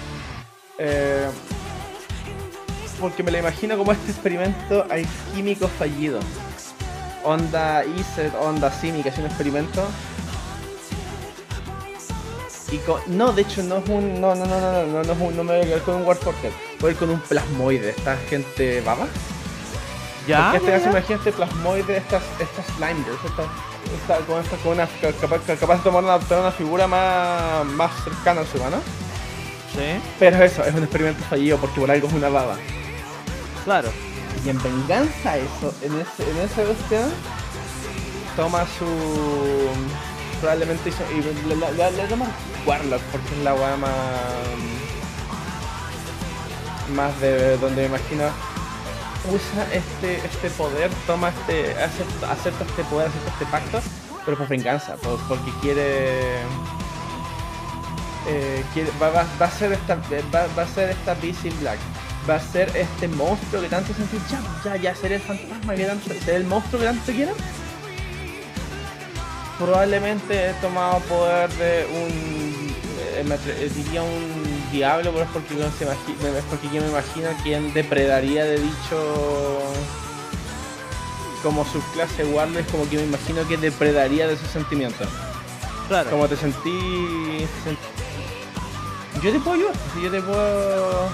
Porque 3.00 3.24
me 3.24 3.32
la 3.32 3.40
imagino 3.40 3.78
como 3.78 3.92
este 3.92 4.12
experimento 4.12 4.86
alquímico 4.90 5.68
fallido. 5.68 6.20
Onda 7.24 7.84
ISET, 7.86 8.34
onda 8.40 8.72
Simi, 8.72 9.04
que 9.04 9.10
es 9.10 9.18
un 9.18 9.26
experimento. 9.26 9.88
Y 12.72 12.78
co- 12.80 13.02
no, 13.08 13.32
de 13.32 13.44
hecho 13.44 13.64
no 13.64 13.78
es 13.78 13.88
un. 13.90 14.20
No, 14.20 14.36
no, 14.36 14.46
no, 14.46 14.60
no, 14.60 14.72
no, 14.72 14.84
no, 14.88 15.04
no, 15.04 15.14
es 15.14 15.20
un- 15.20 15.38
no 15.38 15.44
me 15.44 15.54
voy 15.54 15.62
a 15.62 15.66
quedar 15.66 15.82
con 15.84 15.96
un 15.96 16.06
Warforged. 16.06 16.52
Voy 16.80 16.90
a 16.90 16.92
ir 16.92 16.98
con 16.98 17.10
un 17.10 17.20
plasmoide, 17.22 17.90
esta 17.92 18.18
gente 18.30 18.82
baba. 18.82 19.08
Ya. 20.28 20.52
Porque 20.52 20.58
este 20.68 20.72
caso 20.80 20.90
imagínate 20.98 21.32
plasmoide, 21.32 21.98
estas, 21.98 22.24
estas 22.40 22.66
slimers, 22.76 23.24
estas, 23.26 23.46
esta, 24.02 24.18
con, 24.26 24.42
esta, 24.44 24.58
con 24.58 24.72
una, 24.74 24.86
ca- 25.02 25.14
capaz, 25.14 25.40
ca- 25.48 25.56
capaz 25.56 25.78
de 25.78 25.84
tomar 25.84 26.04
una, 26.04 26.18
una 26.18 26.52
figura 26.52 26.88
más, 26.88 27.66
más 27.68 27.92
cercana 28.04 28.42
al 28.42 28.48
humano. 28.60 28.78
Sí, 29.74 30.02
Pero 30.20 30.44
eso, 30.44 30.66
es 30.66 30.74
un 30.76 30.84
experimento 30.84 31.24
fallido 31.30 31.58
porque 31.58 31.80
por 31.80 31.90
algo 31.92 32.08
es 32.08 32.14
una 32.14 32.28
baba. 32.30 32.56
claro. 33.64 33.90
Y 34.46 34.50
en 34.50 34.62
venganza 34.62 35.32
a 35.32 35.38
eso, 35.38 35.74
en, 35.82 35.94
ese, 36.00 36.30
en 36.30 36.38
esa 36.38 36.62
cuestión, 36.64 37.10
toma 38.36 38.66
su... 38.78 38.86
Probablemente 40.40 40.90
hizo... 40.90 41.04
Y 41.12 41.22
le, 41.22 41.56
le, 41.56 41.72
le, 41.74 41.92
le 41.92 42.04
toma 42.08 42.26
Warlock 42.68 43.02
porque 43.12 43.34
es 43.36 43.44
la 43.44 43.54
weá 43.56 43.78
más... 43.78 43.92
Más 46.94 47.20
de 47.22 47.58
donde 47.58 47.82
me 47.84 47.88
imagino... 47.88 48.24
Usa 49.30 49.68
este, 49.74 50.18
este 50.26 50.50
poder, 50.52 50.90
toma 51.06 51.30
este... 51.30 51.72
Acepta, 51.82 52.32
acepta 52.32 52.64
este 52.66 52.84
poder, 52.86 53.08
acepta 53.08 53.32
este 53.32 53.46
pacto, 53.48 53.82
pero 54.26 54.38
por 54.38 54.48
venganza, 54.48 54.96
por- 54.96 55.20
porque 55.28 55.52
quiere... 55.62 56.40
eh, 58.28 58.64
quiere- 58.74 58.92
va, 59.02 59.10
va, 59.10 59.26
va 59.42 59.46
a 59.48 59.52
ser 59.52 59.74
esta 59.74 59.96
va, 59.96 60.64
a 60.64 60.68
ser 60.68 60.90
esta 60.92 61.16
in 61.24 61.60
Black. 61.60 61.78
Va 62.30 62.36
a 62.36 62.40
ser 62.40 62.72
este 62.76 63.08
monstruo 63.08 63.62
que 63.62 63.70
tanto 63.70 63.94
sentís 63.94 64.22
ya 64.30 64.40
ya 64.66 64.76
ya 64.76 64.96
ser 64.96 65.14
el 65.14 65.22
fantasma 65.22 65.76
que 65.76 65.86
tanto 65.86 66.14
ser 66.26 66.36
el 66.36 66.44
monstruo 66.46 66.80
que 66.82 66.88
tanto 66.88 67.12
quieren 67.14 67.36
probablemente 69.58 70.50
he 70.50 70.54
tomado 70.56 71.00
poder 71.02 71.50
de 71.54 71.88
un 71.92 72.57
me 73.24 73.36
atre- 73.36 73.56
eh, 73.58 73.72
diría 73.76 74.04
un 74.04 74.70
diablo 74.72 75.12
pero 75.12 75.24
es 75.26 75.32
porque 75.32 75.54
no 75.56 75.66
se 75.78 75.86
imagi- 75.88 76.38
es 76.38 76.44
porque 76.50 76.68
yo 76.74 76.82
me 76.82 76.90
imagino 76.90 77.30
quién 77.44 77.74
depredaría 77.74 78.46
de 78.46 78.60
dicho 78.60 79.62
como 81.44 81.64
subclase 81.66 82.26
Warlock 82.26 82.66
como 82.72 82.90
que 82.90 82.98
me 82.98 83.04
imagino 83.04 83.48
que 83.48 83.58
depredaría 83.58 84.28
de 84.28 84.38
sus 84.38 84.50
sentimientos 84.50 85.08
Claro. 85.88 86.10
como 86.10 86.28
te 86.28 86.36
sentí. 86.36 87.48
sent- 87.64 87.78
Yo 89.24 89.32
te 89.32 89.40
puedo 89.40 89.54
ayudar, 89.56 89.74
yo 90.04 90.12
te 90.12 90.22
puedo. 90.22 91.10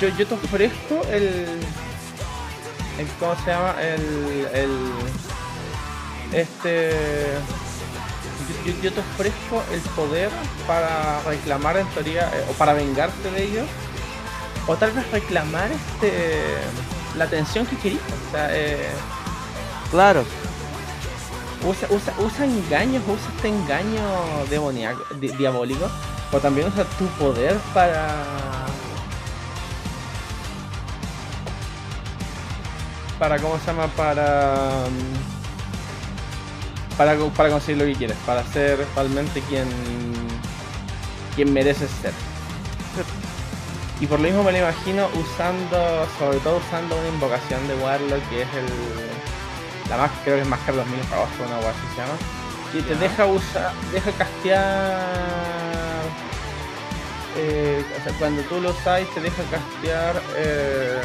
Yo, 0.00 0.08
yo 0.16 0.26
te 0.26 0.34
ofrezco 0.34 1.02
el. 1.12 1.46
el 2.98 3.06
¿Cómo 3.20 3.36
se 3.44 3.50
llama? 3.50 3.74
El. 3.80 4.48
el 4.54 4.78
este. 6.32 6.92
Yo, 8.64 8.92
te 8.92 9.00
ofrezco 9.00 9.62
el 9.72 9.80
poder 9.94 10.30
para 10.66 11.20
reclamar 11.22 11.76
en 11.76 11.86
teoría. 11.88 12.30
eh, 12.34 12.44
o 12.50 12.52
para 12.54 12.72
vengarte 12.72 13.30
de 13.30 13.44
ellos. 13.44 13.66
O 14.66 14.76
tal 14.76 14.92
vez 14.92 15.10
reclamar 15.12 15.70
este. 15.70 16.42
la 17.16 17.24
atención 17.24 17.66
que 17.66 17.76
querías. 17.76 18.02
O 18.28 18.30
sea, 18.32 18.48
eh, 18.50 18.88
Claro. 19.90 20.24
usa, 21.64 21.86
usa, 21.90 22.12
usa 22.18 22.44
engaños, 22.46 23.02
usa 23.06 23.28
este 23.36 23.48
engaño 23.48 24.02
demoníaco, 24.50 25.02
di- 25.20 25.28
diabólico, 25.28 25.88
o 26.32 26.38
también 26.40 26.68
usa 26.68 26.84
tu 26.98 27.06
poder 27.22 27.56
para. 27.74 28.24
Para, 33.18 33.38
¿cómo 33.38 33.58
se 33.58 33.66
llama? 33.66 33.86
Para. 33.88 34.86
mm, 34.90 35.33
Para, 36.96 37.16
para 37.36 37.50
conseguir 37.50 37.78
lo 37.78 37.86
que 37.86 37.94
quieres, 37.94 38.16
para 38.24 38.44
ser 38.44 38.86
realmente 38.94 39.40
quien. 39.48 39.68
quien 41.34 41.52
mereces 41.52 41.90
ser. 42.00 42.12
Y 44.00 44.06
por 44.06 44.18
lo 44.20 44.26
mismo 44.26 44.42
me 44.42 44.52
lo 44.52 44.58
imagino 44.58 45.08
usando, 45.14 46.06
sobre 46.18 46.38
todo 46.38 46.58
usando 46.58 46.96
una 46.96 47.08
invocación 47.08 47.66
de 47.68 47.74
Warlock 47.76 48.28
que 48.28 48.42
es 48.42 48.48
el. 48.54 49.88
La 49.90 49.96
más, 49.98 50.10
creo 50.24 50.36
que 50.36 50.42
es 50.42 50.48
más 50.48 50.60
que 50.60 50.72
los 50.72 50.86
mil 50.86 51.00
rostros, 51.00 51.46
una 51.48 51.58
así 51.58 51.78
se 51.94 52.00
llama. 52.00 52.14
Y 52.72 52.82
te 52.82 52.94
deja 52.96 53.26
usar, 53.26 53.72
deja 53.92 54.10
castear. 54.12 55.00
eh, 57.36 57.84
o 58.00 58.04
sea, 58.04 58.12
cuando 58.18 58.42
tú 58.42 58.60
lo 58.60 58.70
usáis 58.70 59.08
te 59.14 59.20
deja 59.20 59.42
castear. 59.50 60.22
eh, 60.36 61.00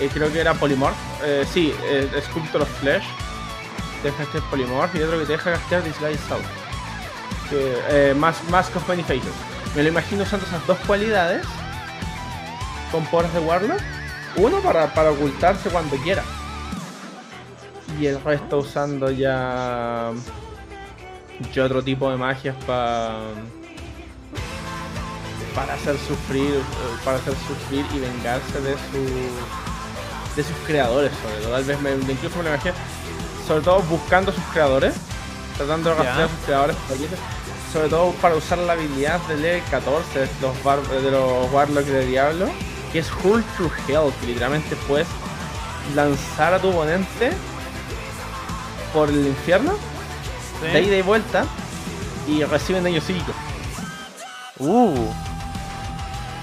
eh, 0.00 0.10
creo 0.12 0.32
que 0.32 0.40
era 0.40 0.54
Polymorph. 0.54 0.96
Eh, 1.24 1.44
sí, 1.52 1.74
Sculptor 2.26 2.62
of 2.62 2.68
Flesh. 2.80 3.04
Te 4.02 4.10
deja 4.10 4.24
castear 4.24 4.44
Polymorph 4.50 4.94
y 4.94 5.02
otro 5.02 5.18
que 5.18 5.26
te 5.26 5.32
deja 5.32 5.52
castear 5.52 5.82
Disguise 5.84 6.20
South. 6.28 6.40
Eh, 7.52 8.14
Mask, 8.16 8.42
Mask 8.48 8.76
of 8.76 8.88
Many 8.88 9.02
Faces. 9.02 9.34
Me 9.74 9.82
lo 9.82 9.88
imagino 9.88 10.22
usando 10.22 10.46
esas 10.46 10.66
dos 10.66 10.78
cualidades 10.86 11.46
con 12.90 13.04
poderes 13.06 13.32
de 13.34 13.40
Warlock. 13.40 13.80
Uno 14.36 14.60
para, 14.60 14.92
para 14.94 15.10
ocultarse 15.10 15.70
cuando 15.70 15.96
quiera. 15.96 16.22
Y 17.98 18.06
el 18.06 18.22
resto 18.22 18.58
usando 18.58 19.10
ya. 19.10 20.12
ya 21.52 21.64
otro 21.64 21.82
tipo 21.82 22.10
de 22.10 22.16
magias 22.16 22.56
para. 22.66 23.18
para 25.54 25.74
hacer 25.74 25.96
sufrir. 25.98 26.62
para 27.04 27.18
hacer 27.18 27.34
sufrir 27.46 27.84
y 27.94 27.98
vengarse 27.98 28.60
de 28.60 28.74
su. 28.74 30.36
de 30.36 30.44
sus 30.44 30.56
creadores, 30.66 31.12
sobre 31.22 31.36
todo. 31.42 31.52
Tal 31.52 31.64
vez 31.64 31.80
me, 31.80 32.12
incluso 32.12 32.38
me 32.38 32.44
lo. 32.44 32.50
Sobre 33.50 33.64
todo 33.64 33.80
buscando 33.82 34.30
a 34.30 34.34
sus 34.34 34.44
creadores. 34.52 34.94
Tratando 35.56 35.90
de 35.90 35.96
rastrear 35.96 36.20
a 36.24 36.28
sus 36.28 36.44
creadores. 36.46 36.76
Sobre 37.72 37.88
todo 37.88 38.12
para 38.22 38.36
usar 38.36 38.58
la 38.58 38.74
habilidad 38.74 39.18
de 39.22 39.36
level 39.38 39.62
14 39.72 40.20
de 40.20 40.28
los, 40.40 40.62
bar- 40.62 40.80
de 40.86 41.10
los 41.10 41.50
Warlock 41.52 41.84
de 41.84 42.06
Diablo. 42.06 42.48
Que 42.92 43.00
es 43.00 43.08
Hull 43.24 43.42
Through 43.56 43.72
Hell. 43.88 44.12
Que 44.20 44.26
literalmente 44.28 44.76
puedes 44.86 45.08
lanzar 45.96 46.54
a 46.54 46.60
tu 46.60 46.68
oponente 46.68 47.32
por 48.94 49.08
el 49.08 49.26
infierno, 49.26 49.72
Sí. 50.60 50.66
de 50.68 50.82
ida 50.82 50.96
y 50.96 51.02
vuelta, 51.02 51.44
y 52.28 52.44
reciben 52.44 52.84
daño 52.84 53.00
psíquico. 53.00 53.32
Uh. 54.58 55.06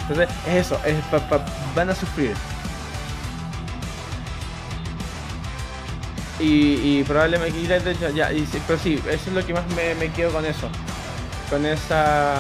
Entonces, 0.01 0.29
es 0.47 0.65
eso, 0.65 0.79
es 0.85 0.95
van 1.75 1.89
a 1.89 1.95
sufrir. 1.95 2.35
Y, 6.39 6.99
y 6.99 7.03
probablemente, 7.03 7.59
y 7.59 7.65
de 7.65 7.77
hecho, 7.91 8.09
ya, 8.11 8.31
y 8.31 8.47
pero 8.68 8.77
sí, 8.77 8.93
eso 9.09 9.30
es 9.30 9.34
lo 9.34 9.45
que 9.45 9.53
más 9.53 9.68
me, 9.76 9.95
me 9.95 10.11
quedo 10.14 10.31
con 10.31 10.45
eso. 10.45 10.69
Con 11.49 11.65
esa. 11.65 12.35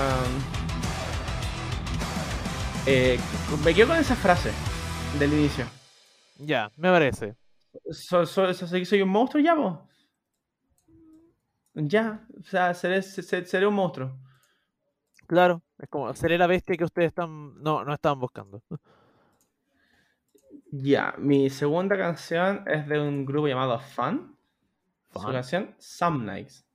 eh, 2.85 3.19
me 3.63 3.73
quedo 3.73 3.87
con 3.87 3.97
esa 3.97 4.15
frase 4.15 4.51
del 5.19 5.33
inicio. 5.33 5.65
Ya, 6.37 6.71
me 6.77 6.89
parece. 6.89 7.35
So- 7.91 8.25
so- 8.25 8.53
so- 8.53 8.67
soy, 8.67 8.85
soy 8.85 9.01
un 9.01 9.09
monstruo 9.09 9.41
ya, 9.43 9.55
vos. 9.55 9.79
Ya, 11.75 12.25
o 12.39 12.43
sea, 12.43 12.73
seré, 12.73 13.01
seré, 13.01 13.45
seré 13.45 13.67
un 13.67 13.75
monstruo. 13.75 14.19
Claro. 15.27 15.61
Es 15.77 15.89
como, 15.89 16.13
seré 16.13 16.37
la 16.37 16.47
bestia 16.47 16.75
que 16.75 16.83
ustedes 16.85 17.09
están. 17.09 17.61
No, 17.61 17.83
no 17.83 17.93
estaban 17.93 18.19
buscando. 18.19 18.63
Ya, 20.71 21.13
mi 21.17 21.49
segunda 21.49 21.97
canción 21.97 22.63
es 22.67 22.87
de 22.87 22.99
un 22.99 23.25
grupo 23.25 23.47
llamado 23.47 23.79
Fun. 23.79 24.37
Su 25.13 25.21
Fun. 25.21 25.31
canción 25.31 25.75
Some 25.79 26.25
Nights. 26.25 26.65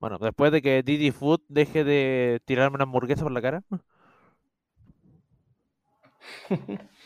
Bueno, 0.00 0.18
después 0.18 0.50
de 0.50 0.60
que 0.62 0.82
Didi 0.82 1.12
Food 1.12 1.40
deje 1.48 1.84
de 1.84 2.40
tirarme 2.44 2.74
una 2.74 2.84
hamburguesa 2.84 3.22
por 3.22 3.32
la 3.32 3.40
cara. 3.42 3.62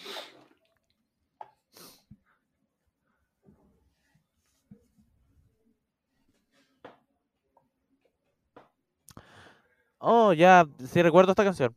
Oh, 10.01 10.33
ya, 10.33 10.67
sí 10.87 11.03
recuerdo 11.03 11.33
esta 11.33 11.45
canción. 11.45 11.75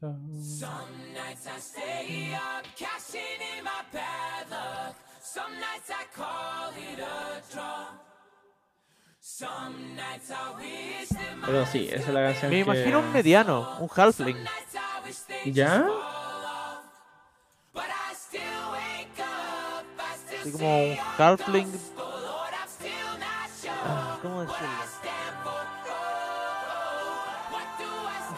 Some 0.00 0.14
nights 1.12 1.46
I 1.48 1.58
stay 1.58 2.32
up, 2.34 2.64
cashing 2.76 3.40
in 3.58 3.64
my 3.64 3.82
bad 3.92 4.48
luck. 4.48 4.94
Some 5.20 5.52
nights 5.58 5.90
I 5.90 6.04
call 6.14 6.70
it 6.70 7.00
a 7.00 7.52
draw. 7.52 7.86
Some 9.20 9.96
nights 9.96 10.30
I 10.30 10.54
wish 10.56 11.08
that 11.08 11.36
my 11.40 11.46
Pero 11.46 11.66
sí, 11.66 11.88
esa 11.90 12.08
es 12.08 12.14
la 12.14 12.22
canción 12.22 12.50
Me 12.50 12.56
que... 12.58 12.62
imagino 12.62 13.00
un 13.00 13.12
mediano, 13.12 13.76
un 13.80 13.88
halfling. 13.88 14.36
¿Ya? 15.46 15.80
fall 15.80 15.90
off. 15.90 16.84
But 17.74 17.82
I 17.90 18.14
still 18.14 18.70
wake 18.72 19.18
up, 19.18 19.84
I 19.98 20.16
still 20.16 20.40
Así 20.42 20.52
como 20.52 20.78
un 20.84 20.96
halfling. 21.18 21.66
oh 21.96 22.00
Lord, 22.00 22.54
I'm 22.54 22.68
still 22.68 23.18
not 23.18 23.50
sure 23.60 23.72
ah, 23.84 24.18
¿Cómo 24.22 24.42
decirlo? 24.42 24.68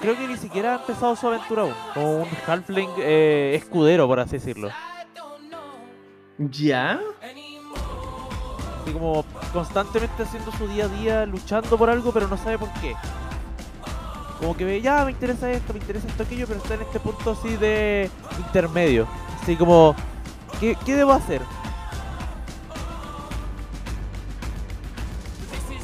Creo 0.01 0.17
que 0.17 0.27
ni 0.27 0.37
siquiera 0.37 0.75
ha 0.75 0.77
empezado 0.77 1.15
su 1.15 1.29
aventura 1.29 1.63
aún. 1.63 1.75
Como 1.93 2.17
un 2.23 2.29
halfling 2.47 2.91
eh, 2.99 3.53
escudero, 3.55 4.07
por 4.07 4.19
así 4.19 4.33
decirlo. 4.33 4.71
¿Ya? 6.39 6.99
Así 8.83 8.93
como 8.95 9.25
constantemente 9.53 10.23
haciendo 10.23 10.51
su 10.53 10.67
día 10.69 10.87
a 10.87 10.89
día, 10.89 11.27
luchando 11.27 11.77
por 11.77 11.91
algo, 11.91 12.13
pero 12.13 12.29
no 12.29 12.39
sabe 12.39 12.59
por 12.59 12.73
qué. 12.81 12.95
Como 14.39 14.57
que 14.57 14.65
ve, 14.65 14.81
ya 14.81 15.05
me 15.05 15.11
interesa 15.11 15.51
esto, 15.51 15.75
me 15.75 15.81
interesa 15.81 16.09
esto, 16.09 16.23
aquello, 16.23 16.47
pero 16.47 16.61
está 16.61 16.75
en 16.75 16.81
este 16.81 16.99
punto 16.99 17.33
así 17.33 17.57
de 17.57 18.11
intermedio. 18.39 19.07
Así 19.43 19.55
como, 19.55 19.95
¿qué, 20.59 20.79
qué 20.87 20.97
debo 20.97 21.13
hacer? 21.13 21.43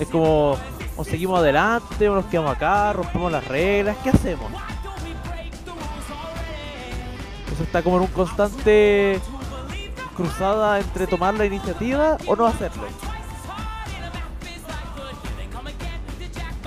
Es 0.00 0.08
como, 0.08 0.56
o 0.96 1.04
seguimos 1.04 1.38
adelante, 1.40 2.08
o 2.08 2.14
nos 2.14 2.26
quedamos 2.26 2.54
acá, 2.56 2.92
rompemos 2.92 3.30
las 3.30 3.46
reglas, 3.46 3.96
¿qué 4.02 4.10
hacemos? 4.10 4.50
Entonces 7.40 7.66
está 7.66 7.82
como 7.82 7.96
en 7.96 8.02
un 8.02 8.08
constante 8.08 9.20
cruzada 10.16 10.78
entre 10.80 11.06
tomar 11.06 11.34
la 11.34 11.44
iniciativa 11.44 12.16
o 12.26 12.34
no 12.36 12.46
hacerlo. 12.46 12.84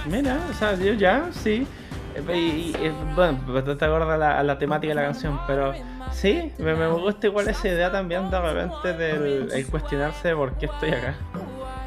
Mira, 0.06 0.40
o 0.50 0.54
sea, 0.54 0.76
yo 0.76 0.94
ya, 0.94 1.28
sí. 1.32 1.68
Eh, 2.16 2.24
Y, 2.34 2.38
y- 2.38 2.76
y, 2.88 2.90
bueno, 3.16 3.40
bastante 3.48 3.86
acorde 3.86 4.14
a 4.14 4.18
la, 4.18 4.44
la 4.44 4.58
temática 4.58 4.90
de 4.90 4.96
la 4.96 5.04
canción, 5.08 5.40
pero 5.46 5.74
sí, 6.12 6.52
me, 6.58 6.74
me 6.74 6.88
gusta 6.88 7.28
igual 7.28 7.48
esa 7.48 7.68
idea 7.68 7.92
también 7.92 8.30
de 8.32 8.40
repente 8.42 8.94
del 8.94 9.52
el 9.52 9.68
cuestionarse 9.68 10.30
de 10.30 10.36
por 10.36 10.54
qué 10.58 10.66
estoy 10.66 10.92
acá. 10.92 11.16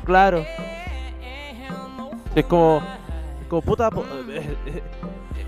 Claro. 0.05 0.45
Es 2.35 2.45
como, 2.47 2.83
como 3.49 3.63
puta, 3.63 3.91
po- 3.91 4.05
eh, 4.29 4.57
eh, 4.67 4.83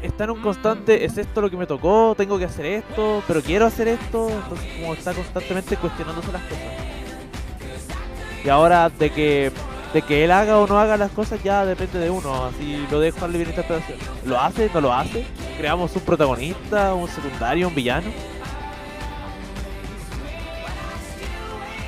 está 0.02 0.24
en 0.24 0.30
un 0.30 0.42
constante, 0.42 1.04
es 1.04 1.16
esto 1.16 1.40
lo 1.40 1.48
que 1.50 1.56
me 1.56 1.66
tocó, 1.66 2.14
tengo 2.16 2.38
que 2.38 2.44
hacer 2.44 2.66
esto, 2.66 3.22
pero 3.26 3.40
quiero 3.40 3.64
hacer 3.66 3.88
esto, 3.88 4.28
entonces 4.28 4.66
como 4.80 4.92
está 4.94 5.14
constantemente 5.14 5.76
cuestionándose 5.76 6.30
las 6.32 6.42
cosas. 6.42 6.64
Y 8.44 8.48
ahora 8.50 8.90
de 8.90 9.10
que 9.10 9.50
de 9.94 10.02
que 10.02 10.24
él 10.24 10.32
haga 10.32 10.58
o 10.58 10.66
no 10.66 10.76
haga 10.78 10.96
las 10.96 11.12
cosas 11.12 11.40
ya 11.44 11.64
depende 11.64 12.00
de 12.00 12.10
uno, 12.10 12.46
así 12.46 12.84
lo 12.90 12.98
dejo 12.98 13.24
a 13.24 13.28
libre 13.28 13.50
interpretación. 13.50 13.96
¿Lo 14.26 14.40
hace? 14.40 14.68
¿No 14.74 14.80
lo 14.80 14.92
hace? 14.92 15.24
¿Creamos 15.56 15.94
un 15.94 16.02
protagonista, 16.02 16.92
un 16.94 17.08
secundario, 17.08 17.68
un 17.68 17.74
villano? 17.76 18.08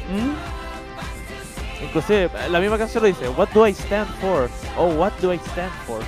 ¿Mm? 0.08 0.55
Inclusive, 1.96 2.30
la 2.50 2.60
misma 2.60 2.76
canción 2.76 3.02
lo 3.04 3.08
dice, 3.08 3.26
What 3.30 3.48
do 3.54 3.66
I 3.66 3.72
stand 3.72 4.06
for? 4.20 4.50
Oh, 4.76 4.88
what 4.98 5.12
do 5.22 5.32
I 5.32 5.38
stand 5.38 5.72
for? 5.86 5.98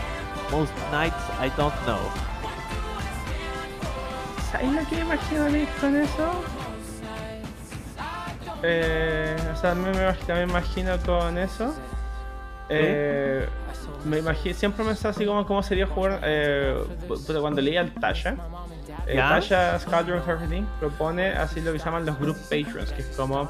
Most 0.50 0.70
nights 0.92 1.16
I 1.40 1.48
don't 1.56 1.74
know. 1.86 1.98
¿Sabes 4.52 4.70
lo 4.70 4.86
que 4.86 4.96
me 4.96 5.00
imagino 5.00 5.46
a 5.46 5.48
mí 5.48 5.66
con 5.80 5.96
eso? 5.96 6.30
Eh, 8.62 9.34
o 9.50 9.56
sea, 9.56 9.74
me, 9.74 9.90
me 9.90 10.42
imagino 10.42 10.98
con 11.06 11.38
eso. 11.38 11.74
Eh, 12.68 13.48
me 14.04 14.18
imagino, 14.18 14.54
siempre 14.54 14.84
me 14.84 14.92
está 14.92 15.08
así 15.08 15.24
como 15.24 15.46
cómo 15.46 15.62
sería 15.62 15.86
jugar 15.86 16.20
eh, 16.22 16.76
cuando 17.40 17.62
leía 17.62 17.80
el 17.80 17.94
Tasha. 17.94 18.36
eh. 19.06 19.16
Tasha 19.16 19.78
Squadron 19.78 20.22
13 20.22 20.64
propone 20.80 21.28
así 21.28 21.62
lo 21.62 21.72
que 21.72 21.78
llaman 21.78 22.04
los 22.04 22.18
group 22.18 22.36
patrons, 22.50 22.92
que 22.92 23.00
es 23.00 23.08
como 23.16 23.48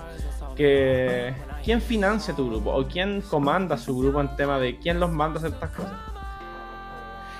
que 0.55 1.35
quién 1.69 1.83
financia 1.83 2.35
tu 2.35 2.49
grupo 2.49 2.71
o 2.73 2.87
quién 2.89 3.21
comanda 3.21 3.77
su 3.77 3.95
grupo 3.99 4.23
en 4.23 4.35
tema 4.37 4.59
de 4.59 4.79
quién 4.79 4.99
los 4.99 5.11
manda 5.13 5.37
a 5.37 5.39
hacer 5.41 5.53
estas 5.53 5.69
cosas. 5.73 5.93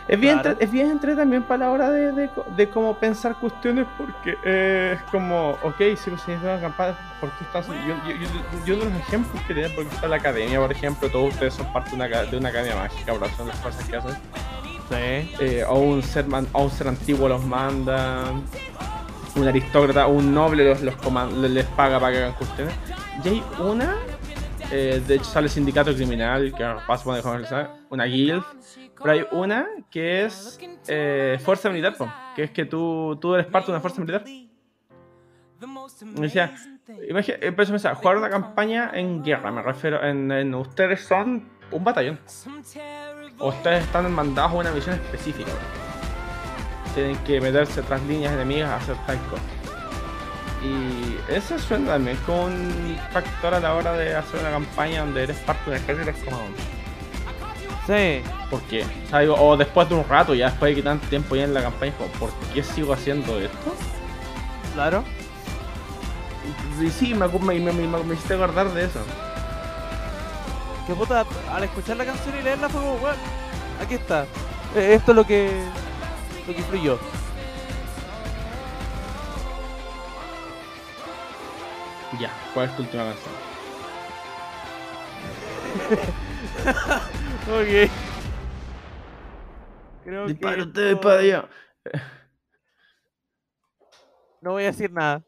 Es 0.07 0.21
bien, 0.21 0.35
Claro. 0.35 0.51
entre- 0.51 0.65
es 0.67 0.71
bien 0.71 0.91
entre 0.91 1.17
también 1.17 1.45
para 1.45 1.65
la 1.65 1.71
hora 1.71 1.91
de, 1.91 2.13
de, 2.13 2.29
de 2.55 2.69
cómo 2.69 2.99
pensar 2.99 3.37
cuestiones 3.37 3.87
porque 3.97 4.37
eh, 4.45 4.97
es 4.97 5.03
como, 5.11 5.53
ok, 5.63 5.79
si 5.97 6.11
pues 6.11 6.21
si 6.27 6.33
es 6.33 6.43
una 6.43 6.61
campaña, 6.61 6.95
¿por 7.23 7.31
qué 7.31 7.45
están 7.45 7.63
yo, 7.89 7.95
yo, 8.07 8.15
yo, 8.17 8.67
yo 8.67 8.75
uno 8.75 8.85
de 8.85 8.91
los 8.91 9.01
ejemplos 9.01 9.43
que 9.45 9.55
tienen, 9.55 9.75
porque 9.75 9.95
está 9.95 10.09
la 10.09 10.17
academia, 10.17 10.61
por 10.61 10.73
ejemplo, 10.73 11.09
todos 11.11 11.33
ustedes 11.33 11.55
son 11.55 11.73
parte 11.73 11.89
de 11.91 11.97
una, 11.97 12.07
de 12.07 12.37
una 12.37 12.49
academia 12.51 12.77
mágica, 12.77 13.15
bro, 13.15 13.27
son 13.35 13.49
las 13.49 13.59
cosas 13.61 13.83
que 13.89 13.97
hacen. 13.97 14.13
Sí. 14.13 15.37
Eh, 15.41 15.65
o, 15.67 15.79
un 15.79 16.03
ser 16.03 16.27
man- 16.27 16.49
o 16.53 16.65
un 16.65 16.71
ser 16.71 16.89
antiguo 16.89 17.29
los 17.31 17.43
manda, 17.47 18.25
un 19.37 19.49
aristócrata 19.49 20.07
o 20.07 20.11
un 20.13 20.35
noble 20.35 20.69
los, 20.69 20.83
los 20.83 20.97
coman- 20.99 21.33
les 21.33 21.65
paga 21.65 21.99
para 21.99 22.13
que 22.13 22.19
hagan 22.19 22.33
cuestiones. 22.35 22.75
Y 23.25 23.29
hay 23.29 23.43
una, 23.59 23.95
eh, 24.71 25.03
de 25.07 25.15
hecho 25.15 25.25
sale 25.25 25.49
sindicato 25.49 25.95
criminal, 25.95 26.53
que 26.55 26.65
paso 26.87 27.11
a 27.13 27.17
dejar 27.17 27.79
una 27.89 28.05
guild, 28.05 28.45
pero 29.01 29.13
hay 29.13 29.27
una 29.33 29.67
que 29.91 30.25
es 30.25 30.59
eh, 30.89 31.39
fuerza 31.43 31.71
militar, 31.71 31.97
po, 31.97 32.13
que 32.37 32.45
es 32.45 32.51
que 32.51 32.65
tú, 32.65 33.17
tú 33.21 33.35
eres 33.35 33.47
parte 33.47 33.67
de 33.67 33.73
una 33.73 33.81
fuerza 33.81 34.01
militar. 34.01 34.25
Me 36.05 36.21
decía, 36.21 36.55
imagina, 37.09 37.39
empiezo 37.41 37.73
a 37.73 37.75
pensar, 37.75 37.95
jugar 37.95 38.19
una 38.19 38.31
campaña 38.31 38.91
en 38.93 39.23
guerra, 39.23 39.51
me 39.51 39.63
refiero, 39.63 40.05
en, 40.05 40.55
ustedes 40.55 41.01
son 41.01 41.49
un 41.71 41.85
batallón. 41.85 42.19
Ustedes 43.41 43.85
están 43.85 44.13
mandados 44.13 44.53
a 44.53 44.55
una 44.57 44.73
misión 44.73 44.97
específica. 44.97 45.51
Tienen 46.95 47.17
que 47.25 47.41
meterse 47.41 47.83
tras 47.83 48.03
líneas 48.03 48.33
enemigas 48.33 48.71
a 48.71 48.77
hacer 48.77 48.97
tal 49.07 49.19
cosa. 49.29 49.58
Y 50.63 51.33
eso 51.33 51.59
suena 51.59 51.93
también 51.93 52.17
como 52.27 52.47
un 52.47 52.99
factor 53.13 53.55
a 53.55 53.61
la 53.61 53.75
hora 53.75 53.93
de 53.93 54.15
hacer 54.17 54.41
una 54.41 54.51
campaña 54.51 55.01
donde 55.01 55.23
eres 55.23 55.37
parte 55.39 55.71
de 55.71 55.77
un 55.77 55.83
ejército. 55.83 56.11
Es 56.11 56.25
como, 56.25 56.41
Sí. 57.87 58.23
¿por 58.51 58.61
qué? 58.63 58.85
O, 58.85 59.09
sea, 59.09 59.21
digo, 59.21 59.35
o 59.35 59.57
después 59.57 59.89
de 59.89 59.95
un 59.95 60.07
rato, 60.07 60.35
ya 60.35 60.51
después 60.51 60.71
de 60.71 60.77
que 60.77 60.83
tanto 60.83 61.07
tiempo 61.09 61.37
ya 61.37 61.45
en 61.45 61.55
la 61.55 61.63
campaña, 61.63 61.93
como, 61.97 62.11
¿por 62.13 62.31
qué 62.53 62.63
sigo 62.63 62.93
haciendo 62.93 63.39
esto? 63.39 63.75
Claro. 64.75 65.05
Y 66.81 66.91
sí, 66.91 67.15
me, 67.15 67.27
me, 67.29 67.61
me, 67.61 67.73
me, 67.73 68.15
hiciste 68.15 68.35
acordar 68.35 68.73
de 68.73 68.85
eso. 68.85 69.01
Que 70.87 70.95
puta, 70.95 71.25
al 71.53 71.65
escuchar 71.65 71.97
la 71.97 72.05
canción 72.05 72.35
y 72.39 72.43
leerla 72.43 72.69
fue 72.69 72.81
como, 72.81 72.95
weón, 72.95 73.17
aquí 73.83 73.95
está. 73.95 74.27
Eh, 74.75 74.95
Esto 74.95 75.13
es 75.13 75.17
lo 75.17 75.27
que. 75.27 75.51
lo 76.47 76.55
que 76.55 76.61
influyó. 76.61 76.99
Ya, 82.19 82.31
¿cuál 82.55 82.69
es 82.69 82.77
tu 82.77 82.83
última 82.83 83.05
canción? 83.05 83.35
Ok. 87.49 87.91
Creo 90.05 90.27
Dispara 90.27 90.57
que 90.57 90.63
usted, 90.63 90.87
esto- 90.89 91.01
yo. 91.23 91.49
No 94.43 94.51
voy 94.53 94.65
a 94.65 94.67
decir 94.67 94.93
nada. 94.93 95.23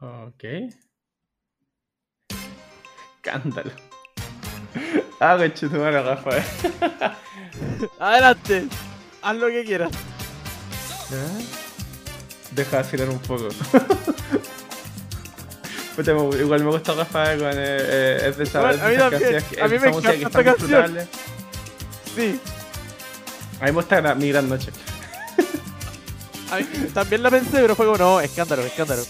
Ok. 0.00 0.44
Escándalo. 3.16 3.70
Ah, 5.20 5.36
madre, 5.78 6.02
Rafael. 6.02 6.42
Adelante. 7.98 8.68
Haz 9.22 9.36
lo 9.36 9.46
que 9.46 9.64
quieras. 9.64 9.90
Deja 12.54 12.76
de 12.76 12.82
acelerar 12.82 13.12
un 13.12 13.18
poco. 13.20 13.48
Puta, 15.96 16.10
igual 16.12 16.64
me 16.64 16.70
gusta 16.70 16.92
Rafael 16.94 17.38
con 17.38 17.50
eh, 17.52 17.54
eh, 17.56 18.26
es 18.28 18.36
de 18.36 18.44
esa 18.44 18.60
Bueno, 18.60 18.82
a 18.84 18.88
mí 18.88 18.96
canciones 18.96 19.44
que- 19.44 19.60
a 19.62 19.68
mí 19.68 19.74
me 19.74 19.80
que 19.80 19.88
encanta 19.88 20.12
está 20.12 20.26
esta 20.28 20.44
canción. 20.44 20.94
disfrutable. 20.94 21.08
Sí. 22.16 22.40
A 23.60 23.64
mí 23.66 23.70
me 23.70 23.72
gusta 23.72 24.14
mi 24.16 24.28
gran 24.30 24.48
noche. 24.48 24.70
A 26.50 26.56
mí 26.58 26.66
también 26.92 27.22
la 27.22 27.30
pensé, 27.30 27.58
pero 27.60 27.76
fue 27.76 27.86
como, 27.86 27.98
no, 27.98 28.20
escándalo, 28.20 28.62
escándalo. 28.62 29.02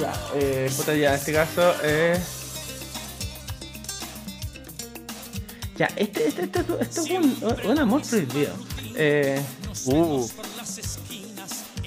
Ya, 0.00 0.12
eh, 0.34 0.70
puta, 0.76 0.94
ya, 0.94 1.10
en 1.10 1.14
este 1.14 1.32
caso 1.32 1.82
es. 1.82 2.20
Ya, 5.76 5.86
este, 5.96 6.28
este, 6.28 6.42
este, 6.44 6.60
esto 6.60 6.78
es 6.80 7.10
un, 7.10 7.36
un 7.64 7.78
amor 7.78 8.02
prohibido. 8.02 8.52
Eh, 8.94 9.40
Uh, 9.84 10.28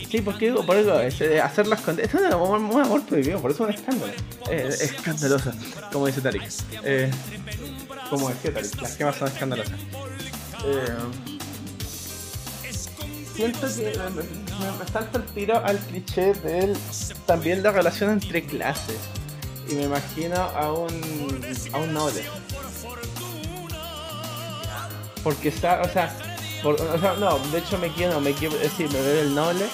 sí, 0.09 0.21
porque 0.21 0.45
digo, 0.45 0.65
por 0.65 0.77
algo, 0.77 0.99
es, 0.99 1.19
eh, 1.21 1.41
hacerlo 1.41 1.75
esconder. 1.75 2.05
Esto 2.05 2.17
es 2.17 2.25
un 2.25 2.33
amor, 2.33 2.59
un 2.59 2.81
amor 2.81 3.03
prohibido, 3.03 3.41
por 3.41 3.51
eso 3.51 3.67
es 3.67 3.75
un 3.75 3.81
escándalo. 3.81 4.13
Eh, 4.49 4.69
escandalosa, 4.79 5.53
como 5.91 6.07
dice 6.07 6.21
Tarik. 6.21 6.43
Eh, 6.83 7.11
como 8.09 8.29
decía 8.29 8.53
Tarik, 8.53 8.81
las 8.81 8.95
quemas 8.95 9.15
son 9.17 9.27
escandalosas. 9.27 9.79
Eh, 10.65 10.95
siento 13.35 13.67
que 13.75 13.93
me, 14.59 14.71
me- 14.71 14.77
me 14.77 14.85
salta 14.91 15.17
el 15.19 15.25
tiro 15.25 15.63
al 15.65 15.77
cliché 15.79 16.33
de 16.33 16.59
él, 16.59 16.77
también 17.25 17.63
la 17.63 17.71
relación 17.71 18.11
entre 18.11 18.43
clases. 18.45 18.97
Y 19.69 19.75
me 19.75 19.83
imagino 19.83 20.35
a 20.41 20.71
un, 20.73 21.41
a 21.73 21.77
un 21.77 21.93
noble. 21.93 22.23
Porque 25.23 25.49
está, 25.49 25.81
o 25.81 25.89
sea, 25.89 26.15
por- 26.63 26.79
o 26.81 26.99
sea, 26.99 27.13
no, 27.13 27.37
de 27.39 27.59
hecho 27.59 27.77
me 27.77 27.91
quiero, 27.93 28.19
me 28.21 28.33
quiero 28.33 28.57
decir, 28.57 28.89
me 28.91 29.01
veo 29.01 29.21
el 29.21 29.35
noble, 29.35 29.65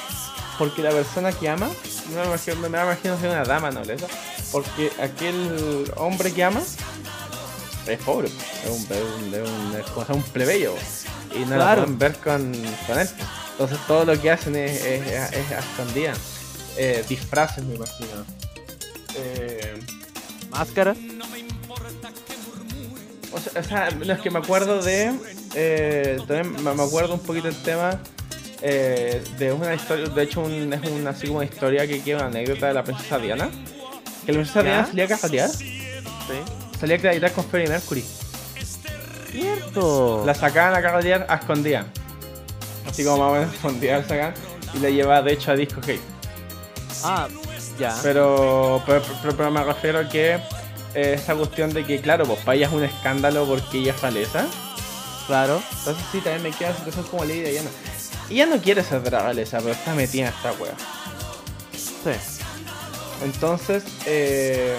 porque 0.58 0.82
la 0.82 0.90
persona 0.92 1.32
que 1.32 1.48
ama, 1.50 1.68
no 2.12 2.20
me 2.22 2.26
imagino, 2.26 2.56
me 2.58 2.68
imagino 2.68 3.18
ser 3.20 3.30
una 3.30 3.44
dama 3.44 3.72
nobleza, 3.72 4.08
porque 4.52 4.92
aquel 5.02 5.92
hombre 5.98 6.34
que 6.34 6.44
ama 6.44 6.62
es 7.88 8.00
pobre, 8.02 8.28
es 8.28 8.70
un, 8.70 8.82
es 9.34 9.50
un, 9.50 10.02
es 10.02 10.10
un 10.10 10.24
plebeyo, 10.24 10.74
y 11.36 11.40
no 11.42 11.56
Claro. 11.56 11.82
lo 11.82 11.88
pueden 11.88 12.00
ver 12.00 12.16
con, 12.18 12.52
con 12.88 13.00
él. 13.00 13.10
Entonces 13.58 13.78
todo 13.88 14.04
lo 14.06 14.20
que 14.22 14.32
hacen 14.32 14.56
es, 14.56 14.84
es, 14.84 15.08
es 15.34 15.52
escondidas. 15.52 16.18
Eh, 16.78 17.06
disfraces, 17.08 17.64
me 17.64 17.76
imagino. 17.76 18.26
Eh, 19.18 19.80
máscara. 20.50 20.94
O 23.32 23.40
sea, 23.40 23.62
o 23.62 23.64
sea, 23.64 23.90
no, 23.92 24.14
es 24.14 24.20
que 24.20 24.30
me 24.30 24.40
acuerdo 24.40 24.82
de. 24.82 25.14
eh, 25.56 26.18
también 26.28 26.64
me 26.64 26.74
me 26.74 26.84
acuerdo 26.84 27.14
un 27.14 27.20
poquito 27.22 27.48
el 27.48 27.56
tema 27.64 28.00
eh, 28.62 29.22
de 29.38 29.52
una 29.54 29.74
historia. 29.74 30.08
De 30.08 30.24
hecho, 30.24 30.42
un- 30.42 30.74
es 30.74 30.82
una, 30.90 31.10
así 31.12 31.28
como 31.28 31.40
una 31.40 31.46
historia 31.48 31.88
que 31.88 32.02
queda 32.02 32.18
una 32.18 32.26
anécdota 32.28 32.68
de 32.68 32.74
la 32.74 32.84
princesa 32.84 33.18
Diana. 33.20 33.50
Que 34.26 34.32
la 34.34 34.40
princesa 34.40 34.64
¿Ya? 34.64 34.64
Diana 34.64 34.88
salía 34.88 35.06
a 35.06 35.08
carretear, 35.08 35.50
Sí. 35.50 35.88
salía 36.80 36.96
a 36.96 37.00
carretear 37.00 37.32
con 37.34 37.46
Freddie 37.46 37.70
Mercury. 37.70 38.06
Cierto. 39.32 40.24
La 40.26 40.34
sacaban 40.34 40.76
a 40.76 40.82
carretear 40.82 41.26
a 41.30 41.36
escondidas. 41.36 41.86
Así 42.90 43.04
como 43.04 43.18
más 43.18 43.30
o 43.32 43.34
menos 43.34 43.54
escondida 43.56 43.98
la 43.98 44.04
sacaban. 44.08 44.34
Y 44.74 44.80
la 44.80 44.90
llevaba 44.90 45.22
de 45.22 45.34
hecho 45.34 45.52
a 45.52 45.56
Disco 45.56 45.80
Hey. 45.86 46.00
Ah, 47.04 47.28
ya. 47.80 47.98
Pero, 48.04 48.82
pero, 48.86 49.02
pero, 49.22 49.36
pero 49.38 49.52
me 49.52 49.64
refiero 49.64 50.00
a 50.00 50.10
que 50.10 50.34
eh, 50.94 51.14
esa 51.16 51.36
cuestión 51.36 51.74
de 51.74 51.86
que, 51.86 52.00
claro, 52.02 52.26
pues 52.26 52.40
para 52.40 52.56
ella 52.56 52.68
es 52.68 52.74
un 52.74 52.84
escándalo 52.84 53.46
porque 53.46 53.80
ella 53.80 53.94
es 53.94 54.02
realeza. 54.02 54.46
Claro. 55.28 55.62
Entonces 55.80 56.04
sí, 56.12 56.20
también 56.20 56.44
me 56.44 56.52
queda 56.52 56.70
la 56.70 56.78
situación 56.78 57.06
como 57.08 57.24
Lady 57.26 57.42
Diana. 57.42 57.70
Ella 58.30 58.46
no 58.48 58.58
quiere 58.62 58.84
ser 58.84 59.02
de 59.02 59.12
la 59.12 59.22
realeza, 59.24 59.60
pero 59.60 59.72
está 59.72 59.94
metida 59.94 60.28
en 60.28 60.34
esta 60.34 60.52
wea. 60.54 60.74
Sí. 61.74 62.12
Entonces, 63.24 63.84
eh, 64.06 64.76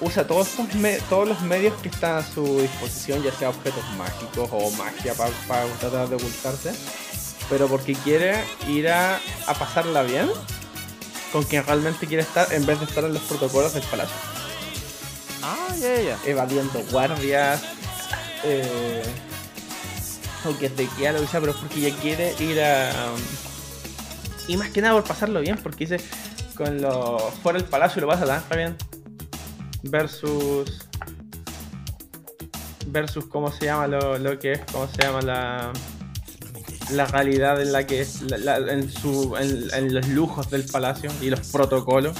usa 0.00 0.26
todos, 0.26 0.48
estos 0.48 0.74
me- 0.74 0.98
todos 1.08 1.28
los 1.28 1.40
medios 1.42 1.74
que 1.80 1.88
están 1.88 2.16
a 2.16 2.22
su 2.22 2.60
disposición, 2.60 3.22
ya 3.22 3.32
sea 3.32 3.50
objetos 3.50 3.84
mágicos 3.96 4.48
o 4.52 4.70
magia 4.72 5.14
para 5.14 5.30
tratar 5.80 6.08
de 6.08 6.16
ocultarse. 6.16 6.72
Pero 7.48 7.68
porque 7.68 7.94
quiere 7.94 8.42
ir 8.68 8.88
a, 8.88 9.20
a 9.46 9.54
pasarla 9.54 10.02
bien 10.02 10.28
con 11.32 11.44
quien 11.44 11.64
realmente 11.64 12.06
quiere 12.06 12.22
estar 12.22 12.52
en 12.52 12.64
vez 12.66 12.78
de 12.78 12.86
estar 12.86 13.04
en 13.04 13.12
los 13.12 13.22
protocolos 13.22 13.74
del 13.74 13.82
palacio. 13.84 14.16
Ah, 15.42 15.68
ya, 15.78 15.94
ya, 15.96 16.02
ya. 16.02 16.18
evadiendo 16.24 16.82
guardias, 16.90 17.62
eh, 18.42 19.02
toques 20.42 20.76
de 20.76 20.88
queda, 20.88 21.12
lo 21.12 21.20
que 21.20 21.26
sea, 21.26 21.40
pero 21.40 21.52
es 21.52 21.58
porque 21.58 21.86
ella 21.86 21.96
quiere 22.00 22.34
ir 22.40 22.60
a. 22.60 23.12
um, 23.12 23.20
y 24.48 24.56
más 24.56 24.70
que 24.70 24.80
nada 24.80 24.94
por 24.94 25.04
pasarlo 25.04 25.40
bien, 25.40 25.58
porque 25.62 25.86
dice 25.86 26.00
con 26.56 26.80
lo 26.80 27.18
fuera 27.42 27.58
del 27.58 27.68
palacio 27.68 28.00
lo 28.00 28.08
pasa 28.08 28.42
tan 28.48 28.58
bien. 28.58 28.76
Versus. 29.82 30.88
versus 32.86 33.26
cómo 33.26 33.52
se 33.52 33.66
llama 33.66 33.86
lo, 33.86 34.18
lo 34.18 34.38
que 34.38 34.52
es, 34.52 34.60
cómo 34.72 34.88
se 34.88 35.02
llama 35.02 35.20
la 35.22 35.72
la 36.90 37.06
realidad 37.06 37.60
en 37.60 37.72
la 37.72 37.86
que 37.86 38.00
es 38.00 38.22
la- 38.22 38.38
la- 38.38 38.72
en 38.72 38.90
su 38.90 39.36
en, 39.36 39.68
en 39.74 39.94
los 39.94 40.08
lujos 40.08 40.50
del 40.50 40.64
palacio 40.64 41.10
y 41.20 41.30
los 41.30 41.40
protocolos. 41.48 42.16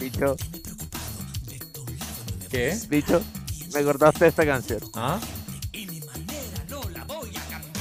Bicho, 0.00 0.36
¿Qué? 2.50 2.78
bicho, 2.88 3.22
me 3.72 3.80
acordaste 3.80 4.24
de 4.24 4.28
esta 4.28 4.44
canción. 4.46 4.80
¿Ah? 4.94 5.18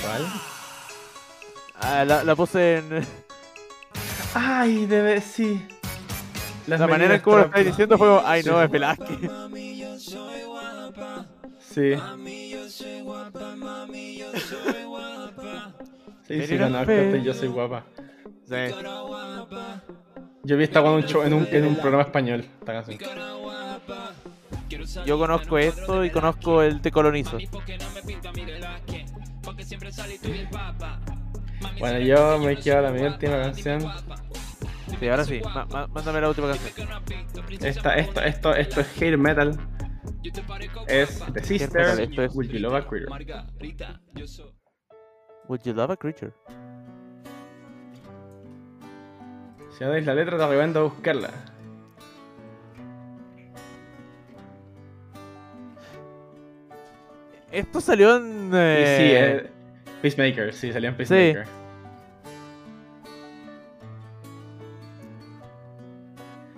¿Cuál? 0.02 0.26
Ah, 1.82 2.06
la, 2.06 2.24
la 2.24 2.36
puse 2.36 2.78
en. 2.78 3.06
Ay, 4.34 4.86
debe 4.86 5.22
sí. 5.22 5.66
Las 6.68 6.80
La 6.80 6.88
manera 6.88 7.16
en 7.16 7.22
cómo 7.22 7.38
lo 7.38 7.46
estáis 7.46 7.68
diciendo 7.68 7.98
fue. 7.98 8.20
Ay, 8.26 8.44
no, 8.44 8.62
es 8.62 8.70
Velázquez. 8.72 9.20
Sí. 11.76 11.94
Sí, 16.26 16.48
sí, 16.48 16.58
fea. 16.86 17.04
este 17.04 17.22
Yo 17.22 17.34
soy 17.34 17.50
guapa. 17.50 17.84
Sí. 18.48 18.56
Yo 20.44 20.56
vi 20.56 20.64
esta 20.64 20.80
en 20.80 20.86
un, 20.96 21.04
show, 21.04 21.24
en, 21.24 21.34
un, 21.34 21.46
en 21.52 21.66
un 21.66 21.76
programa 21.76 22.04
español, 22.04 22.46
esta 22.60 22.74
canción. 22.74 22.98
Yo 25.06 25.18
conozco 25.18 25.58
esto 25.58 26.06
y 26.06 26.12
conozco 26.12 26.62
el 26.62 26.80
Te 26.80 26.92
colonizo. 26.92 27.38
Bueno, 31.80 32.00
yo 32.00 32.40
me 32.40 32.56
quedo 32.56 32.78
a 32.78 32.82
la 32.84 32.92
mi 32.92 33.02
última 33.02 33.42
canción. 33.42 33.82
Sí, 34.98 35.08
ahora 35.10 35.26
sí. 35.26 35.42
ma- 35.54 35.88
mándame 35.88 36.22
la 36.22 36.30
última 36.30 36.48
canción. 36.48 36.88
Esta, 37.62 37.96
esto, 37.96 38.22
esto, 38.22 38.56
esto 38.56 38.80
es 38.80 39.02
hair 39.02 39.18
metal. 39.18 39.60
Es 40.88 41.24
The 41.34 41.44
Sister, 41.44 42.00
esto 42.00 42.24
es- 42.24 42.36
Would 42.36 42.48
You 42.50 42.60
Love 42.60 42.76
a 42.76 42.88
Critter. 42.88 43.10
Would 45.48 45.62
you 45.64 45.74
love 45.74 45.92
a 45.92 45.98
creature? 45.98 46.32
Si 49.78 49.84
no 49.84 49.92
la 49.94 50.14
letra, 50.16 50.38
te 50.38 50.44
recomiendo 50.48 50.90
buscarla. 50.90 51.30
Esto 57.52 57.80
salió 57.80 58.18
en. 58.18 58.48
Y 58.48 58.50
sí, 58.52 58.54
eh, 58.54 59.36
eh, 59.38 59.50
Peacemaker, 60.02 60.54
sí, 60.54 60.74
salió 60.74 60.90
en 60.90 60.98
Peacemaker. 60.98 61.46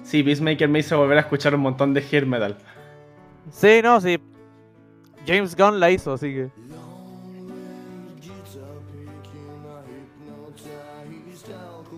Sí, 0.03 0.23
Peacemaker 0.23 0.69
me 0.69 0.79
hizo 0.79 0.97
volver 0.97 1.17
a 1.17 1.21
escuchar 1.21 1.53
un 1.53 1.61
montón 1.61 1.93
de 1.93 2.01
hair 2.01 2.25
metal. 2.25 2.57
Sí, 3.51 3.81
no, 3.83 3.99
sí. 4.01 4.17
James 5.25 5.55
Gunn 5.55 5.79
la 5.79 5.91
hizo, 5.91 6.13
así 6.13 6.27
que. 6.33 6.49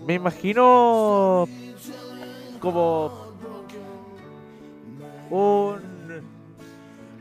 Me 0.06 0.14
imagino 0.14 1.46
como 2.60 3.12
un 5.30 5.80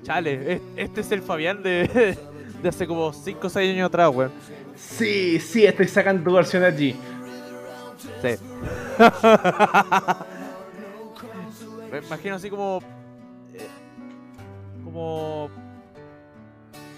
chale, 0.03 0.53
es- 0.55 0.61
este 0.75 1.01
es 1.01 1.11
el 1.11 1.21
Fabián 1.21 1.61
de, 1.61 2.17
de 2.61 2.69
hace 2.69 2.87
como 2.87 3.13
5 3.13 3.47
o 3.47 3.49
6 3.49 3.73
años 3.73 3.87
atrás, 3.87 4.09
weón. 4.13 4.31
Sí, 4.75 5.39
sí, 5.39 5.65
estoy 5.65 5.87
sacando 5.87 6.23
tu 6.23 6.33
versión 6.35 6.63
allí. 6.63 6.95
Sí. 8.21 8.35
Me 11.91 11.97
imagino 11.99 12.35
así 12.35 12.49
como. 12.49 12.79
Como. 14.91 15.49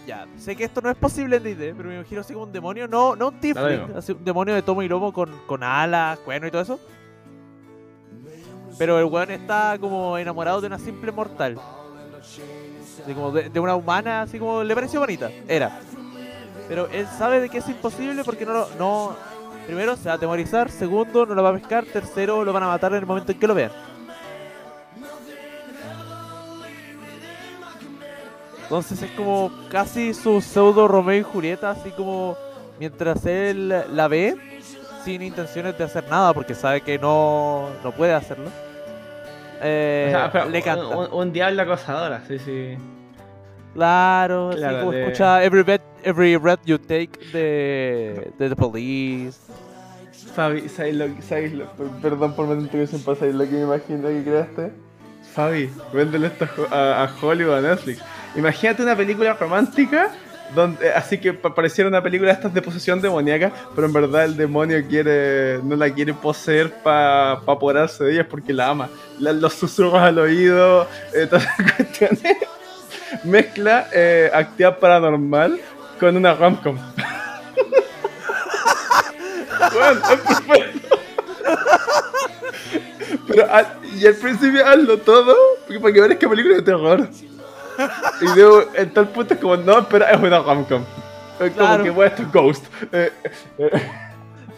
Ya, 0.07 0.27
sé 0.37 0.55
que 0.55 0.63
esto 0.63 0.81
no 0.81 0.89
es 0.89 0.97
posible 0.97 1.37
en 1.37 1.43
D&D, 1.43 1.75
pero 1.75 1.89
me 1.89 1.95
imagino 1.95 2.21
así 2.21 2.33
como 2.33 2.45
un 2.45 2.51
demonio, 2.51 2.87
no, 2.87 3.15
no 3.15 3.29
un 3.29 3.39
tiefling, 3.39 3.95
así 3.95 4.13
un 4.13 4.25
demonio 4.25 4.55
de 4.55 4.63
tomo 4.63 4.81
y 4.81 4.87
lomo 4.87 5.13
con, 5.13 5.31
con 5.45 5.61
alas, 5.63 6.17
cuernos 6.19 6.47
y 6.47 6.51
todo 6.51 6.61
eso. 6.61 6.79
Pero 8.77 8.97
el 8.97 9.05
weón 9.05 9.29
está 9.29 9.77
como 9.79 10.17
enamorado 10.17 10.59
de 10.59 10.67
una 10.67 10.79
simple 10.79 11.11
mortal. 11.11 11.59
Así 12.19 13.13
como 13.13 13.31
de, 13.31 13.49
de 13.49 13.59
una 13.59 13.75
humana, 13.75 14.23
así 14.23 14.39
como 14.39 14.63
le 14.63 14.73
pareció 14.73 14.99
bonita. 14.99 15.29
Era. 15.47 15.79
Pero 16.67 16.87
él 16.87 17.05
sabe 17.17 17.41
de 17.41 17.49
que 17.49 17.59
es 17.59 17.69
imposible 17.69 18.23
porque 18.23 18.45
no 18.45 18.53
lo. 18.53 18.69
No, 18.79 19.15
primero, 19.67 19.95
se 19.95 20.05
va 20.05 20.13
a 20.13 20.15
atemorizar. 20.15 20.71
Segundo, 20.71 21.25
no 21.25 21.35
lo 21.35 21.43
va 21.43 21.49
a 21.49 21.53
pescar. 21.53 21.85
Tercero, 21.85 22.43
lo 22.43 22.53
van 22.53 22.63
a 22.63 22.67
matar 22.67 22.91
en 22.93 22.99
el 22.99 23.05
momento 23.05 23.31
en 23.31 23.39
que 23.39 23.47
lo 23.47 23.53
vean. 23.53 23.71
Entonces 28.71 29.01
es 29.03 29.11
como 29.11 29.51
casi 29.69 30.13
su 30.13 30.39
pseudo 30.39 30.87
Romeo 30.87 31.19
y 31.19 31.23
Julieta, 31.23 31.71
así 31.71 31.89
como 31.91 32.37
mientras 32.79 33.25
él 33.25 33.67
la 33.67 34.07
ve, 34.07 34.37
sin 35.03 35.21
intenciones 35.21 35.77
de 35.77 35.83
hacer 35.83 36.05
nada, 36.09 36.33
porque 36.33 36.55
sabe 36.55 36.79
que 36.79 36.97
no, 36.97 37.67
no 37.83 37.91
puede 37.91 38.13
hacerlo. 38.13 38.49
eh, 39.61 40.05
O 40.07 40.11
sea, 40.11 40.31
pero 40.31 40.45
le 40.47 40.61
canta. 40.61 40.87
Un, 40.87 41.11
un 41.11 41.33
diablo 41.33 41.61
acosadora, 41.63 42.21
sí, 42.25 42.39
sí. 42.39 42.77
Claro, 43.73 44.51
Claro, 44.55 44.77
así 44.77 44.79
como 44.85 44.91
de- 44.93 45.01
escucha 45.01 45.43
Every 45.43 45.63
Breath, 45.63 45.81
every 46.03 46.35
breath 46.37 46.61
You 46.63 46.77
Take 46.79 47.11
de, 47.33 48.31
de 48.39 48.49
The 48.49 48.55
Police. 48.55 49.37
Fabi, 50.33 50.69
¿sabes 50.69 50.95
lo, 50.95 51.07
sabes 51.21 51.51
lo- 51.51 51.69
per- 51.73 51.87
perdón 52.01 52.33
por 52.37 52.47
meter 52.47 52.69
tu 52.69 52.87
sin 52.87 53.03
pasar 53.03 53.27
lo 53.33 53.43
que 53.43 53.51
me 53.51 53.61
imagino 53.63 54.07
que 54.07 54.23
creaste? 54.23 54.71
Fabi, 55.33 55.69
véndele 55.91 56.27
esto 56.27 56.47
a, 56.71 57.03
a 57.03 57.09
Hollywood, 57.21 57.55
a 57.55 57.61
Netflix. 57.61 58.01
Imagínate 58.35 58.81
una 58.83 58.95
película 58.95 59.33
romántica 59.33 60.09
donde 60.55 60.91
así 60.91 61.17
que 61.17 61.33
pa- 61.33 61.53
pareciera 61.55 61.87
una 61.89 62.01
película 62.03 62.31
estas 62.31 62.53
de 62.53 62.61
posesión 62.61 63.01
demoníaca, 63.01 63.51
pero 63.73 63.87
en 63.87 63.93
verdad 63.93 64.25
el 64.25 64.35
demonio 64.35 64.85
quiere 64.87 65.59
no 65.63 65.75
la 65.77 65.89
quiere 65.93 66.13
poseer 66.13 66.71
para 66.83 67.31
apoderarse 67.33 68.03
de 68.03 68.13
ella 68.13 68.27
porque 68.27 68.51
la 68.53 68.67
ama. 68.69 68.89
Los 69.19 69.53
susurros 69.53 69.95
al 70.01 70.17
oído, 70.19 70.87
eh, 71.13 71.25
todas 71.29 71.43
esas 71.45 71.71
cuestiones. 71.73 72.37
Mezcla 73.23 73.87
eh, 73.93 74.29
actividad 74.33 74.77
paranormal 74.79 75.59
con 75.99 76.15
una 76.17 76.33
romcom. 76.33 76.77
Bueno. 79.73 80.01
Pero 83.27 83.51
al- 83.53 83.67
y 83.95 84.05
al 84.07 84.15
principio 84.15 84.65
hazlo 84.65 84.97
todo 84.97 85.35
porque 85.65 85.79
para 85.79 85.93
que 85.93 86.01
veas 86.01 86.17
que 86.17 86.27
película 86.27 86.55
de 86.55 86.61
terror. 86.61 87.07
Y 88.21 88.25
luego 88.35 88.63
en 88.75 88.89
tal 88.93 89.07
punto 89.09 89.33
es 89.33 89.39
como, 89.39 89.57
no, 89.57 89.79
espera, 89.79 90.11
es 90.11 90.19
una 90.19 90.39
romcom. 90.39 90.83
Es 91.39 91.51
como 91.51 91.55
Claro. 91.67 91.83
que 91.83 91.89
bueno, 91.89 92.09
esto 92.11 92.21
es 92.23 92.31
Ghost. 92.31 92.65
Eh, 92.91 93.11
eh, 93.57 93.69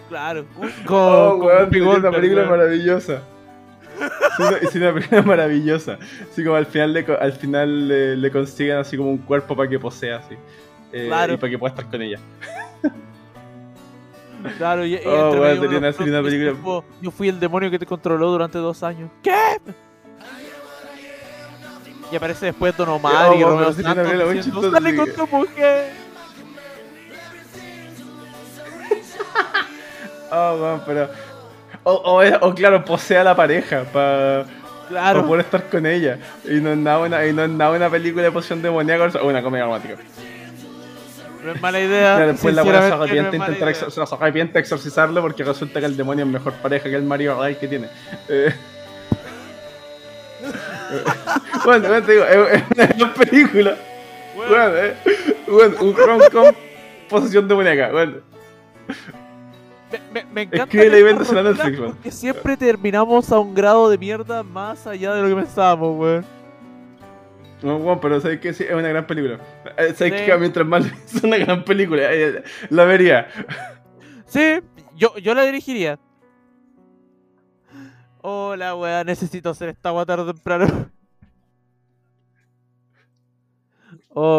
Claro, 0.09 0.45
con, 0.85 0.97
oh, 0.97 1.35
weón, 1.37 1.61
una 1.63 2.11
película 2.11 2.41
weón. 2.43 2.49
maravillosa. 2.59 3.21
Es 4.61 4.75
una 4.75 4.93
película 4.93 5.21
maravillosa. 5.21 5.97
Así 6.31 6.43
como 6.43 6.55
al 6.55 6.65
final 6.65 6.93
le, 6.93 7.05
al 7.19 7.33
final 7.33 7.87
le, 7.87 8.15
le 8.17 8.31
consiguen 8.31 8.77
así 8.77 8.97
como 8.97 9.09
un 9.11 9.17
cuerpo 9.19 9.55
para 9.55 9.69
que 9.69 9.79
posea 9.79 10.17
así. 10.17 10.35
Eh, 10.91 11.05
Claro. 11.07 11.33
Y 11.33 11.37
para 11.37 11.49
que 11.49 11.57
pueda 11.57 11.73
estar 11.73 11.89
con 11.89 12.01
ella. 12.01 12.19
Claro, 14.57 14.85
y, 14.85 14.95
y 14.95 14.99
Oh, 15.05 15.33
entre 15.33 15.39
una- 15.77 15.91
película- 16.21 16.51
tipo, 16.51 16.83
Yo 17.01 17.11
fui 17.11 17.29
el 17.29 17.39
demonio 17.39 17.71
que 17.71 17.79
te 17.79 17.85
controló 17.85 18.29
durante 18.29 18.57
dos 18.57 18.83
años. 18.83 19.09
¿Qué? 19.23 19.31
Y 22.13 22.15
aparece 22.15 22.45
después 22.45 22.77
Don 22.77 22.89
Omar 22.89 23.29
Oh, 23.31 23.33
y 23.33 23.41
Romeo 23.43 23.69
una 23.69 23.73
Santos 23.73 23.81
diciendo, 23.81 24.33
chistosa, 24.35 24.71
¡Sale 24.71 24.95
con 24.95 25.11
tu 25.13 25.27
mujer! 25.35 25.91
Oh, 30.35 30.57
weón, 30.61 30.81
pero. 30.85 31.09
O, 31.83 31.91
o, 31.93 32.47
o 32.47 32.55
claro, 32.55 32.83
posee 32.85 33.17
a 33.17 33.23
la 33.23 33.35
pareja 33.35 33.83
para 33.91 34.45
Claro, 34.89 35.25
poder 35.27 35.45
estar 35.45 35.69
con 35.69 35.85
ella. 35.87 36.17
Y 36.45 36.55
no 36.59 36.71
es 36.71 36.77
nada 36.77 36.99
una, 36.99 37.25
y 37.25 37.33
no 37.33 37.43
es 37.43 37.49
nada 37.49 37.71
una 37.71 37.89
película 37.89 38.23
de 38.23 38.31
posición 38.31 38.61
demoníaca 38.61 39.19
o 39.19 39.27
una 39.27 39.41
comedia 39.41 39.65
romántica. 39.65 39.95
no 41.43 41.51
es 41.51 41.61
mala 41.61 41.79
idea. 41.79 42.15
Claro, 42.15 42.31
después 42.31 42.53
la 42.55 42.61
buena 42.63 42.81
se 42.81 42.89
no 42.89 42.95
arrepiente, 42.95 43.37
mala 43.39 43.53
intentar 43.53 43.73
exor- 43.75 43.89
se 43.91 44.59
exorcizarlo 44.59 45.21
porque 45.21 45.43
resulta 45.43 45.79
que 45.79 45.85
el 45.87 45.97
demonio 45.97 46.25
es 46.25 46.31
mejor 46.31 46.53
pareja 46.53 46.89
que 46.89 46.95
el 46.95 47.03
marido 47.03 47.39
real 47.39 47.57
que 47.57 47.67
tiene. 47.67 47.89
Eh. 48.29 48.53
bueno, 51.65 51.87
bueno, 51.87 52.05
te 52.05 52.11
digo, 52.11 52.25
es, 52.25 52.63
una 52.95 53.13
película. 53.13 53.75
Bueno, 54.35 54.77
eh. 54.77 54.95
bueno 55.47 55.75
un 55.81 55.95
rom-com 55.95 56.53
posesión 57.09 57.47
demoníaca. 57.47 57.91
Bueno. 57.91 58.13
Me, 60.11 60.23
me, 60.23 60.25
me 60.33 60.41
encanta 60.43 60.67
que 60.67 60.89
weón. 60.89 61.91
porque 61.91 62.11
siempre 62.11 62.57
terminamos 62.57 63.31
a 63.31 63.39
un 63.39 63.53
grado 63.53 63.89
de 63.89 63.97
mierda 63.97 64.41
más 64.41 64.87
allá 64.87 65.13
de 65.13 65.21
lo 65.21 65.29
que 65.29 65.35
pensábamos, 65.35 65.99
weón. 65.99 66.25
No, 67.61 67.79
bueno, 67.79 68.01
pero 68.01 68.19
sabes 68.19 68.39
que 68.41 68.53
sí, 68.53 68.63
es 68.63 68.73
una 68.73 68.89
gran 68.89 69.07
película. 69.07 69.39
Eh, 69.77 69.93
Sabes 69.95 70.19
Sí. 70.19 70.25
que 70.25 70.37
mientras 70.37 70.67
más 70.67 70.85
es 71.15 71.23
una 71.23 71.37
gran 71.37 71.63
película, 71.63 72.11
eh, 72.11 72.43
la 72.69 72.83
vería. 72.83 73.27
Sí, 74.25 74.59
yo, 74.95 75.17
yo 75.17 75.33
la 75.33 75.43
dirigiría. 75.43 75.97
Hola, 78.23 78.73
weá, 78.75 79.03
necesito 79.03 79.49
hacer 79.51 79.69
esta 79.69 79.89
agua 79.89 80.05
tarde 80.05 80.23
o 80.23 80.33
temprano. 80.33 80.65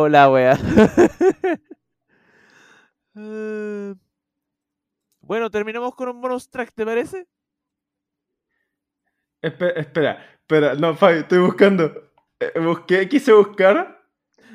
La 0.08 0.28
wea. 0.30 0.56
Eh, 3.16 3.94
bueno, 5.22 5.50
terminamos 5.50 5.94
con 5.96 6.08
un 6.08 6.20
bonus 6.20 6.48
track, 6.50 6.72
¿te 6.72 6.84
parece? 6.84 7.26
Espe- 9.42 9.74
espera, 9.76 10.12
espera, 10.40 10.74
no, 10.74 10.94
Fabi, 10.94 11.18
estoy 11.20 11.38
buscando. 11.38 11.84
Eh, 12.40 12.58
busqué, 12.60 13.08
quise 13.08 13.32
buscar. 13.32 14.00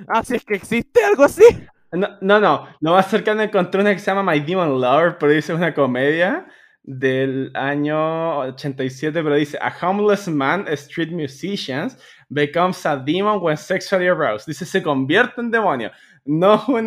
Ah, 0.08 0.24
si 0.24 0.36
es 0.36 0.46
que 0.46 0.56
existe 0.56 1.04
algo 1.04 1.24
así. 1.24 1.44
No, 1.92 2.08
no, 2.22 2.40
no, 2.40 2.68
lo 2.82 2.92
más 2.94 3.08
cercano 3.10 3.42
encontré 3.42 3.82
una 3.82 3.94
que 3.94 4.00
se 4.00 4.12
llama 4.12 4.32
My 4.32 4.40
Demon 4.42 4.80
Lover, 4.80 5.18
pero 5.18 5.32
dice 5.32 5.54
una 5.54 5.74
comedia 5.74 6.46
del 6.92 7.52
año 7.54 8.40
87, 8.40 9.22
pero 9.22 9.36
dice 9.36 9.60
A 9.62 9.72
homeless 9.82 10.28
man, 10.28 10.66
a 10.68 10.72
street 10.72 11.12
musician, 11.12 11.88
becomes 12.30 12.84
a 12.84 12.98
demon 12.98 13.40
when 13.42 13.56
sexually 13.56 14.08
aroused. 14.08 14.48
Dice, 14.48 14.66
se 14.66 14.82
convierte 14.82 15.40
en 15.40 15.52
demonio. 15.52 15.92
No 16.26 16.56
es 16.56 16.68
Una 16.68 16.78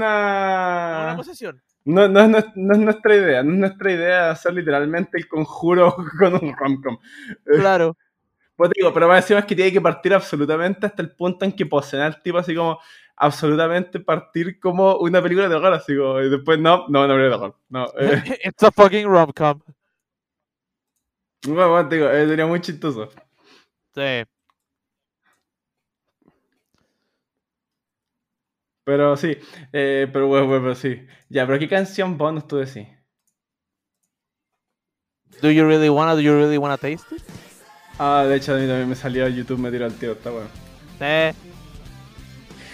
una... 1.07 1.15
posesión. 1.17 1.63
No, 1.85 2.09
no, 2.09 2.21
es 2.21 2.29
nues- 2.29 2.53
no 2.57 2.75
es 2.75 2.79
nuestra 2.81 3.15
idea, 3.17 3.43
no 3.45 3.53
es 3.53 3.59
nuestra 3.59 3.93
idea 3.93 4.31
hacer 4.31 4.55
literalmente 4.55 5.19
el 5.19 5.29
conjuro 5.29 5.95
con 6.19 6.35
un 6.35 6.55
romcom. 6.57 6.99
Claro. 7.45 7.97
Pues 8.55 8.71
digo, 8.77 8.93
pero 8.93 9.09
más 9.09 9.25
encima 9.25 9.45
que 9.47 9.57
tiene 9.57 9.73
que 9.73 9.81
partir 9.81 10.13
absolutamente 10.15 10.87
hasta 10.87 11.01
el 11.03 11.11
punto 11.17 11.45
en 11.45 11.53
que 11.53 11.65
poseen 11.67 12.03
al 12.03 12.23
tipo 12.23 12.37
así 12.39 12.55
como 12.55 12.79
absolutamente 13.17 13.99
partir 13.99 14.61
como 14.61 14.97
una 14.97 15.23
película 15.23 15.49
de 15.49 15.55
horror, 15.57 15.73
así 15.73 15.97
como, 15.97 16.21
y 16.21 16.29
después 16.29 16.61
no, 16.61 16.87
no, 16.89 17.09
no, 17.09 17.17
no, 17.17 17.29
no, 17.39 17.57
no. 17.71 17.87
Eh, 17.99 18.23
It's 18.45 18.63
a 18.63 18.71
fucking 18.71 19.09
rom-com. 19.09 19.59
Bueno, 21.47 21.71
bueno, 21.71 21.89
te 21.89 21.97
digo, 21.97 22.09
eh, 22.11 22.27
sería 22.27 22.47
muy 22.47 22.61
chistoso. 22.61 23.11
Sí. 23.95 24.25
Pero 28.85 29.17
sí, 29.17 29.37
eh, 29.73 30.09
pero 30.13 30.27
bueno, 30.27 30.47
bueno, 30.47 30.63
pero 30.63 30.75
sí. 30.75 31.07
Ya, 31.29 31.47
pero 31.47 31.59
¿qué 31.59 31.69
canción 31.69 32.19
bonus 32.19 32.49
tú 32.49 32.57
decís? 32.57 32.89
Do 35.41 35.51
you 35.51 35.65
really 35.65 35.89
wanna, 35.89 36.15
do 36.15 36.21
you 36.21 36.33
really 36.35 36.59
wanna 36.59 36.77
taste 36.77 37.15
it? 37.15 37.23
Ah, 37.99 38.25
de 38.29 38.37
hecho 38.37 38.55
a 38.55 38.59
mí 38.59 38.67
también 38.67 38.89
me 38.89 38.95
salió 38.95 39.29
YouTube, 39.29 39.59
me 39.59 39.71
tiró 39.71 39.87
el 39.87 39.95
tío, 39.95 40.13
está 40.13 40.31
bueno. 40.31 40.49
Sí. 40.99 41.52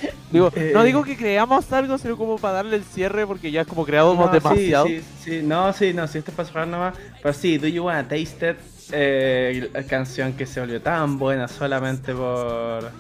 Digo, 0.31 0.53
no 0.75 0.83
Eh. 0.83 0.85
digo 0.85 1.03
que 1.05 1.17
creamos 1.17 1.73
algo, 1.73 1.97
sino 1.99 2.17
como 2.17 2.37
para 2.39 2.55
darle 2.55 2.77
el 2.77 2.85
cierre 2.85 3.27
porque 3.27 3.51
ya 3.51 3.63
es 3.63 3.67
como 3.67 3.85
creado 3.87 4.15
No, 4.15 4.29
demasiado. 4.29 4.87
Sí, 4.87 5.01
sí, 5.01 5.05
sí, 5.25 5.41
no, 5.43 5.73
sí, 5.73 5.95
no, 5.95 6.07
sí, 6.07 6.19
esto 6.19 6.31
es 6.31 6.37
para 6.37 6.47
cerrar 6.49 6.69
nomás. 6.69 6.95
Pero 7.23 7.33
sí, 7.35 7.57
Do 7.59 7.67
You 7.67 7.85
Wanna 7.85 8.03
Taste 8.07 8.51
It? 8.51 8.57
Eh, 8.93 9.71
la 9.73 9.83
canción 9.85 10.33
que 10.35 10.47
se 10.47 10.61
volvió 10.61 10.81
tan 10.81 11.19
buena 11.19 11.49
solamente 11.49 12.15
por. 12.15 12.91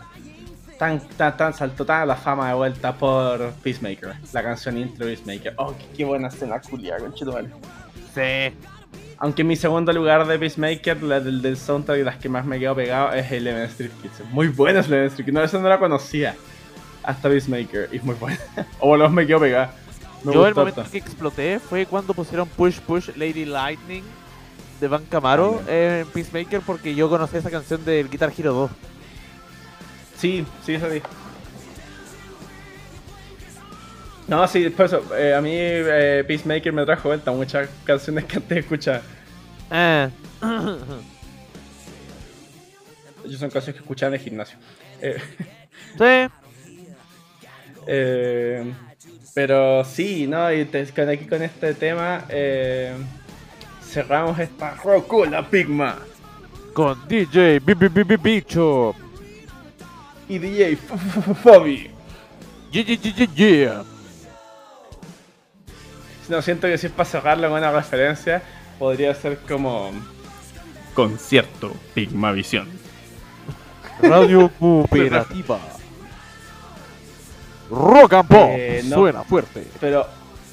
Tan, 0.79 1.01
tan, 1.17 1.37
tan, 1.37 1.53
saltó 1.55 1.85
tan 1.85 2.07
la 2.07 2.15
fama 2.17 2.49
de 2.49 2.55
vuelta 2.55 2.95
por 2.95 3.53
Peacemaker. 3.63 4.15
La 4.33 4.43
canción 4.43 4.79
intro 4.79 5.07
de 5.07 5.15
Peacemaker. 5.17 5.55
Oh, 5.57 5.75
qué, 5.77 5.85
qué 5.99 6.05
buena 6.05 6.29
escena 6.29 6.61
culia, 6.61 6.97
conchetumare. 6.99 7.49
Sí. 8.15 8.55
Aunque 9.19 9.43
mi 9.43 9.57
segundo 9.57 9.93
lugar 9.93 10.27
de 10.27 10.39
Peacemaker, 10.39 11.03
la 11.03 11.19
del, 11.21 11.43
del 11.43 11.57
soundtrack 11.57 11.99
y 11.99 12.05
las 12.05 12.17
que 12.17 12.29
más 12.29 12.45
me 12.45 12.59
quedo 12.61 12.77
pegado, 12.77 13.13
es 13.13 13.31
Eleven 13.33 13.65
Street 13.65 13.91
Kids. 14.01 14.23
Muy 14.31 14.47
buena 14.49 14.81
es 14.81 14.87
Eleven 14.87 15.07
Street 15.09 15.27
Kids. 15.27 15.35
No, 15.35 15.43
esa 15.43 15.59
no 15.59 15.69
la 15.69 15.79
conocía. 15.79 16.37
Hasta 17.03 17.29
Peacemaker. 17.29 17.89
Y 17.93 17.97
es 17.97 18.05
muy 18.05 18.15
buena. 18.15 18.39
o 18.81 18.89
bueno, 18.89 19.09
me 19.09 19.27
quedo 19.27 19.41
pegada. 19.41 19.75
Me 20.25 20.33
Yo 20.33 20.47
el 20.47 20.55
momento 20.55 20.81
harto. 20.81 20.93
que 20.93 20.99
exploté 20.99 21.61
fue 21.61 21.87
cuando 21.87 22.13
pusieron 22.13 22.49
Push 22.49 22.81
Push 22.81 23.11
Lady 23.17 23.45
Lightning 23.45 24.03
de 24.81 24.89
Van 24.89 25.05
Camaro 25.07 25.55
También. 25.65 25.79
en 25.79 26.07
Peacemaker 26.09 26.61
porque 26.61 26.95
yo 26.95 27.09
conocí 27.09 27.37
esa 27.37 27.51
canción 27.51 27.85
del 27.85 28.09
Guitar 28.09 28.33
Hero 28.37 28.53
2. 28.53 28.71
Sí, 30.19 30.45
sí, 30.65 30.75
eso 30.75 30.91
sí. 30.91 31.01
No, 34.27 34.47
sí, 34.47 34.75
eso, 34.77 35.17
eh, 35.17 35.35
a 35.35 35.41
mí 35.41 35.53
eh, 35.55 36.23
Peacemaker 36.27 36.73
me 36.73 36.85
trajo 36.85 37.09
vuelta 37.09 37.31
muchas 37.33 37.69
canciones 37.85 38.25
que 38.25 38.37
antes 38.37 38.59
escuchaba. 38.59 39.01
Eh. 39.71 40.11
Ellos 43.25 43.41
son 43.41 43.51
canciones 43.51 43.77
que 43.77 43.81
escuchaba 43.81 44.09
en 44.09 44.15
el 44.15 44.21
gimnasio. 44.21 44.59
Eh, 45.01 45.19
sí. 45.97 46.48
Eh, 47.91 48.71
pero 49.35 49.83
sí, 49.85 50.27
¿no? 50.27 50.53
Y 50.53 50.67
te- 50.67 50.87
con 50.93 51.09
aquí 51.09 51.25
con 51.27 51.43
este 51.43 51.73
tema 51.75 52.25
eh, 52.29 52.95
cerramos 53.83 54.39
esta 54.39 54.75
Rocula 54.75 55.49
Pigma 55.49 55.97
Con 56.75 57.09
DJ 57.09 57.59
Bi- 57.61 57.73
Bi- 57.75 57.89
Bi- 57.89 58.03
Bi- 58.05 58.17
Bicho. 58.17 58.95
y 60.29 60.39
DJ 60.39 60.77
Fabi. 61.43 61.91
Yeah, 62.71 62.85
yeah, 62.85 63.27
yeah. 63.35 63.83
No, 66.29 66.43
siento 66.43 66.67
que 66.67 66.77
si 66.77 66.87
es 66.89 66.93
para 66.93 67.09
cerrarlo 67.09 67.49
con 67.49 67.59
una 67.59 67.71
referencia, 67.73 68.43
podría 68.79 69.15
ser 69.15 69.39
como... 69.49 69.91
Concierto 70.93 71.73
Pigma 71.95 72.33
Visión. 72.33 72.69
Radio 74.03 74.51
Cooperativa. 74.59 75.59
Rock 77.71 78.13
and 78.15 78.29
Pop. 78.29 78.49
Eh, 78.53 78.83
no. 78.87 78.97
Suena 78.97 79.23
fuerte. 79.25 79.65
Pero, 79.81 80.07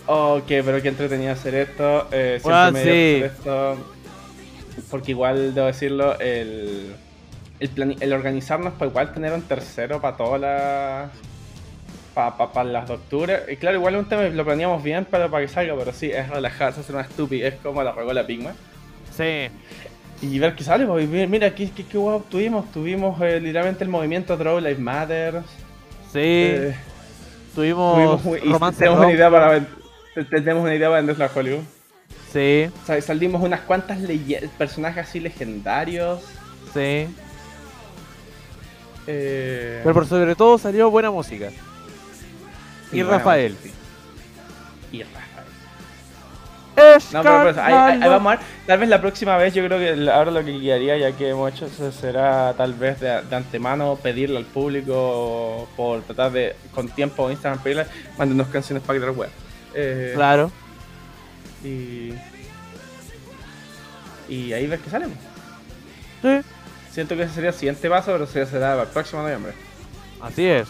ok, 0.08 0.44
pero 0.48 0.82
qué 0.82 0.90
entretenido 0.90 1.32
hacer 1.32 1.56
esto. 1.56 2.08
Eh, 2.12 2.40
siempre 2.42 2.54
Ah, 2.54 2.72
me 2.72 2.84
sí. 2.84 2.90
dio 3.16 3.26
esto. 3.26 3.78
Porque 4.90 5.12
igual, 5.12 5.54
debo 5.56 5.68
decirlo, 5.68 6.20
el, 6.20 6.96
el, 7.60 7.76
plani- 7.76 7.98
el 8.02 8.12
organizarnos 8.14 8.74
para 8.74 8.90
igual 8.92 9.14
tener 9.14 9.32
un 9.34 9.42
tercero 9.44 10.02
para 10.02 10.18
todas 10.18 10.42
las. 10.42 11.10
Para 12.14 12.64
las 12.64 12.88
docturas. 12.88 13.42
Y 13.50 13.58
claro, 13.58 13.78
igual 13.78 13.96
un 13.98 14.06
tema 14.06 14.24
lo 14.24 14.46
planeamos 14.46 14.82
bien 14.82 15.04
para, 15.04 15.28
para 15.30 15.46
que 15.46 15.52
salga, 15.52 15.76
pero 15.78 15.92
sí, 15.92 16.12
es 16.12 16.30
relajarse, 16.30 16.80
hacer 16.80 16.96
una 16.96 17.04
estúpida, 17.04 17.48
es 17.50 17.56
como 17.56 17.84
la 17.84 17.92
regó 17.92 18.14
la 18.14 18.26
Pigma. 18.26 18.54
Sí. 19.16 19.48
Y 20.22 20.40
ver 20.40 20.56
qué 20.56 20.64
sale, 20.64 20.86
pues, 20.86 21.08
mira, 21.10 21.54
qué, 21.54 21.70
qué, 21.72 21.86
qué 21.86 21.98
guapo 21.98 22.24
tuvimos. 22.30 22.72
Tuvimos 22.72 23.20
eh, 23.22 23.42
literalmente 23.42 23.84
el 23.84 23.90
movimiento 23.90 24.38
Draw 24.38 24.62
Life 24.62 24.80
Matter. 24.82 25.42
Sí. 26.14 26.20
eh, 26.22 26.76
tuvimos, 27.56 28.22
tuvimos 28.22 28.52
romance 28.52 28.80
tenemos 28.80 29.00
una 29.00 29.12
idea 29.14 29.32
para 29.32 29.66
tenemos 30.30 30.64
una 30.64 30.76
idea 30.76 30.88
para 30.90 31.02
venderla 31.02 31.26
a 31.26 31.32
Hollywood. 31.34 31.64
Sí. 32.32 32.70
O 32.84 32.86
sea, 32.86 33.02
salimos 33.02 33.42
unas 33.42 33.62
cuantas 33.62 34.00
personajes 34.58 35.08
así 35.08 35.20
legendarios. 35.20 36.22
Sí. 36.74 37.08
Eh, 39.08 39.80
Pero 39.84 39.94
por 39.94 40.06
sobre 40.08 40.36
todo 40.36 40.58
salió 40.58 40.90
buena 40.90 41.12
música. 41.12 41.50
Y, 42.92 43.00
y 43.00 43.02
buena 43.04 43.18
Rafael. 43.20 43.54
música. 43.54 43.76
Y 44.92 45.04
Rafael. 45.04 45.25
Es 46.76 47.14
No, 47.14 47.24
pero, 47.24 47.44
pero 47.46 47.62
ahí, 47.62 47.74
ahí- 47.74 48.02
ahí 48.02 48.10
vamos 48.10 48.34
a 48.34 48.36
ver. 48.38 48.46
Tal 48.68 48.80
vez 48.80 48.90
la 48.90 49.00
próxima 49.00 49.38
vez 49.38 49.54
yo 49.54 49.64
creo 49.66 49.80
que 49.80 50.10
ahora 50.12 50.32
lo 50.32 50.44
que 50.44 50.52
guiaría, 50.52 50.98
ya 50.98 51.12
que 51.14 51.30
hemos 51.30 51.54
hecho, 51.54 51.66
eso 51.68 51.92
será 51.92 52.54
tal 52.58 52.74
vez 52.74 53.00
de, 53.00 53.22
de 53.22 53.36
antemano 53.36 53.98
pedirle 54.02 54.38
al 54.38 54.46
público 54.46 55.68
por 55.78 56.02
tratar 56.02 56.32
de, 56.34 56.56
con 56.74 56.90
tiempo 56.90 57.32
Instagram 57.32 57.62
pedirle, 57.64 57.86
mándenos 58.18 58.48
canciones 58.48 58.84
para 58.84 59.00
crear 59.00 59.14
web. 59.14 59.30
Eh, 59.74 60.12
Claro. 60.16 60.52
y, 61.64 62.14
y 64.28 64.54
ahí 64.54 64.68
ves 64.68 64.82
que 64.82 64.90
sale. 64.90 65.06
Sí. 66.22 66.42
Siento 66.92 67.16
que 67.16 67.24
ese 67.24 67.34
sería 67.36 67.50
el 67.50 67.56
siguiente 67.56 67.90
paso, 67.90 68.12
pero 68.14 68.26
será, 68.26 68.46
será 68.46 68.70
para 68.72 68.84
el 68.84 68.88
próximo 68.90 69.22
noviembre. 69.22 69.54
Así 70.22 70.46
es. 70.46 70.68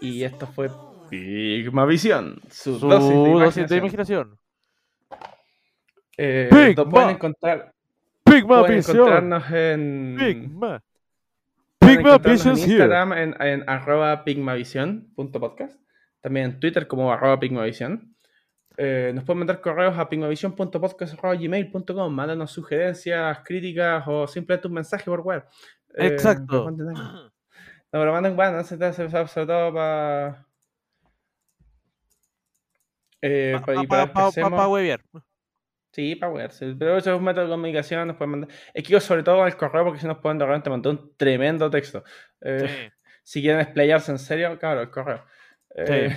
Y 0.00 0.22
esto 0.22 0.46
fue 0.54 0.70
Pigma 1.18 1.86
Visión, 1.86 2.40
su, 2.50 2.78
Su 2.78 2.88
dosis 2.88 3.08
de 3.10 3.16
dosis 3.16 3.68
de 3.68 3.76
imaginación. 3.76 3.78
imaginación. 3.78 4.38
Eh, 6.16 6.48
Pigma. 6.50 6.88
pueden 6.90 7.10
encontrar, 7.10 7.72
Pigma 8.24 8.60
pueden 8.60 8.76
Vision. 8.76 8.96
encontrarnos 8.96 9.50
en, 9.50 10.16
Pigma. 10.18 10.82
pueden 11.78 11.96
Pigma 11.96 12.10
encontrarnos 12.14 12.46
en. 12.46 12.52
Instagram 12.70 13.12
en, 13.12 13.34
en 13.40 13.68
arroba 13.68 14.24
pigmavision.podcast, 14.24 15.80
también 16.20 16.46
en 16.46 16.60
Twitter 16.60 16.86
como 16.86 17.12
arroba 17.12 17.38
pigmavision. 17.40 18.14
Eh, 18.76 19.12
nos 19.14 19.22
pueden 19.24 19.38
mandar 19.38 19.60
correos 19.60 19.96
a 19.98 20.08
pigmavision.podcast.gmail.com, 20.08 22.12
mándanos 22.12 22.50
sugerencias, 22.50 23.38
críticas 23.44 24.02
o 24.06 24.26
simplemente 24.26 24.66
un 24.68 24.74
mensaje 24.74 25.04
por 25.04 25.20
web. 25.20 25.44
Eh, 25.96 26.08
Exacto. 26.08 26.68
No, 26.72 27.30
pero 28.00 28.12
manden 28.12 28.34
bueno, 28.34 28.56
no 28.56 28.64
se 28.64 28.76
te 28.76 28.86
hace 28.86 29.08
sobre 29.08 29.46
todo 29.46 29.72
para. 29.72 30.44
Eh, 33.26 33.58
Pa, 33.64 33.74
y 33.74 33.86
pa, 33.86 34.12
para 34.12 34.12
pa, 34.12 34.30
pa, 34.30 34.50
pa 34.50 34.68
huevear. 34.68 35.00
Sí, 35.92 36.16
para 36.16 36.50
sí, 36.50 36.74
Pero 36.78 36.98
eso 36.98 37.12
es 37.12 37.16
un 37.18 37.24
método 37.24 37.44
de 37.44 37.50
comunicación, 37.52 38.08
nos 38.08 38.16
pueden 38.16 38.32
mandar. 38.32 38.50
Es 38.74 38.86
que 38.86 39.00
sobre 39.00 39.22
todo 39.22 39.42
al 39.42 39.56
correo 39.56 39.84
porque 39.84 40.00
si 40.00 40.06
nos 40.06 40.18
pueden 40.18 40.38
de 40.38 40.44
repente 40.44 40.68
mandar 40.68 40.92
un 40.92 41.16
tremendo 41.16 41.70
texto. 41.70 42.04
Eh, 42.40 42.68
Sí. 42.68 42.90
Si 43.26 43.40
quieren 43.40 43.60
explayarse 43.62 44.12
en 44.12 44.18
serio, 44.18 44.58
claro, 44.58 44.82
el 44.82 44.90
correo. 44.90 45.24
Eh, 45.74 46.10
Sí. 46.10 46.16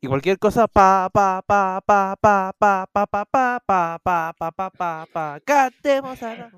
Y 0.00 0.06
cualquier 0.06 0.38
cosa, 0.38 0.66
pa, 0.68 1.10
pa, 1.12 1.42
pa, 1.46 1.82
pa, 1.84 2.16
pa, 2.20 2.56
pa, 2.58 2.86
pa, 2.86 3.06
pa, 3.06 3.26
pa, 3.26 3.60
pa, 3.66 3.98
pa, 3.98 4.32
pa, 4.38 4.52
pa, 4.52 4.70
pa, 4.70 5.06
pa, 5.12 5.40
cantemos 5.44 6.22
a 6.22 6.34
la- 6.36 6.50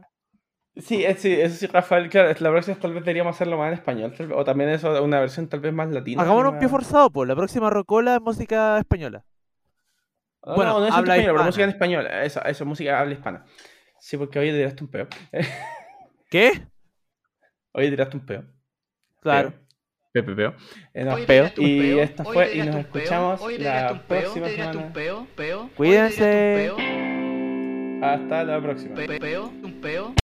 Sí, 0.76 1.04
eh, 1.04 1.14
sí, 1.16 1.32
eso 1.32 1.54
sí, 1.56 1.66
Rafael, 1.66 2.10
claro, 2.10 2.28
la 2.38 2.50
próxima 2.50 2.76
tal 2.78 2.92
vez 2.92 3.02
deberíamos 3.02 3.34
hacerlo 3.34 3.56
más 3.56 3.68
en 3.68 3.74
español, 3.74 4.14
o 4.34 4.44
también 4.44 4.70
eso, 4.70 5.02
una 5.02 5.20
versión 5.20 5.48
tal 5.48 5.60
vez 5.60 5.72
más 5.72 5.88
latina. 5.88 6.22
Hagámonos 6.22 6.52
un 6.52 6.58
pie 6.58 6.68
forzado, 6.68 7.10
pues. 7.10 7.26
La 7.26 7.34
próxima 7.34 7.70
rocola 7.70 8.16
es 8.16 8.20
música 8.20 8.78
española. 8.78 9.24
No, 10.46 10.54
Bueno, 10.54 10.72
no, 10.74 10.80
no 10.80 10.86
es 10.86 10.92
en 10.92 10.98
habla 10.98 11.14
español, 11.16 11.34
pero 11.34 11.44
música 11.44 11.64
en 11.64 11.70
español, 11.70 12.06
eso, 12.22 12.44
eso, 12.44 12.64
música 12.64 13.00
habla 13.00 13.12
hispana. 13.14 13.44
Sí, 13.98 14.16
porque 14.16 14.38
hoy 14.38 14.50
tiraste 14.52 14.84
un 14.84 14.90
peo. 14.90 15.08
¿Qué? 16.30 16.66
Hoy 17.72 17.90
tiraste 17.90 18.16
un 18.16 18.24
peo. 18.24 18.44
Claro. 19.20 19.52
Pepe 20.12 20.34
peo. 20.34 20.54
Eh, 20.94 21.04
no, 21.04 21.16
peo. 21.26 21.50
Y 21.56 21.98
esta 21.98 22.24
fue, 22.24 22.54
y 22.54 22.58
nos 22.58 22.76
un 22.76 22.84
peo, 22.84 23.02
escuchamos 23.02 23.40
hoy 23.42 23.58
la 23.58 23.90
un 23.92 23.98
peo, 24.00 24.20
próxima 24.20 24.46
te 24.46 24.52
semana. 24.56 24.78
un 24.78 24.92
peo, 24.92 25.26
peo, 25.36 25.70
Cuídense. 25.76 26.72
Hasta 28.02 28.44
la 28.44 28.60
próxima. 28.60 28.94
pe- 28.94 29.18
peo, 29.18 29.48
un 29.48 29.80
peo. 29.80 30.14